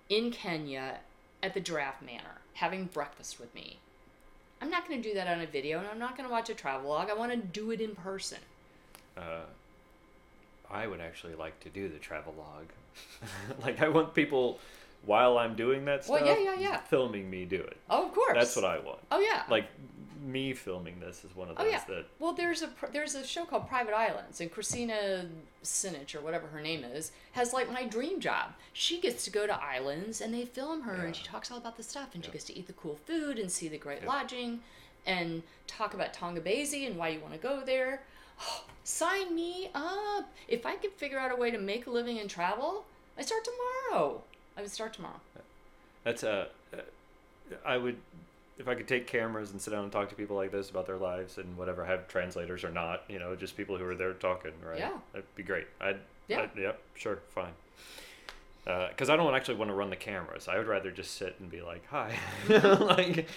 in 0.08 0.30
Kenya 0.30 1.00
at 1.42 1.54
the 1.54 1.60
Giraffe 1.60 2.02
Manor, 2.02 2.40
having 2.54 2.84
breakfast 2.86 3.38
with 3.38 3.54
me. 3.54 3.78
I'm 4.60 4.70
not 4.70 4.88
going 4.88 5.02
to 5.02 5.08
do 5.08 5.14
that 5.14 5.28
on 5.28 5.40
a 5.40 5.46
video, 5.46 5.78
and 5.78 5.86
I'm 5.86 5.98
not 5.98 6.16
going 6.16 6.28
to 6.28 6.32
watch 6.32 6.48
a 6.48 6.54
travelogue. 6.54 7.10
I 7.10 7.14
want 7.14 7.32
to 7.32 7.38
do 7.38 7.70
it 7.70 7.80
in 7.80 7.94
person. 7.94 8.38
Uh, 9.16 9.44
I 10.70 10.86
would 10.86 11.00
actually 11.00 11.34
like 11.34 11.60
to 11.60 11.68
do 11.68 11.88
the 11.88 11.98
travel 11.98 12.34
log. 12.36 12.66
like 13.62 13.82
I 13.82 13.88
want 13.88 14.14
people 14.14 14.58
while 15.06 15.38
I'm 15.38 15.54
doing 15.54 15.84
that 15.86 16.04
stuff, 16.04 16.20
Well, 16.20 16.26
yeah, 16.38 16.52
yeah, 16.54 16.60
yeah. 16.60 16.76
filming 16.78 17.30
me 17.30 17.44
do 17.46 17.56
it. 17.60 17.76
Oh, 17.88 18.06
of 18.06 18.12
course. 18.14 18.34
That's 18.34 18.54
what 18.56 18.64
I 18.66 18.78
want. 18.80 18.98
Oh 19.10 19.20
yeah. 19.20 19.44
Like 19.48 19.66
me 20.24 20.52
filming 20.54 20.98
this 20.98 21.24
is 21.24 21.36
one 21.36 21.48
of 21.48 21.56
those 21.56 21.62
Oh 21.66 21.70
those 21.70 21.80
yeah. 21.88 21.94
that 21.94 22.06
Well, 22.18 22.32
there's 22.32 22.62
a 22.62 22.68
there's 22.92 23.14
a 23.14 23.24
show 23.24 23.44
called 23.44 23.68
Private 23.68 23.94
Islands, 23.94 24.40
and 24.40 24.50
Christina 24.50 25.26
Sinich 25.62 26.14
or 26.16 26.20
whatever 26.20 26.48
her 26.48 26.60
name 26.60 26.82
is 26.84 27.12
has 27.32 27.52
like 27.52 27.70
my 27.72 27.84
dream 27.84 28.18
job. 28.20 28.52
She 28.72 29.00
gets 29.00 29.24
to 29.24 29.30
go 29.30 29.46
to 29.46 29.54
islands 29.62 30.20
and 30.20 30.34
they 30.34 30.44
film 30.44 30.82
her, 30.82 31.06
and 31.06 31.14
she 31.14 31.24
talks 31.24 31.50
all 31.50 31.58
about 31.58 31.76
the 31.76 31.82
stuff, 31.84 32.14
and 32.14 32.24
she 32.24 32.30
gets 32.32 32.44
to 32.44 32.58
eat 32.58 32.66
the 32.66 32.72
cool 32.72 32.96
food 33.06 33.38
and 33.38 33.50
see 33.50 33.68
the 33.68 33.78
great 33.78 34.02
Yeah. 34.02 34.08
lodging, 34.08 34.60
and 35.06 35.42
talk 35.68 35.94
about 35.94 36.12
Tonga 36.12 36.40
Basie 36.40 36.86
and 36.86 36.96
why 36.96 37.08
you 37.10 37.20
want 37.20 37.32
to 37.34 37.38
go 37.40 37.60
there. 37.64 38.02
Sign 38.84 39.34
me 39.34 39.70
up! 39.74 40.32
If 40.48 40.66
I 40.66 40.76
could 40.76 40.92
figure 40.92 41.18
out 41.18 41.32
a 41.32 41.36
way 41.36 41.50
to 41.50 41.58
make 41.58 41.86
a 41.86 41.90
living 41.90 42.18
and 42.18 42.28
travel, 42.30 42.84
I 43.18 43.22
start 43.22 43.42
tomorrow. 43.44 44.22
I 44.56 44.62
would 44.62 44.70
start 44.70 44.92
tomorrow. 44.92 45.20
that's 46.04 46.22
a. 46.22 46.48
Uh, 46.72 46.80
I 47.64 47.76
would, 47.76 47.96
if 48.58 48.66
I 48.66 48.74
could 48.74 48.88
take 48.88 49.06
cameras 49.06 49.52
and 49.52 49.60
sit 49.60 49.70
down 49.70 49.84
and 49.84 49.92
talk 49.92 50.08
to 50.08 50.14
people 50.14 50.36
like 50.36 50.50
this 50.50 50.70
about 50.70 50.86
their 50.86 50.96
lives 50.96 51.38
and 51.38 51.56
whatever, 51.56 51.84
have 51.84 52.08
translators 52.08 52.64
or 52.64 52.70
not, 52.70 53.04
you 53.08 53.18
know, 53.18 53.36
just 53.36 53.56
people 53.56 53.76
who 53.76 53.84
are 53.84 53.94
there 53.94 54.14
talking, 54.14 54.52
right? 54.64 54.78
Yeah. 54.78 54.92
That'd 55.12 55.32
be 55.36 55.42
great. 55.42 55.66
I'd, 55.80 55.98
Yeah. 56.26 56.42
I'd, 56.42 56.50
yep, 56.58 56.80
sure, 56.94 57.20
fine. 57.28 57.52
Uh, 58.66 58.88
because 58.88 59.08
I 59.10 59.14
don't 59.14 59.32
actually 59.32 59.54
want 59.54 59.70
to 59.70 59.76
run 59.76 59.90
the 59.90 59.96
cameras. 59.96 60.48
I 60.48 60.58
would 60.58 60.66
rather 60.66 60.90
just 60.90 61.16
sit 61.16 61.36
and 61.38 61.48
be 61.48 61.62
like, 61.62 61.86
"Hi," 61.88 62.18
mm-hmm. 62.48 62.82
like 62.82 63.28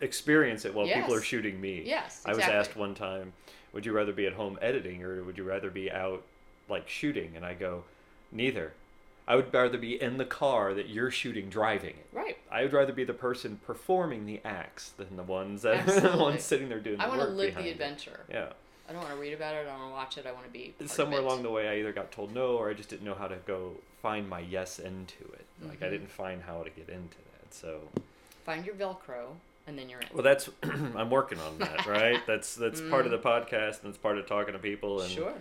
experience 0.00 0.64
it 0.64 0.74
while 0.74 0.86
people 0.86 1.14
are 1.14 1.20
shooting 1.20 1.60
me. 1.60 1.82
Yes, 1.84 2.22
I 2.24 2.30
was 2.30 2.44
asked 2.44 2.74
one 2.74 2.94
time, 2.94 3.34
"Would 3.74 3.84
you 3.84 3.92
rather 3.92 4.12
be 4.12 4.26
at 4.26 4.32
home 4.32 4.58
editing 4.62 5.02
or 5.02 5.22
would 5.22 5.36
you 5.36 5.44
rather 5.44 5.68
be 5.68 5.92
out 5.92 6.22
like 6.70 6.88
shooting?" 6.88 7.32
And 7.36 7.44
I 7.44 7.52
go, 7.52 7.84
"Neither. 8.32 8.72
I 9.26 9.36
would 9.36 9.52
rather 9.54 9.78
be 9.78 10.00
in 10.00 10.18
the 10.18 10.24
car 10.26 10.74
that 10.74 10.88
you're 10.88 11.10
shooting 11.10 11.48
driving 11.48 11.94
it. 11.96 12.06
Right. 12.12 12.36
I 12.50 12.62
would 12.62 12.72
rather 12.74 12.92
be 12.92 13.04
the 13.04 13.14
person 13.14 13.58
performing 13.66 14.26
the 14.26 14.40
acts 14.44 14.90
than 14.90 15.16
the 15.16 15.22
ones 15.22 15.62
that 15.62 15.86
the 15.86 16.16
ones 16.18 16.42
sitting 16.42 16.68
there 16.68 16.80
doing 16.80 16.98
the 16.98 17.04
I 17.04 17.08
want 17.08 17.20
to 17.20 17.26
live 17.28 17.54
the 17.54 17.66
it. 17.66 17.70
adventure. 17.72 18.20
Yeah. 18.30 18.48
I 18.88 18.92
don't 18.92 19.00
want 19.00 19.14
to 19.14 19.20
read 19.20 19.32
about 19.32 19.54
it. 19.54 19.60
I 19.60 19.70
don't 19.70 19.78
want 19.78 19.90
to 19.90 19.94
watch 19.94 20.18
it. 20.18 20.26
I 20.26 20.32
want 20.32 20.44
to 20.44 20.52
be 20.52 20.74
Somewhere 20.86 21.20
it. 21.20 21.24
along 21.24 21.42
the 21.42 21.50
way, 21.50 21.68
I 21.68 21.78
either 21.78 21.92
got 21.92 22.12
told 22.12 22.34
no 22.34 22.56
or 22.58 22.68
I 22.68 22.74
just 22.74 22.90
didn't 22.90 23.04
know 23.06 23.14
how 23.14 23.28
to 23.28 23.36
go 23.46 23.72
find 24.02 24.28
my 24.28 24.40
yes 24.40 24.78
into 24.78 25.24
it. 25.32 25.46
Like 25.62 25.82
I 25.82 25.86
Mhm. 25.86 25.90
didn't 25.90 26.10
find 26.10 26.42
how 26.42 26.62
to 26.62 26.68
get 26.70 26.90
into 26.90 27.16
that. 27.16 27.54
So 27.54 27.80
Find 28.44 28.66
your 28.66 28.74
Velcro, 28.74 29.28
and 29.66 29.78
then 29.78 29.88
you're 29.88 30.00
in. 30.00 30.08
well, 30.12 30.22
that's 30.22 30.50
I'm 30.62 31.08
working 31.08 31.38
on 31.40 31.58
that. 31.60 31.86
Right. 31.86 32.20
That's 32.26 32.54
that's 32.56 32.82
part 32.82 33.06
of 33.06 33.10
the 33.10 33.18
podcast 33.18 33.80
and 33.80 33.88
it's 33.88 33.96
part 33.96 34.18
of 34.18 34.26
talking 34.26 34.52
to 34.52 34.58
people 34.58 35.00
and 35.00 35.10
Mm. 35.10 35.14
sure. 35.14 35.34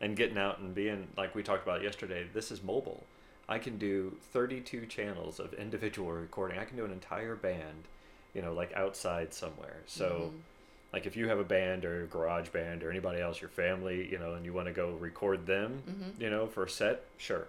and 0.00 0.16
getting 0.16 0.36
out 0.38 0.58
and 0.58 0.74
being 0.74 1.06
like 1.16 1.36
we 1.36 1.44
talked 1.44 1.62
about 1.62 1.84
yesterday. 1.84 2.26
This 2.34 2.50
is 2.50 2.64
mobile. 2.64 3.04
I 3.48 3.58
can 3.58 3.78
do 3.78 4.16
32 4.32 4.86
channels 4.86 5.40
of 5.40 5.54
individual 5.54 6.12
recording. 6.12 6.58
I 6.58 6.64
can 6.64 6.76
do 6.76 6.84
an 6.84 6.92
entire 6.92 7.34
band, 7.34 7.84
you 8.34 8.42
know, 8.42 8.52
like 8.52 8.72
outside 8.74 9.32
somewhere. 9.32 9.76
So, 9.86 10.32
Mhm. 10.34 10.42
like 10.92 11.06
if 11.06 11.16
you 11.16 11.28
have 11.28 11.38
a 11.38 11.44
band 11.44 11.84
or 11.84 12.02
a 12.02 12.06
garage 12.06 12.50
band 12.50 12.82
or 12.82 12.90
anybody 12.90 13.20
else, 13.20 13.40
your 13.40 13.48
family, 13.50 14.06
you 14.10 14.18
know, 14.18 14.34
and 14.34 14.44
you 14.44 14.52
want 14.52 14.66
to 14.66 14.72
go 14.72 14.90
record 14.96 15.46
them, 15.46 15.82
Mhm. 15.86 16.20
you 16.20 16.28
know, 16.30 16.46
for 16.46 16.64
a 16.64 16.68
set, 16.70 17.04
sure. 17.16 17.46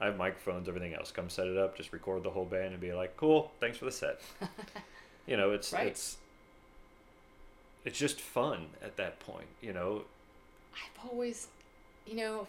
I 0.00 0.06
have 0.06 0.16
microphones, 0.16 0.68
everything 0.68 0.94
else. 0.94 1.10
Come 1.10 1.28
set 1.30 1.46
it 1.48 1.56
up, 1.56 1.76
just 1.76 1.92
record 1.92 2.22
the 2.22 2.30
whole 2.30 2.44
band 2.44 2.72
and 2.72 2.80
be 2.80 2.92
like, 2.92 3.16
"Cool, 3.16 3.50
thanks 3.58 3.78
for 3.78 3.84
the 3.86 3.90
set." 3.92 4.20
you 5.26 5.36
know, 5.36 5.50
it's 5.52 5.72
Right. 5.72 5.86
it's 5.88 6.18
it's 7.84 7.98
just 7.98 8.20
fun 8.20 8.66
at 8.82 8.96
that 8.96 9.18
point, 9.20 9.48
you 9.62 9.72
know. 9.72 10.04
I've 10.74 11.10
always, 11.10 11.48
you 12.06 12.14
know, 12.16 12.46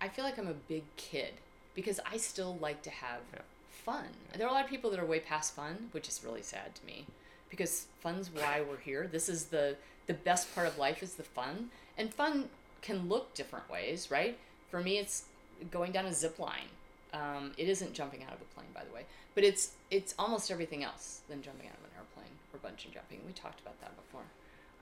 I 0.00 0.08
feel 0.08 0.24
like 0.24 0.38
I'm 0.38 0.48
a 0.48 0.54
big 0.54 0.84
kid 0.96 1.34
because 1.76 2.00
I 2.04 2.16
still 2.16 2.56
like 2.60 2.82
to 2.82 2.90
have 2.90 3.20
Yeah. 3.32 3.42
fun. 3.70 4.08
There 4.34 4.44
are 4.46 4.50
a 4.50 4.52
lot 4.52 4.64
of 4.64 4.70
people 4.70 4.90
that 4.90 4.98
are 4.98 5.06
way 5.06 5.20
past 5.20 5.54
fun, 5.54 5.90
which 5.92 6.08
is 6.08 6.24
really 6.24 6.42
sad 6.42 6.74
to 6.74 6.84
me 6.84 7.06
because 7.48 7.86
fun's 8.00 8.28
why 8.30 8.60
we're 8.60 8.78
here. 8.78 9.06
This 9.06 9.28
is 9.28 9.46
the 9.46 9.76
the 10.06 10.14
best 10.14 10.52
part 10.54 10.66
of 10.68 10.78
life 10.78 11.02
is 11.02 11.14
the 11.16 11.22
fun, 11.24 11.70
and 11.98 12.12
fun 12.14 12.48
can 12.80 13.08
look 13.08 13.34
different 13.34 13.68
ways, 13.68 14.08
right? 14.10 14.38
For 14.70 14.80
me, 14.80 14.98
it's 14.98 15.24
going 15.70 15.90
down 15.92 16.06
a 16.06 16.12
zip 16.14 16.38
line. 16.38 16.68
Um, 17.12 17.52
it 17.56 17.68
isn't 17.68 17.92
jumping 17.92 18.22
out 18.22 18.32
of 18.32 18.40
a 18.40 18.44
plane, 18.54 18.68
by 18.74 18.84
the 18.84 18.92
way, 18.92 19.04
but 19.34 19.42
it's 19.44 19.72
it's 19.90 20.14
almost 20.18 20.50
everything 20.50 20.82
else 20.84 21.20
than 21.28 21.42
jumping 21.42 21.68
out 21.68 21.74
of 21.74 21.84
an 21.84 21.90
airplane 21.98 22.34
or 22.52 22.58
bungee 22.60 22.92
jumping. 22.92 23.20
We 23.26 23.32
talked 23.32 23.60
about 23.60 23.80
that 23.80 23.96
before. 23.96 24.22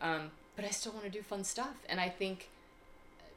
Um, 0.01 0.31
but 0.57 0.65
I 0.65 0.71
still 0.71 0.93
want 0.93 1.05
to 1.05 1.11
do 1.11 1.23
fun 1.23 1.43
stuff, 1.45 1.77
and 1.89 1.99
I 2.01 2.09
think 2.09 2.49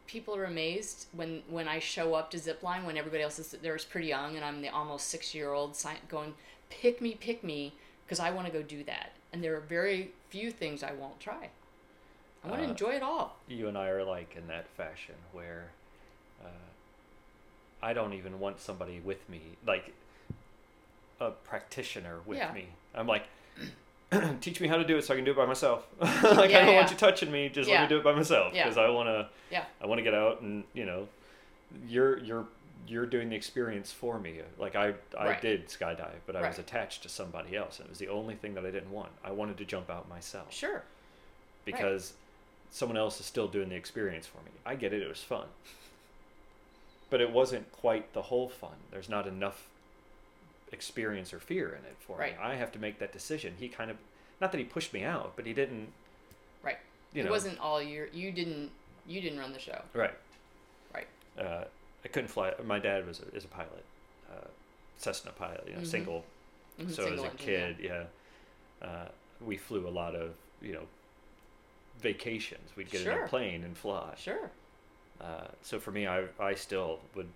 people 0.07 0.35
are 0.35 0.45
amazed 0.45 1.07
when 1.11 1.43
when 1.49 1.67
I 1.67 1.79
show 1.79 2.13
up 2.15 2.31
to 2.31 2.37
zipline 2.37 2.85
when 2.85 2.97
everybody 2.97 3.23
else 3.23 3.37
is 3.39 3.55
there's 3.61 3.85
pretty 3.85 4.07
young 4.07 4.35
and 4.35 4.43
I'm 4.43 4.61
the 4.61 4.69
almost 4.69 5.07
six 5.07 5.35
year 5.35 5.51
old 5.53 5.77
going 6.09 6.33
pick 6.69 7.01
me 7.01 7.15
pick 7.15 7.43
me 7.43 7.73
because 8.05 8.19
I 8.19 8.31
want 8.31 8.47
to 8.47 8.53
go 8.53 8.61
do 8.61 8.83
that 8.85 9.11
and 9.33 9.43
there 9.43 9.55
are 9.55 9.59
very 9.61 10.11
few 10.29 10.51
things 10.51 10.81
I 10.83 10.93
won't 10.93 11.19
try. 11.19 11.49
I 12.43 12.47
want 12.49 12.61
to 12.61 12.67
Uh, 12.67 12.71
enjoy 12.71 12.91
it 12.91 13.03
all. 13.03 13.35
you 13.47 13.67
and 13.67 13.77
I 13.77 13.87
are 13.89 14.03
like 14.03 14.35
in 14.35 14.47
that 14.47 14.67
fashion 14.69 15.15
where 15.33 15.71
uh, 16.43 16.47
I 17.81 17.93
don't 17.93 18.13
even 18.13 18.39
want 18.39 18.59
somebody 18.61 18.99
with 18.99 19.27
me, 19.29 19.41
like 19.65 19.93
a 21.19 21.31
practitioner 21.31 22.19
with 22.25 22.37
Yeah. 22.37 22.53
me. 22.53 22.67
I'm 22.95 23.07
like, 23.07 23.25
teach 24.41 24.61
me 24.61 24.67
how 24.67 24.77
to 24.77 24.85
do 24.85 24.97
it 24.97 25.03
so 25.03 25.13
I 25.13 25.17
can 25.17 25.25
do 25.25 25.31
it 25.31 25.37
by 25.37 25.45
myself. 25.45 25.85
like 26.01 26.13
I 26.13 26.25
don't 26.47 26.51
yeah. 26.51 26.75
want 26.75 26.91
you 26.91 26.97
touching 26.97 27.31
me. 27.31 27.49
Just 27.49 27.69
let 27.69 27.81
me 27.81 27.87
do 27.87 27.97
it 27.97 28.03
by 28.03 28.13
myself 28.13 28.53
Yeah. 28.53 28.63
because 28.63 28.77
I 28.77 28.89
want 28.89 29.07
to. 29.07 29.27
Yeah. 29.51 29.65
I 29.81 29.85
want 29.87 29.99
to 29.99 30.03
get 30.03 30.13
out 30.13 30.41
and 30.41 30.63
you 30.73 30.85
know, 30.85 31.07
you're 31.87 32.17
you're 32.19 32.45
you're 32.87 33.05
doing 33.05 33.29
the 33.29 33.35
experience 33.35 33.91
for 33.91 34.17
me. 34.19 34.39
Like 34.57 34.75
I 34.75 34.93
I 35.17 35.25
Right. 35.29 35.41
did 35.41 35.67
skydive, 35.67 36.19
but 36.25 36.35
I 36.37 36.47
was 36.47 36.57
attached 36.59 37.03
to 37.03 37.09
somebody 37.09 37.55
else, 37.57 37.79
and 37.79 37.85
it 37.87 37.89
was 37.89 37.99
the 37.99 38.07
only 38.07 38.35
thing 38.35 38.53
that 38.53 38.65
I 38.65 38.71
didn't 38.71 38.91
want. 38.91 39.09
I 39.25 39.31
wanted 39.31 39.57
to 39.57 39.65
jump 39.65 39.89
out 39.89 40.07
myself 40.07 40.53
Sure. 40.53 40.83
because 41.65 42.13
someone 42.71 42.97
else 42.97 43.19
is 43.19 43.25
still 43.25 43.47
doing 43.47 43.69
the 43.69 43.75
experience 43.75 44.25
for 44.25 44.37
me. 44.37 44.51
I 44.65 44.75
get 44.75 44.93
it, 44.93 45.01
it 45.01 45.09
was 45.09 45.21
fun. 45.23 45.47
But 47.09 47.21
it 47.21 47.31
wasn't 47.31 47.71
quite 47.71 48.13
the 48.13 48.23
whole 48.23 48.49
fun. 48.49 48.75
There's 48.91 49.09
not 49.09 49.27
enough 49.27 49.67
experience 50.81 51.33
or 51.33 51.39
fear 51.39 51.69
in 51.69 51.83
it 51.85 51.95
for 51.99 52.17
Right. 52.17 52.37
me. 52.37 52.43
I 52.43 52.53
have 52.55 52.71
to 52.73 52.79
make 52.79 52.99
that 52.99 53.11
decision. 53.11 53.55
He 53.57 53.67
kind 53.67 53.89
of 53.89 53.97
not 54.39 54.51
that 54.51 54.59
he 54.59 54.63
pushed 54.63 54.93
me 54.93 55.03
out, 55.03 55.33
but 55.35 55.45
he 55.47 55.53
didn't 55.53 55.91
Right. 56.61 56.77
you 57.13 57.21
it 57.21 57.25
know 57.25 57.31
wasn't 57.31 57.57
all 57.59 57.81
your 57.81 58.05
you 58.07 58.31
didn't 58.31 58.69
you 59.07 59.19
didn't 59.21 59.39
run 59.39 59.53
the 59.53 59.59
show. 59.59 59.81
Right. 59.93 60.13
Right. 60.93 61.07
Uh, 61.39 61.63
I 62.05 62.07
couldn't 62.09 62.27
fly. 62.29 62.53
My 62.63 62.77
dad 62.77 63.07
was 63.07 63.21
a, 63.21 63.35
is 63.35 63.43
a 63.45 63.47
pilot, 63.47 63.83
uh, 64.31 64.47
Cessna 64.97 65.31
pilot. 65.31 65.63
You 65.67 65.73
know, 65.75 65.81
Mhm. 65.81 65.87
single. 65.87 66.25
Mhm, 66.79 66.91
So 66.91 67.11
as 67.13 67.23
a 67.23 67.29
kid, 67.31 67.77
yeah, 67.79 68.05
uh, 68.81 69.07
we 69.41 69.57
flew 69.57 69.87
a 69.87 69.89
lot 70.01 70.13
of 70.15 70.35
you 70.61 70.73
know 70.73 70.87
vacations. 71.99 72.75
We'd 72.75 72.91
get 72.91 73.01
in 73.01 73.07
a 73.09 73.27
plane 73.27 73.63
and 73.63 73.75
fly. 73.75 74.13
Sure. 74.17 74.51
Uh, 75.19 75.47
so 75.63 75.79
for 75.79 75.91
me, 75.91 76.05
I 76.05 76.25
I 76.39 76.53
still 76.53 76.99
would 77.15 77.29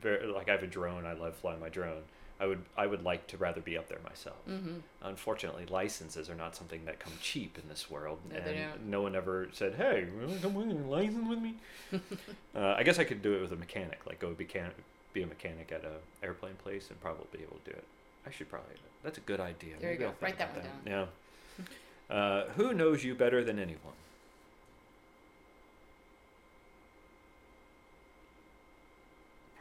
very 0.00 0.26
like 0.26 0.48
I 0.48 0.52
have 0.52 0.62
a 0.64 0.66
drone. 0.66 1.06
I 1.06 1.12
love 1.12 1.36
flying 1.36 1.60
my 1.60 1.68
drone. 1.68 2.02
I 2.40 2.46
would 2.46 2.64
I 2.76 2.86
would 2.86 3.02
like 3.02 3.26
to 3.28 3.36
rather 3.36 3.60
be 3.60 3.76
up 3.76 3.88
there 3.88 3.98
myself. 4.04 4.36
Mhm. 4.48 4.82
Unfortunately, 5.02 5.66
licenses 5.66 6.30
are 6.30 6.34
not 6.36 6.54
something 6.54 6.84
that 6.84 7.00
come 7.00 7.12
cheap 7.20 7.58
in 7.58 7.68
this 7.68 7.90
world, 7.90 8.20
No, 8.30 8.36
and 8.36 8.90
no 8.90 9.02
one 9.02 9.16
ever 9.16 9.48
said, 9.52 9.74
"Hey, 9.74 10.02
you 10.02 10.38
come 10.40 10.54
with 10.54 10.70
a 10.70 10.74
license 10.74 11.28
with 11.28 11.40
me?" 11.40 11.56
uh, 12.54 12.74
I 12.76 12.84
guess 12.84 12.98
I 12.98 13.04
could 13.04 13.22
do 13.22 13.34
it 13.34 13.40
with 13.40 13.52
a 13.52 13.56
mechanic, 13.56 14.06
like 14.06 14.20
go 14.20 14.32
be 14.34 14.44
can 14.44 14.70
be 15.12 15.22
a 15.22 15.26
mechanic 15.26 15.72
at 15.72 15.84
a 15.84 15.96
airplane 16.22 16.54
place, 16.56 16.90
and 16.90 17.00
probably 17.00 17.26
be 17.32 17.42
able 17.42 17.58
to 17.64 17.70
do 17.72 17.76
it. 17.76 17.84
I 18.24 18.30
should 18.30 18.48
probably. 18.48 18.76
That's 19.02 19.18
a 19.18 19.22
good 19.22 19.40
idea. 19.40 19.76
There 19.80 19.92
you 19.92 19.98
Maybe 19.98 19.98
go. 19.98 20.06
I'll 20.06 20.12
think 20.12 20.22
Write 20.22 20.38
that 20.38 20.54
one 20.54 20.82
Yeah. 20.86 21.06
Uh, 22.10 22.48
who 22.56 22.72
knows 22.72 23.04
you 23.04 23.14
better 23.14 23.44
than 23.44 23.58
anyone? 23.58 23.92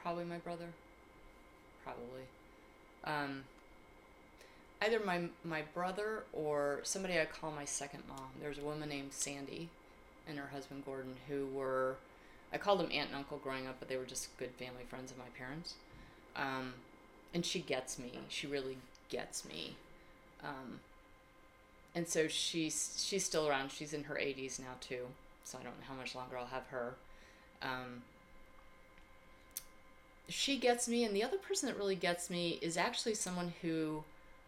Probably 0.01 0.23
my 0.23 0.37
brother. 0.37 0.67
Probably. 1.83 2.23
Um, 3.07 3.43
either 4.81 4.99
my 4.99 5.21
my 5.43 5.63
brother 5.73 6.23
or 6.33 6.81
somebody 6.83 7.19
I 7.19 7.25
call 7.25 7.51
my 7.51 7.65
second 7.65 8.03
mom. 8.07 8.29
There's 8.41 8.57
a 8.57 8.63
woman 8.63 8.89
named 8.89 9.13
Sandy 9.13 9.69
and 10.27 10.37
her 10.37 10.47
husband 10.47 10.83
Gordon 10.85 11.15
who 11.27 11.47
were 11.47 11.95
I 12.51 12.57
called 12.57 12.79
them 12.79 12.89
aunt 12.91 13.09
and 13.09 13.15
uncle 13.15 13.37
growing 13.37 13.67
up, 13.67 13.77
but 13.79 13.89
they 13.89 13.97
were 13.97 14.05
just 14.05 14.35
good 14.37 14.51
family 14.51 14.83
friends 14.87 15.11
of 15.11 15.17
my 15.17 15.29
parents. 15.37 15.73
Um, 16.35 16.75
and 17.33 17.45
she 17.45 17.59
gets 17.59 17.99
me. 17.99 18.11
She 18.29 18.47
really 18.47 18.77
gets 19.09 19.45
me. 19.45 19.75
Um, 20.43 20.79
and 21.95 22.07
so 22.07 22.27
she's 22.27 23.03
she's 23.05 23.23
still 23.23 23.47
around. 23.47 23.71
She's 23.71 23.93
in 23.93 24.03
her 24.05 24.15
80s 24.15 24.59
now 24.59 24.75
too. 24.79 25.07
So 25.43 25.57
I 25.57 25.63
don't 25.63 25.77
know 25.79 25.85
how 25.87 25.95
much 25.95 26.13
longer 26.13 26.37
I'll 26.37 26.45
have 26.47 26.67
her. 26.67 26.95
Um, 27.61 28.03
she 30.29 30.57
gets 30.57 30.87
me, 30.87 31.03
and 31.03 31.15
the 31.15 31.23
other 31.23 31.37
person 31.37 31.67
that 31.67 31.77
really 31.77 31.95
gets 31.95 32.29
me 32.29 32.59
is 32.61 32.77
actually 32.77 33.13
someone 33.13 33.53
who 33.61 34.03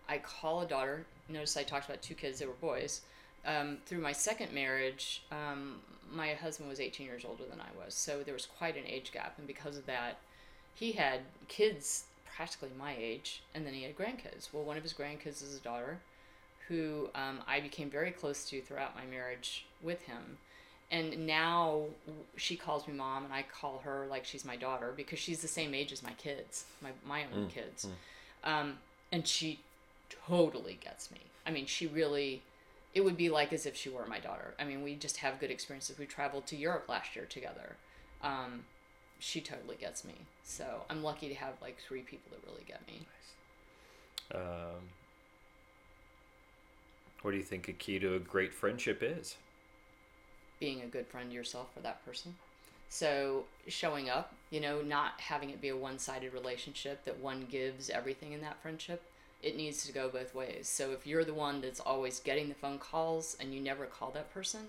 I 0.08 0.18
call 0.18 0.62
a 0.62 0.66
daughter. 0.66 1.06
Notice 1.30 1.56
I 1.56 1.64
talked 1.64 1.88
about 1.88 2.02
two 2.02 2.16
kids 2.16 2.40
they 2.40 2.46
were 2.46 2.54
boys. 2.54 3.02
Um, 3.46 3.78
through 3.86 4.02
my 4.02 4.12
second 4.12 4.54
marriage, 4.54 5.24
um, 5.32 5.76
my 6.14 6.34
husband 6.34 6.70
was 6.70 6.80
18 6.80 7.06
years 7.06 7.24
older 7.26 7.44
than 7.50 7.60
I 7.62 7.84
was, 7.84 7.94
so 7.94 8.24
there 8.24 8.34
was 8.34 8.46
quite 8.46 8.76
an 8.76 8.84
age 8.86 9.12
gap, 9.12 9.36
and 9.38 9.48
because 9.48 9.78
of 9.78 9.86
that, 9.86 10.18
he 10.76 10.92
had 10.92 11.22
kids 11.48 12.06
practically 12.36 12.70
my 12.78 12.96
age, 12.98 13.42
and 13.54 13.66
then 13.66 13.74
he 13.74 13.84
had 13.84 13.98
grandkids. 13.98 14.50
Well, 14.52 14.64
one 14.64 14.78
of 14.78 14.84
his 14.84 14.94
grandkids 14.94 15.42
is 15.44 15.58
a 15.58 15.62
daughter 15.62 16.00
who 16.68 17.10
um, 17.16 17.40
I 17.48 17.60
became 17.60 17.90
very 17.90 18.12
close 18.12 18.48
to 18.50 18.62
throughout 18.62 18.96
my 18.96 19.06
marriage 19.06 19.66
with 19.82 20.02
him 20.04 20.38
and 20.92 21.28
now 21.28 21.84
she 22.36 22.56
calls 22.56 22.88
me 22.88 22.94
mom 22.94 23.24
and 23.26 23.34
i 23.34 23.44
call 23.44 23.80
her 23.84 24.08
like 24.10 24.26
she's 24.26 24.44
my 24.44 24.56
daughter 24.56 24.92
because 24.96 25.20
she's 25.20 25.42
the 25.42 25.48
same 25.48 25.74
age 25.74 25.92
as 25.92 26.02
my 26.02 26.14
kids 26.14 26.66
my, 26.82 26.90
my 27.06 27.24
own 27.26 27.46
Mm, 27.46 27.50
kids. 27.50 27.88
um, 28.44 28.78
and 29.12 29.28
she 29.28 29.60
totally 30.28 30.78
gets 30.84 31.12
me. 31.12 31.20
I 31.46 31.52
mean 31.52 31.66
she 31.68 31.86
really 31.88 32.42
it 32.96 33.02
would 33.02 33.18
be 33.18 33.30
like 33.30 33.54
as 33.54 33.66
if 33.68 33.76
she 33.76 33.90
were 33.90 34.06
my 34.08 34.20
daughter. 34.20 34.56
I 34.60 34.64
mean 34.64 34.82
we 34.84 34.96
just 34.96 35.18
have 35.18 35.40
good 35.40 35.52
experiences. 35.52 36.00
We 36.00 36.06
traveled 36.08 36.48
to 36.48 36.56
europe 36.56 36.86
last 36.90 37.16
year 37.16 37.26
together. 37.26 37.76
Um, 38.24 38.64
she 39.20 39.42
totally 39.42 39.76
gets 39.76 40.04
me. 40.04 40.14
So 40.44 40.66
i'm 40.90 41.04
lucky 41.04 41.28
to 41.30 41.36
have 41.36 41.54
like 41.62 41.78
three 41.88 42.02
people 42.02 42.32
that 42.32 42.42
really 42.50 42.64
get 42.68 42.82
me. 42.88 43.06
Um, 44.34 44.90
What 47.22 47.32
do 47.32 47.38
you 47.38 47.44
think 47.44 47.68
a 47.68 47.74
key 47.74 48.00
to 48.00 48.16
a 48.16 48.20
great 48.20 48.54
friendship 48.54 49.04
is? 49.04 49.36
Being 50.60 50.82
a 50.82 50.88
good 50.88 51.08
friend 51.08 51.32
yourself 51.32 51.74
for 51.74 51.80
that 51.82 52.06
person. 52.06 52.36
So 52.90 53.46
showing 53.68 54.10
up, 54.10 54.34
you 54.50 54.60
know, 54.60 54.82
not 54.82 55.20
having 55.20 55.52
it 55.52 55.62
be 55.62 55.70
a 55.70 55.78
one-sided 55.78 56.34
relationship 56.34 57.06
that 57.06 57.20
one 57.20 57.46
gives 57.50 57.90
everything 57.90 58.34
in 58.34 58.42
that 58.42 58.62
friendship. 58.62 59.04
It 59.42 59.56
needs 59.56 59.86
to 59.86 59.94
go 59.94 60.10
both 60.10 60.36
ways. 60.36 60.68
So 60.68 60.92
if 60.92 61.08
you're 61.08 61.24
the 61.24 61.34
one 61.34 61.62
that's 61.62 61.80
always 61.80 62.20
getting 62.20 62.50
the 62.50 62.56
phone 62.56 62.80
calls 62.80 63.38
and 63.40 63.54
you 63.54 63.62
never 63.62 63.86
call 63.86 64.12
that 64.12 64.34
person, 64.34 64.62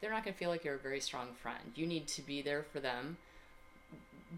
they're 0.00 0.10
not 0.10 0.24
going 0.24 0.34
to 0.34 0.38
feel 0.38 0.50
like 0.50 0.64
you're 0.64 0.74
a 0.74 0.78
very 0.78 1.00
strong 1.00 1.28
friend. 1.40 1.72
You 1.74 1.86
need 1.86 2.08
to 2.08 2.22
be 2.22 2.42
there 2.42 2.62
for 2.62 2.80
them. 2.80 3.18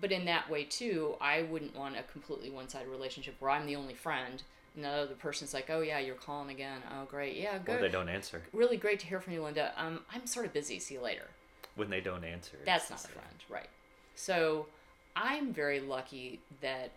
But 0.01 0.13
in 0.13 0.25
that 0.27 0.51
way 0.51 0.65
too, 0.65 1.15
I 1.21 1.43
wouldn't 1.43 1.77
want 1.77 1.97
a 1.99 2.03
completely 2.03 2.51
one-sided 2.51 2.89
relationship 2.89 3.37
where 3.39 3.51
I'm 3.51 3.67
the 3.67 3.77
only 3.77 3.95
friend 3.95 4.43
and 4.77 4.85
the 4.85 5.15
person's 5.19 5.53
like, 5.55 5.69
"Oh 5.71 5.81
yeah, 5.81 5.99
you're 5.99 6.15
calling 6.15 6.51
again. 6.51 6.81
Oh 6.93 7.05
great, 7.05 7.37
yeah, 7.37 7.57
Or 7.57 7.61
good. 7.61 7.83
they 7.83 7.89
don't 7.89 8.09
answer. 8.09 8.43
Really 8.53 8.77
great 8.77 9.01
to 9.01 9.07
hear 9.07 9.21
from 9.21 9.33
you, 9.33 9.43
Linda. 9.43 9.73
Um, 9.77 10.01
I'm 10.13 10.27
sort 10.27 10.47
of 10.47 10.53
busy. 10.53 10.79
See 10.79 10.95
you 10.95 11.01
later." 11.01 11.27
When 11.77 11.91
they 11.91 12.01
don't 12.01 12.25
answer. 12.25 12.57
That's 12.65 12.91
not 12.91 13.05
a 13.05 13.09
friend, 13.09 13.35
right? 13.49 13.69
So 14.15 14.67
I'm 15.17 15.53
very 15.53 15.81
lucky 15.81 16.41
that 16.61 16.91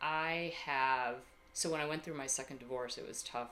I 0.00 0.52
have. 0.64 1.16
So 1.52 1.70
when 1.70 1.80
I 1.80 1.86
went 1.86 2.02
through 2.02 2.14
my 2.14 2.26
second 2.26 2.60
divorce, 2.60 2.96
it 2.98 3.06
was 3.06 3.22
tough. 3.22 3.50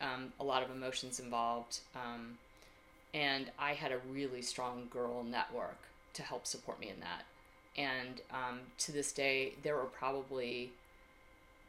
Um, 0.00 0.32
a 0.38 0.44
lot 0.44 0.62
of 0.62 0.70
emotions 0.70 1.18
involved, 1.20 1.80
um, 1.94 2.38
and 3.12 3.50
I 3.58 3.72
had 3.74 3.92
a 3.92 3.98
really 4.10 4.42
strong 4.42 4.88
girl 4.90 5.22
network 5.24 5.78
to 6.14 6.22
help 6.22 6.46
support 6.46 6.78
me 6.80 6.90
in 6.90 7.00
that. 7.00 7.24
And 7.76 8.20
um, 8.30 8.60
to 8.78 8.92
this 8.92 9.12
day, 9.12 9.54
there 9.62 9.76
are 9.78 9.86
probably 9.86 10.72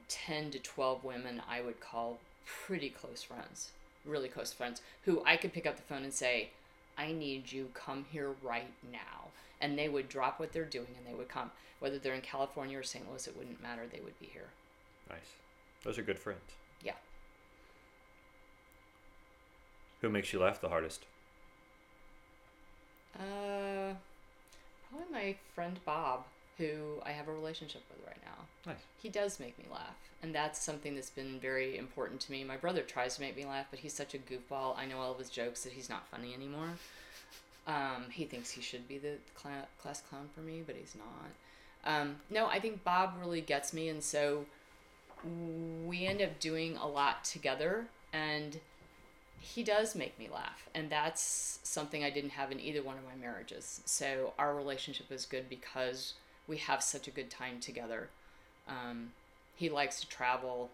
ten 0.08 0.52
to 0.52 0.60
twelve 0.60 1.04
women 1.04 1.42
I 1.50 1.62
would 1.62 1.80
call 1.80 2.20
pretty 2.46 2.90
close 2.90 3.24
friends, 3.24 3.72
really 4.06 4.30
close 4.30 4.54
friends, 4.54 4.82
who 5.04 5.24
I 5.26 5.38
could 5.38 5.54
pick 5.54 5.66
up 5.66 5.76
the 5.78 5.84
phone 5.84 6.04
and 6.04 6.14
say, 6.14 6.50
I 6.98 7.12
need 7.12 7.52
you, 7.52 7.70
come 7.74 8.06
here 8.12 8.32
right 8.42 8.72
now. 8.92 9.30
And 9.62 9.78
they 9.78 9.90
would 9.90 10.10
drop 10.10 10.40
what 10.40 10.54
they're 10.54 10.64
doing 10.64 10.88
and 10.98 11.08
they 11.08 11.18
would 11.18 11.30
come. 11.30 11.52
Whether 11.80 11.98
they're 12.00 12.14
in 12.14 12.22
California 12.22 12.78
or 12.80 12.84
St. 12.84 13.10
Louis, 13.10 13.28
it 13.28 13.38
wouldn't 13.38 13.62
matter, 13.62 13.84
they 13.92 14.00
would 14.02 14.20
be 14.20 14.28
here. 14.28 14.50
Nice. 15.10 15.20
Those 15.84 15.98
are 15.98 16.04
good 16.04 16.20
friends. 16.20 16.40
Yeah. 16.84 16.94
Who 20.02 20.10
makes 20.10 20.32
you 20.34 20.40
laugh 20.40 20.62
the 20.62 20.70
hardest? 20.70 21.06
Uh, 23.18 23.94
probably 24.90 25.12
my 25.12 25.36
friend 25.54 25.80
Bob, 25.86 26.26
who 26.58 27.02
I 27.04 27.12
have 27.12 27.28
a 27.28 27.34
relationship 27.34 27.84
with 27.90 28.06
right 28.06 28.20
now. 28.24 28.72
Nice. 28.72 28.82
He 29.02 29.10
does 29.10 29.40
make 29.40 29.58
me 29.58 29.66
laugh. 29.72 29.98
And 30.24 30.34
that's 30.34 30.60
something 30.62 30.96
that's 30.96 31.10
been 31.10 31.40
very 31.40 31.78
important 31.78 32.20
to 32.22 32.32
me. 32.32 32.44
My 32.44 32.58
brother 32.58 32.82
tries 32.82 33.16
to 33.16 33.22
make 33.22 33.36
me 33.36 33.46
laugh, 33.46 33.68
but 33.70 33.80
he's 33.80 33.94
such 33.94 34.16
a 34.16 34.18
goofball. 34.18 34.78
I 34.78 34.86
know 34.86 35.00
all 35.00 35.12
of 35.12 35.20
his 35.20 35.30
jokes 35.30 35.64
that 35.64 35.74
he's 35.74 35.90
not 35.90 36.08
funny 36.08 36.34
anymore. 36.34 36.70
Um, 37.68 38.06
he 38.12 38.26
thinks 38.26 38.52
he 38.52 38.62
should 38.62 38.88
be 38.88 38.98
the 38.98 39.18
cla- 39.36 39.68
class 39.82 40.02
clown 40.02 40.30
for 40.34 40.42
me, 40.42 40.64
but 40.66 40.76
he's 40.76 40.96
not. 40.96 41.96
Um, 42.00 42.18
no, 42.30 42.48
I 42.48 42.60
think 42.60 42.84
Bob 42.84 43.16
really 43.20 43.42
gets 43.42 43.74
me, 43.74 43.90
and 43.90 44.04
so 44.04 44.46
we 45.86 46.06
end 46.06 46.22
up 46.22 46.40
doing 46.40 46.78
a 46.78 46.88
lot 46.88 47.24
together, 47.24 47.86
and 48.14 48.60
he 49.40 49.64
does 49.64 49.96
make 49.96 50.18
me 50.18 50.28
laugh, 50.32 50.68
and 50.74 50.90
that's 50.90 51.60
something 51.64 52.04
I 52.04 52.10
didn't 52.10 52.32
have 52.32 52.52
in 52.52 52.60
either 52.60 52.82
one 52.82 52.98
of 52.98 53.04
my 53.04 53.16
marriages. 53.20 53.82
So 53.86 54.34
our 54.40 54.56
relationship 54.56 55.12
is 55.12 55.26
good 55.26 55.50
because 55.50 56.14
we 56.48 56.58
have 56.58 56.84
such 56.84 57.08
a 57.08 57.12
good 57.12 57.30
time 57.30 57.60
together. 57.60 58.10
Um, 58.68 59.12
he 59.56 59.70
likes 59.70 60.00
to 60.02 60.08
travel. 60.08 60.70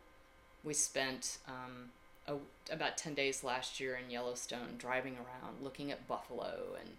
We 0.63 0.74
spent 0.74 1.38
um, 1.47 1.89
a, 2.28 2.36
about 2.74 2.97
ten 2.97 3.13
days 3.13 3.43
last 3.43 3.80
year 3.80 3.95
in 4.03 4.11
Yellowstone, 4.11 4.76
driving 4.78 5.15
around, 5.15 5.61
looking 5.61 5.91
at 5.91 6.07
buffalo 6.07 6.76
and 6.80 6.89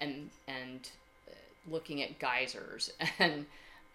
and 0.00 0.30
and 0.46 0.90
uh, 1.28 1.34
looking 1.70 2.02
at 2.02 2.18
geysers. 2.18 2.92
And 3.18 3.46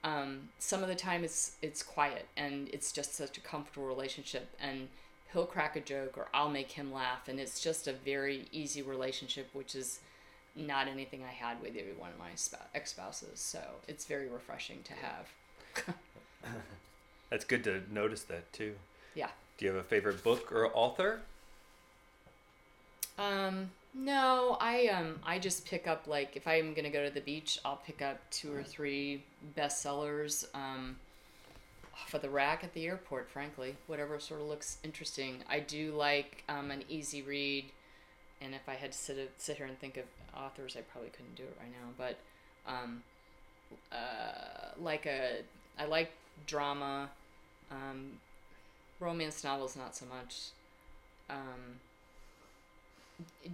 um, 0.04 0.50
some 0.60 0.84
of 0.84 0.90
the 0.90 0.96
time 0.96 1.24
it's 1.24 1.56
it's 1.62 1.82
quiet, 1.82 2.28
and 2.36 2.70
it's 2.70 2.92
just 2.92 3.16
such 3.16 3.38
a 3.38 3.42
comfortable 3.42 3.88
relationship. 3.88 4.50
And 4.60 4.90
he'll 5.32 5.46
crack 5.46 5.76
a 5.76 5.82
joke, 5.82 6.18
or 6.18 6.28
I'll 6.34 6.50
make 6.50 6.72
him 6.72 6.94
laugh, 6.94 7.28
and 7.28 7.40
it's 7.40 7.60
just 7.62 7.88
a 7.88 7.94
very 7.94 8.48
easy 8.52 8.82
relationship, 8.82 9.50
which 9.54 9.76
is 9.76 10.00
not 10.56 10.88
anything 10.88 11.24
I 11.24 11.32
had 11.32 11.62
with 11.62 11.76
either 11.76 11.94
one 11.98 12.12
of 12.12 12.20
my 12.20 12.30
ex 12.76 12.92
spouses. 12.92 13.40
So 13.40 13.60
it's 13.88 14.06
very 14.06 14.28
refreshing 14.28 14.80
to 14.84 14.94
have. 14.94 15.96
That's 17.30 17.46
good 17.46 17.64
to 17.64 17.82
notice 17.92 18.24
that 18.24 18.52
too. 18.54 18.76
Yeah. 19.16 19.30
Do 19.58 19.66
you 19.66 19.72
have 19.72 19.80
a 19.80 19.88
favorite 19.88 20.24
book 20.24 20.52
or 20.52 20.70
author? 20.74 21.22
Um, 23.18 23.70
no, 23.94 24.58
I 24.60 24.88
um 24.88 25.20
I 25.24 25.38
just 25.40 25.66
pick 25.66 25.88
up 25.88 26.08
like 26.08 26.36
if 26.36 26.48
I'm 26.48 26.74
gonna 26.74 26.90
go 26.90 27.06
to 27.06 27.14
the 27.14 27.22
beach, 27.22 27.60
I'll 27.64 27.82
pick 27.86 28.02
up 28.02 28.20
two 28.32 28.54
or 28.54 28.64
three 28.64 29.24
bestsellers 29.56 30.46
um 30.56 30.96
off 31.94 32.14
of 32.14 32.22
the 32.22 32.30
rack 32.30 32.64
at 32.64 32.74
the 32.74 32.88
airport. 32.88 33.30
Frankly, 33.30 33.76
whatever 33.88 34.20
sort 34.20 34.42
of 34.42 34.48
looks 34.48 34.78
interesting. 34.84 35.44
I 35.50 35.60
do 35.60 35.94
like 35.96 36.44
um, 36.50 36.72
an 36.72 36.84
easy 36.90 37.22
read, 37.22 37.66
and 38.44 38.54
if 38.54 38.68
I 38.68 38.74
had 38.74 38.92
to 38.92 38.98
sit 38.98 39.32
sit 39.38 39.58
here 39.58 39.66
and 39.66 39.80
think 39.80 39.98
of 39.98 40.06
authors, 40.36 40.76
I 40.78 40.82
probably 40.82 41.10
couldn't 41.10 41.36
do 41.36 41.44
it 41.44 41.58
right 41.60 41.72
now. 41.72 41.90
But 41.98 42.18
um, 42.68 43.04
uh, 43.92 44.74
like 44.82 45.06
a 45.06 45.42
I 45.80 45.86
like 45.86 46.12
drama, 46.46 47.10
um, 47.72 48.20
romance 49.00 49.44
novels 49.44 49.76
not 49.76 49.96
so 49.96 50.06
much. 50.06 50.50
Um, 51.30 51.80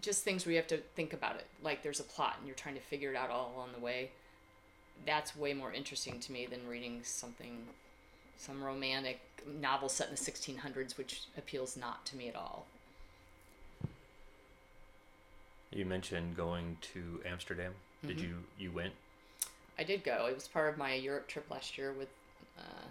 just 0.01 0.23
things 0.23 0.45
where 0.45 0.51
you 0.51 0.57
have 0.57 0.67
to 0.67 0.77
think 0.95 1.13
about 1.13 1.35
it. 1.35 1.45
Like 1.63 1.83
there's 1.83 1.99
a 1.99 2.03
plot 2.03 2.35
and 2.39 2.47
you're 2.47 2.55
trying 2.55 2.75
to 2.75 2.81
figure 2.81 3.11
it 3.11 3.15
out 3.15 3.29
all 3.29 3.53
along 3.55 3.69
the 3.73 3.83
way. 3.83 4.11
That's 5.05 5.35
way 5.35 5.53
more 5.53 5.71
interesting 5.71 6.19
to 6.19 6.31
me 6.31 6.45
than 6.45 6.67
reading 6.67 7.01
something, 7.03 7.59
some 8.37 8.63
romantic 8.63 9.19
novel 9.61 9.87
set 9.87 10.09
in 10.09 10.15
the 10.15 10.19
1600s, 10.19 10.97
which 10.97 11.21
appeals 11.37 11.77
not 11.77 12.05
to 12.07 12.17
me 12.17 12.27
at 12.27 12.35
all. 12.35 12.65
You 15.71 15.85
mentioned 15.85 16.35
going 16.35 16.77
to 16.93 17.21
Amsterdam. 17.25 17.75
Did 18.05 18.17
Mhm. 18.17 18.21
you 18.23 18.43
you 18.57 18.71
went? 18.71 18.93
I 19.77 19.83
did 19.83 20.03
go. 20.03 20.25
It 20.25 20.35
was 20.35 20.47
part 20.47 20.69
of 20.69 20.77
my 20.77 20.93
Europe 20.95 21.27
trip 21.27 21.49
last 21.49 21.77
year 21.77 21.93
with 21.93 22.09
uh, 22.57 22.87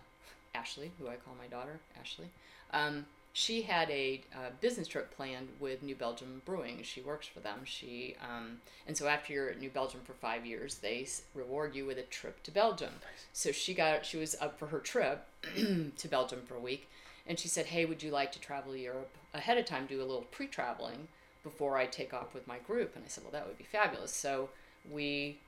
Ashley, 0.54 0.92
who 0.98 1.08
I 1.08 1.16
call 1.16 1.34
my 1.34 1.46
daughter, 1.46 1.80
Ashley. 2.00 2.30
Um, 2.72 3.06
she 3.34 3.62
had 3.62 3.90
a 3.90 4.22
uh, 4.34 4.50
business 4.60 4.88
trip 4.88 5.14
planned 5.14 5.48
with 5.60 5.82
New 5.82 5.94
Belgium 5.94 6.40
Brewing. 6.44 6.82
She 6.82 7.00
works 7.00 7.26
for 7.26 7.40
them. 7.40 7.64
She 7.64 8.16
um, 8.20 8.60
and 8.86 8.96
so 8.96 9.08
after 9.08 9.32
you're 9.32 9.50
at 9.50 9.58
New 9.58 9.70
Belgium 9.70 10.00
for 10.04 10.14
five 10.14 10.46
years, 10.46 10.76
they 10.76 11.06
reward 11.34 11.74
you 11.74 11.84
with 11.84 11.98
a 11.98 12.02
trip 12.04 12.42
to 12.44 12.50
Belgium. 12.50 13.00
So 13.32 13.52
she 13.52 13.74
got 13.74 14.06
she 14.06 14.16
was 14.16 14.34
up 14.40 14.58
for 14.58 14.68
her 14.68 14.80
trip 14.80 15.26
to 15.96 16.08
Belgium 16.08 16.42
for 16.46 16.54
a 16.54 16.60
week, 16.60 16.88
and 17.26 17.38
she 17.38 17.48
said, 17.48 17.66
"Hey, 17.66 17.84
would 17.84 18.02
you 18.02 18.10
like 18.10 18.32
to 18.32 18.40
travel 18.40 18.72
to 18.72 18.78
Europe 18.78 19.10
ahead 19.34 19.58
of 19.58 19.66
time? 19.66 19.86
Do 19.86 19.98
a 20.00 20.04
little 20.04 20.22
pre-traveling 20.30 21.08
before 21.42 21.76
I 21.76 21.86
take 21.86 22.12
off 22.12 22.34
with 22.34 22.46
my 22.46 22.58
group?" 22.58 22.96
And 22.96 23.04
I 23.04 23.08
said, 23.08 23.24
"Well, 23.24 23.32
that 23.32 23.46
would 23.46 23.58
be 23.58 23.64
fabulous." 23.64 24.12
So 24.12 24.50
we 24.90 25.38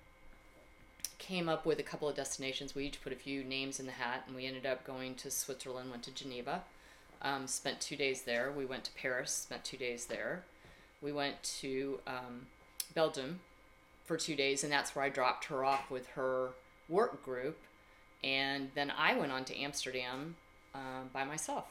came 1.19 1.49
up 1.49 1.67
with 1.67 1.79
a 1.79 1.83
couple 1.83 2.09
of 2.09 2.17
destinations. 2.17 2.75
We 2.75 2.87
each 2.87 3.03
put 3.03 3.13
a 3.13 3.17
few 3.17 3.45
names 3.45 3.79
in 3.79 3.87
the 3.87 3.93
hat, 3.93 4.25
and 4.27 4.35
we 4.35 4.47
ended 4.47 4.67
up 4.67 4.85
going 4.85 5.15
to 5.17 5.31
Switzerland, 5.31 5.91
went 5.91 6.03
to 6.05 6.11
Geneva, 6.11 6.63
um, 7.23 7.47
spent 7.47 7.81
two 7.81 7.97
days 7.97 8.23
there. 8.23 8.51
We 8.51 8.65
went 8.65 8.85
to 8.85 8.93
Paris, 8.93 9.33
spent 9.33 9.65
two 9.65 9.77
days 9.77 10.07
there. 10.07 10.45
We 11.03 11.13
went 11.13 11.43
to 11.61 12.01
um, 12.07 12.47
Belgium 12.95 13.41
for 14.05 14.17
two 14.17 14.35
days, 14.35 14.65
and 14.65 14.73
that's 14.73 14.97
where 14.97 15.05
I 15.05 15.09
dropped 15.09 15.45
her 15.47 15.65
off 15.65 15.91
with 15.91 16.09
her 16.09 16.51
work 16.89 17.25
group. 17.25 17.59
And 18.25 18.71
then 18.75 18.91
I 18.91 19.15
went 19.15 19.33
on 19.33 19.45
to 19.47 19.59
Amsterdam 19.59 20.37
uh, 20.75 21.05
by 21.13 21.25
myself. 21.25 21.67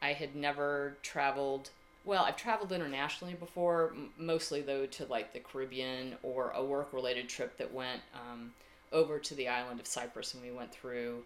I 0.00 0.12
had 0.12 0.34
never 0.34 0.96
traveled. 1.02 1.70
Well, 2.06 2.22
I've 2.22 2.36
traveled 2.36 2.70
internationally 2.70 3.34
before, 3.34 3.92
mostly 4.16 4.62
though 4.62 4.86
to 4.86 5.06
like 5.06 5.32
the 5.32 5.40
Caribbean 5.40 6.14
or 6.22 6.52
a 6.54 6.64
work 6.64 6.92
related 6.92 7.28
trip 7.28 7.58
that 7.58 7.74
went 7.74 8.00
um, 8.14 8.52
over 8.92 9.18
to 9.18 9.34
the 9.34 9.48
island 9.48 9.80
of 9.80 9.88
Cyprus, 9.88 10.32
and 10.32 10.42
we 10.42 10.52
went 10.52 10.70
through 10.70 11.24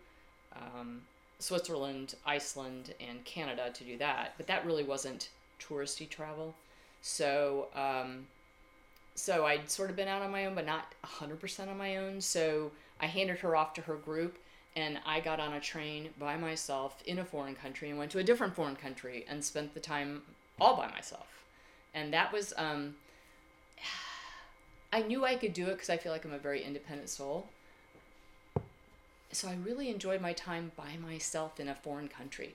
um, 0.56 1.02
Switzerland, 1.38 2.14
Iceland, 2.24 2.94
and 2.98 3.22
Canada 3.26 3.70
to 3.74 3.84
do 3.84 3.98
that. 3.98 4.32
But 4.38 4.46
that 4.46 4.64
really 4.64 4.82
wasn't 4.82 5.28
touristy 5.60 6.08
travel. 6.08 6.54
So, 7.02 7.68
um, 7.74 8.26
so 9.14 9.44
I'd 9.44 9.70
sort 9.70 9.90
of 9.90 9.96
been 9.96 10.08
out 10.08 10.22
on 10.22 10.30
my 10.30 10.46
own, 10.46 10.54
but 10.54 10.64
not 10.64 10.94
100% 11.04 11.68
on 11.68 11.76
my 11.76 11.98
own. 11.98 12.22
So 12.22 12.70
I 12.98 13.04
handed 13.06 13.40
her 13.40 13.54
off 13.54 13.74
to 13.74 13.82
her 13.82 13.96
group, 13.96 14.38
and 14.74 14.98
I 15.04 15.20
got 15.20 15.40
on 15.40 15.52
a 15.52 15.60
train 15.60 16.08
by 16.18 16.38
myself 16.38 17.02
in 17.04 17.18
a 17.18 17.24
foreign 17.24 17.54
country 17.54 17.90
and 17.90 17.98
went 17.98 18.10
to 18.12 18.18
a 18.18 18.24
different 18.24 18.54
foreign 18.54 18.76
country 18.76 19.26
and 19.28 19.44
spent 19.44 19.74
the 19.74 19.80
time 19.80 20.22
all 20.60 20.76
by 20.76 20.88
myself. 20.88 21.44
And 21.94 22.12
that 22.12 22.32
was, 22.32 22.52
um, 22.56 22.96
I 24.92 25.02
knew 25.02 25.24
I 25.24 25.36
could 25.36 25.52
do 25.52 25.66
it 25.66 25.72
because 25.72 25.90
I 25.90 25.96
feel 25.96 26.12
like 26.12 26.24
I'm 26.24 26.32
a 26.32 26.38
very 26.38 26.62
independent 26.62 27.08
soul. 27.08 27.48
So 29.32 29.48
I 29.48 29.54
really 29.64 29.88
enjoyed 29.88 30.20
my 30.20 30.32
time 30.32 30.72
by 30.76 30.96
myself 30.96 31.60
in 31.60 31.68
a 31.68 31.74
foreign 31.74 32.08
country. 32.08 32.54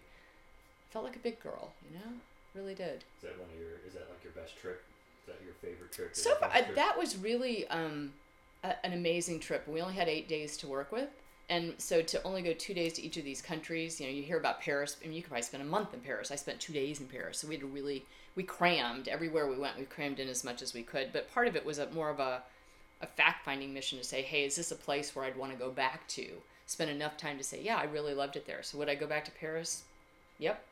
Felt 0.89 1.05
like 1.05 1.15
a 1.15 1.19
big 1.19 1.41
girl, 1.41 1.71
you 1.89 1.97
know? 1.97 2.15
really 2.55 2.73
did. 2.73 3.03
Is 3.17 3.23
that 3.23 3.37
one 3.39 3.49
of 3.53 3.59
your? 3.59 3.71
Is 3.85 3.93
that 3.93 4.07
like 4.09 4.23
your 4.23 4.33
best 4.33 4.57
trip? 4.57 4.83
Is 5.27 5.33
that 5.33 5.43
your 5.43 5.53
favorite 5.55 5.91
trip? 5.91 6.15
So 6.15 6.35
far, 6.35 6.49
that 6.75 6.97
was 6.97 7.17
really 7.17 7.67
um, 7.67 8.13
a, 8.63 8.85
an 8.85 8.93
amazing 8.93 9.39
trip. 9.39 9.67
We 9.67 9.81
only 9.81 9.95
had 9.95 10.07
eight 10.07 10.27
days 10.27 10.57
to 10.57 10.67
work 10.67 10.91
with, 10.91 11.09
and 11.49 11.73
so 11.77 12.01
to 12.01 12.23
only 12.23 12.41
go 12.41 12.53
two 12.53 12.73
days 12.73 12.93
to 12.93 13.03
each 13.03 13.17
of 13.17 13.23
these 13.23 13.41
countries, 13.41 13.99
you 13.99 14.07
know, 14.07 14.13
you 14.13 14.23
hear 14.23 14.37
about 14.37 14.61
Paris. 14.61 14.97
I 15.01 15.07
mean, 15.07 15.15
you 15.15 15.21
could 15.21 15.29
probably 15.29 15.43
spend 15.43 15.61
a 15.61 15.67
month 15.67 15.93
in 15.93 15.99
Paris. 15.99 16.31
I 16.31 16.35
spent 16.35 16.59
two 16.59 16.73
days 16.73 16.99
in 16.99 17.07
Paris, 17.07 17.39
so 17.39 17.47
we 17.47 17.55
had 17.55 17.61
to 17.61 17.67
really 17.67 18.05
we 18.35 18.43
crammed 18.43 19.07
everywhere 19.07 19.47
we 19.47 19.57
went. 19.57 19.77
We 19.77 19.85
crammed 19.85 20.19
in 20.19 20.27
as 20.27 20.43
much 20.43 20.61
as 20.61 20.73
we 20.73 20.83
could. 20.83 21.13
But 21.13 21.31
part 21.33 21.47
of 21.47 21.55
it 21.55 21.65
was 21.65 21.77
a 21.77 21.89
more 21.91 22.09
of 22.09 22.19
a 22.19 22.41
a 23.01 23.07
fact 23.07 23.43
finding 23.45 23.73
mission 23.73 23.99
to 23.99 24.03
say, 24.03 24.21
hey, 24.21 24.45
is 24.45 24.55
this 24.55 24.71
a 24.71 24.75
place 24.75 25.15
where 25.15 25.25
I'd 25.25 25.37
want 25.37 25.51
to 25.51 25.57
go 25.57 25.69
back 25.69 26.07
to? 26.09 26.27
Spend 26.65 26.89
enough 26.89 27.17
time 27.17 27.37
to 27.37 27.43
say, 27.43 27.61
yeah, 27.61 27.75
I 27.75 27.83
really 27.83 28.13
loved 28.13 28.37
it 28.37 28.47
there. 28.47 28.63
So 28.63 28.77
would 28.77 28.89
I 28.89 28.95
go 28.95 29.05
back 29.05 29.25
to 29.25 29.31
Paris? 29.31 29.83
Yep. 30.39 30.63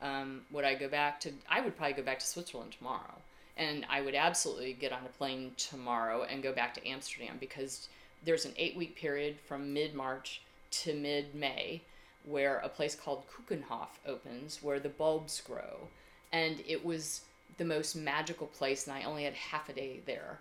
Um, 0.00 0.42
would 0.50 0.64
I 0.64 0.74
go 0.74 0.88
back 0.88 1.20
to? 1.20 1.32
I 1.48 1.60
would 1.60 1.76
probably 1.76 1.94
go 1.94 2.02
back 2.02 2.18
to 2.20 2.26
Switzerland 2.26 2.72
tomorrow, 2.72 3.14
and 3.56 3.84
I 3.88 4.00
would 4.00 4.14
absolutely 4.14 4.72
get 4.72 4.92
on 4.92 5.04
a 5.04 5.18
plane 5.18 5.52
tomorrow 5.56 6.24
and 6.24 6.42
go 6.42 6.52
back 6.52 6.74
to 6.74 6.88
Amsterdam 6.88 7.36
because 7.38 7.88
there's 8.24 8.44
an 8.44 8.54
eight 8.56 8.76
week 8.76 8.96
period 8.96 9.36
from 9.46 9.72
mid 9.72 9.94
March 9.94 10.42
to 10.70 10.94
mid 10.94 11.34
May 11.34 11.82
where 12.24 12.58
a 12.58 12.68
place 12.68 12.94
called 12.94 13.24
Keukenhof 13.28 13.88
opens 14.06 14.62
where 14.62 14.78
the 14.78 14.88
bulbs 14.88 15.40
grow, 15.40 15.88
and 16.32 16.62
it 16.66 16.84
was 16.84 17.22
the 17.58 17.64
most 17.64 17.96
magical 17.96 18.46
place, 18.46 18.86
and 18.86 18.96
I 18.96 19.02
only 19.02 19.24
had 19.24 19.34
half 19.34 19.68
a 19.68 19.72
day 19.72 20.00
there, 20.06 20.38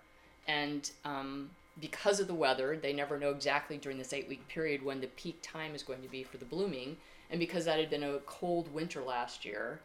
and 0.48 0.90
um, 1.06 1.50
because 1.80 2.20
of 2.20 2.28
the 2.28 2.34
weather, 2.34 2.78
they 2.78 2.94
never 2.94 3.18
know 3.18 3.32
exactly 3.32 3.78
during 3.78 3.98
this 3.98 4.14
eight 4.14 4.28
week 4.28 4.48
period 4.48 4.84
when 4.84 5.00
the 5.00 5.08
peak 5.08 5.40
time 5.42 5.74
is 5.74 5.84
going 5.84 6.02
to 6.02 6.08
be 6.08 6.24
for 6.24 6.38
the 6.38 6.46
blooming. 6.46 6.98
And 7.30 7.40
because 7.40 7.66
that 7.66 7.80
had 7.80 7.90
been 7.90 8.04
a 8.04 8.20
cold 8.26 8.72
winter 8.74 9.02
last 9.02 9.46
year, 9.46 9.80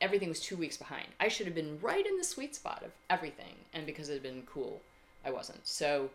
everything 0.00 0.28
was 0.28 0.40
two 0.40 0.56
weeks 0.56 0.76
behind. 0.76 1.06
I 1.18 1.28
should 1.28 1.46
have 1.46 1.54
been 1.54 1.78
right 1.80 2.06
in 2.06 2.18
the 2.18 2.24
sweet 2.24 2.54
spot 2.54 2.82
of 2.84 2.92
everything. 3.08 3.54
And 3.72 3.86
because 3.86 4.10
it 4.10 4.14
had 4.14 4.22
been 4.22 4.42
cool, 4.46 4.82
I 5.24 5.30
wasn't. 5.30 5.66
So 5.66 6.10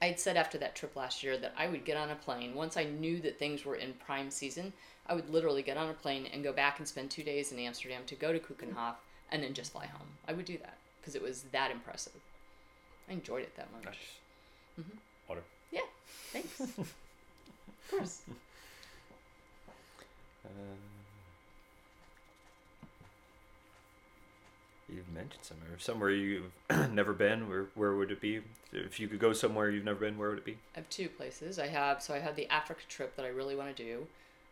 I 0.00 0.06
had 0.06 0.20
said 0.20 0.36
after 0.36 0.58
that 0.58 0.76
trip 0.76 0.94
last 0.94 1.22
year 1.22 1.36
that 1.38 1.54
I 1.56 1.66
would 1.66 1.84
get 1.84 1.96
on 1.96 2.10
a 2.10 2.14
plane. 2.14 2.54
Once 2.54 2.76
I 2.76 2.84
knew 2.84 3.20
that 3.20 3.38
things 3.38 3.64
were 3.64 3.74
in 3.74 3.94
prime 3.94 4.30
season, 4.30 4.72
I 5.06 5.14
would 5.14 5.28
literally 5.28 5.62
get 5.62 5.76
on 5.76 5.88
a 5.90 5.94
plane 5.94 6.26
and 6.32 6.44
go 6.44 6.52
back 6.52 6.78
and 6.78 6.86
spend 6.86 7.10
two 7.10 7.24
days 7.24 7.50
in 7.50 7.58
Amsterdam 7.58 8.02
to 8.06 8.14
go 8.14 8.32
to 8.32 8.38
Keukenhof 8.38 8.94
and 9.32 9.42
then 9.42 9.54
just 9.54 9.72
fly 9.72 9.86
home. 9.86 10.06
I 10.28 10.32
would 10.34 10.44
do 10.44 10.56
that 10.58 10.78
because 11.00 11.14
it 11.16 11.22
was 11.22 11.42
that 11.52 11.70
impressive. 11.70 12.12
I 13.08 13.12
enjoyed 13.12 13.42
it 13.42 13.56
that 13.56 13.72
much. 13.72 13.84
Nice. 13.86 13.96
Mhm. 14.80 14.98
Water. 15.28 15.42
Yeah, 15.72 15.80
thanks. 16.32 16.60
of 16.78 16.94
course. 17.90 18.22
Uh, 20.44 20.48
you've 24.88 25.08
mentioned 25.12 25.42
somewhere, 25.42 25.78
somewhere 25.78 26.10
you've 26.10 26.52
never 26.92 27.12
been. 27.12 27.48
Where 27.48 27.66
where 27.74 27.94
would 27.96 28.10
it 28.10 28.20
be? 28.20 28.42
If 28.72 29.00
you 29.00 29.08
could 29.08 29.18
go 29.18 29.32
somewhere 29.32 29.70
you've 29.70 29.84
never 29.84 30.00
been, 30.00 30.18
where 30.18 30.28
would 30.28 30.38
it 30.38 30.44
be? 30.44 30.58
I 30.74 30.80
have 30.80 30.88
two 30.90 31.08
places. 31.08 31.58
I 31.58 31.68
have 31.68 32.02
so 32.02 32.14
I 32.14 32.18
have 32.18 32.36
the 32.36 32.50
Africa 32.52 32.82
trip 32.88 33.16
that 33.16 33.24
I 33.24 33.28
really 33.28 33.56
want 33.56 33.74
to 33.74 33.82
do 33.82 34.06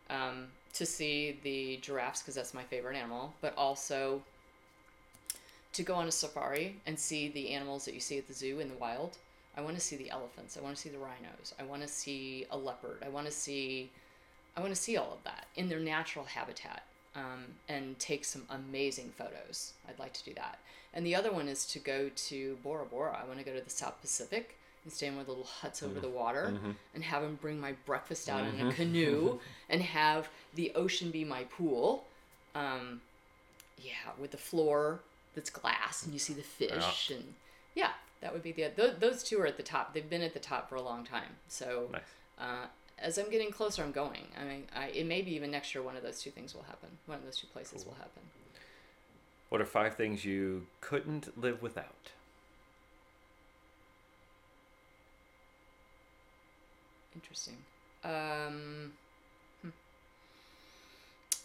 um, 0.09 0.47
to 0.72 0.86
see 0.86 1.38
the 1.43 1.78
giraffes 1.82 2.22
because 2.22 2.34
that's 2.34 2.55
my 2.55 2.62
favorite 2.62 2.97
animal, 2.97 3.34
but 3.40 3.55
also 3.56 4.22
to 5.72 5.82
go 5.82 5.94
on 5.94 6.09
a 6.09 6.12
safari 6.12 6.76
and 6.86 6.98
see 6.98 7.28
the 7.28 7.51
animals 7.51 7.84
that 7.84 7.93
you 7.93 8.01
see 8.01 8.16
at 8.16 8.26
the 8.26 8.32
zoo 8.32 8.60
in 8.60 8.68
the 8.68 8.76
wild. 8.76 9.18
I 9.56 9.60
want 9.60 9.74
to 9.74 9.80
see 9.80 9.97
the 9.97 10.10
elephants. 10.10 10.56
I 10.56 10.62
want 10.62 10.76
to 10.76 10.80
see 10.80 10.88
the 10.88 10.98
rhinos. 10.98 11.55
I 11.59 11.64
want 11.64 11.82
to 11.82 11.88
see 11.88 12.47
a 12.51 12.56
leopard. 12.56 13.02
I 13.05 13.09
want 13.09 13.26
to 13.26 13.32
see, 13.32 13.90
I 14.56 14.60
want 14.60 14.74
to 14.74 14.80
see 14.80 14.97
all 14.97 15.12
of 15.12 15.24
that 15.24 15.47
in 15.56 15.68
their 15.68 15.80
natural 15.80 16.24
habitat 16.26 16.82
um, 17.16 17.44
and 17.68 17.98
take 17.98 18.24
some 18.24 18.43
amazing 18.51 19.12
photos. 19.16 19.72
I'd 19.88 19.98
like 19.98 20.12
to 20.14 20.24
do 20.24 20.34
that. 20.34 20.59
And 20.94 21.05
the 21.05 21.14
other 21.14 21.32
one 21.32 21.48
is 21.48 21.66
to 21.68 21.78
go 21.78 22.10
to 22.14 22.56
Bora 22.62 22.84
Bora. 22.84 23.18
I 23.20 23.26
want 23.26 23.38
to 23.40 23.44
go 23.44 23.52
to 23.55 23.60
the 23.64 23.70
South 23.70 24.01
Pacific 24.01 24.56
and 24.84 24.93
stay 24.93 25.06
in 25.09 25.14
one 25.14 25.22
of 25.22 25.26
the 25.26 25.32
little 25.32 25.47
huts 25.47 25.82
over 25.82 25.98
the 25.98 26.09
water 26.09 26.55
and 26.94 27.02
have 27.02 27.22
them 27.22 27.38
bring 27.43 27.60
my 27.60 27.72
breakfast 27.86 28.28
out 28.28 28.44
in 28.47 28.66
a 28.66 28.72
canoe 28.72 29.38
and 29.68 29.82
have 29.82 30.28
the 30.55 30.70
ocean 30.74 31.10
be 31.10 31.24
my 31.24 31.44
pool. 31.44 32.05
Um, 32.55 33.01
yeah, 33.82 34.12
with 34.18 34.30
the 34.30 34.38
floor 34.38 35.01
that's 35.34 35.51
glass 35.51 36.05
and 36.05 36.12
you 36.14 36.18
see 36.18 36.32
the 36.32 36.43
fish 36.43 37.10
and 37.10 37.34
yeah, 37.74 37.90
that 38.22 38.32
would 38.32 38.43
be 38.43 38.52
the 38.52 38.70
those, 38.74 38.94
those 38.98 39.22
two 39.22 39.38
are 39.40 39.47
at 39.47 39.56
the 39.59 39.62
top. 39.62 39.93
They've 39.93 40.09
been 40.09 40.22
at 40.22 40.32
the 40.32 40.40
top 40.40 40.68
for 40.70 40.76
a 40.76 40.82
long 40.82 41.05
time. 41.05 41.36
So 41.48 41.88
Nice. 41.93 42.02
uh, 42.38 42.66
as 42.98 43.18
I'm 43.18 43.31
getting 43.31 43.51
closer, 43.51 43.82
I'm 43.82 43.93
going. 43.93 44.27
I 44.40 44.44
mean, 44.44 44.64
I, 44.74 44.86
it 44.86 45.06
may 45.06 45.23
be 45.23 45.35
even 45.35 45.51
next 45.51 45.74
year. 45.74 45.85
One 45.85 45.97
of 45.97 46.02
those 46.02 46.20
two 46.20 46.31
things 46.31 46.55
will 46.55 46.62
happen. 46.62 46.89
One 47.06 47.18
of 47.18 47.24
those 47.24 47.36
two 47.36 47.47
places 47.48 47.85
will 47.85 47.94
happen. 47.94 48.23
What 49.48 49.60
are 49.60 49.66
five 49.66 49.97
things 49.97 50.24
you 50.24 50.66
couldn't 50.81 51.40
live 51.40 51.62
without? 51.62 52.10
Interesting. 57.14 57.56
Um, 58.02 58.93
hmm. 59.62 59.68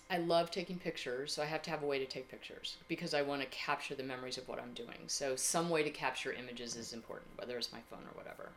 I 0.10 0.18
love 0.18 0.52
taking 0.52 0.78
pictures, 0.78 1.34
so 1.34 1.42
I 1.42 1.46
have 1.46 1.62
to 1.64 1.70
have 1.70 1.84
a 1.84 1.86
way 1.86 2.00
to 2.00 2.06
take 2.06 2.30
pictures 2.30 2.78
because 2.88 3.14
I 3.14 3.22
want 3.22 3.42
to 3.42 3.48
capture 3.48 3.96
the 3.96 4.04
memories 4.04 4.38
of 4.38 4.48
what 4.48 4.60
I'm 4.60 4.74
doing. 4.74 5.08
So 5.08 5.36
some 5.36 5.70
way 5.70 5.84
to 5.84 5.90
capture 5.90 6.34
images 6.34 6.76
is 6.76 6.94
important, 6.94 7.30
whether 7.38 7.58
it's 7.58 7.72
my 7.72 7.80
phone 7.90 8.04
or 8.04 8.18
whatever. 8.18 8.50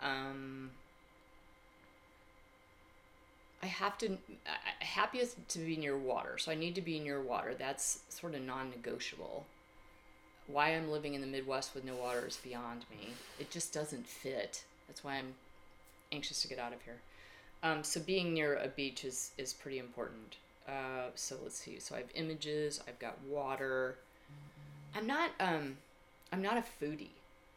Um, 0.00 0.70
I 3.62 3.66
have 3.66 3.98
to. 3.98 4.18
I- 4.46 4.84
Happiest 4.84 5.36
to 5.50 5.58
be 5.60 5.76
near 5.76 5.96
water, 5.96 6.36
so 6.36 6.50
I 6.50 6.54
need 6.56 6.74
to 6.74 6.80
be 6.80 6.98
near 6.98 7.20
water. 7.20 7.54
That's 7.54 8.00
sort 8.08 8.34
of 8.34 8.42
non-negotiable. 8.42 9.46
Why 10.46 10.74
I'm 10.74 10.90
living 10.90 11.14
in 11.14 11.20
the 11.20 11.26
Midwest 11.28 11.74
with 11.74 11.84
no 11.84 11.94
water 11.94 12.26
is 12.26 12.36
beyond 12.36 12.84
me. 12.90 13.10
It 13.38 13.50
just 13.50 13.72
doesn't 13.72 14.06
fit. 14.06 14.64
That's 14.88 15.04
why 15.04 15.14
I'm 15.14 15.34
anxious 16.10 16.42
to 16.42 16.48
get 16.48 16.58
out 16.58 16.72
of 16.72 16.82
here. 16.82 16.96
Um, 17.62 17.84
so 17.84 18.00
being 18.00 18.34
near 18.34 18.56
a 18.56 18.68
beach 18.68 19.04
is 19.04 19.30
is 19.38 19.52
pretty 19.52 19.78
important. 19.78 20.36
Uh, 20.66 21.10
so 21.14 21.36
let's 21.42 21.56
see. 21.56 21.78
So 21.78 21.94
I 21.94 21.98
have 21.98 22.08
images. 22.14 22.80
I've 22.88 22.98
got 22.98 23.16
water. 23.22 23.96
I'm 24.96 25.06
not 25.06 25.30
um, 25.38 25.76
I'm 26.32 26.42
not 26.42 26.56
a 26.56 26.64
foodie. 26.84 27.10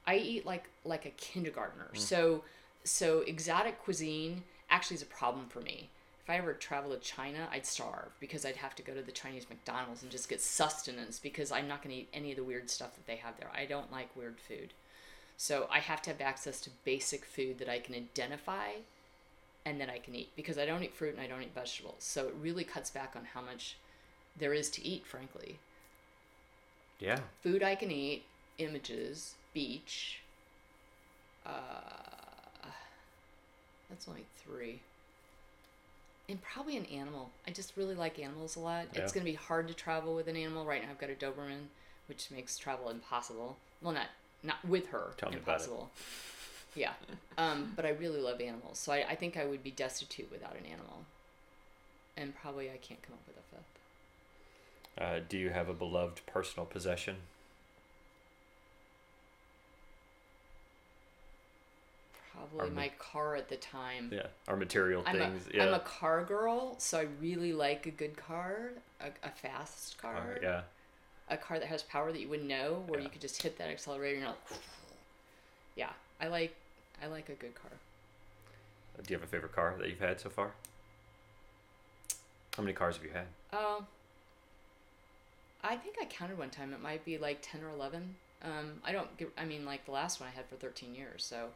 I 0.05 0.17
eat 0.17 0.45
like 0.45 0.69
like 0.85 1.05
a 1.05 1.11
kindergartner. 1.11 1.87
So 1.93 2.43
so 2.83 3.19
exotic 3.21 3.81
cuisine 3.81 4.43
actually 4.73 4.95
is 4.95 5.03
a 5.03 5.05
problem 5.05 5.45
for 5.47 5.61
me. 5.61 5.89
If 6.23 6.29
I 6.29 6.37
ever 6.37 6.53
travel 6.53 6.91
to 6.91 6.97
China, 6.97 7.47
I'd 7.51 7.65
starve 7.65 8.11
because 8.19 8.45
I'd 8.45 8.55
have 8.55 8.75
to 8.75 8.83
go 8.83 8.93
to 8.93 9.01
the 9.01 9.11
Chinese 9.11 9.45
McDonald's 9.49 10.01
and 10.01 10.11
just 10.11 10.29
get 10.29 10.41
sustenance 10.41 11.19
because 11.19 11.51
I'm 11.51 11.67
not 11.67 11.83
going 11.83 11.93
to 11.93 12.01
eat 12.01 12.09
any 12.13 12.31
of 12.31 12.37
the 12.37 12.43
weird 12.43 12.69
stuff 12.69 12.95
that 12.95 13.05
they 13.05 13.17
have 13.17 13.37
there. 13.37 13.51
I 13.53 13.65
don't 13.65 13.91
like 13.91 14.15
weird 14.15 14.39
food. 14.39 14.73
So 15.37 15.67
I 15.69 15.79
have 15.79 16.01
to 16.03 16.09
have 16.09 16.21
access 16.21 16.59
to 16.61 16.69
basic 16.85 17.25
food 17.25 17.59
that 17.59 17.69
I 17.69 17.79
can 17.79 17.93
identify 17.93 18.69
and 19.65 19.79
that 19.79 19.89
I 19.89 19.99
can 19.99 20.15
eat 20.15 20.29
because 20.35 20.57
I 20.57 20.65
don't 20.65 20.83
eat 20.83 20.95
fruit 20.95 21.13
and 21.13 21.21
I 21.21 21.27
don't 21.27 21.41
eat 21.41 21.53
vegetables. 21.53 21.97
So 21.99 22.27
it 22.27 22.35
really 22.41 22.63
cuts 22.63 22.89
back 22.89 23.13
on 23.15 23.25
how 23.33 23.41
much 23.41 23.75
there 24.37 24.53
is 24.53 24.69
to 24.71 24.85
eat, 24.85 25.05
frankly. 25.05 25.57
Yeah. 26.99 27.19
Food 27.41 27.63
I 27.63 27.75
can 27.75 27.91
eat, 27.91 28.23
images, 28.57 29.35
beach. 29.53 30.21
Uh, 31.45 32.22
that's 33.93 34.07
only 34.07 34.25
three. 34.43 34.79
And 36.27 36.41
probably 36.41 36.77
an 36.77 36.85
animal. 36.85 37.29
I 37.47 37.51
just 37.51 37.77
really 37.77 37.93
like 37.93 38.17
animals 38.17 38.55
a 38.55 38.59
lot. 38.59 38.87
It's 38.93 39.11
going 39.11 39.25
to 39.25 39.31
be 39.31 39.35
hard 39.35 39.67
to 39.67 39.73
travel 39.73 40.15
with 40.15 40.27
an 40.27 40.35
animal. 40.35 40.65
Right 40.65 40.81
now 40.81 40.89
I've 40.89 40.99
got 40.99 41.09
a 41.09 41.13
Doberman, 41.13 41.65
which 42.07 42.31
makes 42.31 42.57
travel 42.57 42.89
impossible. 42.89 43.57
Well, 43.81 43.93
not 43.93 44.07
not 44.41 44.63
with 44.67 44.87
her 44.87 45.11
Tell 45.17 45.29
me 45.29 45.37
about 45.37 45.47
it. 45.47 45.51
impossible. 45.51 45.89
Yeah. 46.75 46.93
Um, 47.37 47.73
but 47.75 47.85
I 47.85 47.89
really 47.89 48.19
love 48.19 48.41
animals. 48.41 48.79
So 48.79 48.91
I, 48.91 49.05
I 49.09 49.15
think 49.15 49.37
I 49.37 49.45
would 49.45 49.63
be 49.63 49.71
destitute 49.71 50.31
without 50.31 50.55
an 50.55 50.65
animal. 50.65 51.05
And 52.17 52.33
probably 52.35 52.69
I 52.69 52.77
can't 52.77 53.01
come 53.03 53.13
up 53.13 53.21
with 53.27 53.37
a 53.37 53.55
fifth. 53.55 55.03
Uh, 55.03 55.25
do 55.29 55.37
you 55.37 55.49
have 55.51 55.69
a 55.69 55.73
beloved 55.73 56.21
personal 56.25 56.65
possession? 56.65 57.17
Probably 62.33 62.69
my 62.71 62.89
car 62.97 63.35
at 63.35 63.49
the 63.49 63.57
time. 63.57 64.09
Yeah. 64.11 64.27
Or 64.47 64.55
material 64.57 65.03
I'm 65.05 65.17
things? 65.17 65.47
a, 65.53 65.57
yeah. 65.57 65.63
am 65.65 65.73
a 65.73 65.79
car 65.79 66.23
girl, 66.23 66.75
so 66.79 66.99
I 66.99 67.07
really 67.21 67.53
like 67.53 67.85
a 67.85 67.91
good 67.91 68.17
car, 68.17 68.71
a, 68.99 69.07
a 69.25 69.29
fast 69.29 69.97
car, 69.97 70.15
Or- 70.15 70.39
yeah. 70.41 70.61
a 71.29 71.37
car 71.37 71.59
that 71.59 71.67
has 71.67 71.83
power 71.83 72.11
that 72.11 72.19
you 72.19 72.27
wouldn't 72.27 72.49
know, 72.49 72.83
where 72.87 72.99
Yeah. 72.99 73.05
you 73.05 73.11
could 73.11 73.21
just 73.21 73.41
hit 73.41 73.57
that 73.59 73.69
accelerator 73.69 74.15
and 74.15 74.23
you're 74.23 74.29
like, 74.31 74.39
yeah, 75.75 75.89
I 76.19 76.27
like, 76.27 76.55
I 77.01 77.07
like 77.07 77.29
a 77.29 77.33
good 77.33 77.53
car. 77.55 77.71
Do 79.05 79.13
you 79.13 79.19
have 79.19 79.23
a 79.27 79.29
favorite 79.31 79.53
car 79.53 79.75
that 79.79 79.89
you've 79.89 79.99
had 79.99 80.19
so 80.19 80.29
far? 80.29 80.51
How 82.55 82.61
many 82.63 82.73
cars 82.73 82.95
have 82.97 83.03
you 83.05 83.11
had? 83.11 83.25
Um, 83.57 83.87
I 85.63 85.75
think 85.75 85.95
I 86.01 86.05
counted 86.05 86.37
one 86.37 86.51
time. 86.51 86.73
It 86.73 86.81
might 86.81 87.03
be 87.03 87.17
like 87.17 87.39
ten 87.41 87.63
or 87.63 87.69
eleven. 87.69 88.15
Um, 88.43 88.73
I 88.85 88.91
don't. 88.91 89.15
Get, 89.17 89.31
I 89.37 89.45
mean, 89.45 89.65
like 89.65 89.85
the 89.85 89.91
last 89.91 90.19
one 90.19 90.29
I 90.29 90.35
had 90.35 90.45
for 90.45 90.55
thirteen 90.57 90.93
years. 90.93 91.23
So, 91.25 91.47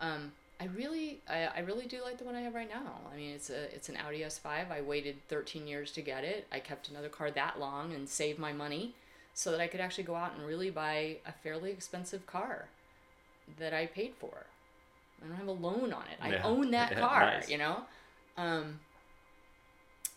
um, 0.00 0.32
I 0.60 0.66
really, 0.66 1.20
I, 1.28 1.44
I 1.56 1.58
really 1.60 1.86
do 1.86 2.02
like 2.02 2.18
the 2.18 2.24
one 2.24 2.34
I 2.34 2.40
have 2.42 2.54
right 2.54 2.68
now. 2.68 3.00
I 3.12 3.16
mean, 3.16 3.34
it's 3.34 3.50
a, 3.50 3.74
it's 3.74 3.88
an 3.88 3.96
Audi 3.96 4.24
S5. 4.24 4.70
I 4.70 4.80
waited 4.80 5.16
13 5.28 5.66
years 5.66 5.92
to 5.92 6.02
get 6.02 6.24
it. 6.24 6.46
I 6.50 6.60
kept 6.60 6.88
another 6.88 7.08
car 7.08 7.30
that 7.30 7.58
long 7.60 7.92
and 7.94 8.08
saved 8.08 8.38
my 8.38 8.52
money, 8.52 8.94
so 9.34 9.50
that 9.50 9.60
I 9.60 9.66
could 9.66 9.80
actually 9.80 10.04
go 10.04 10.14
out 10.14 10.34
and 10.36 10.46
really 10.46 10.70
buy 10.70 11.18
a 11.26 11.32
fairly 11.32 11.70
expensive 11.70 12.26
car, 12.26 12.68
that 13.58 13.74
I 13.74 13.86
paid 13.86 14.14
for. 14.18 14.46
I 15.22 15.28
don't 15.28 15.36
have 15.36 15.48
a 15.48 15.52
loan 15.52 15.92
on 15.92 16.04
it. 16.12 16.18
I 16.22 16.30
Yeah. 16.32 16.42
own 16.44 16.70
that 16.72 16.92
Yeah, 16.96 17.00
car. 17.00 17.20
nice. 17.20 17.50
You 17.50 17.58
know. 17.58 17.82
Um, 18.36 18.80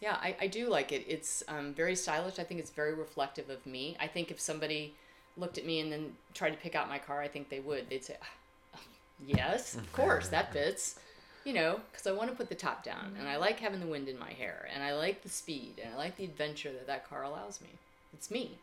yeah, 0.02 0.18
I, 0.22 0.36
I 0.42 0.48
do 0.48 0.70
like 0.70 0.92
it. 0.92 1.06
It's 1.08 1.44
um, 1.48 1.74
very 1.74 1.96
stylish. 1.96 2.40
I 2.40 2.44
think 2.44 2.60
it's 2.60 2.70
very 2.72 2.94
reflective 2.94 3.50
of 3.50 3.66
me. 3.66 3.98
I 4.00 4.08
think 4.08 4.32
if 4.32 4.40
somebody 4.40 4.94
looked 5.36 5.58
at 5.58 5.66
me 5.66 5.80
and 5.80 5.92
then 5.92 6.14
tried 6.34 6.52
to 6.52 6.58
pick 6.58 6.76
out 6.76 6.88
my 6.88 7.00
car, 7.00 7.22
I 7.22 7.28
think 7.28 7.50
they 7.50 7.60
would. 7.60 7.90
They'd 7.90 8.04
say, 8.04 8.16
"Ah, 8.22 8.28
"Yes, 9.26 9.76
of 9.76 9.92
course, 9.94 10.30
that 10.30 10.54
fits." 10.54 11.00
You 11.46 11.54
know, 11.54 11.80
because 11.92 12.06
I 12.06 12.12
want 12.12 12.30
to 12.30 12.36
put 12.36 12.50
the 12.50 12.56
top 12.56 12.84
down, 12.84 13.16
and 13.18 13.28
I 13.28 13.38
like 13.38 13.60
having 13.60 13.80
the 13.80 13.88
wind 13.88 14.10
in 14.10 14.20
my 14.20 14.32
hair, 14.34 14.68
and 14.74 14.84
I 14.84 14.94
like 14.94 15.24
the 15.24 15.30
speed, 15.30 15.80
and 15.84 15.94
I 15.94 15.98
like 15.98 16.18
the 16.18 16.26
adventure 16.26 16.72
that 16.72 16.86
that 16.88 17.10
car 17.10 17.24
allows 17.24 17.62
me. 17.62 17.70
It's 18.14 18.30
me, 18.30 18.58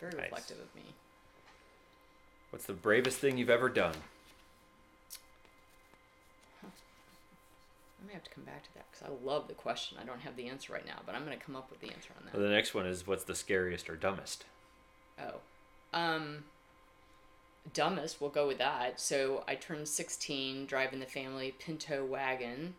very 0.00 0.12
Nice. 0.14 0.22
reflective 0.22 0.58
of 0.58 0.74
me. 0.74 0.94
What's 2.50 2.64
the 2.66 2.72
bravest 2.72 3.18
thing 3.18 3.36
you've 3.36 3.50
ever 3.50 3.68
done? 3.68 3.96
I 6.62 8.06
may 8.06 8.12
have 8.12 8.24
to 8.24 8.30
come 8.30 8.44
back 8.44 8.62
to 8.64 8.74
that 8.74 8.84
because 8.90 9.06
I 9.08 9.24
love 9.24 9.48
the 9.48 9.54
question. 9.54 9.98
I 10.00 10.04
don't 10.04 10.20
have 10.20 10.36
the 10.36 10.48
answer 10.48 10.72
right 10.72 10.86
now, 10.86 11.00
but 11.06 11.14
I'm 11.14 11.24
going 11.24 11.38
to 11.38 11.44
come 11.44 11.56
up 11.56 11.70
with 11.70 11.80
the 11.80 11.88
answer 11.90 12.10
on 12.18 12.26
that. 12.26 12.34
Well, 12.34 12.42
the 12.42 12.52
next 12.52 12.74
one 12.74 12.86
is 12.86 13.06
what's 13.06 13.24
the 13.24 13.34
scariest 13.34 13.88
or 13.88 13.96
dumbest? 13.96 14.44
Oh. 15.18 15.40
Um 15.92 16.44
dumbest, 17.72 18.20
we'll 18.20 18.30
go 18.30 18.46
with 18.46 18.58
that. 18.58 19.00
So 19.00 19.44
I 19.48 19.54
turned 19.54 19.88
16 19.88 20.66
driving 20.66 21.00
the 21.00 21.06
family 21.06 21.54
Pinto 21.58 22.04
wagon. 22.04 22.74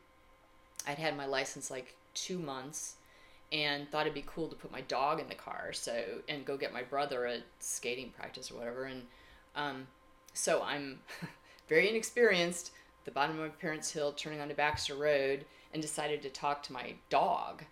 I'd 0.87 0.99
had 0.99 1.17
my 1.17 1.25
license 1.25 1.71
like 1.71 1.95
2 2.13 2.37
months 2.37 2.95
and 3.51 3.89
thought 3.89 4.01
it'd 4.01 4.13
be 4.13 4.23
cool 4.25 4.47
to 4.47 4.55
put 4.55 4.71
my 4.71 4.81
dog 4.81 5.19
in 5.19 5.29
the 5.29 5.35
car 5.35 5.71
so 5.71 6.03
and 6.27 6.45
go 6.45 6.57
get 6.57 6.73
my 6.73 6.81
brother 6.81 7.25
at 7.25 7.41
skating 7.59 8.11
practice 8.17 8.51
or 8.51 8.55
whatever 8.55 8.85
and 8.85 9.03
um 9.55 9.87
so 10.33 10.61
I'm 10.63 10.99
very 11.69 11.89
inexperienced 11.89 12.71
the 13.05 13.11
bottom 13.11 13.39
of 13.39 13.41
my 13.43 13.49
parents' 13.49 13.91
hill 13.91 14.11
turning 14.11 14.41
onto 14.41 14.55
Baxter 14.55 14.95
Road 14.95 15.45
and 15.73 15.81
decided 15.81 16.23
to 16.23 16.29
talk 16.29 16.63
to 16.63 16.73
my 16.73 16.95
dog 17.09 17.63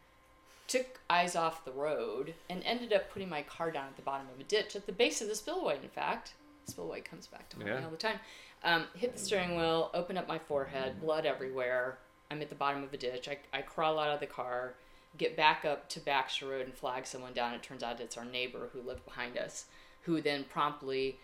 took 0.68 1.00
eyes 1.10 1.36
off 1.36 1.66
the 1.66 1.72
road 1.72 2.34
and 2.50 2.64
ended 2.64 2.94
up 2.94 3.12
putting 3.12 3.30
my 3.30 3.42
car 3.42 3.70
down 3.70 3.88
at 3.88 3.96
the 3.96 4.02
bottom 4.02 4.28
of 4.34 4.40
a 4.40 4.44
ditch 4.44 4.76
at 4.76 4.86
the 4.86 4.92
base 4.92 5.22
of 5.22 5.28
the 5.28 5.36
spillway 5.36 5.78
in 5.82 5.90
fact 5.90 6.34
spillway 6.68 7.02
comes 7.02 7.28
back 7.28 7.50
to 7.50 7.58
haunt 7.58 7.68
me 7.68 7.84
all 7.84 7.92
the 7.92 7.98
time. 7.98 8.20
Um, 8.64 8.86
hit 8.96 9.14
the 9.14 9.20
steering 9.20 9.58
wheel 9.58 9.92
open 9.94 10.18
up 10.18 10.28
my 10.28 10.40
forehead 10.40 11.02
blood 11.02 11.26
everywhere. 11.26 11.98
I'm 12.32 12.42
at 12.42 12.50
the 12.50 12.56
bottom 12.56 12.84
of 12.84 12.94
a 12.94 12.98
ditch. 12.98 13.28
I, 13.28 13.38
I 13.56 13.62
crawl 13.62 14.00
out 14.00 14.10
of 14.10 14.20
the 14.20 14.28
car 14.28 14.76
get 15.18 15.38
back 15.38 15.64
up 15.64 15.88
to 15.90 16.00
baxter 16.00 16.48
road 16.48 16.66
and 16.66 16.74
flag 16.74 17.06
someone 17.06 17.34
down. 17.34 17.54
It 17.54 17.62
turns 17.62 17.84
out 17.84 18.00
it's 18.00 18.18
our 18.18 18.26
neighbor 18.26 18.70
who 18.74 18.82
lived 18.82 19.06
behind 19.06 19.38
us 19.38 19.66
who 20.04 20.22
then 20.22 20.44
promptly 20.44 21.20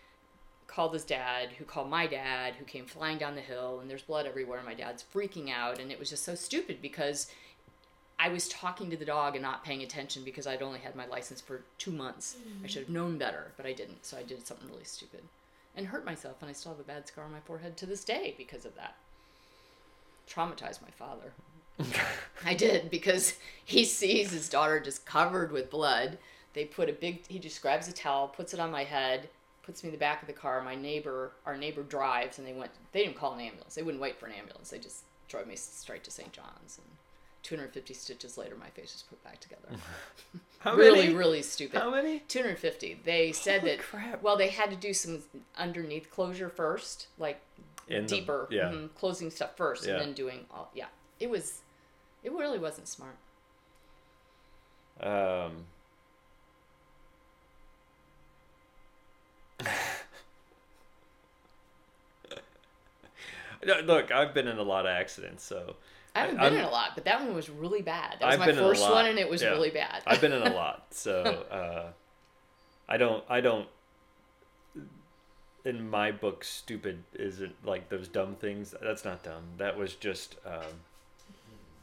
called 0.67 0.93
his 0.93 1.03
dad, 1.03 1.49
who 1.57 1.65
called 1.65 1.89
my 1.89 2.05
dad, 2.05 2.53
who 2.55 2.65
came 2.65 2.85
flying 2.85 3.17
down 3.17 3.35
the 3.35 3.41
hill, 3.41 3.79
and 3.79 3.89
there's 3.89 4.03
blood 4.03 4.25
everywhere. 4.25 4.61
My 4.63 4.75
dad's 4.75 5.03
freaking 5.03 5.49
out, 5.49 5.79
and 5.79 5.91
it 5.91 5.99
was 5.99 6.09
just 6.09 6.23
so 6.23 6.35
stupid 6.35 6.81
because 6.81 7.27
I 8.19 8.27
was 8.29 8.49
talking 8.49 8.89
to 8.89 8.97
the 8.97 9.05
dog 9.05 9.35
and 9.35 9.41
not 9.41 9.63
paying 9.63 9.81
attention 9.81 10.23
because 10.23 10.45
I'd 10.45 10.61
only 10.61 10.79
had 10.79 10.95
my 10.95 11.07
license 11.07 11.39
for 11.39 11.61
two 11.77 11.91
months. 11.91 12.35
I 12.61 12.65
mm. 12.65 12.69
should 12.69 12.83
have 12.83 12.89
known 12.89 13.17
better, 13.17 13.53
but 13.55 13.65
I 13.65 13.71
didn't, 13.71 14.05
so 14.05 14.17
I 14.17 14.23
did 14.23 14.45
something 14.45 14.69
really 14.69 14.83
stupid 14.83 15.21
and 15.75 15.87
hurt 15.87 16.05
myself, 16.05 16.37
and 16.41 16.49
I 16.49 16.53
still 16.53 16.73
have 16.73 16.79
a 16.79 16.83
bad 16.83 17.07
scar 17.07 17.23
on 17.23 17.31
my 17.31 17.39
forehead 17.39 17.77
to 17.77 17.85
this 17.85 18.03
day 18.03 18.35
because 18.37 18.65
of 18.65 18.75
that. 18.75 18.95
Traumatized 20.29 20.81
my 20.81 20.91
father. 20.91 21.31
I 22.45 22.53
did 22.53 22.91
because 22.91 23.35
he 23.63 23.85
sees 23.85 24.31
his 24.31 24.49
daughter 24.49 24.79
just 24.79 25.05
covered 25.05 25.51
with 25.51 25.69
blood. 25.69 26.17
They 26.53 26.65
put 26.65 26.89
a 26.89 26.93
big, 26.93 27.25
he 27.27 27.39
just 27.39 27.61
grabs 27.61 27.87
a 27.87 27.93
towel, 27.93 28.27
puts 28.27 28.53
it 28.53 28.59
on 28.59 28.71
my 28.71 28.83
head, 28.83 29.29
puts 29.63 29.83
me 29.83 29.87
in 29.87 29.93
the 29.93 29.99
back 29.99 30.21
of 30.21 30.27
the 30.27 30.33
car. 30.33 30.61
My 30.61 30.75
neighbor, 30.75 31.31
our 31.45 31.55
neighbor 31.55 31.83
drives, 31.83 32.37
and 32.37 32.47
they 32.47 32.53
went, 32.53 32.71
they 32.91 33.03
didn't 33.03 33.15
call 33.15 33.33
an 33.33 33.39
ambulance. 33.39 33.75
They 33.75 33.83
wouldn't 33.83 34.01
wait 34.01 34.19
for 34.19 34.25
an 34.25 34.33
ambulance. 34.33 34.69
They 34.69 34.79
just 34.79 35.03
drove 35.29 35.47
me 35.47 35.55
straight 35.55 36.03
to 36.03 36.11
St. 36.11 36.33
John's. 36.33 36.79
And 36.79 36.97
250 37.43 37.93
stitches 37.93 38.37
later, 38.37 38.55
my 38.59 38.69
face 38.69 38.93
was 38.93 39.03
put 39.09 39.23
back 39.23 39.39
together. 39.39 39.61
How 40.59 40.75
really, 40.75 41.03
many? 41.03 41.13
really 41.13 41.41
stupid. 41.41 41.79
How 41.79 41.89
many? 41.89 42.19
250. 42.27 42.99
They 43.05 43.31
said 43.31 43.61
Holy 43.61 43.71
that, 43.77 43.79
crap. 43.81 44.21
well, 44.21 44.35
they 44.37 44.49
had 44.49 44.69
to 44.71 44.75
do 44.75 44.93
some 44.93 45.23
underneath 45.57 46.11
closure 46.11 46.49
first, 46.49 47.07
like 47.17 47.39
In 47.87 48.03
the- 48.03 48.09
deeper, 48.09 48.47
yeah. 48.51 48.65
mhm, 48.71 48.89
closing 48.95 49.29
stuff 49.31 49.55
first, 49.55 49.85
Yeah. 49.85 49.93
and 49.93 50.01
then 50.01 50.13
doing 50.13 50.45
all, 50.51 50.69
yeah. 50.75 50.87
It 51.19 51.29
was, 51.29 51.59
it 52.23 52.31
really 52.33 52.59
wasn't 52.59 52.87
smart. 52.89 53.15
Um, 55.01 55.65
Look, 63.85 64.11
I've 64.11 64.33
been 64.33 64.47
in 64.47 64.57
a 64.57 64.63
lot 64.63 64.85
of 64.85 64.91
accidents, 64.91 65.43
so 65.43 65.75
I 66.19 66.21
haven't 66.23 66.35
been 66.37 66.45
I'm- 66.45 66.57
in 66.57 66.65
a 66.65 66.69
lot, 66.69 66.91
but 66.95 67.05
that 67.05 67.21
one 67.21 67.33
was 67.33 67.49
really 67.49 67.81
bad. 67.81 68.17
That 68.19 68.25
was 68.25 68.33
I've 68.33 68.39
my 68.39 68.51
first 68.51 68.81
one, 68.83 69.05
and 69.05 69.17
it 69.17 69.29
was 69.29 69.41
yeah. 69.41 69.49
really 69.49 69.69
bad. 69.69 70.03
I've 70.05 70.21
been 70.21 70.33
in 70.33 70.41
a 70.41 70.53
lot. 70.55 70.87
So 70.91 71.23
uh, 71.51 71.91
I 72.87 72.97
don't, 72.97 73.23
I 73.29 73.41
don't. 73.41 73.67
In 75.65 75.89
my 75.89 76.11
book, 76.11 76.43
stupid 76.43 77.03
isn't 77.13 77.65
like 77.65 77.89
those 77.89 78.07
dumb 78.07 78.35
things. 78.35 78.73
That's 78.81 79.05
not 79.05 79.23
dumb. 79.23 79.43
That 79.57 79.77
was 79.77 79.93
just 79.95 80.37
um, 80.45 80.81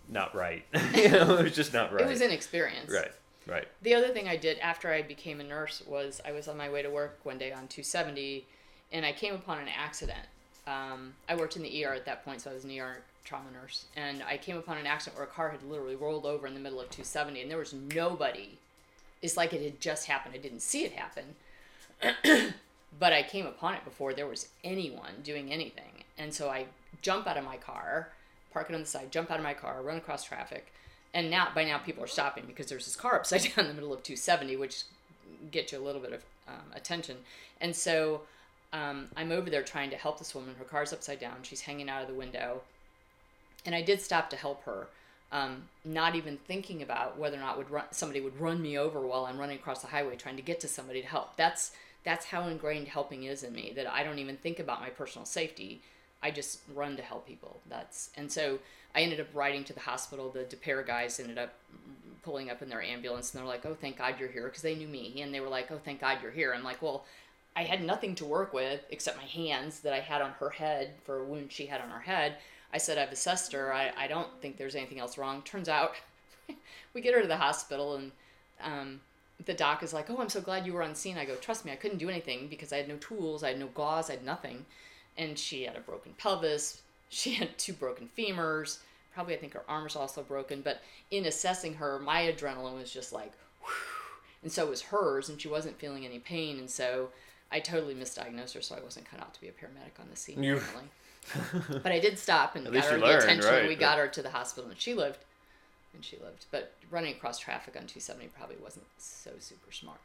not 0.08 0.34
right. 0.34 0.64
you 0.94 1.10
know, 1.10 1.36
it 1.36 1.44
was 1.44 1.54
just 1.54 1.72
not 1.72 1.92
right. 1.92 2.02
It 2.02 2.08
was 2.08 2.20
inexperience. 2.20 2.90
right, 2.90 3.12
right. 3.46 3.68
The 3.82 3.94
other 3.94 4.08
thing 4.08 4.28
I 4.28 4.36
did 4.36 4.58
after 4.58 4.92
I 4.92 5.02
became 5.02 5.40
a 5.40 5.44
nurse 5.44 5.82
was 5.86 6.20
I 6.26 6.32
was 6.32 6.48
on 6.48 6.56
my 6.56 6.70
way 6.70 6.82
to 6.82 6.90
work 6.90 7.20
one 7.22 7.38
day 7.38 7.52
on 7.52 7.68
270, 7.68 8.46
and 8.92 9.04
I 9.04 9.12
came 9.12 9.34
upon 9.34 9.58
an 9.58 9.68
accident. 9.68 10.26
Um, 10.66 11.14
I 11.28 11.36
worked 11.36 11.56
in 11.56 11.62
the 11.62 11.84
ER 11.84 11.92
at 11.92 12.06
that 12.06 12.24
point, 12.24 12.40
so 12.40 12.50
I 12.50 12.54
was 12.54 12.64
an 12.64 12.76
ER 12.76 13.02
trauma 13.26 13.50
nurse, 13.50 13.86
and 13.96 14.22
I 14.22 14.38
came 14.38 14.56
upon 14.56 14.78
an 14.78 14.86
accident 14.86 15.18
where 15.18 15.26
a 15.26 15.30
car 15.30 15.50
had 15.50 15.62
literally 15.62 15.96
rolled 15.96 16.24
over 16.24 16.46
in 16.46 16.54
the 16.54 16.60
middle 16.60 16.80
of 16.80 16.90
270, 16.90 17.42
and 17.42 17.50
there 17.50 17.58
was 17.58 17.74
nobody. 17.74 18.58
It's 19.20 19.36
like 19.36 19.52
it 19.52 19.62
had 19.62 19.80
just 19.80 20.06
happened. 20.06 20.34
I 20.34 20.38
didn't 20.38 20.60
see 20.60 20.84
it 20.84 20.92
happen, 20.92 21.34
but 22.98 23.12
I 23.12 23.22
came 23.22 23.46
upon 23.46 23.74
it 23.74 23.84
before 23.84 24.14
there 24.14 24.26
was 24.26 24.48
anyone 24.64 25.14
doing 25.22 25.52
anything, 25.52 26.04
and 26.16 26.32
so 26.32 26.48
I 26.48 26.66
jump 27.02 27.26
out 27.26 27.36
of 27.36 27.44
my 27.44 27.56
car, 27.56 28.12
park 28.52 28.70
it 28.70 28.74
on 28.74 28.80
the 28.80 28.86
side, 28.86 29.10
jump 29.10 29.30
out 29.30 29.38
of 29.38 29.44
my 29.44 29.54
car, 29.54 29.82
run 29.82 29.98
across 29.98 30.24
traffic, 30.24 30.72
and 31.16 31.30
now 31.30 31.48
by 31.54 31.64
now 31.64 31.78
people 31.78 32.04
are 32.04 32.08
stopping 32.08 32.44
because 32.46 32.66
there's 32.66 32.84
this 32.84 32.96
car 32.96 33.16
upside 33.16 33.42
down 33.56 33.64
in 33.64 33.68
the 33.68 33.74
middle 33.74 33.92
of 33.92 34.02
270 34.02 34.56
which 34.56 34.84
gets 35.50 35.72
you 35.72 35.78
a 35.78 35.84
little 35.84 36.00
bit 36.00 36.12
of 36.12 36.22
um, 36.48 36.72
attention. 36.74 37.16
And 37.60 37.74
so 37.74 38.22
um, 38.72 39.08
i'm 39.16 39.32
over 39.32 39.48
there 39.48 39.62
trying 39.62 39.90
to 39.90 39.96
help 39.96 40.18
this 40.18 40.34
woman. 40.34 40.54
Her 40.58 40.64
car's 40.64 40.92
upside 40.92 41.20
down. 41.20 41.36
She's 41.42 41.62
hanging 41.62 41.88
out 41.88 42.02
of 42.02 42.08
the 42.08 42.14
window 42.14 42.62
and 43.66 43.74
i 43.74 43.82
did 43.82 44.00
stop 44.00 44.30
to 44.30 44.36
help 44.36 44.64
her 44.64 44.88
um, 45.32 45.64
not 45.84 46.14
even 46.14 46.38
thinking 46.46 46.82
about 46.82 47.18
whether 47.18 47.36
or 47.36 47.40
not 47.40 47.58
would 47.58 47.68
run, 47.68 47.86
somebody 47.90 48.20
would 48.20 48.40
run 48.40 48.62
me 48.62 48.78
over 48.78 49.00
while 49.00 49.26
i'm 49.26 49.38
running 49.38 49.56
across 49.56 49.82
the 49.82 49.88
highway 49.88 50.16
trying 50.16 50.36
to 50.36 50.42
get 50.42 50.60
to 50.60 50.68
somebody 50.68 51.02
to 51.02 51.08
help 51.08 51.36
that's 51.36 51.72
that's 52.04 52.26
how 52.26 52.46
ingrained 52.46 52.88
helping 52.88 53.24
is 53.24 53.42
in 53.42 53.52
me 53.52 53.72
that 53.74 53.90
i 53.92 54.02
don't 54.02 54.18
even 54.18 54.36
think 54.36 54.58
about 54.58 54.80
my 54.80 54.88
personal 54.88 55.26
safety 55.26 55.82
I 56.22 56.30
just 56.30 56.60
run 56.74 56.96
to 56.96 57.02
help 57.02 57.26
people. 57.26 57.60
That's 57.68 58.10
and 58.16 58.30
so 58.30 58.58
I 58.94 59.02
ended 59.02 59.20
up 59.20 59.28
riding 59.34 59.64
to 59.64 59.72
the 59.72 59.80
hospital. 59.80 60.30
The 60.30 60.44
Des 60.44 60.56
Peres 60.56 60.86
guys 60.86 61.20
ended 61.20 61.38
up 61.38 61.54
pulling 62.22 62.50
up 62.50 62.62
in 62.62 62.68
their 62.68 62.82
ambulance, 62.82 63.32
and 63.32 63.40
they're 63.40 63.48
like, 63.48 63.64
"Oh, 63.66 63.76
thank 63.80 63.98
God 63.98 64.16
you're 64.18 64.30
here," 64.30 64.44
because 64.44 64.62
they 64.62 64.74
knew 64.74 64.88
me, 64.88 65.22
and 65.22 65.32
they 65.32 65.40
were 65.40 65.48
like, 65.48 65.70
"Oh, 65.70 65.78
thank 65.84 66.00
God 66.00 66.18
you're 66.22 66.32
here." 66.32 66.52
I'm 66.52 66.64
like, 66.64 66.82
"Well, 66.82 67.04
I 67.54 67.62
had 67.62 67.82
nothing 67.82 68.14
to 68.16 68.24
work 68.24 68.52
with 68.52 68.84
except 68.90 69.16
my 69.16 69.24
hands 69.24 69.80
that 69.80 69.92
I 69.92 70.00
had 70.00 70.20
on 70.22 70.32
her 70.32 70.50
head 70.50 70.94
for 71.04 71.20
a 71.20 71.24
wound 71.24 71.52
she 71.52 71.66
had 71.66 71.80
on 71.80 71.90
her 71.90 72.00
head." 72.00 72.36
I 72.72 72.78
said, 72.78 72.98
"I've 72.98 73.12
assessed 73.12 73.52
her. 73.52 73.72
I, 73.72 73.92
I 73.96 74.06
don't 74.06 74.28
think 74.40 74.56
there's 74.56 74.74
anything 74.74 75.00
else 75.00 75.16
wrong." 75.18 75.42
Turns 75.42 75.68
out, 75.68 75.94
we 76.94 77.00
get 77.00 77.14
her 77.14 77.22
to 77.22 77.28
the 77.28 77.36
hospital, 77.36 77.96
and 77.96 78.12
um, 78.62 79.00
the 79.44 79.54
doc 79.54 79.82
is 79.82 79.92
like, 79.94 80.10
"Oh, 80.10 80.18
I'm 80.20 80.28
so 80.28 80.40
glad 80.40 80.66
you 80.66 80.72
were 80.72 80.82
on 80.82 80.94
scene." 80.94 81.18
I 81.18 81.24
go, 81.24 81.36
"Trust 81.36 81.64
me, 81.64 81.72
I 81.72 81.76
couldn't 81.76 81.98
do 81.98 82.08
anything 82.10 82.48
because 82.48 82.72
I 82.72 82.76
had 82.78 82.88
no 82.88 82.96
tools, 82.96 83.42
I 83.42 83.48
had 83.48 83.58
no 83.58 83.68
gauze, 83.68 84.10
I 84.10 84.14
had 84.14 84.24
nothing." 84.24 84.66
And 85.18 85.38
she 85.38 85.62
had 85.64 85.76
a 85.76 85.80
broken 85.80 86.12
pelvis. 86.18 86.82
She 87.08 87.34
had 87.34 87.56
two 87.56 87.72
broken 87.72 88.08
femurs. 88.18 88.78
Probably, 89.14 89.34
I 89.34 89.38
think 89.38 89.54
her 89.54 89.62
arm 89.66 89.84
was 89.84 89.96
also 89.96 90.22
broken. 90.22 90.60
But 90.60 90.82
in 91.10 91.24
assessing 91.24 91.74
her, 91.74 91.98
my 91.98 92.22
adrenaline 92.22 92.74
was 92.74 92.92
just 92.92 93.12
like, 93.14 93.32
whew, 93.62 93.70
and 94.42 94.52
so 94.52 94.66
was 94.66 94.82
hers, 94.82 95.30
and 95.30 95.40
she 95.40 95.48
wasn't 95.48 95.78
feeling 95.78 96.04
any 96.04 96.18
pain. 96.18 96.58
And 96.58 96.68
so 96.68 97.08
I 97.50 97.60
totally 97.60 97.94
misdiagnosed 97.94 98.52
her, 98.54 98.60
so 98.60 98.74
I 98.76 98.80
wasn't 98.80 99.08
cut 99.10 99.20
out 99.20 99.32
to 99.32 99.40
be 99.40 99.48
a 99.48 99.52
paramedic 99.52 99.98
on 99.98 100.08
the 100.10 100.16
scene. 100.16 100.42
You- 100.42 100.56
apparently. 100.58 100.90
but 101.82 101.92
I 101.92 101.98
did 101.98 102.18
stop 102.18 102.56
and 102.56 102.66
At 102.66 102.72
got 102.72 102.84
her 102.84 102.94
you 102.96 103.00
the 103.00 103.06
learned, 103.06 103.22
attention. 103.24 103.50
right, 103.50 103.68
We 103.68 103.74
got 103.74 103.98
her 103.98 104.08
to 104.08 104.22
the 104.22 104.30
hospital, 104.30 104.70
and 104.70 104.80
she 104.80 104.94
lived. 104.94 105.18
And 105.94 106.04
she 106.04 106.16
lived. 106.18 106.44
But 106.50 106.72
running 106.90 107.12
across 107.14 107.38
traffic 107.38 107.74
on 107.76 107.82
270 107.86 108.28
probably 108.36 108.56
wasn't 108.62 108.86
so 108.98 109.30
super 109.40 109.72
smart. 109.72 109.98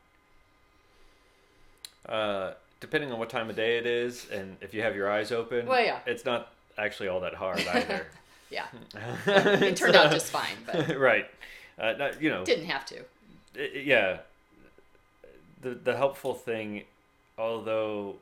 Uh, 2.07 2.53
depending 2.79 3.11
on 3.11 3.19
what 3.19 3.29
time 3.29 3.49
of 3.49 3.55
day 3.55 3.77
it 3.77 3.85
is, 3.85 4.27
and 4.31 4.57
if 4.61 4.73
you 4.73 4.81
have 4.81 4.95
your 4.95 5.11
eyes 5.11 5.31
open, 5.31 5.67
Well, 5.67 5.83
yeah. 5.83 5.99
it's 6.05 6.25
not 6.25 6.51
actually 6.77 7.09
all 7.09 7.19
that 7.21 7.35
hard 7.35 7.59
either. 7.73 8.07
Yeah, 8.49 8.65
it 9.27 9.75
turned 9.77 9.95
out 9.95 10.11
just 10.11 10.27
fine, 10.31 10.57
but 10.65 10.97
right. 10.97 11.25
Uh, 11.79 11.93
not, 11.97 12.21
you 12.21 12.29
know, 12.29 12.43
didn't 12.43 12.65
have 12.65 12.85
to. 12.87 12.99
i- 13.57 13.61
i- 13.61 13.77
yeah. 13.77 14.17
The 15.61 15.69
the 15.75 15.95
helpful 15.95 16.33
thing, 16.33 16.83
although 17.37 18.15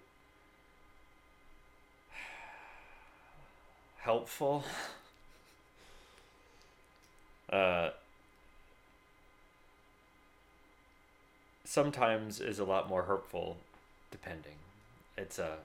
helpful, 4.13 4.63
uh, 7.53 7.91
sometimes 11.63 12.39
is 12.39 12.57
a 12.57 12.63
lot 12.63 12.89
more 12.89 13.03
hurtful, 13.03 13.55
depending. 14.09 14.55
It's 15.15 15.37
a 15.37 15.57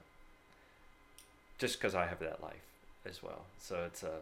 just 1.57 1.79
because 1.79 1.95
I 1.95 2.05
have 2.05 2.19
that 2.19 2.43
life 2.43 2.53
as 3.09 3.23
well, 3.23 3.41
so 3.59 3.83
it's 3.87 4.03
a. 4.03 4.17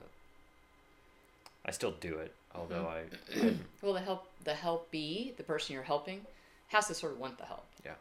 I 1.66 1.72
still 1.72 1.94
do 2.00 2.16
it, 2.20 2.34
although 2.56 2.88
I 2.88 3.02
Well, 3.82 3.92
the 3.94 4.00
help, 4.00 4.28
the 4.46 4.54
help 4.54 4.90
be 4.90 5.34
the 5.36 5.44
person 5.44 5.74
you're 5.74 5.84
helping, 5.84 6.22
has 6.70 6.88
to 6.88 6.94
sort 6.94 7.12
of 7.14 7.20
want 7.20 7.38
the 7.38 7.46
help. 7.46 7.66
Yeah. 7.86 7.92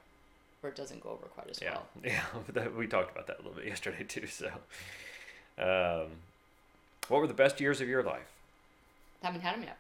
Or 0.62 0.68
it 0.70 0.76
doesn't 0.76 1.00
go 1.02 1.10
over 1.10 1.26
quite 1.34 1.48
as 1.50 1.60
Yeah, 1.60 1.70
well. 1.72 1.86
yeah. 2.04 2.22
that- 2.52 2.76
we 2.76 2.86
talked 2.86 3.10
about 3.10 3.26
that 3.26 3.38
a 3.40 3.42
little 3.42 3.54
bit 3.56 3.66
yesterday 3.66 4.04
too. 4.04 4.26
So, 4.28 4.50
um, 5.58 6.08
what 7.08 7.20
were 7.20 7.26
the 7.26 7.34
best 7.34 7.60
years 7.60 7.80
of 7.80 7.88
your 7.88 8.02
life? 8.02 8.30
Haven't 9.22 9.42
had 9.42 9.54
them 9.54 9.64
yet. 9.64 9.78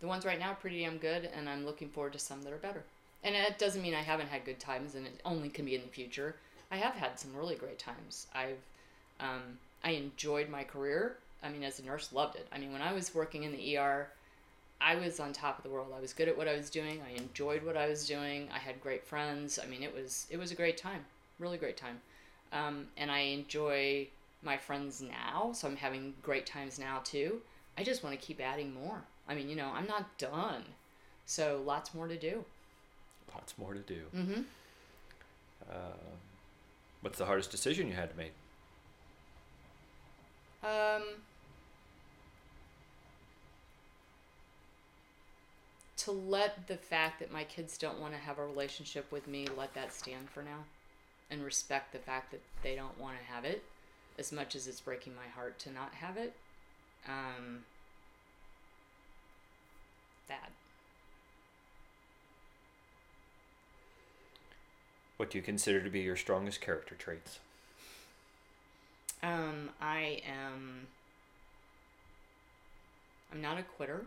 The 0.00 0.06
ones 0.06 0.24
right 0.24 0.38
now 0.38 0.50
are 0.50 0.56
pretty 0.56 0.80
damn 0.80 0.98
good, 0.98 1.28
and 1.36 1.48
I'm 1.48 1.64
looking 1.64 1.88
forward 1.88 2.12
to 2.14 2.18
some 2.18 2.42
that 2.42 2.52
are 2.52 2.56
better. 2.56 2.82
And 3.22 3.36
it 3.36 3.58
doesn't 3.58 3.82
mean 3.82 3.94
I 3.94 4.02
haven't 4.02 4.28
had 4.28 4.44
good 4.44 4.58
times, 4.58 4.94
and 4.94 5.06
it 5.06 5.20
only 5.24 5.48
can 5.48 5.64
be 5.64 5.76
in 5.76 5.82
the 5.82 5.88
future. 5.88 6.34
I 6.70 6.76
have 6.76 6.94
had 6.94 7.20
some 7.20 7.36
really 7.36 7.54
great 7.54 7.78
times. 7.78 8.26
I've, 8.34 8.58
um, 9.20 9.58
I 9.84 9.90
enjoyed 9.90 10.48
my 10.48 10.64
career. 10.64 11.16
I 11.42 11.50
mean, 11.50 11.62
as 11.62 11.78
a 11.78 11.84
nurse, 11.84 12.12
loved 12.12 12.36
it. 12.36 12.48
I 12.52 12.58
mean, 12.58 12.72
when 12.72 12.82
I 12.82 12.92
was 12.92 13.14
working 13.14 13.44
in 13.44 13.52
the 13.52 13.76
ER, 13.76 14.08
I 14.80 14.96
was 14.96 15.20
on 15.20 15.32
top 15.32 15.58
of 15.58 15.64
the 15.64 15.70
world. 15.70 15.92
I 15.96 16.00
was 16.00 16.12
good 16.12 16.28
at 16.28 16.36
what 16.36 16.48
I 16.48 16.56
was 16.56 16.68
doing. 16.68 17.00
I 17.06 17.16
enjoyed 17.16 17.62
what 17.62 17.76
I 17.76 17.88
was 17.88 18.06
doing. 18.06 18.48
I 18.52 18.58
had 18.58 18.80
great 18.80 19.04
friends. 19.04 19.58
I 19.62 19.66
mean, 19.66 19.82
it 19.82 19.94
was 19.94 20.26
it 20.30 20.38
was 20.38 20.50
a 20.50 20.56
great 20.56 20.76
time, 20.76 21.04
really 21.38 21.58
great 21.58 21.76
time. 21.76 22.00
Um, 22.52 22.88
and 22.96 23.10
I 23.10 23.20
enjoy 23.20 24.08
my 24.42 24.56
friends 24.56 25.00
now, 25.00 25.52
so 25.52 25.68
I'm 25.68 25.76
having 25.76 26.14
great 26.22 26.46
times 26.46 26.78
now 26.78 27.00
too. 27.04 27.40
I 27.78 27.84
just 27.84 28.02
want 28.02 28.18
to 28.18 28.26
keep 28.26 28.40
adding 28.40 28.74
more. 28.74 29.02
I 29.28 29.34
mean, 29.34 29.48
you 29.48 29.56
know, 29.56 29.70
I'm 29.74 29.86
not 29.86 30.18
done, 30.18 30.64
so 31.26 31.62
lots 31.64 31.94
more 31.94 32.08
to 32.08 32.16
do. 32.16 32.44
Lots 33.34 33.56
more 33.56 33.72
to 33.72 33.80
do. 33.80 34.00
Mm-hmm. 34.14 34.40
Um, 35.70 35.98
what's 37.00 37.18
the 37.18 37.24
hardest 37.24 37.50
decision 37.50 37.88
you 37.88 37.94
had 37.94 38.10
to 38.10 38.16
make? 38.16 38.32
Um, 40.64 41.02
to 45.98 46.10
let 46.10 46.66
the 46.66 46.76
fact 46.76 47.20
that 47.20 47.32
my 47.32 47.44
kids 47.44 47.78
don't 47.78 48.00
want 48.00 48.12
to 48.12 48.18
have 48.18 48.38
a 48.38 48.44
relationship 48.44 49.10
with 49.12 49.26
me, 49.26 49.46
let 49.56 49.72
that 49.74 49.92
stand 49.92 50.28
for 50.28 50.42
now, 50.42 50.64
and 51.30 51.44
respect 51.44 51.92
the 51.92 51.98
fact 51.98 52.32
that 52.32 52.40
they 52.62 52.74
don't 52.74 52.98
want 53.00 53.16
to 53.18 53.32
have 53.32 53.44
it, 53.44 53.62
as 54.18 54.32
much 54.32 54.54
as 54.54 54.66
it's 54.66 54.80
breaking 54.80 55.14
my 55.14 55.28
heart 55.34 55.58
to 55.60 55.72
not 55.72 55.94
have 55.94 56.16
it. 56.16 56.34
Um, 57.06 57.64
that. 60.28 60.50
What 65.16 65.30
do 65.30 65.38
you 65.38 65.42
consider 65.42 65.80
to 65.82 65.90
be 65.90 66.00
your 66.00 66.16
strongest 66.16 66.60
character 66.60 66.94
traits? 66.94 67.38
Um, 69.22 69.70
I 69.80 70.20
am. 70.26 70.86
I'm 73.32 73.40
not 73.40 73.58
a 73.58 73.62
quitter. 73.62 74.04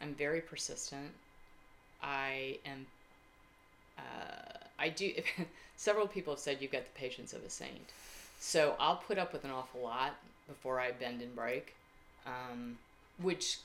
I'm 0.00 0.14
very 0.14 0.40
persistent. 0.40 1.12
I 2.02 2.58
am. 2.64 2.86
Uh, 3.98 4.58
I 4.78 4.88
do. 4.88 5.12
several 5.76 6.06
people 6.06 6.32
have 6.34 6.40
said 6.40 6.58
you've 6.60 6.72
got 6.72 6.84
the 6.84 6.98
patience 6.98 7.32
of 7.32 7.44
a 7.44 7.50
saint. 7.50 7.92
So 8.38 8.76
I'll 8.78 8.96
put 8.96 9.18
up 9.18 9.32
with 9.32 9.44
an 9.44 9.50
awful 9.50 9.82
lot 9.82 10.16
before 10.46 10.80
I 10.80 10.92
bend 10.92 11.22
and 11.22 11.34
break, 11.34 11.74
um, 12.26 12.78
which 13.20 13.58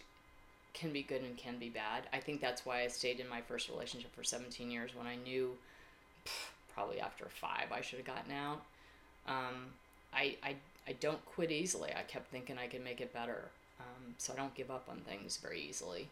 can 0.73 0.91
be 0.91 1.03
good 1.03 1.21
and 1.21 1.37
can 1.37 1.57
be 1.57 1.69
bad. 1.69 2.03
I 2.11 2.19
think 2.19 2.41
that's 2.41 2.65
why 2.65 2.81
I 2.81 2.87
stayed 2.87 3.19
in 3.19 3.29
my 3.29 3.41
first 3.41 3.69
relationship 3.69 4.13
for 4.15 4.23
17 4.23 4.71
years 4.71 4.91
when 4.95 5.07
I 5.07 5.15
knew 5.15 5.55
probably 6.73 6.99
after 6.99 7.25
five 7.29 7.71
I 7.71 7.81
should 7.81 7.99
have 7.99 8.07
gotten 8.07 8.31
out. 8.31 8.63
Um, 9.27 9.67
I, 10.13 10.35
I, 10.43 10.55
I 10.87 10.93
don't 10.99 11.23
quit 11.25 11.51
easily. 11.51 11.91
I 11.95 12.01
kept 12.01 12.31
thinking 12.31 12.57
I 12.57 12.67
could 12.67 12.83
make 12.83 12.99
it 12.99 13.13
better. 13.13 13.49
Um, 13.79 14.15
so 14.17 14.33
I 14.33 14.35
don't 14.35 14.53
give 14.55 14.71
up 14.71 14.87
on 14.89 14.97
things 15.01 15.37
very 15.37 15.61
easily. 15.61 16.07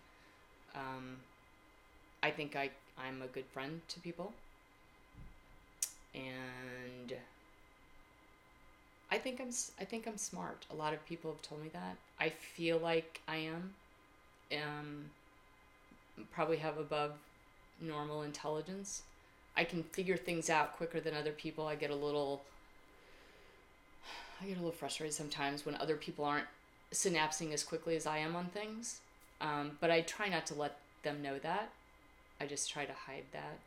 Um, 0.75 1.17
I 2.23 2.31
think 2.31 2.55
I, 2.55 2.69
I'm 2.97 3.21
a 3.21 3.27
good 3.27 3.45
friend 3.45 3.81
to 3.89 3.99
people. 3.99 4.33
And 6.13 7.13
I 9.11 9.17
think 9.17 9.41
I'm 9.41 9.51
I 9.79 9.83
think 9.83 10.07
I'm 10.07 10.17
smart. 10.17 10.65
A 10.71 10.75
lot 10.75 10.93
of 10.93 11.05
people 11.05 11.31
have 11.31 11.41
told 11.41 11.61
me 11.61 11.69
that. 11.73 11.97
I 12.19 12.29
feel 12.29 12.77
like 12.77 13.21
I 13.27 13.37
am. 13.37 13.73
Um, 14.51 15.05
probably 16.31 16.57
have 16.57 16.77
above 16.77 17.13
normal 17.79 18.23
intelligence. 18.23 19.03
I 19.55 19.63
can 19.63 19.83
figure 19.83 20.17
things 20.17 20.49
out 20.49 20.77
quicker 20.77 20.99
than 20.99 21.13
other 21.13 21.31
people. 21.31 21.67
I 21.67 21.75
get 21.75 21.89
a 21.89 21.95
little 21.95 22.41
I 24.41 24.45
get 24.45 24.57
a 24.57 24.61
little 24.61 24.71
frustrated 24.71 25.13
sometimes 25.13 25.65
when 25.65 25.75
other 25.75 25.95
people 25.95 26.25
aren't 26.25 26.47
synapsing 26.91 27.53
as 27.53 27.63
quickly 27.63 27.95
as 27.95 28.07
I 28.07 28.17
am 28.19 28.35
on 28.35 28.45
things. 28.47 29.01
Um, 29.39 29.77
but 29.79 29.91
I 29.91 30.01
try 30.01 30.29
not 30.29 30.45
to 30.47 30.55
let 30.55 30.77
them 31.03 31.21
know 31.21 31.37
that. 31.39 31.69
I 32.39 32.45
just 32.45 32.71
try 32.71 32.85
to 32.85 32.93
hide 32.93 33.25
that. 33.33 33.59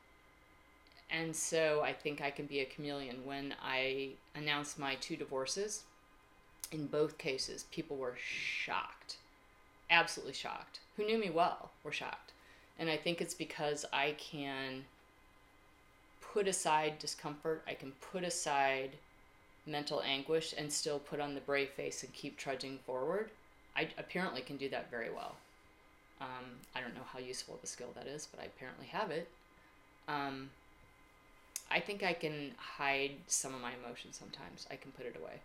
And 1.11 1.35
so 1.35 1.83
I 1.83 1.93
think 1.93 2.21
I 2.21 2.31
can 2.31 2.47
be 2.47 2.61
a 2.61 2.65
chameleon. 2.65 3.25
When 3.25 3.55
I 3.63 4.11
announced 4.35 4.79
my 4.79 4.97
two 4.97 5.17
divorces, 5.17 5.85
in 6.73 6.87
both 6.87 7.19
cases, 7.19 7.67
people 7.71 7.97
were 7.97 8.17
shocked. 8.19 9.17
Absolutely 9.91 10.35
shocked. 10.35 10.81
Who 10.97 11.05
knew 11.05 11.19
me 11.19 11.31
well 11.31 11.71
were 11.85 11.93
shocked. 11.93 12.33
And 12.79 12.91
I 12.91 12.97
think 12.97 13.21
it's 13.21 13.35
because 13.35 13.85
I 13.93 14.17
can 14.19 14.85
put 16.21 16.49
aside 16.49 16.99
discomfort, 16.99 17.63
I 17.69 17.75
can 17.75 17.93
put 18.13 18.25
aside 18.25 18.91
mental 19.67 20.03
anguish 20.03 20.53
and 20.57 20.73
still 20.73 20.99
put 20.99 21.21
on 21.21 21.35
the 21.35 21.41
brave 21.41 21.71
face 21.71 22.03
and 22.03 22.13
keep 22.13 22.37
trudging 22.37 22.79
forward. 22.85 23.31
I 23.77 23.89
apparently 23.99 24.41
can 24.41 24.57
do 24.57 24.69
that 24.71 24.91
very 24.91 25.11
well. 25.11 25.37
Um, 26.21 26.59
I 26.75 26.81
don't 26.81 26.95
know 26.95 27.07
how 27.13 27.19
useful 27.19 27.55
of 27.55 27.63
a 27.63 27.67
skill 27.67 27.89
that 27.95 28.07
is, 28.07 28.29
but 28.31 28.43
I 28.43 28.47
apparently 28.47 28.87
have 28.87 29.11
it. 29.11 29.29
Um, 30.09 30.51
I 31.71 31.81
think 31.81 32.03
I 32.03 32.13
can 32.13 32.53
hide 32.57 33.13
some 33.27 33.55
of 33.55 33.61
my 33.61 33.73
emotions 33.83 34.17
sometimes. 34.19 34.67
I 34.71 34.77
can 34.77 34.93
put 34.93 35.07
it 35.07 35.17
away 35.21 35.41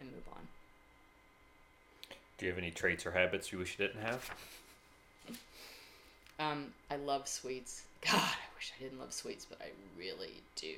and 0.00 0.10
move 0.10 0.28
on. 0.32 0.48
Do 2.38 2.46
you 2.46 2.52
have 2.52 2.58
any 2.58 2.70
traits 2.70 3.04
or 3.04 3.12
habits 3.12 3.50
you 3.50 3.58
wish 3.58 3.76
you 3.78 3.86
didn't 3.86 4.02
have? 4.02 4.30
Um, 6.38 6.66
I 6.90 6.96
love 6.96 7.26
sweets. 7.26 7.82
God, 8.00 8.14
I 8.14 8.54
wish 8.56 8.72
I 8.78 8.82
didn't 8.82 9.00
love 9.00 9.12
sweets, 9.12 9.44
but 9.44 9.58
I 9.60 9.70
really 9.98 10.42
do. 10.54 10.74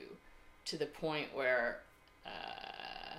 To 0.66 0.78
the 0.78 0.86
point 0.86 1.34
where 1.34 1.80
uh, 2.24 3.18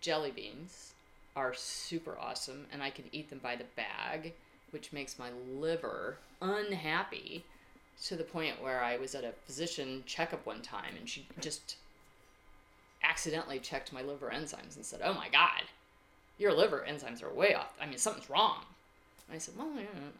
jelly 0.00 0.30
beans 0.30 0.94
are 1.36 1.52
super 1.54 2.16
awesome, 2.18 2.66
and 2.72 2.82
I 2.82 2.90
can 2.90 3.04
eat 3.12 3.28
them 3.30 3.40
by 3.42 3.56
the 3.56 3.64
bag, 3.76 4.32
which 4.70 4.92
makes 4.92 5.18
my 5.18 5.30
liver 5.58 6.16
unhappy. 6.40 7.44
To 8.06 8.16
the 8.16 8.24
point 8.24 8.62
where 8.62 8.82
I 8.82 8.96
was 8.96 9.14
at 9.14 9.24
a 9.24 9.32
physician 9.46 10.02
checkup 10.06 10.46
one 10.46 10.62
time, 10.62 10.94
and 10.98 11.08
she 11.08 11.26
just 11.40 11.76
accidentally 13.02 13.58
checked 13.58 13.92
my 13.92 14.02
liver 14.02 14.30
enzymes 14.34 14.76
and 14.76 14.84
said, 14.84 15.00
"Oh 15.04 15.12
my 15.12 15.28
God, 15.28 15.64
your 16.38 16.52
liver 16.52 16.84
enzymes 16.88 17.22
are 17.22 17.32
way 17.32 17.54
off. 17.54 17.74
I 17.80 17.86
mean, 17.86 17.98
something's 17.98 18.30
wrong." 18.30 18.64
And 19.30 19.36
I 19.36 19.38
said, 19.38 19.56
Well, 19.56 19.70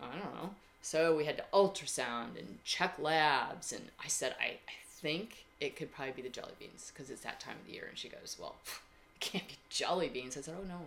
I 0.00 0.12
don't 0.12 0.34
know. 0.34 0.50
So 0.82 1.16
we 1.16 1.24
had 1.24 1.36
to 1.36 1.44
ultrasound 1.52 2.38
and 2.38 2.58
check 2.64 2.94
labs. 2.98 3.72
And 3.72 3.86
I 4.02 4.06
said, 4.08 4.34
I, 4.40 4.44
I 4.44 4.78
think 4.88 5.44
it 5.58 5.76
could 5.76 5.92
probably 5.92 6.12
be 6.12 6.22
the 6.22 6.28
jelly 6.28 6.52
beans 6.58 6.92
because 6.92 7.10
it's 7.10 7.22
that 7.22 7.40
time 7.40 7.56
of 7.60 7.66
the 7.66 7.72
year. 7.74 7.86
And 7.88 7.98
she 7.98 8.08
goes, 8.08 8.36
Well, 8.40 8.54
it 9.16 9.20
can't 9.20 9.48
be 9.48 9.56
jelly 9.68 10.08
beans. 10.08 10.36
I 10.36 10.42
said, 10.42 10.54
Oh, 10.58 10.66
no, 10.66 10.80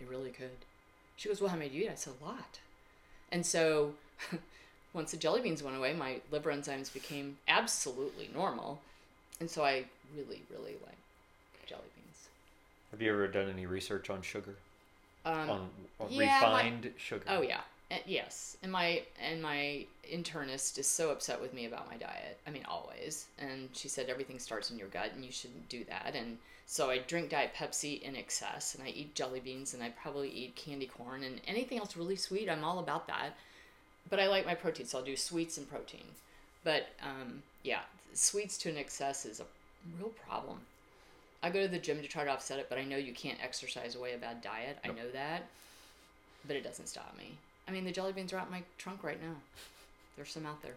it 0.00 0.08
really 0.08 0.30
could. 0.30 0.64
She 1.16 1.28
goes, 1.28 1.40
Well, 1.40 1.50
how 1.50 1.56
many 1.56 1.68
do 1.68 1.76
you 1.76 1.84
eat? 1.84 1.90
I 1.90 1.94
said, 1.96 2.14
A 2.20 2.24
lot. 2.24 2.60
And 3.30 3.44
so 3.44 3.92
once 4.96 5.12
the 5.12 5.16
jelly 5.18 5.42
beans 5.42 5.62
went 5.62 5.76
away, 5.76 5.94
my 5.94 6.20
liver 6.30 6.50
enzymes 6.52 6.92
became 6.92 7.38
absolutely 7.48 8.30
normal. 8.34 8.80
And 9.40 9.50
so 9.50 9.64
I 9.64 9.84
really, 10.16 10.42
really 10.50 10.76
like 10.84 10.98
jelly 11.66 11.90
beans. 11.94 12.28
Have 12.90 13.02
you 13.02 13.12
ever 13.12 13.28
done 13.28 13.48
any 13.50 13.66
research 13.66 14.10
on 14.10 14.22
sugar? 14.22 14.56
Um, 15.24 15.50
on 15.50 15.70
on 16.00 16.10
yeah, 16.10 16.46
my- 16.50 16.62
refined 16.62 16.94
sugar? 16.96 17.24
Oh 17.28 17.42
yeah, 17.42 17.62
And 17.90 18.02
yes, 18.06 18.56
and 18.62 18.70
my 18.72 19.02
and 19.18 19.42
my 19.42 19.86
internist 20.10 20.78
is 20.78 20.86
so 20.86 21.10
upset 21.10 21.40
with 21.40 21.52
me 21.52 21.66
about 21.66 21.90
my 21.90 21.96
diet. 21.96 22.38
I 22.46 22.50
mean, 22.50 22.64
always. 22.66 23.26
And 23.38 23.68
she 23.74 23.88
said 23.88 24.08
everything 24.08 24.38
starts 24.38 24.70
in 24.70 24.78
your 24.78 24.88
gut, 24.88 25.12
and 25.14 25.24
you 25.24 25.32
shouldn't 25.32 25.68
do 25.68 25.84
that. 25.84 26.14
And 26.14 26.38
so 26.66 26.90
I 26.90 26.98
drink 26.98 27.30
Diet 27.30 27.54
Pepsi 27.54 28.00
in 28.02 28.16
excess, 28.16 28.74
and 28.74 28.84
I 28.84 28.90
eat 28.90 29.14
jelly 29.14 29.40
beans, 29.40 29.74
and 29.74 29.82
I 29.82 29.90
probably 29.90 30.30
eat 30.30 30.56
candy 30.56 30.86
corn, 30.86 31.22
and 31.24 31.40
anything 31.46 31.78
else 31.78 31.96
really 31.96 32.16
sweet. 32.16 32.48
I'm 32.48 32.64
all 32.64 32.78
about 32.80 33.06
that. 33.08 33.36
But 34.08 34.20
I 34.20 34.28
like 34.28 34.46
my 34.46 34.54
protein, 34.54 34.86
so 34.86 34.98
I'll 34.98 35.04
do 35.04 35.16
sweets 35.16 35.58
and 35.58 35.68
protein. 35.68 36.04
But 36.64 36.88
um, 37.02 37.42
yeah, 37.62 37.80
sweets 38.14 38.56
to 38.58 38.70
an 38.70 38.76
excess 38.76 39.24
is 39.26 39.40
a 39.40 39.44
real 39.98 40.10
problem. 40.28 40.58
I 41.42 41.50
go 41.50 41.60
to 41.62 41.68
the 41.68 41.78
gym 41.78 42.00
to 42.02 42.08
try 42.08 42.24
to 42.24 42.30
offset 42.30 42.58
it, 42.58 42.66
but 42.68 42.78
I 42.78 42.84
know 42.84 42.96
you 42.96 43.12
can't 43.12 43.38
exercise 43.42 43.94
away 43.94 44.14
a 44.14 44.18
bad 44.18 44.42
diet. 44.42 44.78
I 44.84 44.88
know 44.88 45.08
that, 45.12 45.44
but 46.46 46.56
it 46.56 46.64
doesn't 46.64 46.86
stop 46.88 47.14
me. 47.16 47.32
I 47.68 47.72
mean, 47.72 47.84
the 47.84 47.92
jelly 47.92 48.12
beans 48.12 48.32
are 48.32 48.38
out 48.38 48.46
in 48.46 48.52
my 48.52 48.62
trunk 48.78 49.02
right 49.04 49.20
now. 49.22 49.34
There's 50.16 50.30
some 50.30 50.46
out 50.46 50.62
there. 50.62 50.72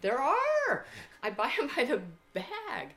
there 0.00 0.20
are. 0.20 0.84
I 1.22 1.30
buy 1.30 1.50
them 1.56 1.70
by 1.74 1.84
the 1.84 2.00
bag. 2.34 2.88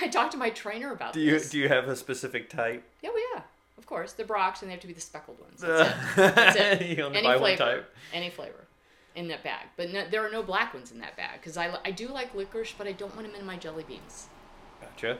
I 0.00 0.08
talked 0.08 0.32
to 0.32 0.38
my 0.38 0.50
trainer 0.50 0.92
about 0.92 1.14
Do 1.14 1.20
you 1.20 1.32
this. 1.32 1.50
do 1.50 1.58
you 1.58 1.68
have 1.68 1.88
a 1.88 1.96
specific 1.96 2.48
type? 2.48 2.84
Yeah, 3.02 3.10
well, 3.10 3.22
yeah, 3.34 3.42
of 3.80 3.86
course. 3.86 4.12
The 4.12 4.22
Brach's, 4.24 4.62
and 4.62 4.68
they 4.70 4.74
have 4.74 4.80
to 4.82 4.86
be 4.86 4.92
the 4.92 5.00
speckled 5.00 5.40
ones. 5.40 5.60
That's 5.60 5.90
it. 5.90 6.34
That's 6.36 6.56
it. 6.56 6.82
you 6.98 7.02
only 7.02 7.18
Any 7.18 7.26
buy 7.26 7.38
flavor. 7.38 7.64
one 7.64 7.74
type. 7.76 7.94
Any 8.12 8.30
flavor 8.30 8.66
in 9.16 9.26
that 9.28 9.42
bag. 9.42 9.66
But 9.76 9.90
no, 9.92 10.04
there 10.08 10.24
are 10.24 10.30
no 10.30 10.42
black 10.42 10.72
ones 10.72 10.92
in 10.92 11.00
that 11.00 11.16
bag 11.16 11.40
because 11.40 11.56
I, 11.56 11.76
I 11.84 11.90
do 11.90 12.06
like 12.08 12.32
licorice, 12.34 12.74
but 12.78 12.86
I 12.86 12.92
don't 12.92 13.14
want 13.16 13.26
them 13.26 13.34
in 13.40 13.44
my 13.44 13.56
jelly 13.56 13.82
beans. 13.82 14.28
Gotcha. 14.80 15.18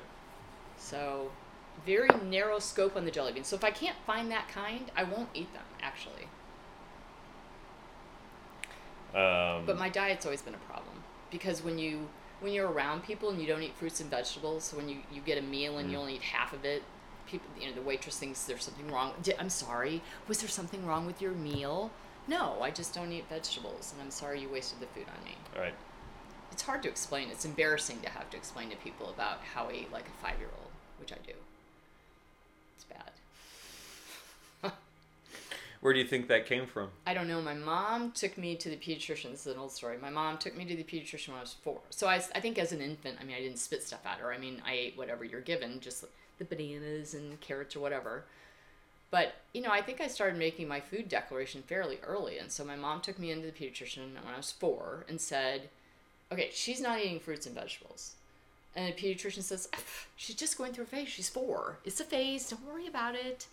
So, 0.77 1.33
very 1.85 2.09
narrow 2.25 2.59
scope 2.61 2.97
on 2.97 3.05
the 3.05 3.11
jelly 3.11 3.33
beans. 3.33 3.49
So, 3.49 3.57
if 3.57 3.65
I 3.65 3.71
can't 3.71 3.97
find 4.07 4.31
that 4.31 4.49
kind, 4.49 4.91
I 4.97 5.03
won't 5.05 5.29
eat 5.35 5.53
them, 5.53 5.65
actually. 5.83 6.29
Um, 9.15 9.67
But 9.67 9.77
my 9.79 9.89
diet's 9.89 10.25
always 10.25 10.43
been 10.43 10.55
a 10.55 10.59
problem 10.73 11.03
because 11.31 11.63
when 11.65 11.79
you 11.79 12.09
when 12.41 12.53
you're 12.53 12.71
around 12.71 13.03
people 13.03 13.29
and 13.31 13.41
you 13.41 13.47
don't 13.47 13.63
eat 13.63 13.75
fruits 13.75 14.01
and 14.01 14.09
vegetables, 14.11 14.65
so 14.65 14.77
when 14.77 14.89
you, 14.89 14.99
you 15.13 15.21
get 15.21 15.37
a 15.37 15.43
meal 15.43 15.77
and 15.77 15.91
you 15.91 15.99
only 15.99 16.15
eat 16.15 16.23
half 16.23 16.55
of 16.55 16.65
it, 16.65 16.83
people 17.31 17.49
you 17.61 17.69
know 17.69 17.75
the 17.75 17.83
waitress 17.83 18.19
thinks 18.19 18.45
there's 18.45 18.65
something 18.65 18.91
wrong. 18.91 19.13
I'm 19.39 19.49
sorry, 19.51 20.03
was 20.29 20.41
there 20.41 20.49
something 20.49 20.85
wrong 20.85 21.07
with 21.07 21.23
your 21.23 21.33
meal? 21.33 21.91
No, 22.27 22.61
I 22.61 22.71
just 22.71 22.95
don't 22.95 23.13
eat 23.13 23.25
vegetables, 23.29 23.93
and 23.93 24.03
I'm 24.03 24.11
sorry 24.11 24.41
you 24.41 24.49
wasted 24.49 24.81
the 24.81 24.87
food 24.87 25.07
on 25.17 25.25
me. 25.25 25.37
all 25.57 25.63
right. 25.63 25.75
It's 26.53 26.63
hard 26.63 26.83
to 26.83 26.89
explain. 26.89 27.29
It's 27.31 27.45
embarrassing 27.45 28.01
to 28.03 28.11
have 28.11 28.29
to 28.31 28.37
explain 28.37 28.71
to 28.71 28.77
people 28.77 29.09
about 29.11 29.39
how 29.55 29.69
I 29.69 29.73
eat 29.73 29.93
like 29.93 30.07
a 30.07 30.25
five 30.27 30.39
year 30.39 30.51
old, 30.59 30.71
which 30.99 31.13
I 31.13 31.17
do. 31.27 31.33
It's 32.77 32.85
bad. 32.85 34.73
Where 35.81 35.93
do 35.93 35.99
you 36.01 36.05
think 36.05 36.27
that 36.29 36.47
came 36.47 36.67
from? 36.67 36.89
I 37.07 37.15
don't 37.15 37.29
know. 37.29 37.41
My 37.41 37.55
mom 37.55 38.11
took 38.13 38.37
me 38.37 38.57
to 38.57 38.69
the 38.69 38.77
pediatrician. 38.77 39.31
This 39.31 39.47
is 39.47 39.55
an 39.55 39.59
old 39.59 39.71
story. 39.73 39.97
My 39.97 40.11
mom 40.11 40.39
took 40.39 40.57
me 40.57 40.65
to 40.65 40.77
the 40.77 40.85
pediatrician 40.85 41.29
when 41.29 41.39
I 41.39 41.43
was 41.43 41.55
four. 41.63 41.81
So 41.91 42.09
I, 42.09 42.17
I 42.35 42.41
think 42.41 42.59
as 42.59 42.73
an 42.73 42.81
infant, 42.81 43.19
I 43.21 43.25
mean, 43.25 43.37
I 43.37 43.41
didn't 43.41 43.59
spit 43.59 43.83
stuff 43.83 44.05
at 44.05 44.19
her. 44.19 44.33
I 44.33 44.39
mean, 44.39 44.61
I 44.67 44.73
ate 44.73 44.99
whatever 44.99 45.25
you're 45.25 45.41
given, 45.41 45.81
just 45.81 46.05
the 46.41 46.45
bananas 46.45 47.15
and 47.15 47.41
carrots 47.41 47.77
or 47.77 47.81
whatever. 47.81 48.25
But, 49.13 49.35
you 49.53 49.63
know, 49.63 49.71
I 49.71 49.83
think 49.83 50.01
I 50.01 50.09
started 50.09 50.39
making 50.39 50.67
my 50.67 50.81
food 50.81 51.09
declaration 51.09 51.63
fairly 51.63 51.99
early. 52.05 52.39
And 52.39 52.51
so 52.51 52.65
my 52.65 52.77
mom 52.77 53.01
took 53.01 53.19
me 53.19 53.31
into 53.31 53.47
the 53.47 53.53
pediatrician 53.53 54.15
when 54.15 54.35
I 54.35 54.37
was 54.37 54.51
four 54.51 55.05
and 55.09 55.21
said, 55.21 55.69
okay, 56.33 56.51
she's 56.53 56.81
not 56.81 57.01
eating 57.01 57.21
fruits 57.21 57.47
and 57.47 57.55
vegetables. 57.55 58.15
And 58.75 58.93
the 58.93 58.97
pediatrician 58.97 59.43
says, 59.43 59.69
"Ah, 59.75 59.79
she's 60.17 60.37
just 60.37 60.57
going 60.57 60.73
through 60.73 60.85
a 60.85 60.87
phase. 60.87 61.09
She's 61.09 61.29
four. 61.29 61.79
It's 61.85 61.99
a 61.99 62.05
phase. 62.05 62.49
Don't 62.49 62.65
worry 62.65 62.87
about 62.87 63.17
it. 63.17 63.47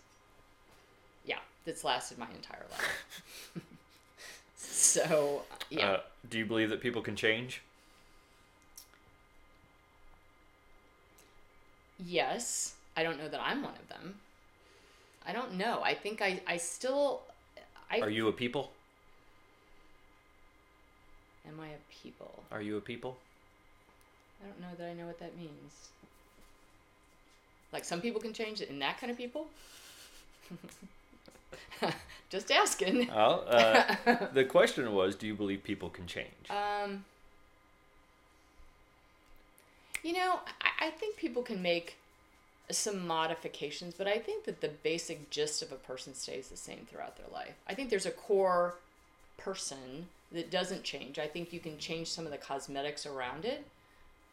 Yeah, 1.26 1.40
that's 1.64 1.82
lasted 1.82 2.18
my 2.18 2.28
entire 2.36 2.64
life. 2.70 3.52
so, 4.56 5.42
yeah. 5.70 5.90
Uh, 5.90 6.00
do 6.30 6.38
you 6.38 6.46
believe 6.46 6.70
that 6.70 6.80
people 6.80 7.02
can 7.02 7.16
change? 7.16 7.62
yes. 11.98 12.74
I 12.98 13.04
don't 13.04 13.16
know 13.16 13.28
that 13.28 13.40
I'm 13.40 13.62
one 13.62 13.74
of 13.80 13.88
them. 13.88 14.16
I 15.24 15.32
don't 15.32 15.54
know. 15.54 15.80
I 15.84 15.94
think 15.94 16.20
I, 16.20 16.40
I 16.48 16.56
still. 16.56 17.20
I, 17.88 18.00
Are 18.00 18.10
you 18.10 18.26
a 18.26 18.32
people? 18.32 18.72
Am 21.46 21.60
I 21.60 21.68
a 21.68 22.02
people? 22.02 22.42
Are 22.50 22.60
you 22.60 22.76
a 22.76 22.80
people? 22.80 23.16
I 24.42 24.48
don't 24.48 24.60
know 24.60 24.76
that 24.76 24.90
I 24.90 24.94
know 24.94 25.06
what 25.06 25.20
that 25.20 25.38
means. 25.38 25.90
Like 27.72 27.84
some 27.84 28.00
people 28.00 28.20
can 28.20 28.32
change 28.32 28.60
it, 28.60 28.68
and 28.68 28.82
that 28.82 28.98
kind 29.00 29.12
of 29.12 29.16
people? 29.16 29.46
Just 32.30 32.50
asking. 32.50 33.06
Well, 33.14 33.44
uh, 33.46 33.94
the 34.32 34.44
question 34.44 34.92
was, 34.92 35.14
do 35.14 35.28
you 35.28 35.36
believe 35.36 35.62
people 35.62 35.88
can 35.88 36.08
change? 36.08 36.50
Um, 36.50 37.04
you 40.02 40.14
know, 40.14 40.40
I, 40.60 40.86
I 40.86 40.90
think 40.90 41.16
people 41.16 41.44
can 41.44 41.62
make 41.62 41.96
some 42.70 43.06
modifications, 43.06 43.94
but 43.96 44.06
I 44.06 44.18
think 44.18 44.44
that 44.44 44.60
the 44.60 44.68
basic 44.68 45.30
gist 45.30 45.62
of 45.62 45.72
a 45.72 45.76
person 45.76 46.14
stays 46.14 46.48
the 46.48 46.56
same 46.56 46.86
throughout 46.90 47.16
their 47.16 47.32
life. 47.32 47.54
I 47.66 47.74
think 47.74 47.90
there's 47.90 48.06
a 48.06 48.10
core 48.10 48.74
person 49.38 50.08
that 50.32 50.50
doesn't 50.50 50.82
change. 50.82 51.18
I 51.18 51.26
think 51.26 51.52
you 51.52 51.60
can 51.60 51.78
change 51.78 52.08
some 52.08 52.26
of 52.26 52.30
the 52.30 52.38
cosmetics 52.38 53.06
around 53.06 53.44
it 53.44 53.64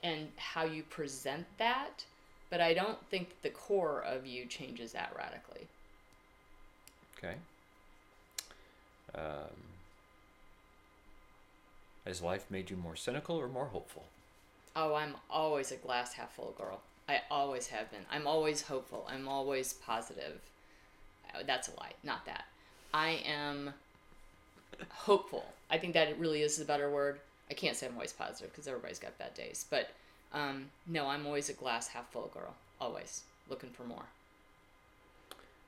and 0.04 0.28
how 0.36 0.66
you 0.66 0.84
present 0.84 1.46
that, 1.58 2.04
but 2.50 2.60
I 2.60 2.74
don't 2.74 3.04
think 3.10 3.30
that 3.30 3.44
the 3.44 3.50
core 3.50 4.02
of 4.02 4.26
you 4.26 4.46
changes 4.46 4.92
that 4.92 5.14
radically. 5.18 5.68
Okay. 7.18 7.36
Um, 9.16 9.64
has 12.06 12.22
life 12.22 12.46
made 12.50 12.70
you 12.70 12.76
more 12.76 12.96
cynical 12.96 13.38
or 13.38 13.48
more 13.48 13.68
hopeful? 13.68 14.04
Oh, 14.76 14.94
I'm 14.94 15.16
always 15.30 15.72
a 15.72 15.78
glass 15.78 16.14
half 16.14 16.36
full 16.36 16.54
girl. 16.58 16.82
I 17.08 17.22
always 17.30 17.68
have 17.68 17.92
been. 17.92 18.02
I'm 18.12 18.26
always 18.28 18.64
hopeful. 18.64 19.08
I'm 19.10 19.28
always 19.28 19.74
positive. 19.74 20.40
Uh, 21.34 21.44
That's 21.46 21.68
a 21.68 21.72
lie. 21.80 21.92
Not 22.04 22.26
that. 22.26 22.46
I 22.94 23.22
am 23.26 23.74
hopeful. 24.90 25.46
I 25.70 25.78
think 25.78 25.94
that 25.94 26.08
it 26.08 26.18
really 26.18 26.42
is 26.42 26.58
the 26.58 26.66
better 26.66 26.90
word. 26.90 27.20
I 27.50 27.54
can't 27.54 27.76
say 27.76 27.86
I'm 27.86 27.94
always 27.94 28.14
positive 28.14 28.52
because 28.52 28.68
everybody's 28.68 29.00
got 29.00 29.18
bad 29.20 29.34
days. 29.36 29.66
But 29.70 29.92
um, 30.34 30.66
no, 30.88 31.08
I'm 31.08 31.26
always 31.28 31.50
a 31.50 31.54
glass 31.54 31.90
half 31.90 32.10
full 32.12 32.32
girl. 32.34 32.56
Always 32.82 33.22
looking 33.50 33.70
for 33.70 33.84
more. 33.84 34.06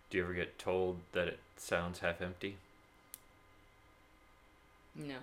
Do 0.10 0.18
you 0.18 0.24
ever 0.24 0.34
get 0.34 0.58
told 0.58 0.98
that 1.12 1.28
it 1.28 1.40
sounds 1.58 2.00
half 2.00 2.22
empty? 2.22 2.56
No, 4.96 5.18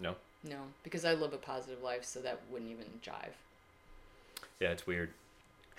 No. 0.00 0.16
no, 0.42 0.56
because 0.82 1.04
I 1.04 1.14
live 1.14 1.32
a 1.32 1.36
positive 1.36 1.80
life, 1.82 2.04
so 2.04 2.20
that 2.20 2.40
wouldn't 2.50 2.70
even 2.72 2.86
jive. 3.06 3.34
Yeah, 4.58 4.70
it's 4.70 4.86
weird. 4.86 5.10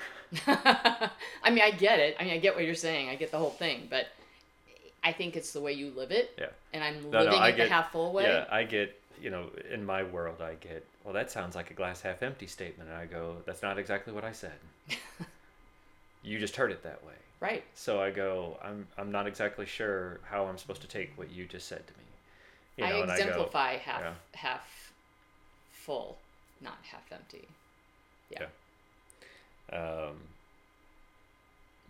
I 0.47 1.09
mean, 1.49 1.61
I 1.63 1.71
get 1.71 1.99
it. 1.99 2.15
I 2.19 2.23
mean, 2.23 2.33
I 2.33 2.37
get 2.37 2.55
what 2.55 2.65
you're 2.65 2.75
saying. 2.75 3.09
I 3.09 3.15
get 3.15 3.31
the 3.31 3.37
whole 3.37 3.51
thing, 3.51 3.87
but 3.89 4.07
I 5.03 5.11
think 5.11 5.35
it's 5.35 5.53
the 5.53 5.61
way 5.61 5.73
you 5.73 5.91
live 5.95 6.11
it. 6.11 6.33
Yeah. 6.39 6.47
And 6.73 6.83
I'm 6.83 7.03
No, 7.11 7.19
no, 7.19 7.25
living 7.25 7.39
I 7.39 7.49
it 7.49 7.57
get- 7.57 7.67
the 7.69 7.73
half 7.73 7.91
full 7.91 8.13
way. 8.13 8.23
Yeah, 8.23 8.45
I 8.49 8.63
get, 8.63 8.99
you 9.21 9.29
know, 9.29 9.49
in 9.71 9.85
my 9.85 10.03
world, 10.03 10.41
I 10.41 10.55
get, 10.55 10.85
well, 11.03 11.13
that 11.13 11.29
sounds 11.29 11.55
like 11.55 11.71
a 11.71 11.73
glass 11.73 12.01
half 12.01 12.23
empty 12.23 12.47
statement. 12.47 12.89
And 12.89 12.97
I 12.97 13.05
go, 13.05 13.37
that's 13.45 13.61
not 13.61 13.77
exactly 13.77 14.13
what 14.13 14.23
I 14.23 14.31
said. 14.31 14.53
you 16.23 16.39
just 16.39 16.55
heard 16.55 16.71
it 16.71 16.83
that 16.83 17.03
way. 17.05 17.13
Right. 17.39 17.63
So 17.75 18.01
I 18.01 18.09
go, 18.09 18.57
I'm, 18.63 18.87
I'm 18.97 19.11
not 19.11 19.27
exactly 19.27 19.65
sure 19.65 20.19
how 20.23 20.45
I'm 20.45 20.57
supposed 20.57 20.81
to 20.81 20.87
take 20.87 21.11
what 21.17 21.29
you 21.29 21.45
just 21.45 21.67
said 21.67 21.85
to 21.85 21.93
me. 21.93 21.99
You 22.77 22.85
know, 22.85 22.99
I 22.99 23.01
and 23.03 23.11
I 23.11 23.17
go, 23.17 23.23
exemplify 23.23 23.75
half 23.77 24.01
yeah. 24.01 24.13
half 24.33 24.93
full, 25.71 26.17
not 26.61 26.77
half 26.89 27.03
empty. 27.11 27.47
Yeah. 28.31 28.45
Um, 29.71 30.17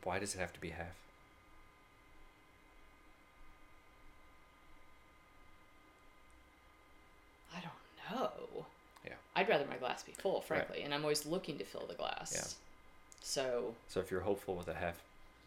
why 0.03 0.19
does 0.19 0.35
it 0.35 0.39
have 0.39 0.53
to 0.53 0.59
be 0.59 0.69
half? 0.69 0.95
I 7.55 7.59
don't 7.61 8.19
know. 8.19 8.65
Yeah. 9.05 9.13
I'd 9.35 9.49
rather 9.49 9.65
my 9.65 9.77
glass 9.77 10.03
be 10.03 10.11
full, 10.13 10.41
frankly, 10.41 10.81
and 10.83 10.93
I'm 10.93 11.03
always 11.03 11.25
looking 11.25 11.57
to 11.57 11.63
fill 11.65 11.85
the 11.87 11.93
glass. 11.95 12.33
Yeah. 12.35 13.17
So 13.21 13.75
So 13.87 13.99
if 13.99 14.11
you're 14.11 14.21
hopeful 14.21 14.55
with 14.55 14.67
a 14.67 14.73
half 14.73 15.01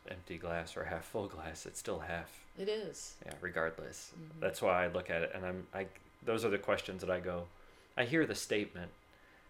empty 0.08 0.38
glass 0.38 0.76
or 0.76 0.82
a 0.82 0.88
half 0.88 1.04
full 1.04 1.26
glass, 1.28 1.66
it's 1.66 1.78
still 1.78 2.00
half. 2.00 2.30
it 2.58 2.68
is. 2.68 3.14
Yeah, 3.24 3.32
regardless. 3.40 4.12
Mhm. 4.18 4.40
That's 4.40 4.62
why 4.62 4.84
I 4.84 4.88
look 4.88 5.10
at 5.10 5.22
it, 5.22 5.32
and 5.34 5.44
I'm 5.44 5.66
I. 5.74 5.86
Those 6.22 6.44
are 6.44 6.48
the 6.48 6.58
questions 6.58 7.02
that 7.02 7.10
I 7.10 7.20
go. 7.20 7.48
I 7.96 8.04
hear 8.04 8.24
the 8.26 8.34
statement, 8.34 8.90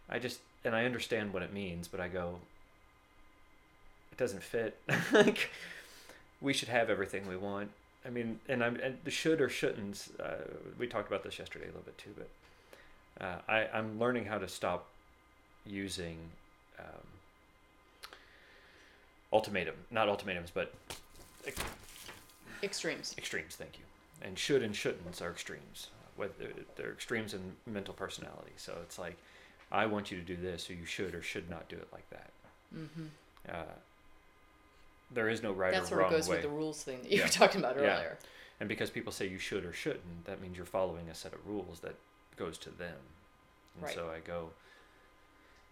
I 0.09 0.19
just 0.19 0.41
and 0.65 0.75
I 0.75 0.85
understand 0.85 1.33
what 1.33 1.43
it 1.43 1.53
means, 1.53 1.87
but 1.89 2.01
I 2.01 2.09
go. 2.09 2.41
It 4.17 4.23
doesn't 4.23 4.43
fit. 4.43 4.79
like, 5.13 5.51
we 6.41 6.53
should 6.53 6.69
have 6.69 6.89
everything 6.89 7.29
we 7.29 7.37
want. 7.37 7.71
I 8.05 8.09
mean, 8.11 8.41
and 8.49 8.63
I'm 8.65 8.77
and 8.77 8.99
the 9.05 9.11
should 9.11 9.41
or 9.41 9.49
shouldn'ts. 9.49 10.09
Uh, 10.21 10.45
we 10.79 10.87
talked 10.87 11.09
about 11.09 11.23
this 11.25 11.39
yesterday 11.39 11.65
a 11.65 11.69
little 11.69 11.83
bit 11.83 11.99
too, 11.99 12.15
but 12.17 13.25
uh, 13.25 13.39
I 13.49 13.69
I'm 13.77 13.99
learning 13.99 14.27
how 14.27 14.39
to 14.39 14.49
stop 14.49 14.87
using. 15.67 16.19
Um, 16.79 16.85
ultimatum, 19.33 19.75
not 19.91 20.09
ultimatums, 20.09 20.51
but 20.53 20.73
Extremes. 22.63 23.15
extremes. 23.19 23.57
Thank 23.57 23.79
you. 23.79 23.85
And 24.27 24.39
should 24.39 24.63
and 24.63 24.75
shouldn'ts 24.75 25.21
are 25.21 25.31
extremes. 25.31 25.89
Whether 26.17 26.33
they're 26.77 26.93
extremes 26.93 27.35
in 27.35 27.41
mental 27.67 27.93
personality. 27.93 28.53
So 28.57 28.79
it's 28.83 28.99
like, 28.99 29.17
I 29.71 29.85
want 29.85 30.11
you 30.11 30.17
to 30.17 30.23
do 30.25 30.37
this, 30.37 30.65
so 30.65 30.73
you 30.73 30.87
should 30.87 31.15
or 31.15 31.23
should 31.23 31.51
not 31.51 31.69
do 31.69 31.77
it 31.77 31.89
like 31.93 32.09
that. 32.11 32.31
Mm-hmm. 32.75 33.07
Uh, 33.51 33.75
there 35.11 35.29
is 35.29 35.43
no 35.43 35.53
right 35.53 35.73
That's 35.73 35.91
or 35.93 35.97
where 35.97 36.05
it 36.07 36.11
were 36.11 36.17
goes 36.17 36.29
way. 36.29 36.37
with 36.37 36.43
the 36.43 36.49
rules 36.49 36.83
thing 36.83 37.03
that 37.03 37.11
you 37.11 37.19
Yeah. 37.19 37.25
were 37.25 37.31
talking 37.31 37.61
about 37.61 37.77
earlier. 37.77 38.17
Yeah. 38.21 38.27
And 38.61 38.69
because 38.69 38.91
people 38.91 39.13
say 39.13 39.27
you 39.27 39.39
should 39.39 39.65
or 39.65 39.73
shouldn't, 39.73 40.25
that 40.25 40.41
means 40.41 40.57
you're 40.57 40.67
following 40.67 41.09
a 41.09 41.15
set 41.15 41.33
of 41.35 41.47
rules 41.47 41.81
that 41.81 41.95
goes 42.37 42.57
to 42.59 42.71
them. 42.71 42.97
And 43.75 43.85
Right. 43.85 43.95
so 43.95 44.11
I 44.11 44.21
go, 44.21 44.51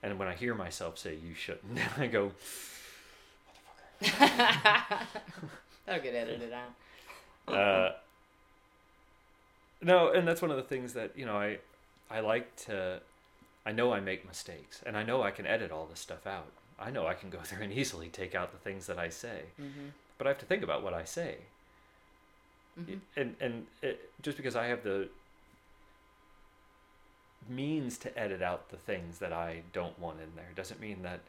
and 0.02 0.18
when 0.18 0.28
I 0.28 0.34
hear 0.34 0.54
myself 0.54 0.98
say 0.98 1.14
you 1.14 1.34
shouldn't, 1.34 1.78
I 1.98 2.06
go, 2.06 2.32
motherfucker. 4.02 5.06
That'll 5.86 6.02
get 6.02 6.14
edited 6.14 6.52
out. 6.52 6.74
uh, 7.54 7.92
no, 9.82 10.12
and 10.12 10.26
that's 10.26 10.40
one 10.40 10.50
of 10.50 10.56
the 10.56 10.62
things 10.62 10.94
that 10.94 11.12
you 11.16 11.26
know 11.26 11.36
I, 11.36 11.58
I 12.10 12.20
like 12.20 12.54
to, 12.66 13.00
I 13.66 13.72
know 13.72 13.92
I 13.92 14.00
make 14.00 14.26
mistakes, 14.26 14.82
and 14.86 14.96
I 14.96 15.02
know 15.02 15.22
I 15.22 15.30
can 15.30 15.46
edit 15.46 15.70
all 15.70 15.86
this 15.86 16.00
stuff 16.00 16.26
out. 16.26 16.46
I 16.78 16.90
know 16.90 17.06
I 17.06 17.14
can 17.14 17.30
go 17.30 17.38
through 17.42 17.62
and 17.64 17.72
easily 17.72 18.08
take 18.08 18.34
out 18.34 18.52
the 18.52 18.58
things 18.58 18.86
that 18.86 18.98
I 18.98 19.08
say, 19.08 19.42
Mm-hmm. 19.60 19.88
but 20.18 20.26
I 20.26 20.30
have 20.30 20.38
to 20.38 20.46
think 20.46 20.62
about 20.62 20.82
what 20.82 20.94
I 20.94 21.04
say. 21.04 21.36
Mm-hmm. 22.78 22.94
and 23.16 23.36
and 23.40 23.66
it, 23.82 24.10
just 24.22 24.36
because 24.36 24.56
I 24.56 24.66
have 24.66 24.82
the 24.82 25.08
means 27.48 27.98
to 27.98 28.18
edit 28.18 28.42
out 28.42 28.70
the 28.70 28.76
things 28.76 29.18
that 29.18 29.32
I 29.32 29.62
don't 29.72 29.98
want 29.98 30.18
in 30.20 30.28
there 30.34 30.48
doesn't 30.54 30.80
mean 30.80 31.02
that 31.02 31.20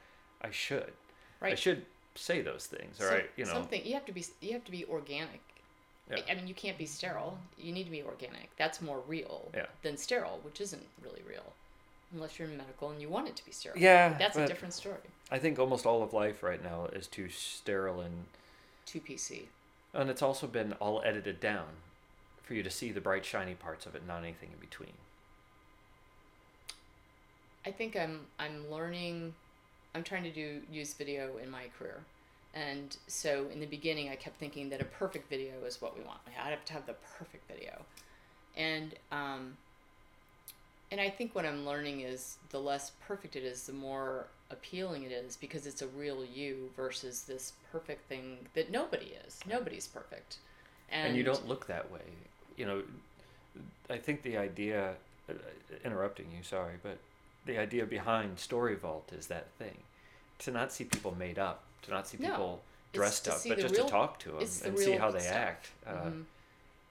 I 0.41 0.49
should. 0.51 0.93
Right. 1.41 1.51
I 1.51 1.55
should 1.55 1.85
say 2.15 2.41
those 2.41 2.65
things, 2.65 2.99
right? 3.01 3.29
You 3.35 3.45
know, 3.45 3.51
something 3.53 3.85
you 3.85 3.93
have 3.93 4.05
to 4.05 4.13
be 4.13 4.25
you 4.41 4.53
have 4.53 4.63
to 4.65 4.71
be 4.71 4.85
organic. 4.85 5.41
Yeah. 6.09 6.17
I 6.29 6.35
mean, 6.35 6.47
you 6.47 6.53
can't 6.53 6.77
be 6.77 6.85
sterile. 6.85 7.37
You 7.57 7.73
need 7.73 7.83
to 7.85 7.91
be 7.91 8.03
organic. 8.03 8.55
That's 8.57 8.81
more 8.81 9.01
real 9.07 9.49
Yeah. 9.55 9.65
than 9.81 9.97
sterile, 9.97 10.39
which 10.43 10.61
isn't 10.61 10.83
really 11.03 11.21
real, 11.27 11.53
unless 12.13 12.37
you're 12.39 12.47
in 12.47 12.57
medical 12.57 12.89
and 12.89 13.01
you 13.01 13.09
want 13.09 13.27
it 13.27 13.35
to 13.35 13.45
be 13.45 13.51
sterile. 13.51 13.77
yeah, 13.77 14.17
That's 14.17 14.37
a 14.37 14.47
different 14.47 14.73
story. 14.73 14.97
I 15.31 15.39
think 15.39 15.57
almost 15.59 15.85
all 15.85 16.03
of 16.03 16.13
life 16.13 16.43
right 16.43 16.63
now 16.63 16.85
is 16.93 17.07
too 17.07 17.29
sterile 17.29 17.99
and 18.01 18.25
Too 18.85 18.99
PC. 19.01 19.43
and 19.93 20.09
it's 20.09 20.21
also 20.21 20.47
been 20.47 20.73
all 20.73 21.01
edited 21.03 21.39
down 21.39 21.65
for 22.43 22.53
you 22.53 22.61
to 22.63 22.69
see 22.69 22.91
the 22.91 23.01
bright 23.01 23.25
shiny 23.25 23.55
parts 23.55 23.85
of 23.85 23.95
it, 23.95 24.05
not 24.07 24.21
anything 24.23 24.49
in 24.53 24.59
between. 24.59 24.93
I 27.65 27.71
think 27.71 27.95
I'm 27.95 28.21
I'm 28.37 28.69
learning. 28.69 29.33
I'm 29.95 30.03
trying 30.03 30.23
to 30.23 30.31
do 30.31 30.61
use 30.71 30.93
video 30.93 31.37
in 31.41 31.49
my 31.49 31.63
career, 31.79 32.03
and 32.53 32.95
so 33.07 33.47
in 33.51 33.59
the 33.59 33.65
beginning, 33.65 34.09
I 34.09 34.15
kept 34.15 34.37
thinking 34.37 34.69
that 34.69 34.81
a 34.81 34.85
perfect 34.85 35.29
video 35.29 35.53
is 35.65 35.81
what 35.81 35.97
we 35.97 36.03
want. 36.03 36.19
I 36.27 36.49
have 36.51 36.63
to 36.65 36.73
have 36.73 36.85
the 36.85 36.95
perfect 37.17 37.47
video, 37.49 37.81
and 38.55 38.93
um, 39.11 39.57
and 40.91 41.01
I 41.01 41.09
think 41.09 41.35
what 41.35 41.45
I'm 41.45 41.65
learning 41.65 42.01
is 42.01 42.37
the 42.49 42.59
less 42.59 42.91
perfect 43.07 43.35
it 43.35 43.43
is, 43.43 43.63
the 43.63 43.73
more 43.73 44.27
appealing 44.51 45.03
it 45.03 45.11
is 45.11 45.35
because 45.35 45.65
it's 45.65 45.81
a 45.81 45.87
real 45.87 46.23
you 46.23 46.69
versus 46.75 47.23
this 47.23 47.53
perfect 47.71 48.07
thing 48.07 48.37
that 48.53 48.71
nobody 48.71 49.13
is. 49.25 49.39
Nobody's 49.47 49.87
perfect, 49.87 50.37
and, 50.91 51.09
and 51.09 51.17
you 51.17 51.23
don't 51.23 51.47
look 51.47 51.67
that 51.67 51.91
way. 51.91 52.01
You 52.57 52.65
know, 52.65 52.83
I 53.89 53.97
think 53.97 54.21
the 54.21 54.37
idea, 54.37 54.93
uh, 55.29 55.33
interrupting 55.83 56.27
you, 56.35 56.43
sorry, 56.43 56.75
but 56.81 56.97
the 57.45 57.57
idea 57.57 57.85
behind 57.85 58.39
Story 58.39 58.75
Vault 58.75 59.11
is 59.17 59.27
that 59.27 59.47
thing, 59.57 59.77
to 60.39 60.51
not 60.51 60.71
see 60.71 60.83
people 60.83 61.15
made 61.17 61.39
up, 61.39 61.63
to 61.83 61.91
not 61.91 62.07
see 62.07 62.17
people 62.17 62.61
it's 62.91 62.97
dressed 62.97 63.27
up, 63.27 63.39
but 63.47 63.59
just 63.59 63.75
real- 63.75 63.85
to 63.85 63.91
talk 63.91 64.19
to 64.19 64.29
them 64.29 64.39
the 64.39 64.67
and 64.67 64.79
see 64.79 64.91
how 64.93 65.11
they 65.11 65.19
stuff. 65.19 65.35
act. 65.35 65.69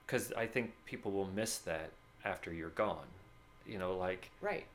Because 0.07 0.33
I 0.33 0.47
think 0.47 0.73
people 0.85 1.13
will 1.13 1.29
miss 1.35 1.59
that 1.59 1.91
after 2.25 2.53
you're 2.53 2.69
gone. 2.71 3.07
You 3.67 3.79
know, 3.79 3.97
like 3.97 4.31
right. 4.41 4.67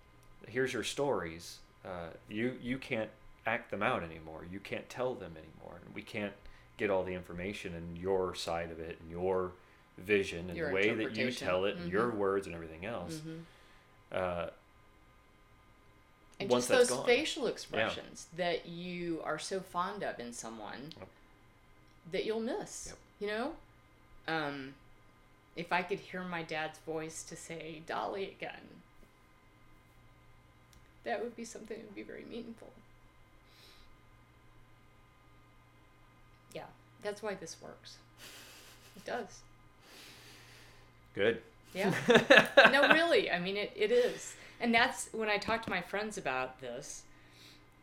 here's 0.48 0.74
your 0.74 0.84
stories. 0.84 1.58
Uh, 1.86 2.10
you 2.30 2.58
you 2.62 2.78
can't 2.78 3.10
act 3.46 3.72
them 3.72 3.82
out 3.84 4.04
anymore. 4.04 4.46
You 4.52 4.60
can't 4.60 4.88
tell 4.90 5.14
them 5.16 5.34
anymore, 5.38 5.80
and 5.86 5.94
we 5.96 6.02
can't 6.02 6.34
get 6.78 6.90
all 6.90 7.04
the 7.04 7.14
information 7.14 7.74
and 7.76 7.98
your 7.98 8.34
side 8.36 8.72
of 8.72 8.80
it 8.80 8.98
and 9.02 9.12
your 9.12 9.52
vision 9.98 10.48
and 10.50 10.58
Your 10.58 10.70
the 10.70 10.76
way 10.76 10.94
that 10.94 11.16
you 11.18 11.32
tell 11.32 11.66
it 11.66 11.76
and 11.76 11.90
Mhm. 11.90 11.92
your 11.92 12.10
words 12.10 12.46
and 12.48 12.56
everything 12.56 12.86
else. 12.86 13.20
hmm 13.20 13.40
Uh, 14.12 14.50
and 16.40 16.50
just 16.50 16.70
those 16.70 16.90
gone. 16.90 17.06
facial 17.06 17.48
expressions 17.48 18.28
that 18.38 18.66
you 18.66 19.22
are 19.26 19.38
so 19.38 19.60
fond 19.60 20.04
of 20.04 20.20
in 20.20 20.32
someone 20.32 20.94
Yep. 20.98 21.08
that 22.12 22.26
you'll 22.26 22.40
miss 22.40 22.88
Yep. 22.88 22.98
you 23.20 23.28
know 23.28 23.56
um, 24.28 24.74
if 25.60 25.72
i 25.72 25.82
could 25.82 26.00
hear 26.00 26.24
my 26.24 26.44
dad's 26.44 26.80
voice 26.80 27.24
to 27.24 27.36
say 27.36 27.82
dolly 27.86 28.26
again 28.26 28.68
that 31.04 31.22
would 31.24 31.36
be 31.36 31.46
something 31.46 31.78
that 31.78 31.86
would 31.86 31.96
be 31.96 32.04
very 32.04 32.26
meaningful 32.30 32.70
yeah 36.54 36.64
that's 37.04 37.22
why 37.22 37.34
this 37.34 37.58
works 37.62 37.98
it 38.96 39.06
does 39.06 39.40
good. 41.20 41.42
yeah 41.74 41.94
no, 42.72 42.90
really. 42.94 43.30
I 43.30 43.40
mean, 43.40 43.58
it, 43.58 43.72
it 43.76 43.92
is. 43.92 44.36
And 44.60 44.74
that's 44.74 45.10
when 45.12 45.30
I 45.30 45.38
talked 45.38 45.66
to 45.66 45.70
my 45.70 45.82
friends 45.82 46.18
about 46.18 46.60
this, 46.62 47.04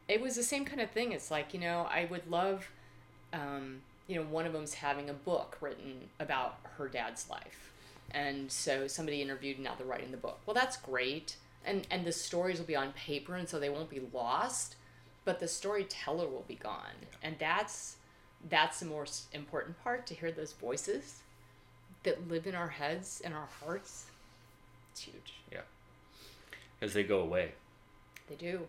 it 0.09 0.21
was 0.21 0.37
the 0.37 0.43
same 0.43 0.65
kind 0.65 0.81
of 0.81 0.91
thing. 0.91 1.13
It's 1.13 1.31
like, 1.31 1.55
you 1.55 1.61
know, 1.61 1.87
I 1.91 2.07
would 2.11 2.31
love, 2.31 2.69
um, 3.33 3.83
you 4.07 4.17
know, 4.17 4.23
one 4.23 4.47
of 4.47 4.53
them's 4.53 4.75
having 4.75 5.11
a 5.11 5.15
book 5.15 5.59
written 5.61 6.09
about 6.21 6.59
her 6.77 6.89
dad's 6.89 7.29
life. 7.29 7.73
And 8.13 8.51
so 8.51 8.87
somebody 8.87 9.21
interviewed, 9.21 9.59
now 9.59 9.75
they're 9.77 9.87
writing 9.87 10.11
the 10.11 10.17
book. 10.17 10.39
Well, 10.47 10.55
that's 10.55 10.77
great. 10.77 11.37
And, 11.65 11.87
and 11.91 12.05
the 12.05 12.13
stories 12.13 12.59
will 12.59 12.67
be 12.67 12.77
on 12.77 12.93
paper, 12.93 13.35
and 13.35 13.49
so 13.49 13.59
they 13.59 13.69
won't 13.69 13.91
be 13.91 14.01
lost, 14.13 14.77
but 15.25 15.41
the 15.41 15.49
storyteller 15.49 16.29
will 16.29 16.45
be 16.47 16.55
gone. 16.55 16.95
And 17.23 17.37
that's, 17.39 17.97
that's 18.49 18.79
the 18.79 18.87
most 18.87 19.27
important 19.35 19.83
part 19.83 20.07
to 20.07 20.15
hear 20.15 20.31
those 20.31 20.53
voices 20.53 21.23
that 22.05 22.29
live 22.29 22.47
in 22.47 22.55
our 22.55 22.69
heads 22.69 23.21
and 23.25 23.35
our 23.35 23.49
hearts. 23.61 24.07
It's 24.93 25.01
huge. 25.03 25.35
Yeah. 25.53 25.63
Because 26.79 26.95
they 26.95 27.03
go 27.03 27.21
away. 27.21 27.53
They 28.29 28.37
do. 28.37 28.61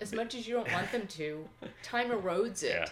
As 0.00 0.12
much 0.12 0.34
as 0.34 0.48
you 0.48 0.54
don't 0.54 0.72
want 0.72 0.90
them 0.90 1.06
to, 1.06 1.44
time 1.82 2.10
erodes 2.10 2.64
it. 2.64 2.70
Yeah, 2.70 2.86
yeah. 2.86 2.88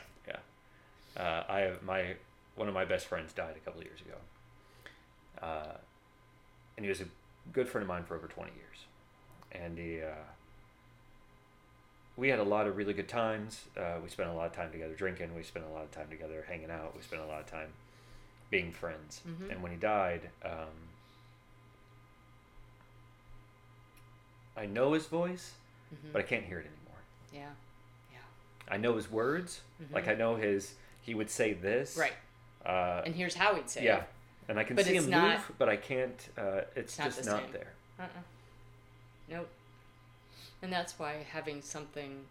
Uh, 1.18 1.42
I 1.48 1.60
have 1.60 1.82
my 1.82 2.14
one 2.54 2.68
of 2.68 2.74
my 2.74 2.84
best 2.84 3.06
friends 3.06 3.32
died 3.32 3.54
a 3.56 3.60
couple 3.60 3.80
of 3.80 3.86
years 3.86 4.00
ago, 4.00 4.16
uh, 5.46 5.76
and 6.76 6.84
he 6.84 6.88
was 6.88 7.00
a 7.00 7.06
good 7.52 7.68
friend 7.68 7.82
of 7.82 7.88
mine 7.88 8.04
for 8.04 8.14
over 8.16 8.26
twenty 8.28 8.52
years, 8.52 8.84
and 9.52 9.78
he. 9.78 10.00
Uh, 10.02 10.12
we 12.16 12.28
had 12.30 12.40
a 12.40 12.44
lot 12.44 12.66
of 12.66 12.76
really 12.76 12.94
good 12.94 13.08
times. 13.08 13.66
Uh, 13.76 13.94
we 14.02 14.08
spent 14.08 14.28
a 14.28 14.32
lot 14.32 14.46
of 14.46 14.52
time 14.52 14.72
together 14.72 14.92
drinking. 14.94 15.36
We 15.36 15.44
spent 15.44 15.64
a 15.64 15.68
lot 15.68 15.84
of 15.84 15.92
time 15.92 16.08
together 16.10 16.44
hanging 16.48 16.68
out. 16.70 16.96
We 16.96 17.02
spent 17.02 17.22
a 17.22 17.26
lot 17.26 17.38
of 17.38 17.46
time 17.46 17.68
being 18.50 18.72
friends. 18.72 19.22
Mhm. 19.24 19.52
And 19.52 19.62
when 19.62 19.70
he 19.70 19.78
died, 19.78 20.22
um, 20.44 20.66
I 24.56 24.66
know 24.66 24.94
his 24.94 25.06
voice, 25.06 25.52
Mhm. 25.94 26.12
but 26.12 26.18
I 26.18 26.22
can't 26.24 26.44
hear 26.44 26.58
it 26.58 26.66
anymore. 26.66 27.00
Yeah. 27.32 27.52
Yeah. 28.12 28.18
I 28.68 28.78
know 28.78 28.96
his 28.96 29.08
words. 29.08 29.60
Like 29.92 30.06
Mhm. 30.06 30.10
I 30.10 30.14
know 30.14 30.34
his. 30.36 30.74
He 31.08 31.14
would 31.14 31.30
say 31.30 31.54
this. 31.54 31.96
Right. 31.96 32.12
Uh, 32.66 33.00
And 33.06 33.14
here's 33.14 33.34
how 33.34 33.54
he'd 33.54 33.70
say 33.70 33.82
yeah. 33.82 33.96
it. 34.00 34.04
And 34.50 34.58
I 34.58 34.64
can 34.64 34.76
But 34.76 34.84
see 34.84 34.94
him 34.94 35.08
not- 35.08 35.38
move, 35.38 35.52
but 35.56 35.66
I 35.70 35.76
can't. 35.76 36.28
Uh, 36.36 36.60
it's, 36.76 36.92
It's 36.92 36.98
not 36.98 37.04
just 37.06 37.24
the 37.24 37.30
not 37.30 37.50
there. 37.50 37.72
Uh-uh. 37.98 38.06
Nope. 39.30 39.48
And 40.60 40.70
that's 40.70 40.98
why 40.98 41.24
having 41.32 41.62
something 41.62 42.26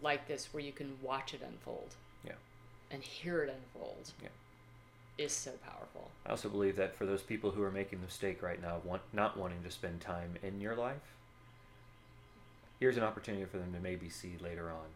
like 0.00 0.28
this 0.28 0.54
where 0.54 0.62
you 0.62 0.70
can 0.70 0.96
watch 1.02 1.34
it 1.34 1.42
unfold. 1.44 1.96
Yeah. 2.24 2.34
And 2.92 3.02
hear 3.02 3.42
it 3.42 3.52
unfold. 3.52 4.12
Yeah. 4.22 4.28
Is 5.18 5.32
so 5.32 5.50
powerful. 5.68 6.12
I 6.24 6.30
also 6.30 6.48
believe 6.48 6.76
that 6.76 6.94
for 6.96 7.04
those 7.04 7.22
people 7.22 7.50
who 7.50 7.64
are 7.64 7.70
making 7.72 7.98
the 7.98 8.06
mistake 8.06 8.42
right 8.44 8.62
now, 8.62 8.80
want 8.84 9.02
not 9.12 9.36
wanting 9.36 9.64
to 9.64 9.72
spend 9.72 10.00
time 10.00 10.36
in 10.40 10.60
your 10.60 10.76
life, 10.76 11.16
here's 12.78 12.96
an 12.96 13.02
opportunity 13.02 13.44
for 13.44 13.58
them 13.58 13.72
to 13.72 13.80
maybe 13.80 14.08
see 14.08 14.34
later 14.40 14.70
on 14.70 14.86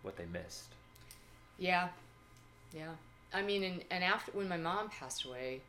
what 0.00 0.16
they 0.16 0.24
missed. 0.24 0.70
Yeah, 1.58 1.88
yeah. 2.74 2.92
I 3.32 3.42
mean, 3.42 3.62
and, 3.64 3.84
and 3.90 4.04
after 4.04 4.32
when 4.32 4.48
my 4.48 4.56
mom 4.56 4.90
passed 4.90 5.24
away, 5.24 5.60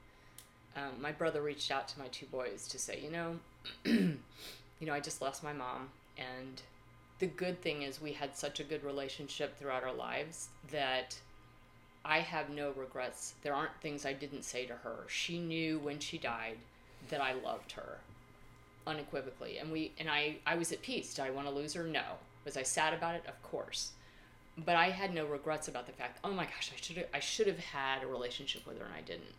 um, 0.76 1.02
my 1.02 1.12
brother 1.12 1.42
reached 1.42 1.72
out 1.72 1.88
to 1.90 2.00
my 2.00 2.08
two 2.08 2.26
boys 2.28 2.68
to 2.70 2.80
say, 2.80 3.00
you 3.02 3.12
know, 3.12 3.40
you 3.86 4.18
know, 4.82 4.94
I 4.94 5.00
just 5.00 5.22
lost 5.22 5.44
my 5.44 5.54
mom, 5.54 5.90
and 6.18 6.62
the 7.20 7.28
good 7.28 7.62
thing 7.62 7.84
is 7.84 8.02
we 8.02 8.14
had 8.14 8.36
such 8.36 8.60
a 8.60 8.64
good 8.64 8.84
relationship 8.84 9.58
throughout 9.58 9.84
our 9.84 9.94
lives 9.94 10.50
that 10.72 11.18
I 12.04 12.20
have 12.20 12.50
no 12.50 12.72
regrets. 12.72 13.36
There 13.44 13.54
aren't 13.54 13.80
things 13.82 14.06
I 14.06 14.14
didn't 14.14 14.44
say 14.44 14.66
to 14.66 14.74
her. 14.74 15.06
She 15.08 15.40
knew 15.40 15.80
when 15.80 16.00
she 16.00 16.18
died 16.18 16.58
that 17.10 17.22
I 17.22 17.34
loved 17.34 17.74
her 17.74 18.00
unequivocally 18.86 19.58
and 19.58 19.72
we 19.72 19.94
and 19.98 20.10
I 20.10 20.38
I 20.46 20.56
was 20.56 20.72
at 20.72 20.82
peace. 20.82 21.14
Did 21.14 21.26
I 21.26 21.30
want 21.30 21.48
to 21.48 21.54
lose 21.54 21.74
her? 21.74 21.84
No. 21.84 22.04
Was 22.44 22.58
I 22.58 22.64
sad 22.64 22.94
about 22.94 23.16
it? 23.16 23.24
Of 23.28 23.42
course. 23.42 23.92
But 24.58 24.76
I 24.76 24.90
had 24.90 25.14
no 25.14 25.26
regrets 25.26 25.68
about 25.68 25.86
the 25.86 25.94
fact. 25.94 26.20
Oh 26.24 26.32
my 26.32 26.46
gosh, 26.46 26.72
I 26.76 26.82
should 26.82 27.08
I 27.14 27.20
should 27.20 27.48
have 27.48 27.60
had 27.60 28.04
a 28.04 28.08
relationship 28.08 28.66
with 28.68 28.80
her 28.80 28.86
and 28.86 28.94
I 28.94 29.02
didn't. 29.02 29.36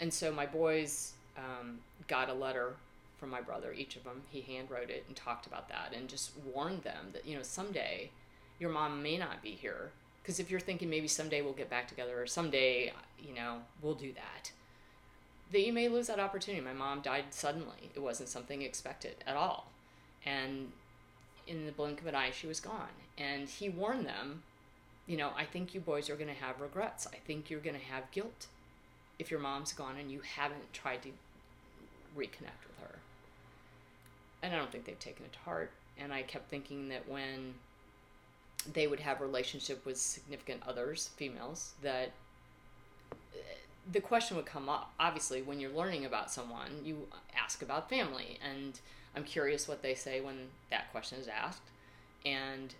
And 0.00 0.12
so 0.12 0.32
my 0.32 0.46
boys 0.46 1.12
um, 1.36 1.78
got 2.06 2.28
a 2.28 2.34
letter 2.34 2.74
from 3.18 3.30
my 3.30 3.40
brother, 3.40 3.72
each 3.72 3.96
of 3.96 4.04
them. 4.04 4.22
He 4.30 4.40
handwrote 4.40 4.90
it 4.90 5.04
and 5.08 5.16
talked 5.16 5.46
about 5.46 5.68
that 5.68 5.92
and 5.94 6.08
just 6.08 6.32
warned 6.54 6.82
them 6.82 7.08
that 7.12 7.26
you 7.26 7.36
know 7.36 7.42
someday 7.42 8.10
your 8.58 8.70
mom 8.70 9.02
may 9.02 9.16
not 9.16 9.42
be 9.42 9.50
here 9.50 9.90
because 10.22 10.40
if 10.40 10.50
you're 10.50 10.60
thinking 10.60 10.90
maybe 10.90 11.08
someday 11.08 11.42
we'll 11.42 11.52
get 11.52 11.70
back 11.70 11.88
together 11.88 12.20
or 12.20 12.26
someday 12.26 12.92
you 13.18 13.34
know 13.34 13.58
we'll 13.80 13.94
do 13.94 14.12
that 14.12 14.50
that 15.52 15.60
you 15.60 15.72
may 15.72 15.88
lose 15.88 16.08
that 16.08 16.20
opportunity 16.20 16.62
my 16.62 16.72
mom 16.72 17.00
died 17.00 17.24
suddenly 17.30 17.90
it 17.94 18.00
wasn't 18.00 18.28
something 18.28 18.62
expected 18.62 19.14
at 19.26 19.36
all 19.36 19.70
and 20.26 20.72
in 21.48 21.66
the 21.66 21.72
blink 21.72 22.00
of 22.00 22.06
an 22.06 22.14
eye 22.14 22.30
she 22.30 22.46
was 22.46 22.60
gone. 22.60 22.94
And 23.16 23.48
he 23.48 23.68
warned 23.68 24.06
them 24.06 24.42
you 25.06 25.16
know 25.16 25.30
i 25.38 25.44
think 25.44 25.74
you 25.74 25.80
boys 25.80 26.10
are 26.10 26.16
going 26.16 26.28
to 26.28 26.44
have 26.44 26.60
regrets. 26.60 27.06
I 27.06 27.16
think 27.26 27.50
you're 27.50 27.60
going 27.60 27.78
to 27.78 27.84
have 27.86 28.10
guilt 28.10 28.46
if 29.18 29.30
your 29.30 29.40
mom's 29.40 29.72
gone 29.72 29.96
and 29.98 30.10
you 30.12 30.20
haven't 30.20 30.72
tried 30.72 31.02
to 31.02 31.08
reconnect 32.16 32.62
with 32.66 32.78
her. 32.82 32.98
And 34.42 34.54
i 34.54 34.56
don't 34.56 34.70
think 34.70 34.84
they've 34.84 34.98
taken 34.98 35.24
it 35.24 35.32
to 35.32 35.38
heart. 35.40 35.70
And 35.98 36.12
i 36.12 36.22
kept 36.22 36.50
thinking 36.50 36.88
that 36.90 37.08
when 37.08 37.54
they 38.72 38.86
would 38.86 39.00
have 39.00 39.20
relationship 39.20 39.84
with 39.86 39.96
significant 39.96 40.62
others, 40.66 41.10
females, 41.16 41.72
that 41.82 42.10
uh, 43.12 43.38
the 43.90 44.00
question 44.00 44.36
would 44.36 44.46
come 44.46 44.68
up. 44.68 44.92
Obviously, 44.98 45.42
when 45.42 45.60
you're 45.60 45.70
learning 45.70 46.04
about 46.04 46.30
someone, 46.30 46.70
you 46.84 47.06
ask 47.36 47.62
about 47.62 47.88
family, 47.88 48.38
and 48.46 48.80
I'm 49.18 49.24
curious 49.24 49.66
what 49.66 49.82
they 49.82 49.96
say 49.96 50.20
when 50.20 50.36
that 50.70 50.92
question 50.92 51.18
is 51.18 51.26
asked. 51.26 51.62
And 52.24 52.72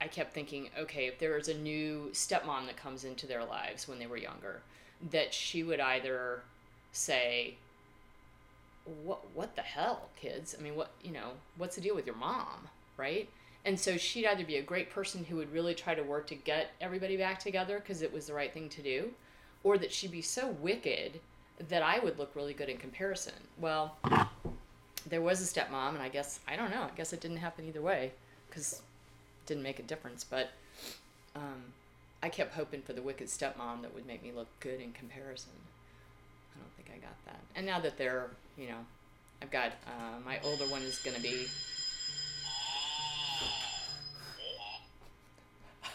I 0.00 0.06
kept 0.06 0.32
thinking, 0.32 0.70
okay, 0.78 1.06
if 1.08 1.18
there 1.18 1.36
is 1.36 1.48
a 1.48 1.58
new 1.58 2.10
stepmom 2.12 2.66
that 2.66 2.76
comes 2.76 3.04
into 3.04 3.26
their 3.26 3.44
lives 3.44 3.88
when 3.88 3.98
they 3.98 4.06
were 4.06 4.16
younger, 4.16 4.60
that 5.10 5.34
she 5.34 5.64
would 5.64 5.80
either 5.80 6.42
say, 6.92 7.54
"What 9.02 9.22
what 9.34 9.56
the 9.56 9.62
hell, 9.62 10.10
kids? 10.14 10.54
I 10.56 10.62
mean, 10.62 10.76
what 10.76 10.92
you 11.02 11.10
know, 11.10 11.32
what's 11.56 11.74
the 11.74 11.82
deal 11.82 11.96
with 11.96 12.06
your 12.06 12.14
mom, 12.14 12.68
right?" 12.96 13.28
And 13.64 13.80
so 13.80 13.96
she'd 13.96 14.26
either 14.26 14.44
be 14.44 14.56
a 14.56 14.62
great 14.62 14.90
person 14.90 15.24
who 15.24 15.36
would 15.36 15.52
really 15.52 15.74
try 15.74 15.96
to 15.96 16.02
work 16.02 16.28
to 16.28 16.36
get 16.36 16.70
everybody 16.80 17.16
back 17.16 17.40
together 17.40 17.80
because 17.80 18.02
it 18.02 18.12
was 18.12 18.26
the 18.26 18.34
right 18.34 18.52
thing 18.52 18.68
to 18.68 18.82
do, 18.82 19.14
or 19.64 19.78
that 19.78 19.92
she'd 19.92 20.12
be 20.12 20.22
so 20.22 20.46
wicked 20.48 21.18
that 21.58 21.82
I 21.82 21.98
would 21.98 22.20
look 22.20 22.36
really 22.36 22.54
good 22.54 22.68
in 22.68 22.76
comparison. 22.76 23.48
Well, 23.58 23.96
there 25.06 25.20
was 25.20 25.40
a 25.40 25.44
stepmom, 25.44 25.90
and 25.90 26.02
I 26.02 26.08
guess, 26.08 26.40
I 26.48 26.56
don't 26.56 26.70
know, 26.70 26.82
I 26.82 26.90
guess 26.96 27.12
it 27.12 27.20
didn't 27.20 27.38
happen 27.38 27.66
either 27.66 27.82
way 27.82 28.12
because 28.48 28.82
didn't 29.46 29.62
make 29.62 29.78
a 29.78 29.82
difference. 29.82 30.24
But 30.24 30.50
um, 31.36 31.72
I 32.22 32.28
kept 32.28 32.54
hoping 32.54 32.82
for 32.82 32.92
the 32.92 33.02
wicked 33.02 33.28
stepmom 33.28 33.82
that 33.82 33.94
would 33.94 34.06
make 34.06 34.22
me 34.22 34.32
look 34.34 34.48
good 34.60 34.80
in 34.80 34.92
comparison. 34.92 35.52
I 36.54 36.60
don't 36.60 36.72
think 36.76 36.88
I 36.96 36.98
got 37.04 37.16
that. 37.26 37.40
And 37.54 37.66
now 37.66 37.80
that 37.80 37.98
they're, 37.98 38.30
you 38.56 38.68
know, 38.68 38.78
I've 39.42 39.50
got 39.50 39.72
uh, 39.86 40.20
my 40.24 40.38
older 40.44 40.64
one 40.66 40.82
is 40.82 40.98
going 41.00 41.16
to 41.16 41.22
be 41.22 41.46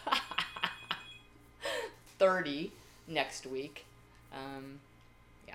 30 2.18 2.70
next 3.08 3.46
week. 3.46 3.86
Um, 4.32 4.80
yeah. 5.48 5.54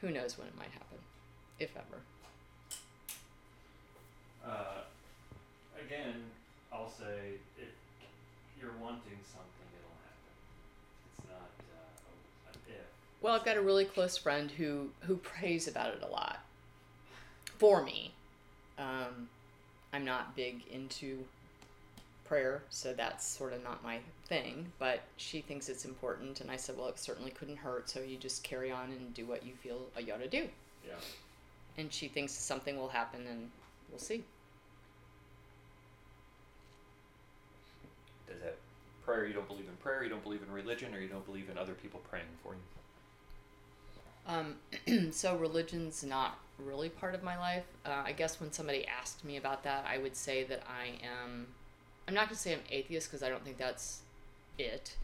Who 0.00 0.10
knows 0.10 0.38
when 0.38 0.46
it 0.46 0.56
might 0.56 0.70
happen, 0.70 0.98
if 1.58 1.70
ever. 1.76 2.02
Uh, 4.46 4.82
again, 5.84 6.14
I'll 6.72 6.90
say 6.90 7.34
if 7.58 7.68
you're 8.60 8.72
wanting 8.80 9.18
something, 9.24 9.68
it'll 9.78 9.98
happen. 10.02 10.32
It's 11.18 11.28
not 11.28 11.50
uh, 11.72 12.52
an 12.52 12.58
if. 12.66 12.86
Well, 13.20 13.34
I've 13.34 13.44
got 13.44 13.56
a 13.56 13.62
really 13.62 13.84
close 13.84 14.16
friend 14.16 14.50
who 14.50 14.90
who 15.00 15.16
prays 15.16 15.68
about 15.68 15.94
it 15.94 16.02
a 16.02 16.08
lot. 16.08 16.40
For 17.58 17.82
me, 17.82 18.12
um, 18.78 19.28
I'm 19.92 20.04
not 20.04 20.34
big 20.34 20.62
into 20.72 21.24
prayer, 22.24 22.62
so 22.70 22.92
that's 22.92 23.24
sort 23.24 23.52
of 23.52 23.62
not 23.62 23.84
my 23.84 23.98
thing. 24.26 24.66
But 24.78 25.02
she 25.18 25.40
thinks 25.40 25.68
it's 25.68 25.84
important, 25.84 26.40
and 26.40 26.50
I 26.50 26.56
said, 26.56 26.76
well, 26.76 26.88
it 26.88 26.98
certainly 26.98 27.30
couldn't 27.30 27.58
hurt. 27.58 27.88
So 27.88 28.00
you 28.00 28.16
just 28.16 28.42
carry 28.42 28.72
on 28.72 28.90
and 28.90 29.14
do 29.14 29.26
what 29.26 29.46
you 29.46 29.52
feel 29.54 29.82
you 30.04 30.12
ought 30.12 30.22
to 30.22 30.28
do. 30.28 30.48
Yeah. 30.84 30.94
And 31.78 31.92
she 31.92 32.08
thinks 32.08 32.32
something 32.32 32.76
will 32.76 32.88
happen, 32.88 33.26
and 33.28 33.50
we'll 33.92 34.00
see. 34.00 34.24
Does 38.28 38.40
that 38.40 38.56
prayer? 39.04 39.26
You 39.26 39.34
don't 39.34 39.46
believe 39.46 39.68
in 39.68 39.76
prayer. 39.76 40.02
You 40.02 40.10
don't 40.10 40.22
believe 40.24 40.42
in 40.42 40.52
religion, 40.52 40.94
or 40.94 41.00
you 41.00 41.08
don't 41.08 41.26
believe 41.26 41.48
in 41.48 41.56
other 41.56 41.74
people 41.74 42.00
praying 42.10 42.26
for 42.42 42.54
you. 42.54 42.60
Um, 44.26 45.12
so 45.12 45.36
religion's 45.36 46.02
not 46.02 46.38
really 46.58 46.88
part 46.88 47.14
of 47.14 47.22
my 47.22 47.38
life. 47.38 47.64
Uh, 47.84 48.02
I 48.04 48.12
guess 48.12 48.40
when 48.40 48.52
somebody 48.52 48.86
asked 48.86 49.24
me 49.24 49.36
about 49.36 49.62
that, 49.64 49.84
I 49.88 49.98
would 49.98 50.16
say 50.16 50.44
that 50.44 50.62
I 50.66 51.04
am 51.04 51.48
I'm 52.06 52.14
not 52.14 52.26
going 52.26 52.36
to 52.36 52.42
say 52.42 52.52
I'm 52.52 52.60
atheist 52.70 53.08
because 53.10 53.22
I 53.22 53.28
don't 53.28 53.44
think 53.44 53.58
that's 53.58 54.00
it. 54.58 54.96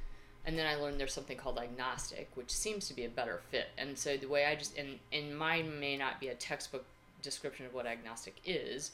And 0.45 0.59
then 0.59 0.67
I 0.67 0.77
learned 0.77 0.99
there's 0.99 1.13
something 1.13 1.37
called 1.37 1.59
agnostic, 1.59 2.29
which 2.35 2.51
seems 2.51 2.89
to 2.89 2.95
be 2.95 3.05
a 3.05 3.09
better 3.09 3.41
fit. 3.51 3.69
And 3.77 3.99
so 3.99 4.17
the 4.17 4.29
way 4.29 4.47
I 4.47 4.55
just 4.55 4.77
and 4.79 4.99
and 5.13 5.37
mine 5.37 5.79
may 5.79 5.97
not 5.97 6.21
be 6.21 6.29
a 6.29 6.35
textbook 6.35 6.85
description 7.23 7.67
of 7.67 7.75
what 7.75 7.87
agnostic 7.87 8.37
is, 8.45 8.93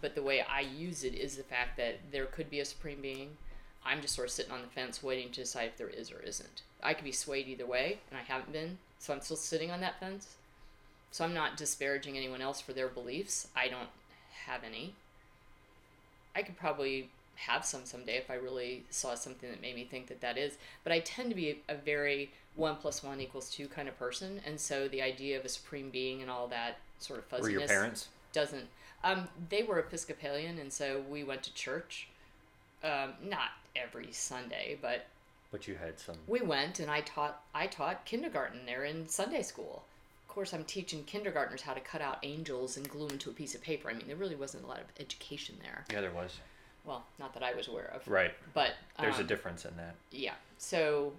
but 0.00 0.14
the 0.14 0.22
way 0.22 0.42
I 0.42 0.60
use 0.60 1.04
it 1.04 1.14
is 1.14 1.36
the 1.36 1.42
fact 1.42 1.76
that 1.76 1.98
there 2.10 2.26
could 2.26 2.50
be 2.50 2.60
a 2.60 2.64
supreme 2.64 3.00
being. 3.00 3.36
I'm 3.84 4.02
just 4.02 4.14
sort 4.14 4.28
of 4.28 4.32
sitting 4.32 4.52
on 4.52 4.62
the 4.62 4.68
fence 4.68 5.02
waiting 5.02 5.30
to 5.30 5.40
decide 5.40 5.68
if 5.68 5.76
there 5.76 5.88
is 5.88 6.10
or 6.10 6.20
isn't. 6.20 6.62
I 6.82 6.94
could 6.94 7.04
be 7.04 7.12
swayed 7.12 7.48
either 7.48 7.66
way, 7.66 7.98
and 8.10 8.18
I 8.18 8.22
haven't 8.22 8.52
been, 8.52 8.78
so 8.98 9.12
I'm 9.12 9.20
still 9.20 9.36
sitting 9.36 9.70
on 9.70 9.80
that 9.80 10.00
fence. 10.00 10.36
So 11.10 11.24
I'm 11.24 11.34
not 11.34 11.56
disparaging 11.56 12.16
anyone 12.16 12.40
else 12.40 12.60
for 12.60 12.72
their 12.72 12.88
beliefs. 12.88 13.48
I 13.56 13.68
don't 13.68 13.88
have 14.46 14.62
any. 14.64 14.94
I 16.36 16.42
could 16.42 16.56
probably 16.56 17.10
have 17.36 17.64
some 17.64 17.84
someday 17.84 18.16
if 18.16 18.30
I 18.30 18.34
really 18.34 18.84
saw 18.90 19.14
something 19.14 19.50
that 19.50 19.62
made 19.62 19.74
me 19.74 19.84
think 19.84 20.08
that 20.08 20.20
that 20.20 20.38
is. 20.38 20.58
But 20.84 20.92
I 20.92 21.00
tend 21.00 21.30
to 21.30 21.34
be 21.34 21.58
a, 21.68 21.74
very 21.74 22.30
one 22.54 22.76
plus 22.76 23.02
one 23.02 23.20
equals 23.20 23.50
two 23.50 23.66
kind 23.66 23.88
of 23.88 23.98
person, 23.98 24.40
and 24.46 24.60
so 24.60 24.88
the 24.88 25.02
idea 25.02 25.38
of 25.38 25.44
a 25.44 25.48
supreme 25.48 25.90
being 25.90 26.20
and 26.20 26.30
all 26.30 26.46
that 26.48 26.78
sort 27.00 27.18
of 27.18 27.24
fuzziness. 27.26 27.54
Were 27.54 27.58
your 27.60 27.68
parents? 27.68 28.08
Doesn't. 28.32 28.66
Um, 29.02 29.28
they 29.48 29.62
were 29.62 29.78
Episcopalian, 29.78 30.58
and 30.58 30.72
so 30.72 31.02
we 31.08 31.24
went 31.24 31.42
to 31.44 31.54
church. 31.54 32.08
Um, 32.84 33.14
not 33.22 33.50
every 33.76 34.12
Sunday, 34.12 34.78
but 34.80 35.06
but 35.50 35.66
you 35.66 35.74
had 35.74 35.98
some. 35.98 36.16
We 36.26 36.40
went, 36.40 36.80
and 36.80 36.90
I 36.90 37.00
taught. 37.00 37.42
I 37.54 37.66
taught 37.66 38.04
kindergarten 38.04 38.60
there 38.66 38.84
in 38.84 39.08
Sunday 39.08 39.42
school. 39.42 39.82
Of 40.28 40.34
course, 40.34 40.54
I'm 40.54 40.64
teaching 40.64 41.02
kindergartners 41.04 41.62
how 41.62 41.74
to 41.74 41.80
cut 41.80 42.00
out 42.00 42.18
angels 42.22 42.76
and 42.76 42.88
glue 42.88 43.08
them 43.08 43.18
to 43.18 43.30
a 43.30 43.32
piece 43.32 43.54
of 43.54 43.62
paper. 43.62 43.90
I 43.90 43.94
mean, 43.94 44.06
there 44.06 44.16
really 44.16 44.36
wasn't 44.36 44.64
a 44.64 44.66
lot 44.66 44.78
of 44.78 44.86
education 45.00 45.56
there. 45.60 45.84
Yeah, 45.90 46.00
there 46.00 46.12
was. 46.12 46.36
Well, 46.84 47.04
not 47.18 47.34
that 47.34 47.42
I 47.42 47.52
was 47.52 47.68
aware 47.68 47.92
of. 47.94 48.06
Right. 48.06 48.32
But 48.54 48.74
there's 48.98 49.16
um, 49.16 49.22
a 49.22 49.24
difference 49.24 49.64
in 49.64 49.76
that. 49.76 49.96
Yeah. 50.12 50.34
So 50.56 51.12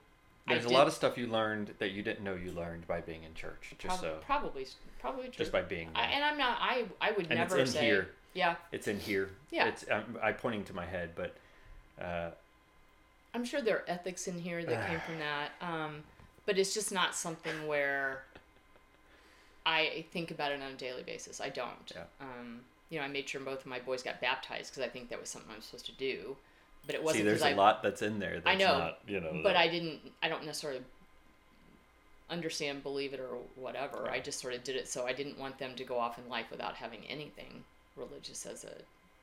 there's 0.47 0.65
a 0.65 0.69
lot 0.69 0.87
of 0.87 0.93
stuff 0.93 1.17
you 1.17 1.27
learned 1.27 1.73
that 1.79 1.91
you 1.91 2.01
didn't 2.03 2.23
know 2.23 2.35
you 2.35 2.51
learned 2.51 2.87
by 2.87 3.01
being 3.01 3.23
in 3.23 3.33
church. 3.33 3.73
Just 3.77 3.87
prob- 3.87 3.99
so 3.99 4.17
probably 4.25 4.67
probably 4.99 5.25
true. 5.25 5.33
just 5.37 5.51
by 5.51 5.61
being 5.61 5.89
there. 5.93 6.03
I, 6.03 6.07
and 6.07 6.23
I'm 6.23 6.37
not. 6.37 6.57
I 6.59 6.85
I 6.99 7.11
would 7.11 7.27
and 7.27 7.35
never 7.35 7.57
it's 7.57 7.71
in 7.71 7.79
say. 7.79 7.85
here. 7.85 8.09
Yeah. 8.33 8.55
It's 8.71 8.87
in 8.87 8.99
here. 8.99 9.29
Yeah. 9.51 9.67
It's 9.67 9.85
I'm, 9.91 10.17
I'm 10.21 10.35
pointing 10.35 10.63
to 10.65 10.73
my 10.73 10.85
head, 10.85 11.11
but. 11.15 11.35
Uh, 12.01 12.31
I'm 13.33 13.45
sure 13.45 13.61
there 13.61 13.77
are 13.77 13.85
ethics 13.87 14.27
in 14.27 14.37
here 14.39 14.63
that 14.65 14.89
came 14.89 14.99
from 14.99 15.19
that. 15.19 15.51
Um, 15.61 16.03
but 16.45 16.57
it's 16.57 16.73
just 16.73 16.91
not 16.91 17.15
something 17.15 17.67
where 17.67 18.23
I 19.65 20.05
think 20.11 20.31
about 20.31 20.51
it 20.51 20.61
on 20.61 20.71
a 20.71 20.75
daily 20.75 21.03
basis. 21.03 21.39
I 21.39 21.49
don't. 21.49 21.91
Yeah. 21.93 22.03
Um, 22.19 22.61
you 22.89 22.99
know, 22.99 23.05
I 23.05 23.07
made 23.07 23.29
sure 23.29 23.39
both 23.39 23.61
of 23.61 23.67
my 23.67 23.79
boys 23.79 24.03
got 24.03 24.19
baptized 24.19 24.71
because 24.71 24.83
I 24.83 24.89
think 24.89 25.09
that 25.09 25.19
was 25.19 25.29
something 25.29 25.51
I 25.51 25.55
was 25.55 25.65
supposed 25.65 25.85
to 25.85 25.91
do. 25.93 26.35
But 26.85 26.95
it 26.95 27.03
wasn't. 27.03 27.21
See, 27.21 27.27
there's 27.29 27.43
a 27.43 27.53
a 27.53 27.55
lot 27.55 27.83
that's 27.83 28.01
in 28.01 28.19
there. 28.19 28.35
That's 28.35 28.47
I 28.47 28.55
know, 28.55 28.77
Not, 28.77 28.99
you 29.07 29.19
know. 29.19 29.31
but 29.43 29.53
that- 29.53 29.57
I 29.57 29.67
didn't. 29.67 29.99
I 30.23 30.29
don't 30.29 30.45
necessarily 30.45 30.81
understand, 32.29 32.81
believe 32.81 33.13
it, 33.13 33.19
or 33.19 33.37
whatever. 33.55 34.09
I 34.09 34.19
just 34.19 34.39
sort 34.39 34.53
of 34.53 34.63
did 34.63 34.75
it, 34.75 34.87
so 34.87 35.05
I 35.05 35.13
didn't 35.13 35.37
want 35.37 35.57
them 35.59 35.75
to 35.75 35.83
go 35.83 35.99
off 35.99 36.17
in 36.17 36.27
life 36.29 36.45
without 36.49 36.75
having 36.75 37.05
anything 37.07 37.63
religious 37.95 38.45
as 38.45 38.63
a 38.63 38.73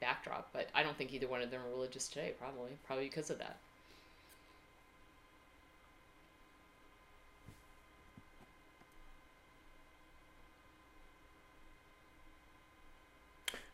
backdrop. 0.01 0.51
But 0.53 0.69
I 0.75 0.83
don't 0.83 0.97
think 0.97 1.13
either 1.13 1.27
one 1.27 1.43
of 1.43 1.51
them 1.51 1.63
are 1.67 1.71
religious 1.71 2.09
today. 2.09 2.35
Probably, 2.39 2.71
probably 2.87 3.07
because 3.07 3.31
of 3.31 3.39
that. 3.39 3.59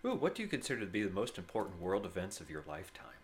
Ooh, 0.05 0.15
what 0.15 0.35
do 0.35 0.43
you 0.43 0.49
consider 0.49 0.81
to 0.81 0.87
be 0.87 1.03
the 1.03 1.11
most 1.11 1.39
important 1.39 1.81
world 1.81 2.05
events 2.05 2.41
of 2.41 2.51
your 2.51 2.65
lifetime? 2.69 3.24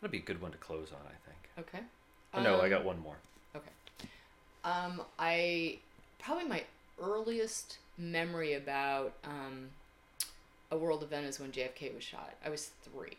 That'd 0.00 0.12
be 0.12 0.18
a 0.18 0.22
good 0.22 0.40
one 0.40 0.52
to 0.52 0.58
close 0.58 0.88
on, 0.92 1.00
I 1.06 1.28
think. 1.28 1.68
Okay. 1.68 1.84
Oh, 2.34 2.42
no, 2.42 2.60
I 2.60 2.64
Um, 2.64 2.70
got 2.70 2.84
one 2.84 3.00
more. 3.00 3.16
Okay. 3.54 3.70
Um, 4.64 5.02
I 5.18 5.78
probably 6.18 6.44
my 6.44 6.64
earliest 7.00 7.78
memory 7.96 8.54
about 8.54 9.14
um, 9.24 9.70
a 10.70 10.76
world 10.76 11.02
event 11.02 11.26
is 11.26 11.40
when 11.40 11.52
JFK 11.52 11.94
was 11.94 12.04
shot. 12.04 12.34
I 12.44 12.50
was 12.50 12.70
three, 12.82 13.16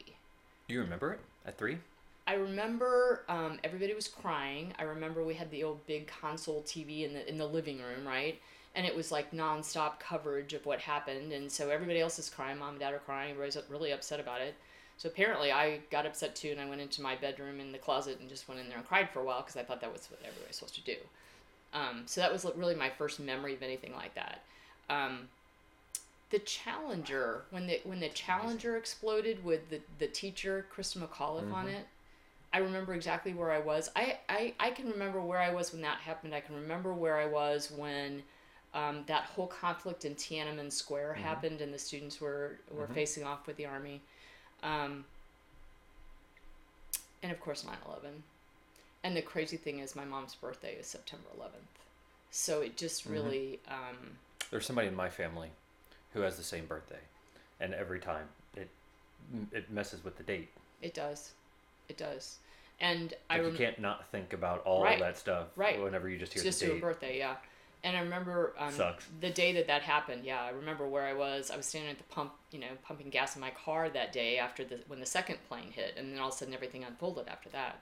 You 0.68 0.82
remember 0.82 1.14
it 1.14 1.20
at 1.46 1.58
three? 1.58 1.78
I 2.28 2.34
remember 2.34 3.24
um, 3.30 3.58
everybody 3.64 3.94
was 3.94 4.08
crying. 4.10 4.74
I 4.78 4.84
remember 4.84 5.24
we 5.24 5.36
had 5.36 5.50
the 5.50 5.64
old 5.64 5.86
big 5.88 6.08
console 6.08 6.62
TV 6.64 7.06
in 7.06 7.14
the 7.14 7.28
in 7.28 7.38
the 7.38 7.46
living 7.48 7.78
room, 7.80 8.06
right? 8.06 8.40
And 8.76 8.86
it 8.86 8.94
was 8.96 9.12
like 9.14 9.32
nonstop 9.32 10.00
coverage 10.00 10.54
of 10.54 10.66
what 10.66 10.82
happened, 10.82 11.32
and 11.32 11.50
so 11.50 11.70
everybody 11.70 12.02
else 12.02 12.20
is 12.20 12.30
crying. 12.30 12.58
Mom 12.60 12.72
and 12.72 12.80
dad 12.80 12.94
are 12.94 13.00
crying. 13.00 13.32
Everybody's 13.32 13.58
really 13.70 13.92
upset 13.92 14.20
about 14.20 14.42
it. 14.42 14.56
So 14.98 15.10
apparently, 15.10 15.52
I 15.52 15.80
got 15.92 16.06
upset 16.06 16.36
too, 16.36 16.50
and 16.50 16.60
I 16.60 16.68
went 16.68 16.82
into 16.82 17.02
my 17.02 17.16
bedroom 17.16 17.60
in 17.60 17.72
the 17.72 17.78
closet 17.78 18.20
and 18.20 18.28
just 18.28 18.48
went 18.50 18.60
in 18.60 18.68
there 18.68 18.78
and 18.78 18.88
cried 18.88 19.10
for 19.12 19.20
a 19.20 19.24
while 19.24 19.42
because 19.42 19.56
I 19.56 19.64
thought 19.64 19.82
that 19.82 19.94
was 19.94 20.10
what 20.10 20.20
everybody 20.22 20.48
was 20.48 20.56
supposed 20.58 20.76
to 20.76 20.82
do. 20.82 20.96
Um, 21.74 22.04
so 22.06 22.22
that 22.22 22.32
was 22.32 22.46
really 22.56 22.76
my 22.76 22.90
first 22.90 23.20
memory 23.20 23.54
of 23.54 23.62
anything 23.62 23.94
like 23.94 24.16
that. 24.16 24.42
Um, 24.90 25.28
the 26.30 26.40
Challenger, 26.40 27.44
when 27.52 27.68
the 27.68 27.80
when 27.84 28.00
the 28.00 28.10
Challenger 28.10 28.76
exploded 28.76 29.44
with 29.46 29.70
the 29.70 29.82
the 30.00 30.08
teacher 30.08 30.66
Christa 30.76 30.98
McAuliffe 30.98 31.54
on 31.54 31.68
it, 31.68 31.86
I 32.52 32.58
remember 32.60 32.94
exactly 32.94 33.34
where 33.34 33.52
I 33.52 33.60
was. 33.60 33.90
I, 33.96 34.18
I 34.28 34.54
I 34.60 34.72
can 34.72 34.90
remember 34.90 35.22
where 35.22 35.40
I 35.40 35.54
was 35.54 35.72
when 35.72 35.82
that 35.84 36.00
happened. 36.00 36.34
I 36.34 36.42
can 36.42 36.56
remember 36.56 36.94
where 36.94 37.18
I 37.18 37.26
was 37.26 37.72
when. 37.72 38.24
Um, 38.74 39.06
that 39.08 39.24
whole 39.24 39.48
conflict 39.48 40.06
in 40.06 40.14
Tiananmen 40.14 40.72
Square 40.72 41.14
happened, 41.14 41.62
and 41.62 41.74
the 41.74 41.80
students 41.80 42.20
were 42.20 42.60
were 42.70 42.88
facing 42.88 43.24
off 43.24 43.48
with 43.48 43.56
the 43.56 43.66
army. 43.66 44.02
Um, 44.64 45.06
and 47.24 47.32
of 47.32 47.40
course 47.40 47.64
9-11 47.64 48.10
and 49.04 49.16
the 49.16 49.22
crazy 49.22 49.58
thing 49.58 49.80
is 49.80 49.96
my 49.96 50.06
mom's 50.06 50.36
birthday 50.36 50.76
is 50.80 50.88
september 50.88 51.26
11th 51.40 51.50
so 52.32 52.62
it 52.62 52.76
just 52.78 53.06
really 53.06 53.60
um, 53.70 53.96
There's 54.52 54.66
somebody 54.66 54.88
in 54.88 54.96
my 54.96 55.10
family 55.10 55.50
who 56.14 56.22
has 56.22 56.36
the 56.38 56.44
same 56.44 56.66
birthday, 56.66 57.00
and 57.60 57.74
every 57.74 58.00
time 58.00 58.28
it 58.56 58.70
it 59.52 59.70
messes 59.72 60.04
with 60.04 60.18
the 60.18 60.24
date. 60.24 60.50
it 60.82 60.94
does 60.94 61.32
it 61.90 61.98
does 61.98 62.38
and 62.80 63.14
i 63.30 63.38
Like 63.40 63.52
you 63.52 63.58
can't 63.58 63.80
not 63.80 64.08
think 64.10 64.34
about 64.34 64.62
all 64.66 64.84
Right. 64.84 64.94
of 64.96 65.00
that 65.00 65.18
stuff 65.18 65.48
Right. 65.56 65.82
whenever 65.82 66.10
you 66.10 66.18
just 66.18 66.34
hear 66.34 66.44
just 66.44 66.60
the 66.60 66.66
to 66.66 66.72
a 66.72 66.76
date. 66.76 66.82
birthday 66.82 67.18
yeah 67.18 67.36
and 67.84 67.96
i 67.96 68.00
remember 68.00 68.54
um, 68.58 68.74
the 69.22 69.30
day 69.30 69.54
that 69.54 69.68
that 69.68 69.82
happened 69.82 70.24
yeah 70.26 70.42
i 70.44 70.50
remember 70.50 70.88
where 70.88 71.04
i 71.04 71.14
was. 71.14 71.52
I 71.52 71.58
was 71.58 71.66
standing 71.66 71.92
at 71.92 71.98
the 71.98 72.04
pump 72.06 72.34
you 72.52 72.60
know 72.60 72.68
pumping 72.84 73.10
gas 73.10 73.36
in 73.36 73.42
my 73.42 73.52
car 73.52 73.90
that 73.90 74.12
day 74.12 74.38
after 74.38 74.64
the 74.64 74.80
when 74.88 75.00
the 75.00 75.06
second 75.06 75.38
plane 75.48 75.72
hit 75.72 75.94
and 75.98 76.12
then 76.12 76.20
all 76.20 76.30
of 76.30 76.34
a 76.34 76.38
sudden 76.38 76.54
everything 76.54 76.84
unfolded 76.84 77.28
after 77.28 77.50
that. 77.50 77.80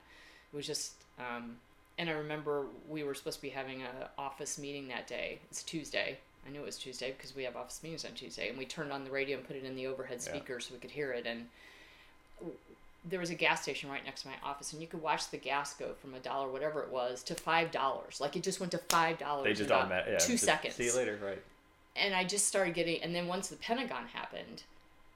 It 0.54 0.56
was 0.56 0.68
just 0.68 0.94
um, 1.20 1.58
and 1.98 2.10
i 2.10 2.14
remember 2.14 2.66
we 2.90 3.04
were 3.04 3.14
supposed 3.14 3.38
to 3.38 3.42
be 3.42 3.50
having 3.50 3.84
a 3.84 4.10
office 4.18 4.58
meeting 4.60 4.88
that 4.90 5.08
day. 5.08 5.40
It's 5.50 5.64
tuesday. 5.64 6.18
I 6.46 6.52
knew 6.52 6.62
it 6.62 6.66
was 6.66 6.78
tuesday 6.78 7.12
because 7.12 7.36
we 7.36 7.44
have 7.44 7.56
office 7.56 7.82
meetings 7.82 8.06
on 8.06 8.12
tuesday 8.12 8.50
and 8.50 8.58
we 8.58 8.66
turned 8.66 8.92
on 8.92 9.04
the 9.04 9.12
radio 9.12 9.38
and 9.38 9.48
put 9.48 9.56
it 9.56 9.64
in 9.64 9.76
the 9.76 9.88
overhead 9.88 10.18
Yeah. 10.24 10.32
speaker 10.32 10.60
so 10.60 10.74
we 10.74 10.80
could 10.80 10.92
hear 10.92 11.12
it 11.12 11.26
and 11.26 11.48
there 13.08 13.20
was 13.20 13.30
a 13.30 13.36
gas 13.36 13.62
station 13.62 13.90
right 13.90 14.04
next 14.04 14.24
to 14.24 14.30
my 14.30 14.36
office, 14.44 14.74
and 14.74 14.82
you 14.82 14.88
could 14.88 15.02
watch 15.02 15.30
the 15.30 15.38
gas 15.38 15.74
go 15.74 15.94
from 16.02 16.14
a 16.14 16.20
dollar, 16.20 16.50
whatever 16.50 16.82
it 16.82 16.90
was, 16.90 17.24
to 17.24 17.36
five 17.36 17.72
dollars. 17.72 18.20
Like 18.20 18.36
it 18.36 18.44
just 18.44 18.60
went 18.60 18.72
to 18.72 18.78
five 18.78 19.18
dollars. 19.20 19.46
They 19.46 19.50
just 19.52 19.62
in 19.62 19.66
about 19.68 19.82
automatic. 19.86 20.14
Yeah, 20.14 20.18
two 20.18 20.38
seconds. 20.38 20.76
See 20.76 20.86
you 20.86 20.96
later. 20.96 21.18
Right. 21.24 21.42
And 21.96 22.14
I 22.14 22.24
just 22.24 22.48
started 22.48 22.74
getting. 22.74 23.02
And 23.02 23.16
then 23.16 23.28
once 23.28 23.48
the 23.48 23.56
Pentagon 23.58 24.06
happened, 24.14 24.64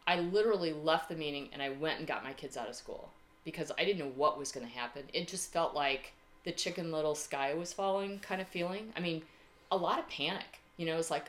I 0.08 0.20
literally 0.20 0.74
left 0.74 1.10
the 1.10 1.16
meeting 1.16 1.50
and 1.52 1.62
I 1.62 1.70
went 1.70 2.00
and 2.00 2.08
got 2.08 2.24
my 2.24 2.34
kids 2.34 2.58
out 2.58 2.70
of 2.70 2.76
school 2.76 3.10
because 3.44 3.72
I 3.78 3.86
didn't 3.86 4.00
know 4.00 4.12
what 4.16 4.40
was 4.40 4.52
going 4.52 4.66
to 4.66 4.72
happen. 4.72 5.04
It 5.14 5.28
just 5.28 5.52
felt 5.52 5.76
like 5.76 6.14
the 6.46 6.52
Chicken 6.52 6.92
Little 6.92 7.16
sky 7.16 7.54
was 7.54 7.74
falling 7.74 8.20
kind 8.20 8.42
of 8.42 8.48
feeling. 8.48 8.94
I 8.96 9.02
mean, 9.02 9.24
a 9.72 9.78
lot 9.78 10.00
of 10.00 10.08
panic. 10.10 10.60
You 10.78 10.86
know, 10.86 10.98
it's 10.98 11.12
like 11.12 11.26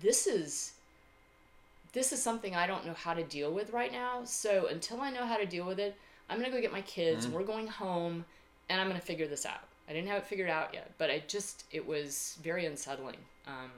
this 0.00 0.26
is 0.26 0.72
this 1.92 2.12
is 2.12 2.22
something 2.22 2.54
I 2.54 2.66
don't 2.66 2.86
know 2.86 2.94
how 2.94 3.14
to 3.14 3.22
deal 3.24 3.52
with 3.52 3.72
right 3.72 3.92
now. 3.92 4.24
So 4.24 4.66
until 4.66 5.00
I 5.00 5.10
know 5.10 5.26
how 5.26 5.36
to 5.36 5.46
deal 5.46 5.64
with 5.66 5.78
it, 5.78 5.96
I'm 6.28 6.38
gonna 6.38 6.50
go 6.52 6.60
get 6.60 6.72
my 6.72 6.82
kids. 6.82 7.26
We're 7.26 7.42
going 7.44 7.66
home, 7.68 8.24
and 8.68 8.80
I'm 8.80 8.88
gonna 8.88 9.00
figure 9.00 9.26
this 9.26 9.46
out. 9.46 9.60
I 9.88 9.92
didn't 9.92 10.08
have 10.08 10.18
it 10.18 10.26
figured 10.26 10.50
out 10.50 10.74
yet, 10.74 10.92
but 10.98 11.10
I 11.10 11.22
just 11.26 11.64
it 11.70 11.86
was 11.86 12.36
very 12.42 12.66
unsettling. 12.66 13.16
Um, 13.46 13.70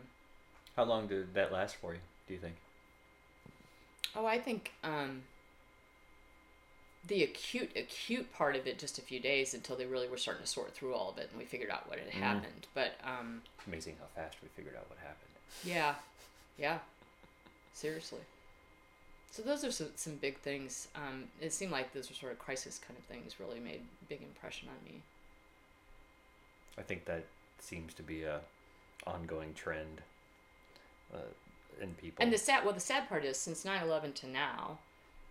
How 0.77 0.85
long 0.85 1.07
did 1.07 1.35
that 1.35 1.53
last 1.53 1.77
for 1.77 1.95
you? 1.95 2.01
Do 2.27 2.35
you 2.35 2.41
think? 2.41 2.57
oh, 4.17 4.27
I 4.27 4.39
think 4.39 4.73
um, 4.83 5.23
the 7.07 7.23
acute 7.23 7.71
acute 7.77 8.33
part 8.33 8.57
of 8.57 8.67
it 8.67 8.79
just 8.79 8.99
a 8.99 9.03
few 9.03 9.21
days 9.21 9.55
until 9.55 9.77
they 9.77 9.87
really 9.87 10.09
were 10.09 10.17
starting 10.17 10.43
to 10.43 10.49
sort 10.51 10.75
through 10.75 10.95
all 10.95 11.11
of 11.11 11.19
it, 11.19 11.29
and 11.31 11.39
we 11.39 11.45
figured 11.45 11.71
out 11.71 11.89
what 11.89 11.99
had 11.99 12.09
happened. 12.11 12.67
But 12.75 12.93
um, 13.05 13.43
It's 13.59 13.67
amazing 13.69 13.97
how 14.01 14.07
fast 14.21 14.37
we 14.43 14.49
figured 14.49 14.75
out 14.77 14.89
what 14.91 14.99
happened. 14.99 15.31
Yeah, 15.65 15.95
yeah, 16.59 16.79
seriously. 17.73 18.21
So 19.31 19.43
those 19.43 19.65
are 19.65 19.71
some, 19.71 19.91
some 19.95 20.17
big 20.17 20.39
things. 20.39 20.89
Um, 20.97 21.25
it 21.41 21.53
seemed 21.53 21.71
like 21.71 21.93
those 21.93 22.09
were 22.11 22.17
sort 22.17 22.33
of 22.33 22.39
crisis 22.39 22.81
kind 22.85 22.99
of 22.99 23.05
things. 23.05 23.39
Really 23.39 23.61
made 23.61 23.83
big 24.09 24.23
impression 24.23 24.69
on 24.69 24.85
me. 24.85 25.03
I 26.77 26.83
think 26.83 27.05
that 27.05 27.25
seems 27.59 27.95
to 27.95 28.03
be 28.03 28.25
a 28.25 28.41
ongoing 29.07 29.55
trend 29.55 30.01
uh, 31.15 31.19
in 31.81 31.95
people. 31.95 32.23
And 32.23 32.33
the 32.33 32.39
sad, 32.39 32.65
well, 32.65 32.75
the 32.75 32.81
sad 32.81 33.09
part 33.09 33.25
is 33.25 33.37
since 33.37 33.65
9-11 33.65 34.15
to 34.15 34.29
now, 34.29 34.79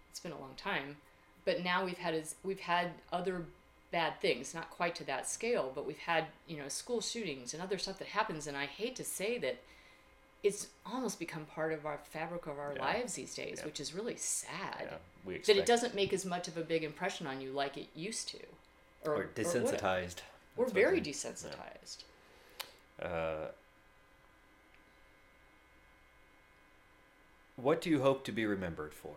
it's 0.10 0.20
been 0.20 0.32
a 0.32 0.40
long 0.40 0.54
time, 0.56 0.98
but 1.46 1.64
now 1.64 1.84
we've 1.84 1.98
had 1.98 2.14
is 2.14 2.36
we've 2.44 2.60
had 2.60 2.92
other 3.12 3.46
bad 3.92 4.20
things, 4.22 4.54
not 4.54 4.70
quite 4.70 4.96
to 4.96 5.04
that 5.06 5.28
scale, 5.28 5.72
but 5.74 5.86
we've 5.86 5.98
had 5.98 6.26
you 6.48 6.58
know 6.58 6.68
school 6.68 7.02
shootings 7.02 7.54
and 7.54 7.62
other 7.62 7.78
stuff 7.78 8.00
that 8.00 8.10
happens, 8.10 8.48
and 8.48 8.56
I 8.56 8.66
hate 8.66 8.96
to 8.98 9.04
say 9.04 9.38
that. 9.40 9.58
It's 10.42 10.68
almost 10.86 11.20
become 11.20 11.46
part 11.46 11.74
of 11.74 11.86
our 11.86 11.98
fabric 11.98 12.48
of 12.48 12.58
our 12.58 12.74
Yeah. 12.76 12.82
lives 12.82 13.14
these 13.16 13.36
days, 13.36 13.58
Yeah. 13.60 13.66
which 13.66 13.80
is 13.80 13.94
really 13.94 14.16
sad. 14.16 14.88
yeah, 14.90 14.98
we 15.26 15.38
that 15.40 15.58
it 15.58 15.66
doesn't 15.66 15.94
make 15.96 16.14
as 16.14 16.26
much 16.26 16.48
of 16.48 16.56
a 16.58 16.62
big 16.64 16.84
impression 16.84 17.28
on 17.28 17.42
you 17.42 17.52
like 17.52 17.76
it 17.78 17.90
used 17.94 18.30
to, 18.30 18.40
or, 19.04 19.16
or 19.16 19.28
desensitized. 19.28 20.22
We're 20.56 20.66
That's 20.66 20.74
what 20.74 20.74
very 20.74 21.00
they- 21.02 21.12
desensitized. 21.12 22.04
Uh, 23.02 23.50
what 27.58 27.82
do 27.82 27.90
you 27.90 28.02
hope 28.02 28.24
to 28.26 28.32
be 28.32 28.46
remembered 28.46 28.94
for? 28.94 29.16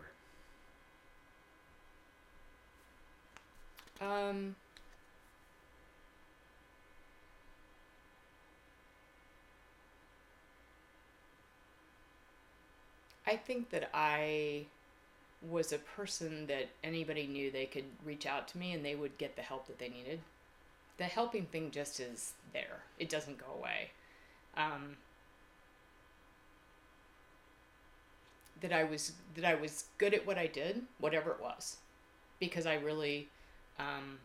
Um, 4.00 4.56
I 13.26 13.36
think 13.36 13.70
that 13.70 13.90
I 13.94 14.66
was 15.48 15.72
a 15.72 15.78
person 15.78 16.46
that 16.46 16.68
anybody 16.84 17.26
knew 17.26 17.50
they 17.50 17.66
could 17.66 17.84
reach 18.04 18.26
out 18.26 18.48
to 18.48 18.58
me 18.58 18.72
and 18.72 18.84
they 18.84 18.94
would 18.94 19.18
get 19.18 19.36
the 19.36 19.42
help 19.42 19.66
that 19.66 19.78
they 19.78 19.88
needed. 19.88 20.20
The 20.98 21.04
helping 21.04 21.46
thing 21.46 21.70
just 21.70 21.98
is 22.00 22.34
there. 22.52 22.84
It 22.98 23.08
doesn't 23.08 23.38
go 23.38 23.46
away. 23.58 23.90
Um, 24.56 24.96
that 28.60 28.72
I 28.72 28.84
was 28.84 29.12
that 29.34 29.44
I 29.44 29.54
was 29.54 29.86
good 29.98 30.14
at 30.14 30.26
what 30.26 30.38
I 30.38 30.46
did, 30.46 30.82
whatever 30.98 31.32
it 31.32 31.40
was, 31.40 31.78
because 32.38 32.64
I 32.64 32.74
really 32.74 33.28
um, 33.78 34.18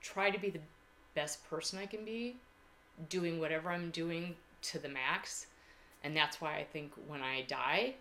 try 0.00 0.30
to 0.30 0.38
be 0.38 0.50
the 0.50 0.60
best 1.14 1.48
person 1.48 1.78
I 1.78 1.86
can 1.86 2.04
be, 2.04 2.36
doing 3.08 3.38
whatever 3.38 3.70
I'm 3.70 3.90
doing 3.90 4.34
to 4.62 4.78
the 4.78 4.88
max, 4.88 5.46
and 6.02 6.16
that's 6.16 6.40
why 6.40 6.56
I 6.56 6.64
think 6.64 6.92
when 7.06 7.22
I 7.22 7.42
die, 7.42 7.94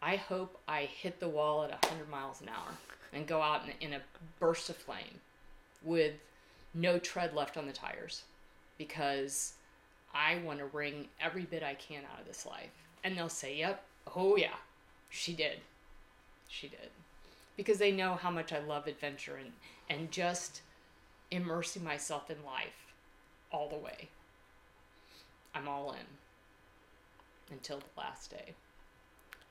I 0.00 0.16
hope 0.16 0.58
I 0.68 0.82
hit 0.82 1.20
the 1.20 1.28
wall 1.28 1.64
at 1.64 1.70
100 1.70 2.08
miles 2.08 2.40
an 2.40 2.48
hour 2.48 2.74
and 3.12 3.26
go 3.26 3.40
out 3.40 3.62
in, 3.64 3.88
in 3.88 3.94
a 3.94 4.02
burst 4.38 4.70
of 4.70 4.76
flame 4.76 5.20
with 5.84 6.14
no 6.74 6.98
tread 6.98 7.34
left 7.34 7.56
on 7.56 7.66
the 7.66 7.72
tires 7.72 8.22
because 8.78 9.54
I 10.14 10.38
want 10.44 10.58
to 10.60 10.66
wring 10.66 11.08
every 11.20 11.42
bit 11.42 11.62
I 11.62 11.74
can 11.74 12.02
out 12.12 12.20
of 12.20 12.26
this 12.26 12.46
life. 12.46 12.70
And 13.04 13.16
they'll 13.16 13.28
say, 13.28 13.56
yep, 13.56 13.84
oh 14.14 14.36
yeah, 14.36 14.54
she 15.10 15.34
did. 15.34 15.58
She 16.48 16.68
did. 16.68 16.90
Because 17.56 17.78
they 17.78 17.92
know 17.92 18.14
how 18.14 18.30
much 18.30 18.52
I 18.52 18.60
love 18.60 18.86
adventure 18.86 19.36
and, 19.36 19.52
and 19.90 20.10
just 20.10 20.62
immersing 21.30 21.84
myself 21.84 22.30
in 22.30 22.36
life 22.44 22.92
all 23.50 23.68
the 23.68 23.76
way. 23.76 24.08
I'm 25.54 25.68
all 25.68 25.92
in 25.92 26.06
until 27.52 27.78
the 27.78 28.00
last 28.00 28.30
day. 28.30 28.54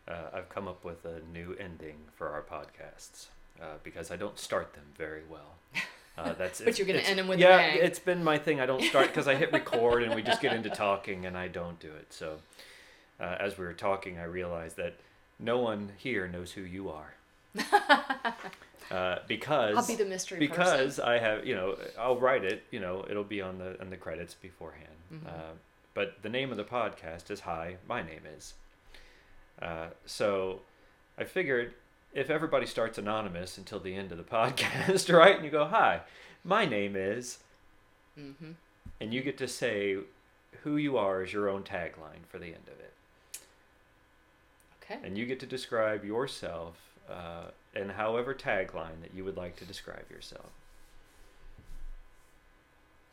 Uh, 0.07 0.29
I've 0.33 0.49
come 0.49 0.67
up 0.67 0.83
with 0.83 1.05
a 1.05 1.21
new 1.31 1.55
ending 1.59 1.95
for 2.15 2.29
our 2.29 2.41
podcasts 2.41 3.27
uh, 3.61 3.75
because 3.83 4.11
I 4.11 4.17
don't 4.17 4.37
start 4.37 4.73
them 4.73 4.85
very 4.97 5.23
well. 5.29 5.55
Uh, 6.17 6.33
that's 6.33 6.59
But 6.59 6.77
you're 6.77 6.85
gonna 6.85 6.99
end 6.99 7.21
'em 7.21 7.27
with 7.29 7.39
yeah. 7.39 7.61
It's 7.61 7.97
been 7.97 8.21
my 8.21 8.37
thing. 8.37 8.59
I 8.59 8.65
don't 8.65 8.83
start 8.83 9.07
because 9.07 9.29
I 9.29 9.35
hit 9.35 9.53
record 9.53 10.03
and 10.03 10.13
we 10.13 10.21
just 10.21 10.41
get 10.41 10.53
into 10.53 10.69
talking 10.87 11.25
and 11.25 11.37
I 11.37 11.47
don't 11.47 11.79
do 11.79 11.87
it. 11.87 12.11
So 12.11 12.39
uh, 13.17 13.37
as 13.39 13.57
we 13.57 13.63
were 13.63 13.73
talking, 13.73 14.19
I 14.19 14.25
realized 14.25 14.75
that 14.75 14.95
no 15.39 15.59
one 15.59 15.93
here 15.97 16.27
knows 16.27 16.51
who 16.51 16.61
you 16.61 16.89
are. 16.89 17.13
uh, 18.91 19.19
because 19.25 19.77
I'll 19.77 19.87
be 19.87 19.95
the 19.95 20.05
mystery 20.05 20.37
because 20.37 20.97
person. 20.97 21.05
I 21.05 21.17
have 21.17 21.45
you 21.45 21.55
know 21.55 21.77
I'll 21.97 22.19
write 22.19 22.43
it 22.43 22.63
you 22.71 22.81
know 22.81 23.05
it'll 23.09 23.23
be 23.23 23.41
on 23.41 23.57
the 23.57 23.79
on 23.79 23.89
the 23.89 23.97
credits 23.97 24.33
beforehand. 24.33 24.89
Mm-hmm. 25.13 25.27
Uh, 25.27 25.53
but 25.93 26.21
the 26.21 26.29
name 26.29 26.51
of 26.51 26.57
the 26.57 26.63
podcast 26.63 27.29
is 27.31 27.41
Hi, 27.41 27.75
my 27.87 28.01
name 28.01 28.21
is. 28.37 28.53
Uh, 29.61 29.87
so 30.05 30.61
I 31.17 31.23
figured 31.23 31.73
if 32.13 32.29
everybody 32.29 32.65
starts 32.65 32.97
anonymous 32.97 33.57
until 33.57 33.79
the 33.79 33.95
end 33.95 34.11
of 34.11 34.17
the 34.17 34.23
podcast, 34.35 35.13
right? 35.15 35.35
And 35.35 35.45
you 35.45 35.51
go, 35.51 35.65
"Hi, 35.65 36.01
my 36.43 36.65
name 36.65 36.95
is," 36.95 37.39
Mm-hmm. 38.19 38.51
and 38.99 39.13
you 39.13 39.21
get 39.21 39.37
to 39.37 39.47
say 39.47 39.97
who 40.63 40.75
you 40.77 40.97
are 40.97 41.21
as 41.21 41.31
your 41.31 41.47
own 41.49 41.63
tagline 41.63 42.25
for 42.27 42.37
the 42.39 42.47
end 42.47 42.67
of 42.67 42.79
it, 42.79 42.93
Okay. 44.83 44.99
and 45.05 45.17
you 45.17 45.25
get 45.25 45.39
to 45.39 45.45
describe 45.45 46.03
yourself 46.03 46.75
uh, 47.09 47.45
and 47.73 47.91
however 47.91 48.33
tagline 48.33 49.01
that 49.01 49.13
you 49.15 49.23
would 49.23 49.37
like 49.37 49.55
to 49.57 49.65
describe 49.65 50.09
yourself. 50.11 50.49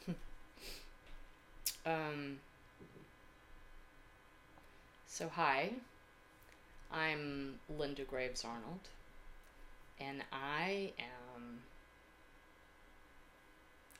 Um. 1.86 2.38
So 5.18 5.28
hi, 5.34 5.70
I'm 6.92 7.58
Linda 7.76 8.04
Graves 8.04 8.44
Arnold, 8.44 8.86
and 9.98 10.22
I 10.32 10.92
am 10.96 11.58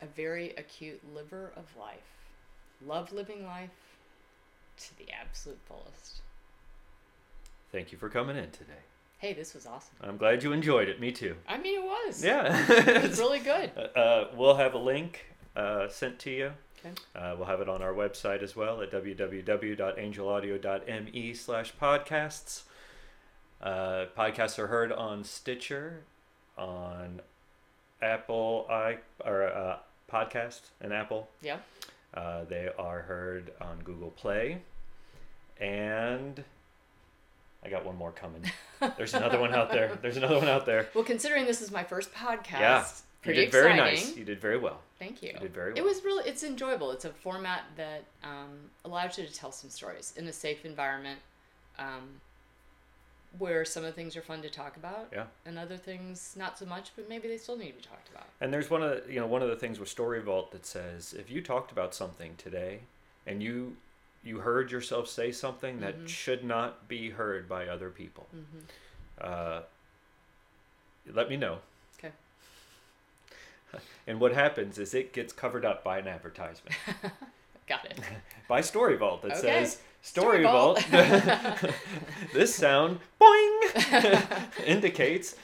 a 0.01 0.07
very 0.07 0.51
acute 0.51 1.01
liver 1.13 1.51
of 1.57 1.65
life. 1.77 1.99
Love 2.87 3.13
living 3.13 3.45
life 3.45 3.97
to 4.79 4.97
the 4.97 5.07
absolute 5.11 5.59
fullest. 5.67 6.21
Thank 7.73 7.91
you 7.91 7.99
for 7.99 8.09
coming 8.09 8.37
in 8.37 8.53
today. 8.53 8.85
Hey, 9.19 9.33
this 9.33 9.55
was 9.55 9.67
awesome. 9.67 9.97
I'm 10.01 10.19
glad 10.19 10.45
you 10.45 10.53
enjoyed 10.53 10.89
it. 10.89 11.01
Me 11.01 11.11
too. 11.11 11.35
I 11.49 11.59
mean, 11.59 11.81
it 11.81 11.85
was. 11.85 12.25
Yeah. 12.25 12.65
It 12.71 13.03
was 13.03 13.19
really 13.19 13.41
good. 13.41 13.73
Uh, 13.97 14.27
we'll 14.37 14.55
have 14.55 14.75
a 14.75 14.79
link 14.79 15.27
uh, 15.57 15.89
sent 15.89 16.21
to 16.21 16.31
you. 16.31 16.53
Okay. 16.85 16.95
Uh, 17.15 17.35
we'll 17.37 17.47
have 17.47 17.61
it 17.61 17.69
on 17.69 17.83
our 17.83 17.93
website 17.93 18.43
as 18.43 18.57
well 18.57 18.81
at 18.83 18.91
www.angelaudio.me 18.91 21.35
slash 21.35 21.73
podcasts. 21.81 22.63
Uh, 23.61 24.07
podcasts 24.17 24.59
are 24.59 24.69
heard 24.69 24.93
on 24.93 25.25
Stitcher, 25.25 26.05
on 26.57 27.21
Apple 28.01 28.67
i 28.71 28.99
or 29.25 29.45
uh, 29.45 29.77
Podcast 30.11 30.61
and 30.81 30.93
Apple. 30.93 31.29
Yeah. 31.43 31.59
Uh, 32.15 32.45
they 32.45 32.69
are 32.79 33.01
heard 33.03 33.53
on 33.61 33.81
Google 33.85 34.11
Play, 34.11 34.63
and 35.61 36.43
I 37.65 37.69
got 37.69 37.85
one 37.85 37.97
more 37.97 38.13
coming. 38.13 38.43
There's 38.97 39.15
another 39.15 39.41
one 39.41 39.55
out 39.55 39.71
there. 39.71 39.99
There's 40.01 40.17
another 40.17 40.39
one 40.39 40.49
out 40.49 40.65
there. 40.65 40.89
Well, 40.95 41.05
considering 41.05 41.45
this 41.45 41.61
is 41.61 41.71
my 41.71 41.85
first 41.85 42.15
podcast, 42.15 42.61
Yeah, 42.61 42.87
You 43.23 43.33
pretty 43.33 43.41
did 43.47 43.53
very 43.53 43.73
exciting. 43.73 43.95
nice. 43.95 44.17
You 44.17 44.25
did 44.25 44.41
very 44.41 44.59
well. 44.59 44.81
Thank 44.99 45.23
you. 45.23 45.31
You 45.35 45.39
did 45.41 45.55
very 45.55 45.73
well. 45.73 45.83
It 45.83 45.85
was 45.85 46.05
really 46.05 46.29
it's 46.29 46.43
enjoyable. 46.45 46.91
It's 46.93 47.05
a 47.05 47.11
format 47.11 47.65
that 47.77 48.05
um, 48.23 48.71
allows 48.85 49.19
you 49.19 49.27
to 49.27 49.33
tell 49.33 49.53
some 49.53 49.71
stories 49.71 50.15
in 50.17 50.27
a 50.29 50.33
safe 50.33 50.65
environment, 50.65 51.19
um, 51.79 52.21
where 53.39 53.65
some 53.65 53.85
of 53.85 53.89
the 53.89 53.93
things 53.93 54.17
are 54.17 54.23
fun 54.23 54.41
to 54.43 54.49
talk 54.49 54.77
about, 54.77 55.09
Yeah. 55.13 55.27
and 55.45 55.59
other 55.59 55.77
things 55.77 56.35
not 56.37 56.59
so 56.59 56.65
much, 56.65 56.93
but 56.97 57.09
maybe 57.09 57.29
they 57.29 57.37
still 57.37 57.57
need 57.59 57.69
to 57.71 57.75
be 57.77 57.83
talked 57.83 58.09
about. 58.09 58.27
And 58.41 58.53
there's 58.53 58.71
one 58.71 58.83
of 58.83 59.05
the, 59.07 59.13
you 59.13 59.21
know 59.21 59.27
one 59.27 59.43
of 59.43 59.49
the 59.49 59.57
things 59.57 59.79
with 59.79 59.89
Story 59.89 60.21
Vault 60.23 60.51
that 60.53 60.65
says 60.65 61.13
if 61.13 61.31
you 61.31 61.43
talked 61.43 61.71
about 61.71 61.95
something 61.95 62.35
today 62.37 62.81
and 63.27 63.43
you 63.43 63.77
you 64.25 64.39
heard 64.41 64.71
yourself 64.73 65.09
say 65.09 65.31
something 65.31 65.81
that 65.81 65.99
Mhm. 66.01 66.09
should 66.09 66.43
not 66.45 66.89
be 66.89 67.11
heard 67.11 67.49
by 67.49 67.67
other 67.69 67.91
people, 67.91 68.27
hmm 68.31 68.59
uh, 69.21 69.63
let 71.13 71.29
me 71.29 71.37
know. 71.37 71.59
And 74.07 74.21
what 74.21 74.33
happens 74.33 74.79
is 74.79 74.95
it 74.95 75.13
gets 75.13 75.33
covered 75.33 75.65
up 75.65 75.85
by 75.85 75.99
an 75.99 76.09
advertisement 76.09 76.75
Got 77.69 77.85
it. 77.85 78.01
by 78.49 78.63
Story 78.63 78.97
Vault 78.97 79.21
that 79.23 79.33
Okay. 79.33 79.41
says 79.41 79.79
Story 80.01 80.39
Story 80.39 80.43
Vault. 80.45 80.83
Vault. 80.85 81.75
this 82.33 82.55
sound 82.55 83.01
boing 83.21 84.49
indicates 84.67 85.35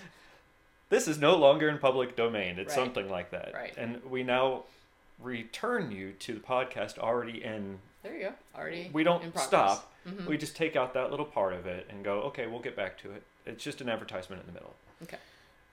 this 0.89 1.09
is 1.09 1.19
no 1.19 1.37
longer 1.37 1.69
in 1.69 1.79
public 1.79 2.15
domain. 2.17 2.59
It's 2.59 2.69
Right. 2.69 2.85
something 2.85 3.11
like 3.11 3.31
that. 3.31 3.53
Right. 3.53 3.75
And 3.77 4.03
we 4.05 4.23
now 4.23 4.65
return 5.21 5.91
you 5.91 6.13
to 6.13 6.35
the 6.35 6.41
podcast 6.41 6.99
already 6.99 7.43
in. 7.45 7.79
There 8.03 8.15
you 8.15 8.23
go. 8.25 8.33
Already. 8.57 8.91
We 8.93 9.03
don't 9.05 9.37
stop. 9.39 9.93
Mhm. 10.07 10.27
We 10.27 10.37
just 10.37 10.55
take 10.57 10.77
out 10.77 10.95
that 10.95 11.11
little 11.11 11.27
part 11.27 11.53
of 11.55 11.67
it 11.67 11.87
and 11.91 12.05
go, 12.05 12.21
okay, 12.23 12.47
we'll 12.47 12.61
get 12.61 12.77
back 12.77 12.97
to 12.99 13.11
it. 13.13 13.23
It's 13.47 13.63
just 13.65 13.81
an 13.81 13.89
advertisement 13.89 14.41
in 14.43 14.47
the 14.47 14.53
middle. 14.53 14.75
Okay. 15.03 15.17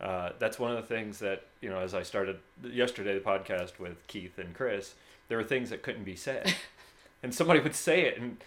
Uh, 0.02 0.32
that's 0.40 0.57
one 0.57 0.72
of 0.72 0.78
the 0.78 0.84
things 0.95 1.19
that 1.19 1.44
you 1.61 1.69
know. 1.69 1.78
As 1.80 1.94
I 1.94 2.02
started 2.03 2.40
yesterday 2.64 3.14
the 3.14 3.19
podcast 3.23 3.78
with 3.80 4.06
Keith 4.07 4.38
and 4.40 4.53
Chris, 4.56 4.95
there 5.30 5.38
were 5.38 5.44
things 5.44 5.69
that 5.69 5.84
couldn't 5.84 6.03
be 6.06 6.15
said, 6.15 6.56
and 7.23 7.34
somebody 7.36 7.60
would 7.60 7.76
say 7.76 8.02
it, 8.07 8.18
and 8.19 8.38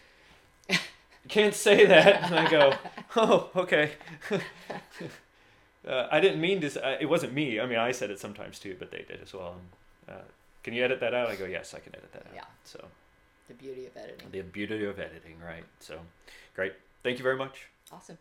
can't 1.29 1.55
say 1.55 1.87
that, 1.87 2.25
and 2.25 2.35
I 2.35 2.51
go, 2.51 2.75
oh, 3.17 3.51
okay. 3.57 3.93
uh, 5.89 6.09
I 6.11 6.21
didn't 6.21 6.41
mean 6.41 6.61
to. 6.63 6.85
uh, 6.87 6.97
It 7.01 7.07
wasn't 7.07 7.33
me. 7.35 7.61
I 7.61 7.67
mean, 7.67 7.79
I 7.79 7.93
said 7.93 8.11
it 8.11 8.19
sometimes 8.21 8.59
too, 8.59 8.77
but 8.79 8.91
they 8.91 9.05
did 9.09 9.21
as 9.23 9.33
well. 9.33 9.57
And, 10.09 10.17
uh, 10.19 10.23
can 10.63 10.75
you 10.75 10.83
edit 10.85 11.01
that 11.01 11.15
out? 11.15 11.29
I 11.29 11.37
go, 11.37 11.45
yes, 11.45 11.75
I 11.75 11.79
can 11.79 11.95
edit 11.95 12.13
that 12.13 12.27
out. 12.27 12.33
Yeah. 12.35 12.45
So 12.65 12.85
The 13.49 13.55
beauty 13.55 13.87
of 13.87 13.97
editing. 13.97 14.29
the 14.33 14.41
beauty 14.43 14.85
of 14.87 14.99
editing, 14.99 15.37
right? 15.47 15.65
So 15.81 15.99
great. 16.57 16.73
Thank 17.03 17.19
you 17.19 17.23
very 17.23 17.37
much. 17.37 17.67
Awesome. 17.93 18.19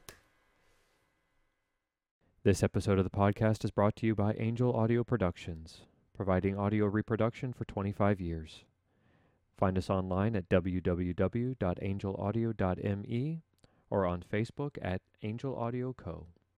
This 2.45 2.61
episode 2.61 2.97
of 2.97 3.05
the 3.05 3.09
podcast 3.09 3.63
is 3.63 3.71
brought 3.71 3.95
to 3.95 4.05
you 4.05 4.15
by 4.15 4.35
Angel 4.37 4.75
Audio 4.75 5.05
Productions, 5.05 5.83
providing 6.13 6.57
audio 6.57 6.87
reproduction 6.87 7.53
for 7.53 7.63
25 7.63 8.19
years. 8.19 8.65
Find 9.57 9.77
us 9.77 9.89
online 9.89 10.35
at 10.35 10.49
www.angelaudio.me 10.49 13.41
or 13.89 14.05
on 14.05 14.25
Facebook 14.29 14.77
at 14.81 15.01
Angel 15.21 15.55
Audio 15.55 15.93
Co. 15.93 16.27